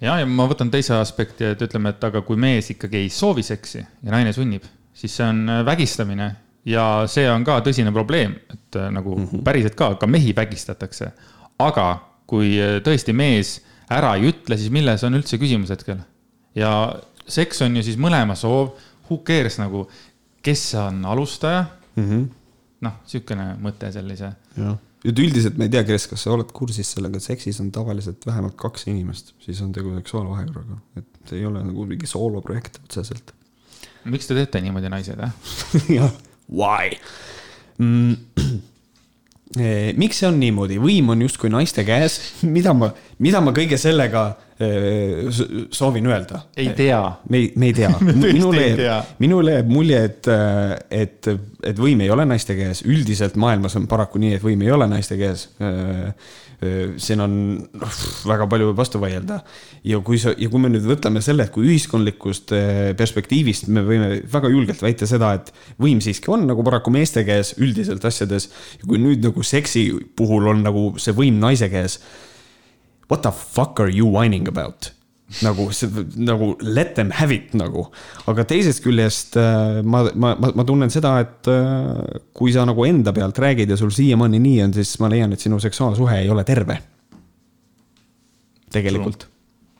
ja, 0.01 0.17
ja 0.21 0.25
ma 0.29 0.47
võtan 0.49 0.71
teise 0.73 0.95
aspekti, 0.97 1.45
et 1.53 1.61
ütleme, 1.65 1.93
et 1.93 2.03
aga 2.03 2.21
kui 2.25 2.37
mees 2.39 2.69
ikkagi 2.73 3.05
ei 3.05 3.13
soovi 3.13 3.45
seksi 3.45 3.79
ja 3.81 4.13
naine 4.13 4.33
sunnib, 4.35 4.65
siis 4.93 5.15
see 5.17 5.25
on 5.25 5.63
vägistamine 5.65 6.29
ja 6.67 6.83
see 7.09 7.27
on 7.31 7.45
ka 7.47 7.59
tõsine 7.65 7.93
probleem, 7.95 8.35
et 8.51 8.77
äh, 8.77 8.91
nagu 8.93 9.15
mm 9.15 9.25
-hmm. 9.25 9.43
päriselt 9.43 9.75
ka, 9.75 9.95
ka 9.95 10.07
mehi 10.07 10.35
vägistatakse. 10.35 11.11
aga 11.59 11.87
kui 12.27 12.59
äh, 12.59 12.81
tõesti 12.83 13.13
mees 13.13 13.61
ära 13.89 14.15
ei 14.15 14.29
ütle, 14.29 14.57
siis 14.57 14.69
milles 14.71 15.03
on 15.03 15.15
üldse 15.15 15.37
küsimus 15.37 15.69
hetkel? 15.69 15.97
ja 16.55 16.95
seks 17.27 17.61
on 17.61 17.75
ju 17.75 17.83
siis 17.83 17.97
mõlema 17.97 18.35
soov, 18.35 18.75
who 19.09 19.17
cares 19.23 19.57
nagu, 19.57 19.87
kes 20.47 20.65
on 20.79 21.05
alustaja 21.05 21.65
mm 21.95 22.03
-hmm.. 22.03 22.27
noh, 22.87 22.99
sihukene 23.09 23.47
mõte 23.63 23.91
sellise. 23.93 24.31
jah, 24.57 24.77
et 25.05 25.19
üldiselt 25.23 25.57
ma 25.59 25.67
ei 25.67 25.73
tea, 25.73 25.83
Kres, 25.87 26.07
kas 26.11 26.23
sa 26.25 26.33
oled 26.35 26.51
kursis 26.55 26.93
sellega, 26.95 27.19
et 27.19 27.25
seksis 27.25 27.59
on 27.63 27.71
tavaliselt 27.75 28.25
vähemalt 28.25 28.55
kaks 28.59 28.87
inimest, 28.91 29.33
siis 29.43 29.61
on 29.65 29.73
tegu 29.75 29.95
seksuaalvahekorraga, 29.99 30.79
et 31.01 31.35
ei 31.37 31.45
ole 31.45 31.63
nagu 31.63 31.85
mingi 31.89 32.09
sooloprojekt 32.09 32.79
otseselt. 32.85 33.33
miks 34.05 34.27
te 34.27 34.37
teete 34.37 34.61
niimoodi, 34.63 34.89
naised, 34.93 35.19
jah 35.19 35.33
jah 35.99 36.11
why 36.49 36.97
mm.? 37.77 38.15
Eh, 39.55 39.93
miks 39.95 40.17
see 40.19 40.27
on 40.27 40.35
niimoodi, 40.41 40.75
võim 40.75 41.07
on 41.13 41.21
justkui 41.23 41.47
naiste 41.47 41.85
käes, 41.87 42.17
mida 42.55 42.73
ma, 42.75 42.89
mida 43.23 43.39
ma 43.39 43.53
kõige 43.55 43.77
sellega 43.79 44.23
eh, 44.33 44.46
soovin 45.71 46.07
öelda? 46.09 46.41
ei 46.57 46.71
tea. 46.77 47.01
me 47.29 47.43
ei, 47.43 47.51
me 47.55 47.69
ei 47.69 47.75
tea 47.77 47.91
minule 48.23 48.63
jääb, 48.71 49.13
minule 49.21 49.53
jääb 49.59 49.69
mulje, 49.69 50.01
et, 50.09 50.31
et, 50.89 51.29
et 51.71 51.77
võim 51.77 52.01
ei 52.01 52.09
ole 52.13 52.25
naiste 52.25 52.57
käes, 52.57 52.81
üldiselt 52.87 53.37
maailmas 53.37 53.77
on 53.77 53.85
paraku 53.87 54.21
nii, 54.23 54.37
et 54.39 54.45
võim 54.45 54.65
ei 54.65 54.73
ole 54.73 54.89
naiste 54.89 55.19
käes 55.19 55.47
siin 56.97 57.21
on 57.21 57.33
noh, 57.77 57.97
väga 58.25 58.47
palju 58.49 58.71
vastu 58.77 58.97
vaielda. 59.01 59.43
ja 59.85 59.99
kui 60.01 60.17
sa, 60.17 60.31
ja 60.33 60.49
kui 60.49 60.61
me 60.61 60.71
nüüd 60.73 60.87
võtame 60.89 61.21
selle, 61.21 61.45
et 61.45 61.53
kui 61.53 61.67
ühiskondlikust 61.69 62.53
perspektiivist 62.97 63.67
me 63.69 63.83
võime 63.85 64.07
väga 64.31 64.49
julgelt 64.49 64.81
väita 64.81 65.05
seda, 65.09 65.35
et 65.37 65.51
võim 65.77 66.01
siiski 66.01 66.31
on 66.33 66.47
nagu 66.49 66.65
paraku 66.65 66.89
meeste 66.93 67.21
käes 67.27 67.53
üldiselt 67.61 68.05
asjades. 68.09 68.49
ja 68.81 68.89
kui 68.89 68.97
nüüd 68.97 69.21
nagu 69.27 69.45
seksi 69.45 69.91
puhul 70.17 70.49
on 70.49 70.65
nagu 70.65 70.87
see 70.97 71.13
võim 71.13 71.37
naise 71.43 71.69
käes. 71.69 71.99
What 73.07 73.23
the 73.23 73.31
fuck 73.31 73.79
are 73.79 73.91
you 73.91 74.09
whining 74.11 74.47
about? 74.47 74.91
nagu 75.43 75.65
nagu 76.15 76.53
let 76.63 76.93
them 76.95 77.09
have 77.11 77.35
it 77.35 77.51
nagu. 77.59 77.89
aga 78.31 78.45
teisest 78.47 78.79
küljest 78.79 79.35
äh, 79.35 79.81
ma, 79.83 80.05
ma, 80.15 80.35
ma, 80.39 80.51
ma 80.55 80.65
tunnen 80.67 80.91
seda, 80.93 81.17
et 81.19 81.49
äh, 81.51 82.21
kui 82.31 82.53
sa 82.55 82.63
nagu 82.67 82.85
enda 82.87 83.11
pealt 83.15 83.39
räägid 83.43 83.73
ja 83.73 83.77
sul 83.79 83.91
siiamaani 83.91 84.39
nii 84.39 84.61
on, 84.63 84.75
siis 84.77 84.93
ma 85.03 85.11
leian, 85.11 85.35
et 85.35 85.43
sinu 85.43 85.59
seksuaalsuhe 85.59 86.21
ei 86.23 86.29
ole 86.31 86.47
terve. 86.47 86.79
tegelikult. 88.71 89.27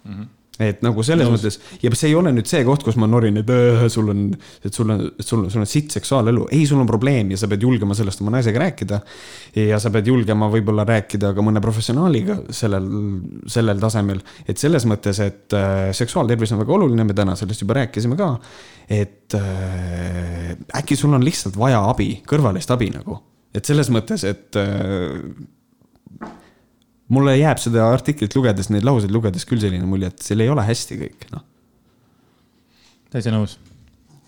Mm 0.03 0.13
-hmm 0.13 0.36
et 0.59 0.81
nagu 0.81 1.03
selles 1.05 1.27
Nõus. 1.27 1.37
mõttes 1.37 1.57
ja 1.83 1.91
see 1.93 2.09
ei 2.09 2.15
ole 2.17 2.31
nüüd 2.33 2.47
see 2.49 2.63
koht, 2.65 2.81
kus 2.85 2.97
ma 2.97 3.07
norin, 3.09 3.37
et 3.41 3.51
äh, 3.53 3.83
sul 3.93 4.09
on, 4.13 4.23
et 4.65 4.73
sul 4.73 4.89
on, 4.93 5.03
sul 5.19 5.43
on, 5.43 5.51
sul 5.53 5.61
on 5.61 5.69
sitt 5.69 5.93
seksuaalelu. 5.93 6.47
ei, 6.55 6.65
sul 6.69 6.81
on 6.81 6.89
probleem 6.89 7.31
ja 7.33 7.37
sa 7.37 7.49
pead 7.51 7.65
julgema 7.65 7.97
sellest 7.97 8.23
oma 8.23 8.33
naisega 8.37 8.61
rääkida. 8.63 8.99
ja 9.67 9.79
sa 9.81 9.91
pead 9.93 10.09
julgema 10.09 10.49
võib-olla 10.53 10.85
rääkida 10.87 11.33
ka 11.37 11.45
mõne 11.45 11.61
professionaaliga 11.63 12.39
sellel, 12.49 12.87
sellel 13.45 13.81
tasemel. 13.83 14.23
et 14.47 14.57
selles 14.57 14.87
mõttes, 14.89 15.21
et 15.23 15.57
äh, 15.57 15.91
seksuaaltervis 15.97 16.55
on 16.55 16.63
väga 16.63 16.77
oluline, 16.79 17.05
me 17.05 17.17
täna 17.17 17.37
sellest 17.37 17.61
juba 17.61 17.77
rääkisime 17.81 18.17
ka. 18.17 18.33
et 18.89 19.37
äh, 19.37 20.55
äkki 20.81 20.97
sul 20.97 21.13
on 21.13 21.25
lihtsalt 21.25 21.57
vaja 21.59 21.83
abi, 21.89 22.15
kõrvalist 22.27 22.73
abi 22.73 22.89
nagu. 22.95 23.21
et 23.53 23.65
selles 23.65 23.93
mõttes, 23.93 24.25
et 24.25 24.57
äh, 24.57 25.21
mulle 27.13 27.37
jääb 27.37 27.61
seda 27.61 27.87
artiklit 27.91 28.35
lugedes, 28.35 28.71
neid 28.73 28.85
lauseid 28.87 29.13
lugedes 29.13 29.47
küll 29.47 29.61
selline 29.61 29.87
mulje, 29.87 30.11
et 30.11 30.25
seal 30.25 30.43
ei 30.43 30.51
ole 30.51 30.65
hästi 30.67 30.99
kõik, 30.99 31.25
noh. 31.33 31.45
täitsa 33.13 33.33
nõus. 33.33 33.57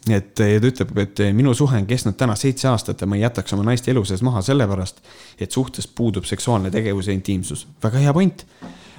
et 0.09 0.33
ta 0.37 0.47
ütleb, 0.47 0.95
et 1.03 1.21
minu 1.35 1.53
suhe 1.57 1.77
on 1.77 1.87
kestnud 1.89 2.17
täna 2.17 2.35
seitse 2.39 2.69
aastat 2.71 3.01
ja 3.01 3.07
ma 3.07 3.17
ei 3.19 3.25
jätaks 3.25 3.53
oma 3.53 3.67
naist 3.67 3.87
elu 3.91 4.03
sees 4.07 4.23
maha 4.25 4.41
sellepärast, 4.45 5.03
et 5.39 5.51
suhtes 5.51 5.87
puudub 5.87 6.25
seksuaalne 6.25 6.71
tegevus 6.71 7.11
ja 7.11 7.13
intiimsus. 7.13 7.67
väga 7.83 8.05
hea 8.05 8.13
point. 8.13 8.45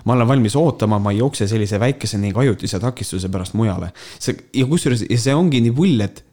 ma 0.05 0.13
olen 0.13 0.29
valmis 0.29 0.57
ootama, 0.57 0.99
ma 0.99 1.11
ei 1.13 1.19
jookse 1.19 1.49
sellise 1.49 1.81
väikese 1.81 2.19
ning 2.19 2.37
ajutise 2.39 2.81
takistuse 2.81 3.29
pärast 3.29 3.55
mujale. 3.55 3.93
see 4.19 4.37
ja 4.55 4.67
kusjuures, 4.67 5.07
ja 5.11 5.19
see 5.19 5.35
ongi 5.35 5.61
nii 5.61 5.73
pull, 5.73 6.01
et 6.01 6.25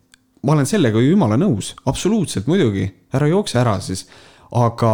ma 0.43 0.53
olen 0.53 0.65
sellega 0.65 0.99
ju 0.99 1.11
jumala 1.11 1.37
nõus, 1.39 1.73
absoluutselt 1.85 2.47
muidugi, 2.47 2.91
ära 3.13 3.27
jookse 3.27 3.59
ära 3.59 3.79
siis 3.79 4.05
aga, 4.55 4.91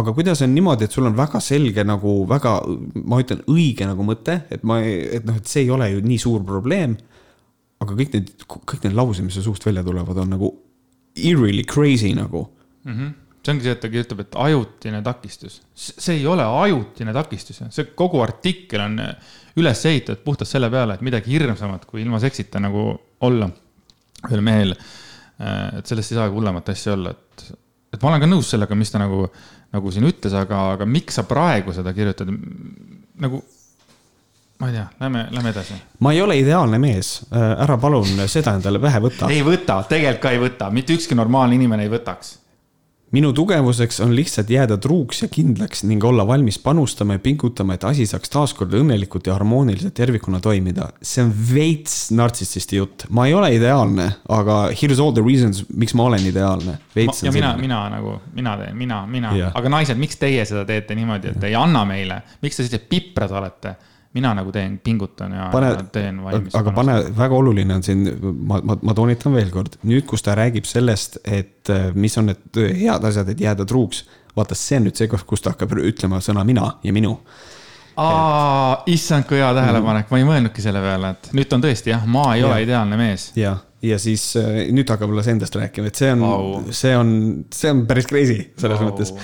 aga 0.00 0.14
kuidas 0.16 0.42
on 0.42 0.54
niimoodi, 0.54 0.88
et 0.88 0.94
sul 0.94 1.06
on 1.06 1.16
väga 1.18 1.40
selge 1.44 1.84
nagu 1.86 2.22
väga, 2.30 2.56
ma 3.04 3.20
ütlen 3.22 3.44
õige 3.50 3.86
nagu 3.86 4.06
mõte, 4.06 4.40
et 4.50 4.64
ma, 4.66 4.80
et 4.82 5.26
noh, 5.28 5.38
et 5.38 5.46
see 5.50 5.66
ei 5.66 5.70
ole 5.74 5.90
ju 5.92 6.02
nii 6.04 6.18
suur 6.22 6.42
probleem. 6.46 6.96
aga 7.78 7.94
kõik 7.94 8.14
need, 8.16 8.30
kõik 8.48 8.82
need 8.82 8.96
laused, 8.98 9.22
mis 9.22 9.36
su 9.38 9.44
suust 9.44 9.62
välja 9.62 9.84
tulevad, 9.86 10.16
on 10.18 10.32
nagu 10.34 10.50
eerily 11.14 11.62
crazy 11.64 12.14
nagu 12.14 12.48
mm. 12.84 12.92
-hmm 12.92 13.16
see 13.48 13.54
ongi 13.54 13.64
see, 13.64 13.72
et 13.72 13.80
ta 13.80 13.88
kirjutab, 13.88 14.20
et 14.20 14.36
ajutine 14.44 15.02
takistus. 15.02 15.60
see 15.74 16.18
ei 16.18 16.26
ole 16.26 16.44
ajutine 16.44 17.12
takistus, 17.16 17.62
see 17.70 17.84
kogu 17.96 18.20
artikkel 18.20 18.82
on 18.84 18.98
üles 19.58 19.84
ehitatud 19.86 20.24
puhtalt 20.24 20.50
selle 20.50 20.70
peale, 20.70 20.98
et 20.98 21.04
midagi 21.06 21.32
hirmsamat 21.32 21.86
kui 21.88 22.02
ilma 22.02 22.20
seksita 22.20 22.60
nagu 22.60 22.90
olla 23.20 23.48
ühel 24.28 24.42
mehel. 24.44 24.74
et 25.78 25.86
sellest 25.86 26.12
ei 26.12 26.18
saagi 26.18 26.34
hullemat 26.34 26.68
asja 26.68 26.92
olla, 26.92 27.14
et 27.14 27.27
et 27.92 28.02
ma 28.02 28.10
olen 28.12 28.24
ka 28.24 28.30
nõus 28.30 28.50
sellega, 28.52 28.76
mis 28.78 28.90
ta 28.92 29.00
nagu, 29.02 29.26
nagu 29.74 29.92
siin 29.94 30.08
ütles, 30.08 30.34
aga, 30.36 30.64
aga 30.76 30.88
miks 30.88 31.20
sa 31.20 31.24
praegu 31.28 31.74
seda 31.76 31.94
kirjutad? 31.96 32.32
nagu, 33.18 33.40
ma 34.58 34.68
ei 34.68 34.76
tea, 34.76 34.88
lähme, 35.00 35.24
lähme 35.34 35.54
edasi. 35.54 35.78
ma 36.04 36.12
ei 36.14 36.20
ole 36.24 36.38
ideaalne 36.40 36.80
mees, 36.82 37.14
ära 37.32 37.78
palun 37.80 38.26
seda 38.26 38.56
endale 38.58 38.82
pähe 38.82 39.00
võta. 39.04 39.30
ei 39.32 39.46
võta, 39.46 39.80
tegelikult 39.88 40.26
ka 40.26 40.34
ei 40.34 40.42
võta, 40.42 40.70
mitte 40.74 40.96
ükski 40.98 41.18
normaalne 41.18 41.58
inimene 41.58 41.88
ei 41.88 41.94
võtaks 41.96 42.36
minu 43.14 43.30
tugevuseks 43.32 44.00
on 44.04 44.12
lihtsalt 44.16 44.50
jääda 44.52 44.76
truuks 44.80 45.22
ja 45.22 45.28
kindlaks 45.32 45.84
ning 45.88 46.04
olla 46.04 46.26
valmis 46.26 46.58
panustama 46.60 47.16
ja 47.16 47.22
pingutama, 47.24 47.78
et 47.78 47.84
asi 47.88 48.06
saaks 48.06 48.32
taaskord 48.32 48.74
õnnelikult 48.76 49.30
ja 49.30 49.36
harmooniliselt 49.38 49.94
tervikuna 49.96 50.40
toimida. 50.44 50.90
see 51.02 51.24
on 51.24 51.32
veits 51.54 52.10
nartsissisti 52.12 52.76
jutt, 52.76 53.06
ma 53.08 53.26
ei 53.26 53.34
ole 53.34 53.54
ideaalne, 53.56 54.10
aga 54.28 54.60
here's 54.72 55.00
all 55.00 55.14
the 55.16 55.24
reasons, 55.24 55.64
miks 55.74 55.94
ma 55.94 56.08
olen 56.10 56.26
ideaalne. 56.26 56.78
ja 57.22 57.32
mina, 57.32 57.56
mina 57.56 57.82
nagu, 57.96 58.18
mina 58.34 58.56
teen, 58.56 58.76
mina, 58.76 59.04
mina 59.06 59.34
yeah., 59.36 59.52
aga 59.54 59.72
naised, 59.72 59.98
miks 60.00 60.20
teie 60.20 60.44
seda 60.44 60.64
teete 60.68 60.94
niimoodi, 60.98 61.32
et 61.36 61.48
ei 61.48 61.56
anna 61.56 61.84
meile, 61.88 62.22
miks 62.42 62.56
te 62.56 62.66
sellised 62.66 62.88
piprad 62.90 63.32
olete? 63.32 63.76
Mina 64.16 64.32
nagu 64.34 64.52
teen, 64.52 64.78
pingutan 64.84 65.34
ja, 65.36 65.48
pane, 65.52 65.72
teen 65.92 66.22
valmis. 66.24 66.54
aga 66.56 66.72
pane, 66.76 66.94
väga 67.18 67.36
oluline 67.36 67.76
on 67.76 67.84
siin, 67.84 68.06
ma, 68.22 68.60
ma, 68.64 68.78
ma 68.88 68.94
toonitan 68.96 69.34
veel 69.36 69.52
kord, 69.54 69.76
nüüd, 69.88 70.06
kus 70.08 70.24
ta 70.24 70.36
räägib 70.38 70.68
sellest, 70.68 71.20
et 71.24 71.70
äh, 71.72 71.90
mis 71.94 72.16
on 72.20 72.30
need 72.32 72.62
head 72.80 73.04
asjad, 73.10 73.28
et 73.34 73.44
jääda 73.44 73.68
truuks. 73.68 74.06
vaata, 74.38 74.54
see 74.54 74.78
on 74.78 74.88
nüüd 74.88 74.98
see 74.98 75.10
koht, 75.10 75.26
kus 75.28 75.42
ta 75.44 75.52
hakkab 75.52 75.76
ütlema 75.82 76.22
sõna 76.24 76.44
mina 76.46 76.72
ja 76.86 76.94
minu. 76.96 77.18
aa, 77.98 78.82
issand, 78.86 79.28
kui 79.28 79.40
hea 79.42 79.52
tähelepanek 79.54 80.08
mm., 80.08 80.14
ma 80.14 80.22
ei 80.22 80.28
mõelnudki 80.32 80.64
selle 80.64 80.82
peale, 80.82 81.14
et 81.16 81.32
nüüd 81.36 81.56
on 81.56 81.64
tõesti 81.68 81.92
jah, 81.92 82.06
ma 82.06 82.30
ei 82.34 82.44
ja. 82.44 82.50
ole 82.50 82.62
ideaalne 82.64 83.00
mees. 83.00 83.32
jah 83.36 83.64
ja 83.82 83.98
siis 84.02 84.32
äh, 84.36 84.64
nüüd 84.74 84.90
hakkab 84.90 85.12
alles 85.12 85.28
endast 85.30 85.54
rääkima, 85.54 85.90
et 85.90 86.00
see 86.00 86.10
on 86.10 86.24
wow., 86.24 86.48
see 86.74 86.96
on, 86.98 87.12
see 87.54 87.70
on 87.70 87.84
päris 87.86 88.08
crazy 88.10 88.40
selles 88.58 88.80
wow. 88.80 88.90
mõttes. 88.90 89.14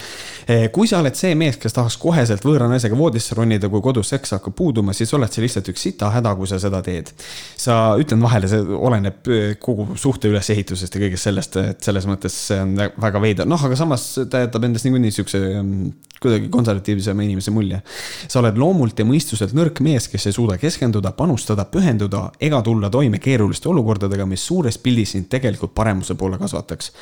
Eh, 0.45 0.67
kui 0.75 0.85
sa 0.87 0.99
oled 1.01 1.17
see 1.17 1.33
mees, 1.41 1.57
kes 1.57 1.73
tahaks 1.73 1.97
koheselt 1.99 2.45
võõra 2.45 2.69
naisega 2.69 2.97
voodisse 2.99 3.35
ronida, 3.37 3.71
kui 3.73 3.81
kodus 3.85 4.11
seks 4.13 4.37
hakkab 4.37 4.55
puuduma, 4.59 4.93
siis 4.93 5.11
oled 5.17 5.33
sa 5.33 5.41
lihtsalt 5.41 5.71
üks 5.73 5.87
sita 5.89 6.11
häda, 6.13 6.35
kui 6.37 6.51
sa 6.51 6.59
seda 6.61 6.83
teed. 6.85 7.11
sa, 7.57 7.97
ütlen 8.01 8.23
vahele, 8.23 8.51
see 8.51 8.61
oleneb 8.61 9.31
eh, 9.33 9.55
kogu 9.61 9.97
suhte 9.99 10.29
ülesehitusest 10.29 10.95
ja 10.95 11.03
kõigest 11.07 11.31
sellest, 11.31 11.57
et 11.63 11.87
selles 11.89 12.07
mõttes 12.07 12.37
see 12.51 12.61
on 12.61 12.77
väga 12.77 13.23
veider, 13.25 13.49
noh, 13.49 13.59
aga 13.65 13.79
samas 13.79 14.11
ta 14.31 14.45
jätab 14.45 14.69
endast 14.69 14.87
niikuinii 14.87 15.15
siukse 15.17 15.41
mm, 15.63 15.95
kuidagi 16.25 16.49
konservatiivsema 16.53 17.25
inimese 17.25 17.51
mulje. 17.51 17.81
sa 18.29 18.41
oled 18.41 18.59
loomult 18.61 18.99
ja 18.99 19.07
mõistuselt 19.09 19.55
nõrk 19.57 19.81
mees, 19.85 20.09
kes 20.13 20.29
ei 20.29 20.37
suuda 20.37 20.59
keskenduda, 20.61 21.13
panustada, 21.17 21.67
pühenduda 21.69 22.27
ega 22.41 22.61
tulla 22.65 22.91
toime 22.93 23.21
keeruliste 23.23 23.69
olukordadega, 23.73 24.27
mis 24.29 24.44
suures 24.47 24.79
pildis 24.83 25.15
sind 25.17 25.31
tegelikult 25.33 25.75
paremuse 25.77 26.17
poole 26.19 26.39
kasvataks 26.41 26.93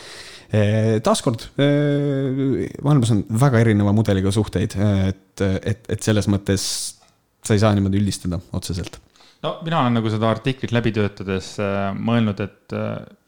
taaskord, 1.02 1.46
maailmas 1.56 3.12
on 3.14 3.22
väga 3.40 3.62
erineva 3.62 3.94
mudeliga 3.96 4.28
suhteid, 4.34 4.74
et, 5.08 5.40
et, 5.40 5.86
et 5.88 6.04
selles 6.04 6.28
mõttes 6.28 6.66
sa 7.40 7.56
ei 7.56 7.62
saa 7.62 7.72
niimoodi 7.72 7.96
üldistada 7.96 8.36
otseselt 8.52 8.98
no 9.42 9.54
mina 9.64 9.80
olen 9.80 9.96
nagu 9.98 10.12
seda 10.12 10.28
artiklit 10.30 10.74
läbi 10.74 10.92
töötades 10.94 11.54
mõelnud, 11.98 12.44
et 12.44 12.76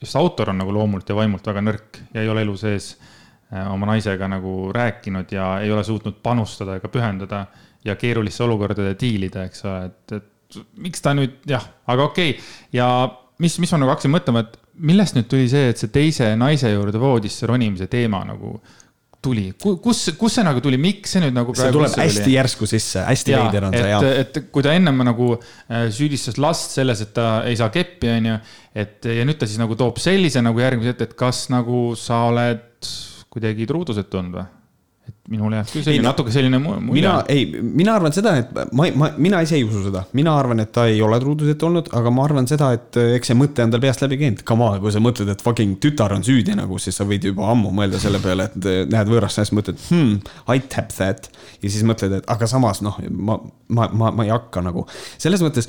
just 0.04 0.20
autor 0.20 0.52
on 0.52 0.60
nagu 0.62 0.74
loomult 0.74 1.08
ja 1.08 1.16
vaimult 1.16 1.46
väga 1.48 1.64
nõrk 1.64 2.00
ja 2.14 2.22
ei 2.22 2.30
ole 2.30 2.44
elu 2.44 2.56
sees 2.60 2.92
oma 3.70 3.88
naisega 3.92 4.28
nagu 4.30 4.72
rääkinud 4.74 5.32
ja 5.34 5.58
ei 5.62 5.72
ole 5.72 5.84
suutnud 5.84 6.20
panustada 6.22 6.78
ega 6.78 6.90
pühendada 6.90 7.44
ja 7.84 7.96
keeruliste 8.00 8.44
olukordade 8.46 8.94
diilida, 9.00 9.44
eks 9.48 9.66
ole, 9.68 9.90
et, 9.90 10.14
et 10.16 10.62
miks 10.80 11.02
ta 11.04 11.12
nüüd 11.16 11.44
jah, 11.48 11.66
aga 11.90 12.08
okei 12.08 12.34
okay. 12.34 12.48
ja 12.72 12.88
mis, 13.42 13.58
mis 13.62 13.74
ma 13.74 13.82
nagu 13.82 13.94
hakkasin 13.94 14.14
mõtlema, 14.14 14.44
et 14.44 14.56
millest 14.86 15.18
nüüd 15.18 15.28
tuli 15.30 15.50
see, 15.50 15.72
et 15.72 15.80
see 15.80 15.92
teise 15.94 16.30
naise 16.38 16.70
juurde 16.70 17.00
voodisse 17.02 17.48
ronimise 17.50 17.88
teema 17.90 18.22
nagu 18.28 18.58
tuli, 19.24 19.46
kus, 19.56 20.02
kus 20.18 20.36
see 20.36 20.44
nagu 20.44 20.60
tuli, 20.64 20.78
miks 20.80 21.14
see 21.14 21.22
nüüd 21.24 21.36
nagu 21.36 21.54
see 21.56 21.72
tuleb 21.72 21.94
hästi 21.96 22.26
tuli? 22.26 22.34
järsku 22.36 22.68
sisse, 22.68 23.04
hästi 23.08 23.36
veider 23.36 23.68
on 23.68 23.76
see 23.76 23.92
jah. 23.94 24.08
et 24.20 24.40
kui 24.52 24.64
ta 24.64 24.74
ennem 24.76 25.00
nagu 25.06 25.30
äh, 25.38 25.86
süüdistas 25.94 26.36
last 26.42 26.76
selles, 26.76 27.00
et 27.04 27.14
ta 27.16 27.28
ei 27.48 27.56
saa 27.58 27.70
keppi, 27.74 28.10
on 28.18 28.28
ju. 28.32 28.36
et 28.84 29.08
ja 29.20 29.24
nüüd 29.26 29.40
ta 29.40 29.48
siis 29.48 29.60
nagu 29.62 29.78
toob 29.80 30.00
sellise 30.02 30.44
nagu 30.44 30.60
järgmise 30.60 30.94
ette, 30.94 31.08
et 31.08 31.16
kas 31.18 31.46
nagu 31.54 31.86
sa 31.98 32.26
oled 32.28 32.92
kuidagi 33.32 33.66
truudusetu 33.70 34.20
olnud 34.20 34.38
või? 34.42 34.46
Et 35.04 35.14
minul 35.32 35.52
jääb 35.52 35.68
küll 35.68 35.84
selline, 35.84 36.04
natuke 36.04 36.32
selline 36.32 36.58
mulje. 36.60 36.80
mina, 36.96 37.12
ei, 37.32 37.44
mina 37.60 37.94
arvan 37.98 38.14
seda, 38.16 38.34
et 38.40 38.52
ma, 38.76 38.86
ma, 38.96 39.10
mina 39.20 39.40
ise 39.44 39.56
ei 39.58 39.64
usu 39.66 39.82
seda, 39.86 40.04
mina 40.16 40.32
arvan, 40.40 40.62
et 40.64 40.72
ta 40.72 40.86
ei 40.88 41.00
ole 41.04 41.18
truudusetu 41.20 41.68
olnud, 41.68 41.90
aga 41.98 42.12
ma 42.14 42.24
arvan 42.24 42.48
seda, 42.48 42.70
et 42.76 42.98
eh, 43.00 43.12
eks 43.18 43.32
see 43.32 43.38
mõte 43.38 43.64
on 43.64 43.74
tal 43.74 43.82
peast 43.84 44.04
läbi 44.04 44.18
käinud. 44.20 44.44
Come 44.48 44.66
on, 44.68 44.78
kui 44.82 44.94
sa 44.94 45.02
mõtled, 45.04 45.28
et 45.32 45.44
fucking 45.44 45.76
tütar 45.84 46.14
on 46.16 46.24
süüdi 46.24 46.56
nagu, 46.56 46.80
siis 46.80 46.96
sa 47.00 47.08
võid 47.08 47.28
juba 47.28 47.50
ammu 47.52 47.72
mõelda 47.76 48.00
selle 48.02 48.20
peale, 48.24 48.48
et 48.50 48.70
eh, 48.70 48.80
näed 48.90 49.12
võõrast 49.12 49.42
naist, 49.42 49.56
mõtled 49.56 49.80
hmm,, 49.90 50.20
I 50.54 50.64
tap 50.72 50.92
that. 50.96 51.28
ja 51.60 51.68
siis 51.68 51.84
mõtled, 51.88 52.20
et 52.20 52.32
aga 52.32 52.48
samas 52.50 52.80
noh, 52.84 53.00
ma, 53.12 53.38
ma, 53.68 53.88
ma, 53.92 54.12
ma 54.20 54.28
ei 54.28 54.32
hakka 54.32 54.64
nagu, 54.64 54.86
selles 55.20 55.44
mõttes 55.44 55.68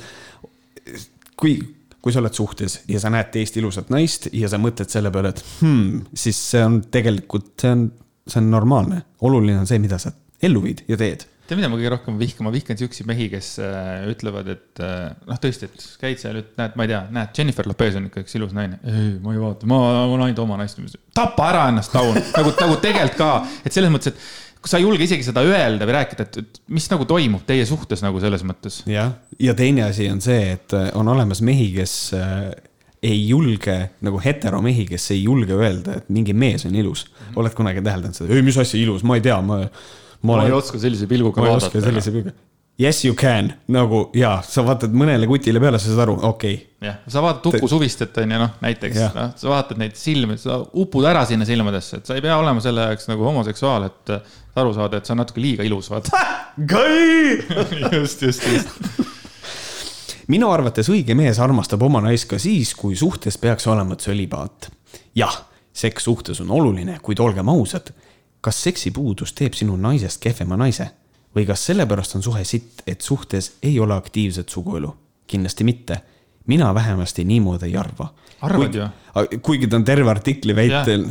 kui, 1.36 1.58
kui 2.00 2.14
sa 2.14 2.22
oled 2.22 2.36
suhtes 2.36 2.80
ja 2.88 3.00
sa 3.02 3.12
näed 3.12 3.32
teist 3.34 3.56
ilusat 3.60 3.92
naist 3.92 4.30
ja 4.36 4.48
sa 4.52 4.60
mõtled 4.62 4.92
selle 4.92 5.12
peale, 5.12 5.34
et 5.34 5.44
hmm, 5.60 6.10
siis 6.16 6.40
see 6.52 6.64
on 6.64 6.80
tegelikult, 6.92 7.52
see 7.60 7.76
on 7.76 7.86
see 8.26 8.42
on 8.42 8.50
normaalne, 8.50 9.02
oluline 9.26 9.60
on 9.62 9.70
see, 9.70 9.78
mida 9.82 9.98
sa 10.02 10.12
ellu 10.42 10.62
viid 10.64 10.84
ja 10.90 10.98
teed 11.00 11.26
tead, 11.46 11.60
mida 11.60 11.70
ma 11.70 11.78
kõige 11.78 11.92
rohkem 11.94 12.16
vihkan, 12.20 12.46
ma 12.46 12.52
vihkan 12.54 12.78
siukseid 12.78 13.06
mehi, 13.08 13.28
kes 13.32 13.52
äh, 13.62 14.06
ütlevad, 14.10 14.48
et 14.50 14.82
äh, 14.82 15.12
noh, 15.28 15.38
tõesti, 15.42 15.68
et 15.68 15.84
käid 16.00 16.18
seal, 16.22 16.40
näed, 16.58 16.74
ma 16.78 16.86
ei 16.86 16.90
tea, 16.90 17.02
näed, 17.14 17.30
Jennifer 17.38 17.68
Lopez 17.70 17.98
on 17.98 18.08
ikka 18.08 18.24
üks 18.24 18.34
ilus 18.38 18.54
naine. 18.56 18.80
ei, 18.82 19.12
ma 19.22 19.34
ei 19.34 19.42
vaata, 19.42 19.68
ma, 19.70 19.78
ma 19.78 20.02
olen 20.08 20.26
ainult 20.26 20.42
oma 20.42 20.58
naist. 20.60 20.80
tapa 21.16 21.50
ära 21.52 21.68
ennast, 21.70 21.94
Taun, 21.94 22.18
nagu, 22.38 22.54
nagu 22.58 22.80
tegelikult 22.82 23.20
ka, 23.20 23.30
et 23.62 23.76
selles 23.76 23.92
mõttes, 23.94 24.14
et 24.14 24.56
kui 24.58 24.72
sa 24.72 24.80
ei 24.80 24.86
julge 24.86 25.06
isegi 25.06 25.28
seda 25.28 25.44
öelda 25.46 25.86
või 25.86 25.94
rääkida, 26.00 26.26
et, 26.26 26.40
et 26.42 26.60
mis 26.74 26.88
nagu 26.90 27.06
toimub 27.06 27.46
teie 27.46 27.66
suhtes 27.68 28.02
nagu 28.02 28.22
selles 28.22 28.42
mõttes. 28.46 28.80
jah, 28.90 29.14
ja 29.38 29.54
teine 29.58 29.86
asi 29.86 30.10
on 30.10 30.22
see, 30.24 30.56
et 30.56 30.74
äh, 30.74 30.90
on 30.98 31.14
olemas 31.14 31.44
mehi, 31.46 31.70
kes 31.76 31.96
äh, 32.18 32.50
ei 33.02 33.28
julge 33.28 33.76
nagu 34.06 34.20
heteromehi, 34.24 34.86
kes 34.88 35.10
ei 35.14 35.22
julge 35.24 35.54
öelda, 35.56 36.00
et 36.00 36.10
mingi 36.12 36.34
mees 36.34 36.66
on 36.66 36.74
ilus. 36.74 37.06
-hmm. 37.06 37.38
oled 37.42 37.54
kunagi 37.54 37.82
täheldanud 37.82 38.16
seda, 38.16 38.34
ei, 38.34 38.42
mis 38.42 38.58
asja 38.58 38.80
ilus, 38.80 39.04
ma 39.04 39.16
ei 39.16 39.24
tea, 39.24 39.40
ma. 39.42 39.62
ma 40.22 40.34
olen... 40.34 40.46
ei 40.46 40.52
oska 40.52 40.78
sellise 40.78 41.06
pilguga 41.06 41.42
vaadata. 41.42 41.56
ma 41.56 41.62
ei 41.62 41.66
oska 41.66 41.80
sellise 41.88 42.10
pilguga. 42.10 42.36
Yes 42.80 43.04
you 43.04 43.14
can, 43.16 43.54
nagu 43.72 44.10
jaa, 44.12 44.42
sa 44.44 44.60
vaatad 44.60 44.92
mõnele 44.92 45.24
kutile 45.26 45.60
peale, 45.60 45.78
sa 45.80 45.88
saad 45.88 46.02
aru, 46.04 46.18
okei 46.28 46.54
okay.. 46.54 46.88
jah, 46.90 46.98
sa 47.08 47.22
vaatad 47.24 47.54
Uku 47.54 47.68
Suvistet 47.72 48.18
on 48.20 48.34
ju 48.34 48.40
noh, 48.42 48.50
näiteks, 48.60 48.98
noh, 49.14 49.30
sa 49.40 49.48
vaatad 49.48 49.80
neid 49.80 49.96
silmi, 49.96 50.36
sa 50.36 50.58
upud 50.76 51.08
ära 51.08 51.24
sinna 51.24 51.48
silmadesse, 51.48 52.02
et 52.02 52.10
sa 52.10 52.18
ei 52.18 52.24
pea 52.24 52.36
olema 52.36 52.60
selle 52.60 52.84
jaoks 52.90 53.08
nagu 53.08 53.24
homoseksuaal, 53.24 53.88
et 53.88 54.12
aru 54.60 54.76
saada, 54.76 55.00
et 55.00 55.08
sa 55.08 55.14
oled 55.14 55.22
natuke 55.22 55.40
liiga 55.40 55.64
ilus, 55.64 55.88
vaata. 55.88 56.20
just, 57.96 58.22
just, 58.28 58.44
just 58.44 58.68
minu 60.32 60.50
arvates 60.50 60.90
õige 60.90 61.14
mees 61.18 61.38
armastab 61.42 61.82
oma 61.86 62.02
naist 62.04 62.28
ka 62.30 62.38
siis, 62.42 62.74
kui 62.78 62.96
suhtes 62.98 63.38
peaks 63.38 63.66
olema 63.70 63.96
tsölibaat. 63.96 64.70
jah, 65.14 65.42
seks 65.72 66.04
suhtes 66.04 66.40
on 66.40 66.50
oluline, 66.50 66.98
kuid 67.02 67.20
olgem 67.20 67.48
ausad, 67.48 67.92
kas 68.40 68.62
seksi 68.62 68.90
puudus 68.90 69.34
teeb 69.36 69.54
sinu 69.54 69.76
naisest 69.76 70.22
kehvema 70.22 70.56
naise 70.56 70.90
või 71.36 71.46
kas 71.46 71.66
sellepärast 71.68 72.16
on 72.16 72.22
suhe 72.24 72.44
sitt, 72.44 72.82
et 72.86 73.00
suhtes 73.00 73.56
ei 73.62 73.78
ole 73.80 73.94
aktiivset 73.94 74.48
suguelu? 74.48 74.94
kindlasti 75.26 75.64
mitte. 75.64 75.96
mina 76.46 76.74
vähemasti 76.74 77.24
niimoodi 77.24 77.66
ei 77.66 77.76
arva. 77.76 78.12
arvad 78.40 78.74
ju? 78.74 78.84
kuigi 79.42 79.66
ta 79.66 79.76
on 79.76 79.84
terve 79.84 80.10
artikli 80.10 80.56
väitel, 80.56 81.04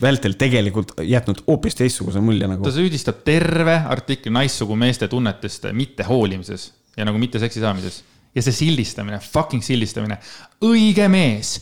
vältel 0.00 0.34
tegelikult 0.38 0.92
jätnud 1.02 1.42
hoopis 1.46 1.74
teistsuguse 1.74 2.20
mulje 2.20 2.46
nagu. 2.46 2.64
ta 2.64 2.72
süüdistab 2.72 3.24
terve 3.24 3.82
artikli 3.86 4.32
naissugu 4.32 4.76
meeste 4.76 5.08
tunnetest 5.08 5.66
mittehoolimises 5.72 6.72
ja 6.96 7.04
nagu 7.04 7.18
mitte 7.18 7.38
seksi 7.38 7.60
saamises 7.60 8.02
ja 8.38 8.44
see 8.46 8.56
sildistamine, 8.56 9.18
fucking 9.22 9.64
sildistamine. 9.64 10.18
õige 10.64 11.06
mees, 11.10 11.56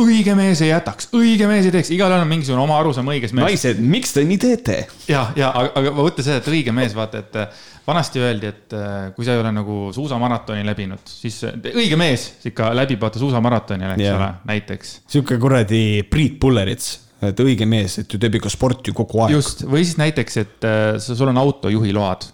õige 0.00 0.34
mees 0.36 0.60
ei 0.64 0.70
jätaks, 0.72 1.10
õige 1.16 1.48
mees 1.48 1.68
ei 1.68 1.74
teeks, 1.74 1.92
igalühel 1.94 2.24
on 2.24 2.30
mingisugune 2.30 2.64
oma 2.64 2.78
arusaam 2.80 3.08
õiges 3.12 3.32
mees. 3.36 3.46
naised, 3.46 3.84
miks 3.94 4.16
te 4.16 4.24
nii 4.28 4.40
teete? 4.40 4.78
ja, 5.08 5.26
ja 5.38 5.52
aga, 5.56 5.72
aga 5.80 5.94
mõtle 5.96 6.24
seda, 6.24 6.40
et 6.42 6.50
õige 6.52 6.74
mees, 6.76 6.96
vaata, 6.96 7.22
et 7.22 7.38
äh, 7.40 7.62
vanasti 7.86 8.22
öeldi, 8.22 8.50
et 8.52 8.76
äh, 8.76 8.98
kui 9.16 9.26
sa 9.26 9.36
ei 9.36 9.40
ole 9.42 9.54
nagu 9.54 9.78
suusamaratoni 9.94 10.66
läbinud, 10.68 11.14
siis 11.22 11.40
äh, 11.48 11.56
õige 11.72 11.98
mees 12.00 12.28
ikka 12.50 12.72
läbib 12.76 13.02
vaata 13.02 13.22
suusamaratoni, 13.22 13.88
eks 13.94 14.10
ole, 14.12 14.28
näiteks. 14.52 14.92
sihuke 15.16 15.40
kuradi 15.42 15.82
Priit 16.10 16.38
Pullerits, 16.42 16.92
et 17.24 17.40
õige 17.42 17.66
mees, 17.68 18.00
et 18.02 18.12
ju 18.12 18.20
teeb 18.20 18.40
ikka 18.40 18.52
sporti 18.52 18.94
kogu 18.96 19.24
aeg. 19.24 19.36
just, 19.38 19.64
või 19.64 19.84
siis 19.86 19.98
näiteks, 20.00 20.40
et 20.42 20.70
sul 21.02 21.28
on 21.30 21.40
autojuhiload. 21.42 22.30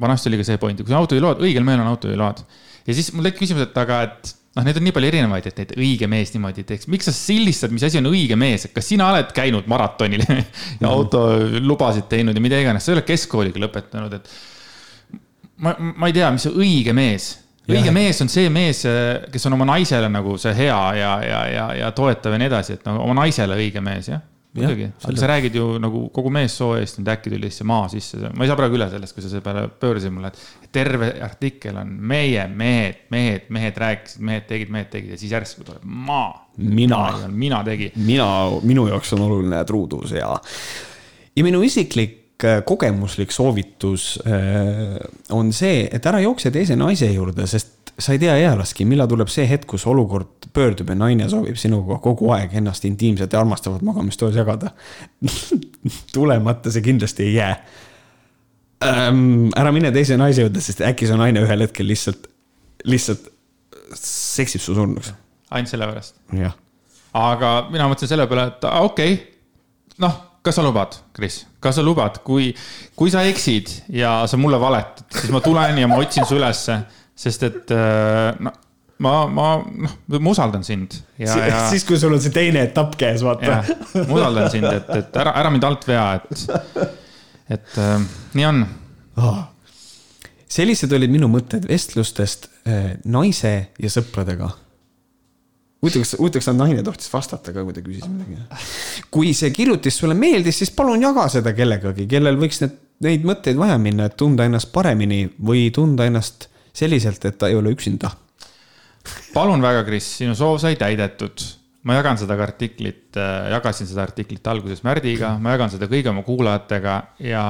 vanasti 0.00 0.30
oli 0.30 0.40
ka 0.40 0.50
see 0.50 0.60
point, 0.60 0.80
kui 0.80 0.90
sul 0.90 0.96
on 0.96 1.04
autojuhiload, 1.04 1.42
õigel 1.44 1.64
mehel 1.64 1.84
on 1.84 1.92
autojuhiload. 1.94 2.46
Ja 2.86 2.96
siis 2.96 3.12
mul 3.14 3.28
tekib 3.28 3.44
küsimus, 3.44 3.68
et 3.68 3.80
aga, 3.82 4.00
et 4.08 4.34
noh, 4.56 4.66
neid 4.66 4.80
on 4.80 4.86
nii 4.86 4.96
palju 4.96 5.10
erinevaid, 5.12 5.48
et 5.50 5.62
neid 5.62 5.72
õige 5.76 6.10
mees 6.10 6.34
niimoodi 6.34 6.62
ei 6.64 6.68
teeks. 6.72 6.90
miks 6.92 7.10
sa 7.10 7.14
sildistad, 7.14 7.74
mis 7.74 7.86
asi 7.86 8.00
on 8.00 8.10
õige 8.10 8.38
mees, 8.40 8.68
et 8.68 8.76
kas 8.76 8.88
sina 8.92 9.10
oled 9.12 9.32
käinud 9.36 9.68
maratonil 9.70 10.24
ja 10.82 10.92
autolubasid 10.92 12.10
teinud 12.12 12.36
ja 12.36 12.44
mida 12.44 12.60
iganes, 12.62 12.86
sa 12.86 12.92
ei 12.92 12.98
ole 13.00 13.06
keskkooliga 13.08 13.62
lõpetanud, 13.66 14.20
et. 14.20 14.30
ma, 15.64 15.76
ma 15.78 16.08
ei 16.08 16.16
tea, 16.16 16.30
mis 16.34 16.48
see 16.48 16.56
õige 16.56 16.96
mees 16.96 17.34
õige 17.66 17.90
Jah. 17.90 17.94
mees 17.94 18.20
on 18.22 18.30
see 18.30 18.50
mees, 18.52 18.84
kes 19.32 19.48
on 19.48 19.56
oma 19.56 19.66
naisele 19.72 20.08
nagu 20.12 20.36
see 20.38 20.54
hea 20.54 20.80
ja, 21.00 21.12
ja, 21.26 21.40
ja, 21.50 21.66
ja 21.80 21.90
toetav 21.94 22.36
ja 22.36 22.38
nii 22.38 22.50
edasi, 22.50 22.78
et 22.78 22.86
no 22.86 23.00
oma 23.02 23.16
naisele 23.24 23.58
õige 23.58 23.82
mees, 23.82 24.10
jah. 24.12 24.22
Muidugi, 24.56 24.88
sa 25.04 25.28
räägid 25.30 25.54
ju 25.58 25.66
nagu 25.82 26.06
kogu 26.14 26.32
meessoo 26.34 26.74
eest, 26.80 27.00
nüüd 27.00 27.10
äkki 27.12 27.32
tuli 27.32 27.50
see 27.52 27.66
maa 27.68 27.86
sisse, 27.92 28.30
ma 28.32 28.44
ei 28.44 28.50
saa 28.50 28.58
praegu 28.58 28.78
üle 28.78 28.88
sellest, 28.92 29.16
kui 29.16 29.24
sa 29.24 29.30
selle 29.30 29.44
peale 29.44 29.66
pöörasid 29.82 30.14
mulle, 30.14 30.32
et 30.32 30.72
terve 30.74 31.10
artikkel 31.24 31.78
on 31.80 31.92
meie 32.12 32.46
mehed, 32.48 33.06
mehed, 33.14 33.48
mehed 33.54 33.80
rääkisid, 33.82 34.24
mehed 34.26 34.48
tegid, 34.50 34.72
mehed 34.74 34.90
tegid 34.92 35.14
ja 35.14 35.20
siis 35.20 35.34
järsku 35.36 35.66
tuleb 35.66 35.84
maa. 35.84 36.32
Mina. 36.56 37.00
mina 37.28 37.60
tegin. 37.66 37.92
mina, 38.00 38.26
minu 38.64 38.86
jaoks 38.88 39.12
on 39.12 39.26
oluline 39.26 39.58
truudus 39.68 40.14
ja, 40.16 40.30
ja 41.36 41.44
minu 41.44 41.60
isiklik 41.66 42.44
äh, 42.48 42.62
kogemuslik 42.64 43.34
soovitus 43.34 44.14
äh, 44.24 44.96
on 45.36 45.52
see, 45.52 45.84
et 45.92 46.08
ära 46.08 46.22
jookse 46.24 46.50
teise 46.54 46.78
naise 46.80 47.10
juurde, 47.12 47.44
sest 47.50 47.75
sa 47.98 48.12
ei 48.12 48.20
tea 48.20 48.34
ealastki, 48.44 48.84
millal 48.88 49.08
tuleb 49.08 49.30
see 49.32 49.46
hetk, 49.48 49.66
kus 49.70 49.86
olukord 49.88 50.48
pöördub 50.56 50.90
ja 50.92 50.96
naine 50.98 51.28
soovib 51.32 51.56
sinuga 51.60 51.98
kogu 52.04 52.30
aeg 52.36 52.54
ennast 52.60 52.84
intiimselt 52.88 53.32
ja 53.32 53.40
armastavat 53.40 53.84
magamistoas 53.86 54.36
jagada 54.36 54.72
tulemata 56.14 56.72
see 56.72 56.84
kindlasti 56.84 57.28
ei 57.28 57.34
jää 57.38 57.54
ähm,. 58.84 59.48
ära 59.56 59.72
mine 59.72 59.92
teise 59.92 60.18
naise 60.20 60.44
juurde, 60.44 60.60
sest 60.64 60.84
äkki 60.84 61.08
see 61.08 61.16
naine 61.18 61.40
ühel 61.44 61.64
hetkel 61.64 61.88
lihtsalt, 61.88 62.28
lihtsalt 62.84 63.30
seksib 63.96 64.60
su 64.60 64.74
surnuks. 64.76 65.12
ainult 65.50 65.72
sellepärast. 65.72 66.20
aga 67.16 67.52
mina 67.70 67.88
mõtlesin 67.88 68.12
selle 68.12 68.28
peale, 68.28 68.50
et 68.52 68.68
okei 68.68 69.16
okay. 69.16 69.24
noh, 70.04 70.20
kas 70.46 70.58
sa 70.58 70.64
lubad, 70.66 70.98
Kris, 71.16 71.40
kas 71.62 71.78
sa 71.78 71.84
lubad, 71.84 72.20
kui, 72.26 72.52
kui 72.98 73.10
sa 73.10 73.24
eksid 73.26 73.72
ja 73.96 74.18
sa 74.30 74.38
mulle 74.40 74.60
valetad, 74.60 75.06
siis 75.16 75.32
ma 75.34 75.40
tulen 75.44 75.80
ja 75.80 75.88
ma 75.90 75.98
otsin 76.02 76.28
su 76.28 76.36
ülesse, 76.38 76.80
sest 77.16 77.46
et 77.48 77.74
äh, 77.74 78.36
no 78.40 78.52
ma, 78.98 79.26
ma 79.28 79.48
noh, 79.60 79.96
ma 80.08 80.32
usaldan 80.32 80.64
sind 80.64 80.96
ja, 81.20 81.32
siis, 81.70 81.84
kui 81.88 81.98
sul 82.00 82.14
on 82.16 82.22
see 82.22 82.34
teine 82.34 82.64
etapp 82.66 82.96
käes, 83.00 83.24
vaata 83.26 83.60
ma 84.06 84.20
usaldan 84.20 84.52
sind, 84.52 84.68
et, 84.70 84.92
et 85.00 85.18
ära, 85.20 85.34
ära 85.42 85.52
mind 85.52 85.66
alt 85.68 85.84
vea, 85.88 86.06
et, 86.20 86.46
et 87.58 87.80
äh, 87.82 88.06
nii 88.36 88.48
on. 88.48 88.62
oh.. 89.20 89.42
sellised 90.58 90.92
olid 90.96 91.12
minu 91.12 91.28
mõtted 91.32 91.68
vestlustest 91.68 92.48
äh, 92.68 92.94
naise 93.04 93.56
ja 93.82 93.92
sõpradega. 93.92 94.50
huvitav, 95.84 96.06
kas, 96.06 96.16
huvitav, 96.16 96.44
kas 96.44 96.52
naine 96.56 96.86
tohtis 96.86 97.12
vastata 97.12 97.52
ka, 97.52 97.66
kui 97.68 97.76
ta 97.76 97.84
küsis 97.84 98.08
midagi? 98.08 98.40
kui 99.12 99.36
see 99.36 99.52
kirjutis 99.56 100.00
sulle 100.00 100.16
meeldis, 100.16 100.62
siis 100.62 100.72
palun 100.72 101.04
jaga 101.04 101.28
seda 101.36 101.52
kellegagi, 101.56 102.08
kellel 102.08 102.40
võiks 102.40 102.64
need, 102.64 102.80
neid 103.04 103.28
mõtteid 103.28 103.60
vaja 103.60 103.76
minna, 103.80 104.08
et 104.08 104.16
tunda 104.16 104.48
ennast 104.48 104.72
paremini 104.72 105.26
või 105.36 105.68
tunda 105.74 106.08
ennast 106.08 106.48
selliselt, 106.76 107.24
et 107.24 107.38
ta 107.40 107.50
ei 107.50 107.56
ole 107.58 107.72
üksinda. 107.74 108.10
palun 109.34 109.62
väga, 109.62 109.84
Kris, 109.86 110.08
sinu 110.20 110.34
soov 110.34 110.58
sai 110.62 110.76
täidetud. 110.76 111.44
ma 111.86 111.94
jagan 111.94 112.18
seda 112.18 112.36
ka 112.36 112.42
artiklit, 112.42 113.16
jagasin 113.52 113.86
seda 113.86 114.02
artiklit 114.02 114.46
alguses 114.50 114.82
Märdiga, 114.82 115.36
ma 115.38 115.54
jagan 115.54 115.70
seda 115.70 115.86
kõigi 115.86 116.10
oma 116.10 116.24
kuulajatega 116.26 116.96
ja 117.22 117.44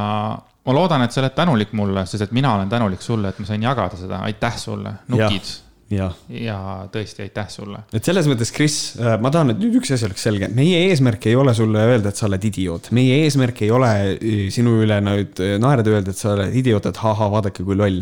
ma 0.66 0.74
loodan, 0.76 1.06
et 1.06 1.12
sa 1.12 1.22
oled 1.22 1.34
tänulik 1.36 1.72
mulle, 1.72 2.04
sest 2.06 2.28
et 2.28 2.34
mina 2.36 2.54
olen 2.54 2.68
tänulik 2.68 3.02
sulle, 3.02 3.30
et 3.32 3.38
ma 3.40 3.48
sain 3.48 3.62
jagada 3.62 3.96
seda, 3.96 4.20
aitäh 4.28 4.58
sulle, 4.60 4.92
nukid. 5.08 5.40
jah 5.40 5.65
ja 5.92 6.56
tõesti 6.90 7.22
aitäh 7.26 7.46
sulle. 7.52 7.84
et 7.94 8.04
selles 8.04 8.26
mõttes, 8.26 8.50
Kris, 8.54 8.76
ma 9.22 9.30
tahan, 9.30 9.52
et 9.52 9.60
nüüd 9.62 9.76
üks 9.78 9.92
asi 9.94 10.06
oleks 10.08 10.24
selge, 10.26 10.48
meie 10.54 10.80
eesmärk 10.88 11.28
ei 11.30 11.36
ole 11.38 11.54
sulle 11.54 11.84
öelda, 11.92 12.10
et 12.10 12.18
sa 12.18 12.26
oled 12.26 12.42
idioot, 12.48 12.90
meie 12.96 13.20
eesmärk 13.24 13.62
ei 13.62 13.70
ole 13.74 13.90
eh, 14.16 14.40
sinu 14.54 14.80
üle 14.82 14.98
nüüd 15.04 15.42
eh, 15.44 15.54
naerda 15.62 15.92
öelda, 15.94 16.14
et 16.14 16.18
sa 16.18 16.32
oled 16.34 16.56
idioot, 16.58 16.88
et 16.90 16.98
ahah, 16.98 17.30
vaadake 17.36 17.62
kui 17.66 17.78
loll. 17.78 18.00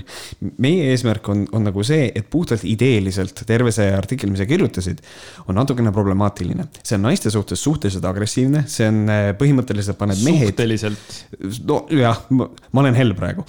meie 0.65 0.86
eesmärk 0.94 1.28
on, 1.28 1.44
on 1.52 1.69
nagu 1.69 1.85
see, 1.85 2.09
et 2.16 2.31
puhtalt 2.32 2.65
ideeliselt 2.69 3.44
terve 3.48 3.73
see 3.74 3.90
artikkel, 3.93 4.32
mis 4.32 4.40
sa 4.40 4.48
kirjutasid, 4.48 5.05
on 5.44 5.61
natukene 5.61 5.93
problemaatiline. 5.93 6.69
see 6.81 6.97
on 6.97 7.05
naiste 7.11 7.32
suhtes 7.35 7.61
suhteliselt 7.65 8.09
agressiivne, 8.09 8.65
see 8.70 8.89
on 8.89 9.05
põhimõtteliselt 9.40 10.01
paneb 10.01 10.24
mehed 10.24 10.55
suhteliselt, 10.55 11.20
nojah, 11.69 12.24
ma 12.32 12.85
olen 12.85 12.97
hell 12.97 13.12
praegu. 13.19 13.44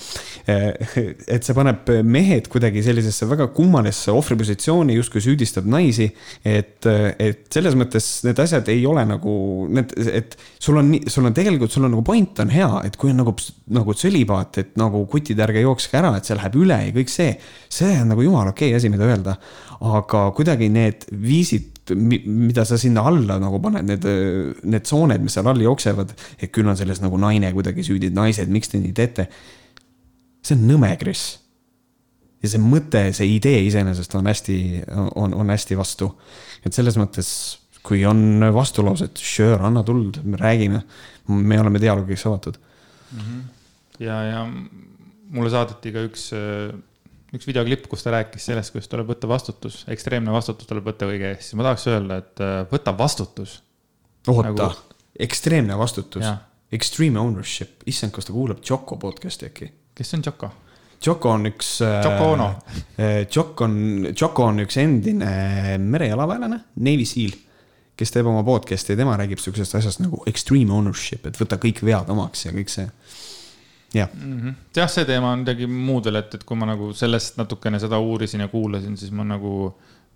et 1.36 1.48
see 1.48 1.56
paneb 1.56 1.88
mehed 2.04 2.52
kuidagi 2.52 2.84
sellisesse 2.86 3.28
väga 3.30 3.48
kummalisse 3.56 4.12
ohvripositsiooni, 4.26 4.98
justkui 4.98 5.22
süüdistab 5.24 5.68
naisi. 5.70 6.10
et, 6.46 6.86
et 7.20 7.46
selles 7.54 7.78
mõttes 7.78 8.10
need 8.26 8.42
asjad 8.42 8.70
ei 8.74 8.82
ole 8.90 9.06
nagu 9.08 9.36
need, 9.70 9.94
et 10.10 10.36
sul 10.60 10.82
on, 10.82 10.92
sul 11.08 11.30
on 11.30 11.38
tegelikult, 11.38 11.72
sul 11.72 11.86
on 11.86 11.96
nagu 11.96 12.04
point 12.06 12.42
on 12.44 12.52
hea, 12.54 12.72
et 12.90 12.98
kui 13.00 13.14
on 13.14 13.22
nagu, 13.22 13.36
nagu 13.78 13.96
tsölibaat, 13.96 14.60
et 14.64 14.74
nagu 14.82 15.06
kutid, 15.12 15.40
ärge 15.46 15.64
jookske 15.64 16.02
ära, 16.02 16.16
et 16.18 16.28
see 16.28 16.38
läheb 16.38 16.60
üle 16.66 16.82
ja 16.88 16.96
kõik 16.96 17.14
see. 17.14 17.38
see 17.70 17.94
on 18.02 18.12
nagu 18.14 18.26
jumala 18.26 18.56
okei 18.56 18.74
okay 18.74 18.82
asi, 18.82 18.92
mida 18.92 19.08
öelda. 19.08 19.38
aga 19.86 20.28
kuidagi 20.36 20.70
need 20.72 21.08
viisid 21.12 21.72
mi- 21.94 22.24
mida 22.26 22.66
sa 22.66 22.78
sinna 22.78 23.02
alla 23.06 23.38
nagu 23.40 23.60
paned, 23.62 23.86
need, 23.86 24.06
need 24.64 24.86
tsooned, 24.88 25.22
mis 25.22 25.34
seal 25.38 25.48
all 25.52 25.62
jooksevad, 25.62 26.16
et 26.40 26.52
küll 26.52 26.68
on 26.68 26.78
selles 26.78 27.02
nagu 27.04 27.20
naine 27.22 27.52
kuidagi 27.54 27.86
süüdi, 27.86 28.10
naised, 28.14 28.50
miks 28.50 28.72
te 28.72 28.82
nii 28.82 28.94
teete. 28.96 29.28
see 30.46 30.56
on 30.58 30.68
nõme, 30.70 30.92
Kris. 31.02 31.45
Ja 32.46 32.54
see 32.54 32.62
mõte, 32.62 33.04
see 33.18 33.36
idee 33.36 33.62
iseenesest 33.68 34.16
on 34.20 34.30
hästi, 34.30 34.58
on, 35.20 35.36
on 35.36 35.54
hästi 35.54 35.78
vastu. 35.80 36.12
et 36.66 36.74
selles 36.74 36.98
mõttes, 37.00 37.30
kui 37.86 38.06
on 38.08 38.46
vastulaused, 38.54 39.20
sure, 39.22 39.60
anna 39.66 39.84
tuld, 39.86 40.22
me 40.24 40.40
räägime. 40.42 40.82
me 41.28 41.60
oleme 41.60 41.82
dialoogiks 41.82 42.26
avatud. 42.30 42.58
ja, 44.00 44.22
ja 44.30 44.44
mulle 44.46 45.52
saadeti 45.54 45.94
ka 45.94 46.06
üks, 46.08 46.30
üks 47.36 47.48
videoklipp, 47.50 47.88
kus 47.92 48.06
ta 48.06 48.16
rääkis 48.16 48.50
sellest, 48.52 48.74
kuidas 48.74 48.90
tuleb 48.92 49.10
võtta 49.14 49.30
vastutus, 49.30 49.84
ekstreemne 49.92 50.34
vastutus 50.34 50.70
tuleb 50.70 50.88
võtta 50.92 51.10
kõige 51.10 51.34
eest, 51.34 51.50
siis 51.50 51.60
ma 51.60 51.70
tahaks 51.70 51.88
öelda, 51.92 52.20
et 52.24 52.44
äh, 52.44 52.58
võta 52.72 52.96
vastutus. 52.98 53.62
oota 54.28 54.52
Nagu- 54.52 55.00
ekstreemne 55.26 55.78
vastutus 55.78 56.26
extreme 56.76 57.20
ownership, 57.20 57.84
issand, 57.88 58.14
kas 58.16 58.28
ta 58.28 58.34
kuulab 58.36 58.62
Choco 58.66 58.98
podcast'i 59.02 59.50
äkki? 59.50 59.72
kes 59.96 60.14
on 60.18 60.26
Tšoko? 61.06 61.30
On 61.30 61.46
üks. 61.52 61.72
Choco 62.02 62.30
Ono.. 62.34 62.48
Choco 63.30 63.68
on, 63.68 64.08
Choco 64.18 64.48
on 64.50 64.64
üks 64.64 64.80
endine 64.82 65.78
merejalaväelane, 65.78 66.58
Navy 66.82 67.06
Seal, 67.06 67.36
kes 67.96 68.14
teeb 68.16 68.26
oma 68.32 68.42
podcast'i 68.48 68.96
ja 68.96 69.00
tema 69.04 69.14
räägib 69.20 69.42
sihukesest 69.42 69.78
asjast 69.78 70.02
nagu 70.02 70.24
extreme 70.30 70.74
ownership, 70.74 71.28
et 71.30 71.38
võta 71.38 71.60
kõik 71.62 71.84
vead 71.86 72.10
omaks 72.12 72.48
ja 72.48 72.56
kõik 72.56 72.74
see. 72.74 72.88
jah, 73.96 74.10
jah, 74.76 74.90
see 74.92 75.06
teema 75.08 75.36
on 75.36 75.46
midagi 75.46 75.70
muud 75.70 76.10
veel, 76.10 76.24
et, 76.24 76.34
et 76.40 76.44
kui 76.48 76.58
ma 76.60 76.68
nagu 76.74 76.90
sellest 76.98 77.38
natukene 77.38 77.80
seda 77.80 78.02
uurisin 78.02 78.42
ja 78.44 78.50
kuulasin, 78.52 78.98
siis 79.00 79.14
ma 79.16 79.28
nagu 79.30 79.70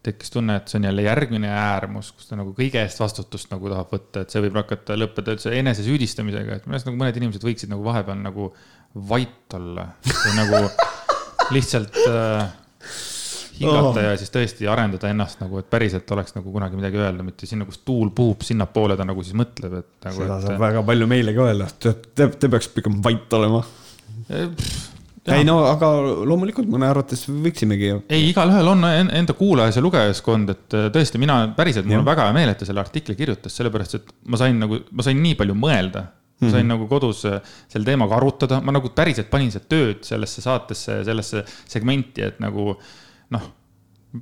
tekkis 0.03 0.31
tunne, 0.31 0.55
et 0.57 0.71
see 0.71 0.79
on 0.79 0.87
jälle 0.87 1.03
järgmine 1.03 1.49
äärmus, 1.51 2.13
kus 2.15 2.29
ta 2.29 2.37
nagu 2.39 2.53
kõige 2.55 2.79
eest 2.81 3.01
vastutust 3.01 3.51
nagu 3.51 3.69
tahab 3.71 3.93
võtta, 3.93 4.23
et 4.23 4.33
see 4.33 4.41
võib 4.45 4.57
hakata 4.61 4.95
lõppeda 4.95 5.35
üldse 5.35 5.51
enesesüüdistamisega, 5.59 6.55
et 6.55 6.67
minu 6.67 6.77
arust 6.77 6.87
nagu 6.87 6.99
mõned 6.99 7.19
inimesed 7.19 7.43
võiksid 7.43 7.71
nagu 7.71 7.83
vahepeal 7.83 8.21
nagu 8.23 8.53
vait 8.95 9.53
olla 9.53 9.85
või 10.03 10.33
nagu 10.37 10.63
lihtsalt 11.53 11.95
äh, 12.07 12.47
hingata 13.59 13.89
Oh. 13.89 13.97
ja 13.99 14.11
siis 14.17 14.31
tõesti 14.31 14.67
arendada 14.71 15.09
ennast 15.11 15.41
nagu, 15.43 15.59
et 15.59 15.67
päriselt 15.69 16.07
oleks 16.15 16.31
nagu 16.37 16.51
kunagi 16.53 16.77
midagi 16.79 16.95
öelda, 17.01 17.25
mitte 17.27 17.45
sinna, 17.49 17.65
kus 17.67 17.81
tuul 17.83 18.07
puhub, 18.15 18.39
sinnapoole 18.47 18.95
ta 18.95 19.03
nagu 19.07 19.23
siis 19.25 19.35
mõtleb, 19.35 19.73
et 19.81 19.89
nagu. 20.07 20.21
seda 20.21 20.37
saab 20.45 20.61
väga 20.61 20.83
palju 20.87 21.07
meile 21.11 21.33
ka 21.35 21.49
öelda, 21.49 21.67
te, 21.79 21.91
te, 22.15 22.29
te 22.39 22.49
peaks 22.53 22.69
pigem 22.71 23.01
vait 23.03 23.33
olema. 23.35 23.59
ei 25.29 25.43
no 25.45 25.57
aga 25.67 25.89
loomulikult 26.25 26.69
mõne 26.71 26.87
arvates 26.89 27.25
võiksimegi 27.29 27.89
ju. 27.91 27.97
ei, 28.09 28.29
igalühel 28.31 28.71
on 28.71 28.87
en- 28.87 29.11
enda 29.19 29.35
kuulajas 29.37 29.75
ja 29.77 29.83
lugejaskond, 29.83 30.49
et 30.55 30.77
äh, 30.79 30.87
tõesti, 30.95 31.19
mina 31.21 31.41
päriselt, 31.57 31.85
mul 31.89 31.99
on 31.99 32.07
väga 32.07 32.29
hea 32.29 32.37
meel, 32.39 32.53
et 32.53 32.63
ta 32.63 32.69
selle 32.69 32.81
artikli 32.81 33.17
kirjutas, 33.19 33.53
sellepärast 33.59 33.99
et 33.99 34.15
ma 34.25 34.39
sain 34.39 34.57
nagu, 34.63 34.79
ma 34.91 35.05
sain 35.05 35.19
nii 35.21 35.35
palju 35.37 35.57
mõelda. 35.59 36.07
Ma 36.39 36.51
sain 36.53 36.69
nagu 36.71 36.87
kodus 36.89 37.25
äh, 37.27 37.39
selle 37.71 37.87
teemaga 37.87 38.17
arutada, 38.19 38.61
ma 38.63 38.73
nagu 38.75 38.91
päriselt 38.95 39.29
panin 39.31 39.51
seda 39.53 39.67
tööd 39.71 40.05
sellesse 40.07 40.43
saatesse, 40.45 41.01
sellesse 41.07 41.43
segmenti, 41.67 42.23
et 42.25 42.39
nagu 42.43 42.71
noh, 43.35 43.49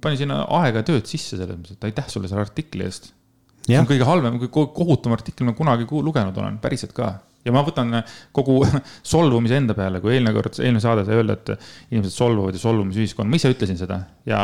panin 0.02 0.20
sinna 0.24 0.42
aega 0.62 0.82
ja 0.82 0.88
tööd 0.90 1.08
sisse 1.10 1.38
selles 1.38 1.54
mõttes, 1.54 1.78
et 1.78 1.88
aitäh 1.90 2.10
sulle 2.12 2.30
selle 2.32 2.44
artikli 2.44 2.88
eest. 2.88 3.12
see 3.68 3.78
on 3.80 3.88
kõige 3.90 4.08
halvem, 4.08 4.40
kõige 4.42 4.68
kohutavam 4.76 5.18
artikkel, 5.18 5.48
ma 5.50 5.56
kunagi 5.58 5.88
ku- 5.90 6.02
lugenud 6.04 6.38
olen, 6.42 6.58
päriselt 6.64 6.96
ka. 6.98 7.14
ja 7.46 7.54
ma 7.56 7.62
võtan 7.64 8.02
kogu 8.36 8.60
solvumise 9.14 9.62
enda 9.62 9.78
peale, 9.78 10.02
kui 10.04 10.16
eelmine 10.16 10.34
kord, 10.36 10.58
eelmine 10.60 10.84
saade 10.84 11.06
sai 11.08 11.22
öelda, 11.22 11.38
et 11.38 11.54
inimesed 11.94 12.18
solvuvad 12.18 12.58
ja 12.58 12.64
solvumisühiskond, 12.66 13.30
ma 13.30 13.40
ise 13.40 13.54
ütlesin 13.54 13.78
seda 13.80 14.02
ja 14.28 14.42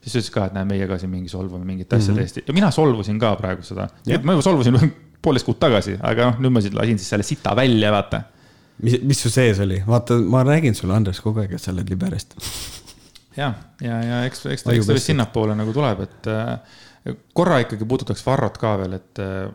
siis 0.00 0.16
ütles 0.16 0.32
ka, 0.32 0.48
et 0.48 0.56
näe, 0.56 0.64
meie 0.64 0.88
ka 0.88 0.96
siin 0.98 1.12
mingi 1.12 1.28
solvume 1.28 1.68
mingit 1.68 1.92
asja 1.92 2.14
mm 2.14 2.16
-hmm. 2.16 2.24
täiesti 2.24 2.44
ja 2.48 2.56
mina 2.56 2.70
solvusin 2.72 3.20
ka 3.20 3.36
praegu 3.36 3.62
seda. 3.62 3.90
Ma 4.24 4.32
juba 4.32 4.42
solvusin 4.42 4.80
poolteist 5.22 5.48
kuud 5.48 5.60
tagasi, 5.60 5.96
aga 6.06 6.30
noh, 6.30 6.42
nüüd 6.44 6.54
ma 6.54 6.62
siis 6.64 6.74
lasin 6.76 7.00
siis 7.00 7.12
selle 7.14 7.26
sita 7.26 7.54
välja, 7.56 7.92
vaata. 7.94 8.22
mis, 8.84 8.98
mis 9.06 9.22
su 9.22 9.32
sees 9.32 9.60
oli, 9.62 9.80
vaata, 9.86 10.18
ma 10.20 10.44
räägin 10.46 10.76
sulle, 10.76 10.96
Andres, 10.96 11.20
kogu 11.24 11.42
aeg, 11.42 11.56
et 11.56 11.62
sa 11.62 11.72
oled 11.74 11.90
liberist. 11.92 12.36
ja, 13.40 13.52
ja, 13.84 14.02
ja 14.04 14.22
eks, 14.28 14.46
eks 14.46 14.64
eks 14.64 14.86
ta 14.88 14.96
vist 14.96 15.10
sinnapoole 15.12 15.56
nagu 15.58 15.74
tuleb, 15.76 16.04
et 16.06 16.30
äh, 16.32 16.78
korra 17.36 17.60
ikkagi 17.64 17.88
puudutaks 17.88 18.24
Varrot 18.26 18.58
ka 18.60 18.74
veel, 18.82 18.98
et 19.00 19.22
äh, 19.22 19.46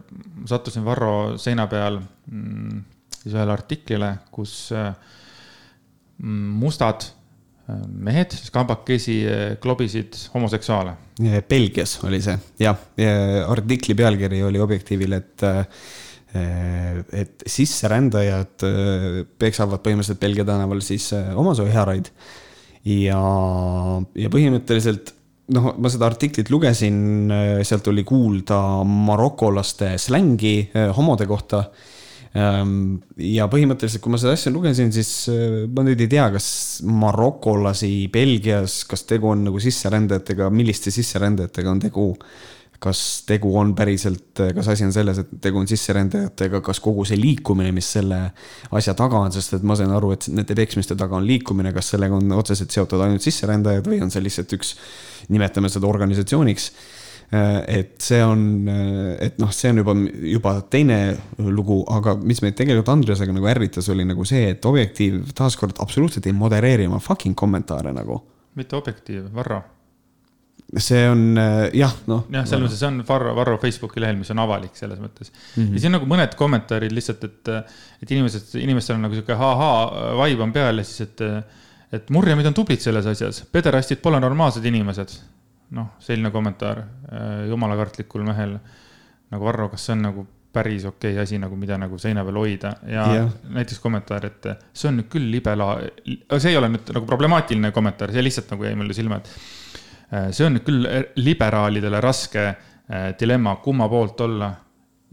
sattusin 0.49 0.85
Varro 0.85 1.35
seina 1.41 1.67
peal 1.71 1.99
mm, 1.99 2.81
siis 3.21 3.33
ühele 3.33 3.53
artiklile, 3.53 4.11
kus 4.33 4.55
äh, 4.75 4.91
mm, 6.21 6.57
mustad 6.61 7.09
mehed 7.73 8.35
kambakesi 8.53 9.19
äh, 9.25 9.43
klobisid 9.61 10.17
homoseksuaale. 10.33 10.95
Belgias 11.49 11.97
oli 12.05 12.19
see, 12.21 12.35
jah, 12.59 12.79
artikli 13.47 13.95
pealkiri 13.97 14.41
oli 14.43 14.59
Objektiivil, 14.61 15.15
et 15.17 15.47
et 17.15 17.45
sisserändajad 17.47 18.65
peksavad 19.39 19.79
põhimõtteliselt 19.79 20.19
Belgia 20.19 20.43
tänaval 20.43 20.81
siis 20.83 21.05
äh, 21.15 21.29
omasooihääraid. 21.39 22.09
ja, 22.91 23.21
ja 24.19 24.31
põhimõtteliselt 24.33 25.13
noh, 25.55 25.69
ma 25.79 25.91
seda 25.93 26.09
artiklit 26.09 26.51
lugesin, 26.51 27.31
sealt 27.63 27.87
oli 27.87 28.03
kuulda 28.03 28.59
marokolaste 28.83 29.93
slängi 30.01 30.57
homode 30.97 31.29
kohta 31.29 31.63
ja 32.35 33.45
põhimõtteliselt, 33.51 34.01
kui 34.03 34.11
ma 34.11 34.19
seda 34.19 34.33
asja 34.35 34.51
lugesin, 34.51 34.91
siis 34.95 35.11
äh, 35.31 35.61
ma 35.71 35.85
nüüd 35.87 36.01
ei 36.03 36.09
tea, 36.11 36.25
kas 36.33 36.47
marokolasi 36.83 38.09
Belgias, 38.11 38.81
kas 38.89 39.05
tegu 39.07 39.31
on 39.31 39.45
nagu 39.47 39.61
sisserändajatega, 39.63 40.49
milliste 40.51 40.91
sisserändajatega 40.95 41.71
on 41.71 41.81
tegu. 41.87 42.11
kas 42.85 43.23
tegu 43.25 43.53
on 43.57 43.71
päriselt, 43.73 44.35
kas 44.53 44.67
asi 44.69 44.83
on 44.85 44.91
selles, 44.93 45.17
et 45.17 45.29
tegu 45.41 45.57
on 45.57 45.65
sisserändajatega, 45.65 46.59
kas 46.61 46.81
kogu 46.83 47.05
see 47.07 47.15
liikumine, 47.17 47.71
mis 47.73 47.87
selle 47.95 48.19
asja 48.77 48.93
taga 48.99 49.21
on, 49.23 49.31
sest 49.33 49.55
et 49.55 49.63
ma 49.65 49.77
sain 49.79 49.89
aru, 49.95 50.11
et 50.13 50.27
nende 50.27 50.57
peksmiste 50.59 50.97
taga 50.99 51.15
on 51.17 51.25
liikumine, 51.25 51.71
kas 51.73 51.93
sellega 51.95 52.19
on 52.19 52.35
otseselt 52.35 52.75
seotud 52.75 53.01
ainult 53.01 53.23
sisserändajad 53.25 53.87
või 53.89 54.03
on 54.03 54.11
see 54.13 54.21
lihtsalt 54.27 54.53
üks, 54.59 54.75
nimetame 55.31 55.71
seda 55.71 55.87
organisatsiooniks 55.87 56.69
et 57.31 57.95
see 58.05 58.21
on, 58.23 58.67
et 59.19 59.39
noh, 59.41 59.51
see 59.55 59.71
on 59.73 59.81
juba, 59.81 59.95
juba 60.29 60.55
teine 60.71 60.99
lugu, 61.41 61.79
aga 61.91 62.15
mis 62.21 62.41
meid 62.45 62.57
tegelikult 62.57 62.91
Andresega 62.93 63.33
nagu 63.33 63.49
ärritas, 63.49 63.89
oli 63.93 64.05
nagu 64.07 64.25
see, 64.27 64.51
et 64.53 64.65
Objektiiv 64.69 65.33
taaskord 65.37 65.81
absoluutselt 65.83 66.27
ei 66.29 66.35
modereeri 66.37 66.85
oma 66.89 67.01
fucking 67.01 67.37
kommentaare 67.37 67.93
nagu. 67.95 68.21
mitte 68.55 68.77
Objektiiv, 68.77 69.25
Varro. 69.33 69.63
see 70.77 71.03
on 71.09 71.37
jah, 71.73 71.91
noh. 72.09 72.25
jah, 72.31 72.45
selles 72.45 72.67
mõttes 72.67 72.79
see 72.79 72.89
on 72.93 73.03
Varro, 73.07 73.35
Varro 73.37 73.57
Facebooki 73.61 74.01
lehel, 74.01 74.17
mis 74.21 74.31
on 74.33 74.39
avalik 74.45 74.77
selles 74.77 75.01
mõttes 75.01 75.31
mm. 75.31 75.63
-hmm. 75.63 75.73
ja 75.73 75.81
siin 75.83 75.93
nagu 75.97 76.07
mõned 76.09 76.37
kommentaarid 76.37 76.93
lihtsalt, 76.93 77.23
et, 77.23 77.53
et 78.01 78.11
inimesed, 78.11 78.53
inimestel 78.61 78.97
on 78.97 79.07
nagu 79.07 79.17
sihuke 79.17 79.33
ahaa 79.33 80.15
vibe 80.23 80.43
on 80.45 80.53
peal 80.53 80.77
ja 80.77 80.83
siis, 80.83 81.09
et, 81.09 81.21
et 81.93 82.09
murjamid 82.09 82.45
on 82.45 82.53
tublid 82.53 82.81
selles 82.81 83.05
asjas, 83.05 83.43
pederastid 83.51 84.01
pole 84.01 84.19
normaalsed 84.21 84.65
inimesed 84.65 85.17
noh, 85.75 85.91
selline 86.03 86.31
kommentaar 86.33 86.81
äh, 86.81 87.45
jumalakartlikul 87.51 88.23
mehel 88.27 88.57
nagu 89.33 89.47
Varro, 89.47 89.69
kas 89.73 89.87
see 89.87 89.95
on 89.95 90.03
nagu 90.05 90.25
päris 90.55 90.85
okei 90.87 91.13
okay 91.13 91.23
asi 91.23 91.39
nagu, 91.41 91.57
mida 91.59 91.77
nagu 91.79 91.97
seina 91.99 92.23
peal 92.25 92.39
hoida 92.39 92.71
ja 92.87 93.05
yeah. 93.11 93.31
näiteks 93.57 93.81
kommentaar, 93.83 94.27
et 94.29 94.47
see 94.71 94.89
on 94.91 95.01
nüüd 95.01 95.09
küll 95.11 95.27
libela-, 95.33 95.75
see 96.37 96.53
ei 96.53 96.59
ole 96.59 96.69
nüüd 96.71 96.93
nagu 96.95 97.07
problemaatiline 97.09 97.73
kommentaar, 97.75 98.13
see 98.15 98.23
lihtsalt 98.23 98.53
nagu 98.53 98.67
jäi 98.67 98.75
mulle 98.79 98.95
silma, 98.95 99.19
et 99.19 99.31
äh, 100.11 100.29
see 100.35 100.47
on 100.47 100.55
nüüd 100.57 100.67
küll 100.67 100.87
liberaalidele 101.19 101.99
raske 102.03 102.45
äh, 102.47 103.09
dilemma, 103.19 103.57
kumma 103.65 103.89
poolt 103.91 104.23
olla. 104.27 104.53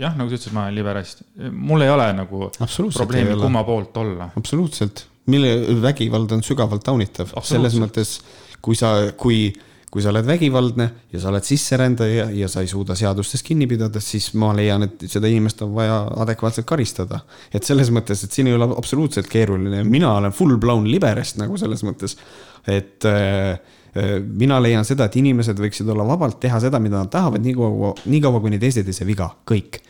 jah, 0.03 0.15
nagu 0.19 0.31
sa 0.31 0.39
ütlesid, 0.39 0.55
ma 0.57 0.67
olen 0.67 0.79
liberast, 0.79 1.25
mul 1.51 1.85
ei 1.85 1.91
ole 1.93 2.07
nagu 2.17 2.47
probleemi, 2.95 3.35
kumma 3.41 3.65
poolt 3.67 3.99
olla. 4.05 4.31
absoluutselt, 4.39 5.07
mille 5.33 5.83
vägivald 5.83 6.39
on 6.39 6.47
sügavalt 6.47 6.87
taunitav, 6.87 7.35
selles 7.47 7.77
mõttes, 7.83 8.17
kui 8.63 8.79
sa, 8.79 8.95
kui, 9.19 9.49
kui 9.93 10.01
sa 10.01 10.09
oled 10.09 10.24
vägivaldne 10.24 10.86
ja 11.12 11.20
sa 11.20 11.28
oled 11.28 11.44
sisserändaja 11.44 12.31
ja 12.32 12.48
sa 12.48 12.62
ei 12.64 12.70
suuda 12.70 12.94
seadustest 12.97 13.44
kinni 13.44 13.66
pidada, 13.69 14.01
siis 14.01 14.31
ma 14.40 14.55
leian, 14.56 14.86
et 14.86 15.05
seda 15.12 15.28
inimest 15.28 15.60
on 15.66 15.74
vaja 15.77 15.98
adekvaatselt 16.24 16.66
karistada. 16.69 17.20
et 17.52 17.64
selles 17.64 17.90
mõttes, 17.93 18.24
et 18.24 18.32
siin 18.32 18.48
ei 18.48 18.56
ole 18.56 18.70
absoluutselt 18.73 19.28
keeruline, 19.28 19.85
mina 19.85 20.14
olen 20.16 20.32
full 20.32 20.56
blown 20.56 20.89
liberest 20.89 21.36
nagu 21.43 21.60
selles 21.60 21.85
mõttes, 21.85 22.16
et 22.66 23.05
äh, 23.05 23.60
äh, 23.93 24.14
mina 24.24 24.60
leian 24.64 24.89
seda, 24.89 25.10
et 25.10 25.20
inimesed 25.20 25.60
võiksid 25.60 25.93
olla 25.93 26.09
vabalt 26.09 26.40
teha 26.40 26.60
seda, 26.64 26.81
mida 26.81 27.02
nad 27.02 27.12
tahavad, 27.12 27.44
nii 27.44 27.56
kaua, 27.60 27.93
nii 28.06 28.23
kaua, 28.24 28.40
kuni 28.40 28.62
teised 28.62 28.89
ei 28.89 28.97
saa 28.97 29.09
viga, 29.09 29.28
kõik 29.44 29.82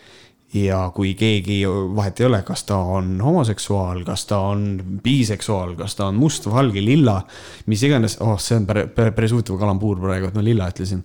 ja 0.52 0.82
kui 0.94 1.14
keegi, 1.16 1.62
vahet 1.96 2.20
ei 2.20 2.26
ole, 2.26 2.42
kas 2.46 2.64
ta 2.68 2.76
on 2.96 3.14
homoseksuaal, 3.24 4.02
kas 4.04 4.26
ta 4.28 4.42
on 4.50 4.66
biseksuaal, 5.04 5.74
kas 5.78 5.96
ta 5.96 6.10
on 6.10 6.18
must, 6.20 6.46
valge, 6.50 6.82
lilla, 6.84 7.18
mis 7.72 7.82
iganes, 7.88 8.18
oh, 8.24 8.36
see 8.42 8.58
on 8.60 8.68
päris, 8.68 9.32
huvitav 9.32 9.56
kalambuur 9.60 10.02
praegu, 10.02 10.28
et 10.28 10.36
ma 10.36 10.44
lilla 10.44 10.68
ütlesin. 10.72 11.02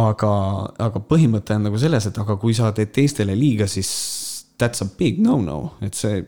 aga, 0.00 0.32
aga 0.88 1.04
põhimõte 1.12 1.58
on 1.58 1.68
nagu 1.68 1.80
selles, 1.82 2.08
et 2.08 2.24
aga 2.24 2.38
kui 2.40 2.56
sa 2.56 2.72
teed 2.76 2.94
teistele 2.96 3.36
liiga, 3.36 3.68
siis 3.68 3.92
that's 4.60 4.84
a 4.84 4.88
big 4.98 5.20
no-no, 5.24 5.74
et 5.84 5.96
see 5.96 6.20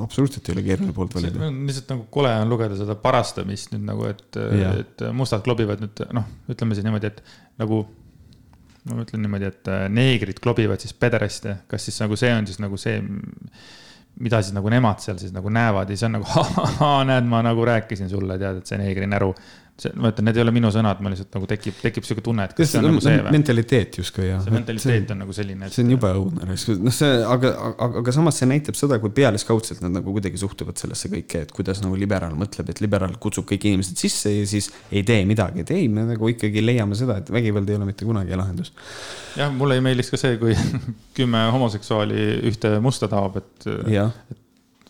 absoluutselt 0.00 0.48
ei 0.48 0.56
ole 0.56 0.64
keeruline 0.64 0.96
poolt 0.96 1.16
valida. 1.16 1.50
lihtsalt 1.68 1.92
nagu 1.92 2.08
kole 2.12 2.32
on 2.40 2.52
lugeda 2.52 2.78
seda 2.78 2.96
parastamist 3.00 3.72
nüüd 3.74 3.84
nagu, 3.88 4.08
et 4.08 4.40
et 4.40 5.06
mustad 5.16 5.44
klobivad 5.44 5.84
nüüd 5.84 6.04
noh, 6.16 6.28
ütleme 6.52 6.76
siis 6.76 6.86
niimoodi, 6.86 7.12
et 7.12 7.22
nagu 7.60 7.84
ma 8.86 9.02
ütlen 9.02 9.24
niimoodi, 9.24 9.50
et 9.50 9.72
äh, 9.72 9.86
neegrid 9.92 10.40
klobivad 10.42 10.82
siis 10.82 10.94
pederaste, 10.94 11.58
kas 11.70 11.88
siis 11.88 11.98
nagu 12.02 12.18
see 12.18 12.32
on 12.34 12.46
siis 12.48 12.60
nagu 12.62 12.78
see, 12.80 13.00
mida 14.22 14.40
siis 14.42 14.54
nagu 14.56 14.70
nemad 14.72 15.02
seal 15.04 15.18
siis 15.20 15.34
nagu 15.34 15.50
näevad 15.52 15.90
ja 15.90 15.96
siis 15.96 16.06
on 16.08 16.18
nagu, 16.18 16.46
näed, 17.10 17.28
ma 17.30 17.42
nagu 17.46 17.66
rääkisin 17.68 18.10
sulle, 18.12 18.38
tead, 18.40 18.62
et 18.62 18.70
see 18.72 18.80
neegri 18.80 19.08
näru. 19.10 19.32
see, 19.80 19.92
ma 20.00 20.10
ütlen, 20.12 20.26
need 20.28 20.38
ei 20.38 20.42
ole 20.42 20.52
minu 20.56 20.70
sõnad, 20.72 21.00
ma 21.04 21.10
lihtsalt 21.12 21.34
nagu 21.36 21.48
tekib, 21.50 21.76
tekib 21.82 22.06
sihuke 22.06 22.22
tunne, 22.24 22.46
et 22.48 22.54
kas 22.56 22.70
see 22.72 22.80
on 22.80 22.86
nagu 22.88 23.02
see 23.04 23.18
või? 23.20 23.32
mentaliteet 23.34 23.98
justkui 24.00 24.28
jah. 24.30 24.40
see 24.44 24.54
mentaliteet 24.54 25.12
on 25.12 25.20
nagu 25.20 25.36
selline, 25.36 25.68
see 25.72 25.84
on 25.84 25.92
jube 25.92 26.12
õudne, 26.20 26.46
noh, 26.48 26.94
see, 26.96 27.10
aga, 27.34 27.52
aga, 27.68 27.88
aga 28.00 28.14
samas 28.16 28.40
see 28.40 28.48
näitab 28.48 28.78
seda, 28.78 28.98
kui 29.02 29.12
pealiskaudselt 29.16 29.82
nad 29.84 29.98
nagu 29.98 30.14
kuidagi 30.16 30.40
suhtuvad 30.40 30.80
sellesse 30.80 31.10
kõike, 31.12 31.44
et 31.46 31.52
kuidas 31.56 31.82
nagu 31.84 31.98
liberaal 32.00 32.38
mõtleb, 32.40 32.72
et 32.72 32.80
liberaal 32.84 33.18
kutsub 33.20 33.48
kõik 33.50 33.68
inimesed 33.68 34.00
sisse 34.00 34.32
ja 34.32 34.48
siis 34.48 34.70
ei 34.88 35.04
tee 35.06 35.20
midagi, 35.28 35.66
et 35.66 35.74
ei, 35.76 35.90
me 35.92 36.06
nagu 36.08 36.32
ikkagi 36.32 36.64
leiame 36.64 36.96
seda, 36.98 37.20
et 37.20 37.32
vägivald 37.32 37.68
ei 37.68 37.76
ole 37.76 37.90
mitte 37.90 38.08
kunagi 38.08 38.38
lahendus. 38.38 38.72
jah, 39.36 39.52
mulle 39.52 39.76
ei 39.76 39.84
meeldiks 39.84 40.12
ka 40.14 40.20
see, 40.24 40.40
kui 40.40 40.56
kümme 41.18 41.46
homoseksuaali 41.52 42.26
ühte 42.48 42.76
musta 42.84 43.12
taob, 43.12 43.42
et 43.42 43.70
jah, 43.92 44.12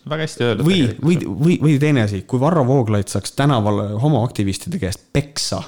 väga 0.09 0.27
hästi 0.27 0.45
öeldud. 0.49 0.67
või, 0.67 0.83
või, 1.03 1.17
või, 1.27 1.57
või 1.63 1.79
teine 1.81 2.05
asi, 2.07 2.23
kui 2.27 2.39
Varro 2.41 2.65
Vooglaid 2.67 3.09
saaks 3.11 3.35
tänaval 3.37 3.97
homoaktivistide 4.01 4.79
käest 4.81 5.03
peksa, 5.13 5.63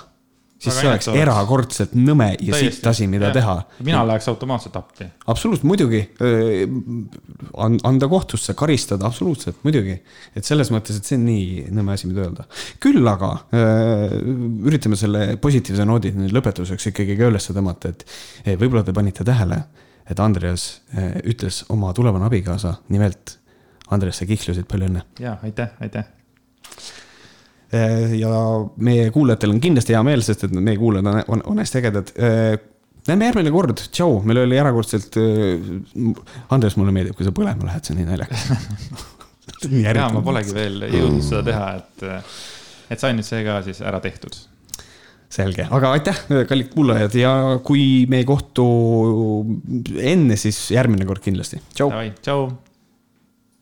siis 0.59 0.75
Väga 0.75 0.81
see 0.81 0.89
oleks 0.89 1.07
erakordselt 1.21 1.93
nõme 1.95 2.27
ja 2.43 2.57
sitt 2.59 2.87
asi, 2.89 3.07
mida 3.07 3.31
teha. 3.35 3.55
mina 3.85 4.01
läheks 4.07 4.27
automaatselt 4.31 4.75
appi. 4.75 5.07
absoluutselt, 5.31 5.67
muidugi. 5.69 6.01
anda 7.87 8.07
kohtusse, 8.11 8.53
karistada, 8.59 9.07
absoluutselt, 9.07 9.61
muidugi. 9.63 9.95
et 10.35 10.45
selles 10.45 10.71
mõttes, 10.75 10.99
et 10.99 11.07
see 11.07 11.19
on 11.19 11.25
nii 11.29 11.65
nõme 11.75 11.95
asi, 11.95 12.11
mida 12.11 12.25
öelda. 12.27 12.47
küll 12.83 13.07
aga 13.07 13.33
üritame 14.67 14.99
selle 14.99 15.37
positiivse 15.41 15.87
noodi 15.87 16.13
nüüd 16.17 16.35
lõpetuseks 16.35 16.91
ikkagi 16.91 17.17
ka 17.19 17.31
üles 17.31 17.51
tõmmata, 17.51 17.93
et 17.93 18.59
võib-olla 18.59 18.83
te 18.83 18.95
panite 18.95 19.27
tähele, 19.27 19.63
et 20.09 20.19
Andreas 20.19 20.81
ütles 21.23 21.63
oma 21.71 21.93
tulevane 21.95 22.27
abikaasa, 22.27 22.81
nimelt 22.91 23.38
Andres, 23.95 24.19
sa 24.21 24.27
kihlusid, 24.29 24.67
palju 24.69 24.89
õnne. 24.89 25.03
ja 25.21 25.35
aitäh, 25.45 25.71
aitäh. 25.81 26.09
Eh, 27.69 28.17
ja 28.17 28.33
meie 28.81 29.09
kuulajatel 29.13 29.53
on 29.53 29.61
kindlasti 29.61 29.93
hea 29.93 30.01
meel, 30.05 30.25
sest 30.25 30.47
et 30.47 30.53
meie 30.57 30.77
kuulajad 30.79 31.09
on, 31.09 31.21
on, 31.35 31.45
on 31.53 31.61
hästi 31.61 31.81
ägedad. 31.81 32.11
näeme 33.09 33.29
järgmine 33.29 33.53
kord, 33.53 33.81
tšau, 33.93 34.19
meil 34.25 34.43
oli 34.43 34.57
erakordselt. 34.57 35.17
Andres, 36.53 36.77
mulle 36.77 36.93
meeldib, 36.93 37.17
kui 37.17 37.25
sa 37.25 37.33
põlema 37.35 37.69
lähed, 37.69 37.85
see 37.85 37.95
on 37.95 38.01
nii 38.01 38.09
naljakas. 38.09 38.45
ja 39.85 40.07
ma 40.13 40.23
polegi 40.25 40.53
veel 40.55 40.85
jõudnud 40.85 41.25
seda 41.25 41.43
teha, 41.49 41.73
et, 41.81 42.31
et 42.93 43.01
sai 43.01 43.17
nüüd 43.17 43.27
see 43.27 43.41
ka 43.45 43.59
siis 43.65 43.81
ära 43.85 44.01
tehtud. 44.03 44.37
selge, 45.29 45.67
aga 45.69 45.91
aitäh, 45.93 46.23
kallid 46.49 46.71
kuulajad 46.73 47.13
ja 47.17 47.33
kui 47.65 48.07
me 48.09 48.23
ei 48.23 48.25
kohtu 48.25 48.65
enne, 50.01 50.37
siis 50.41 50.71
järgmine 50.73 51.05
kord 51.05 51.21
kindlasti, 51.21 51.61
tšau. 51.77 51.93
Tšau 52.25 52.49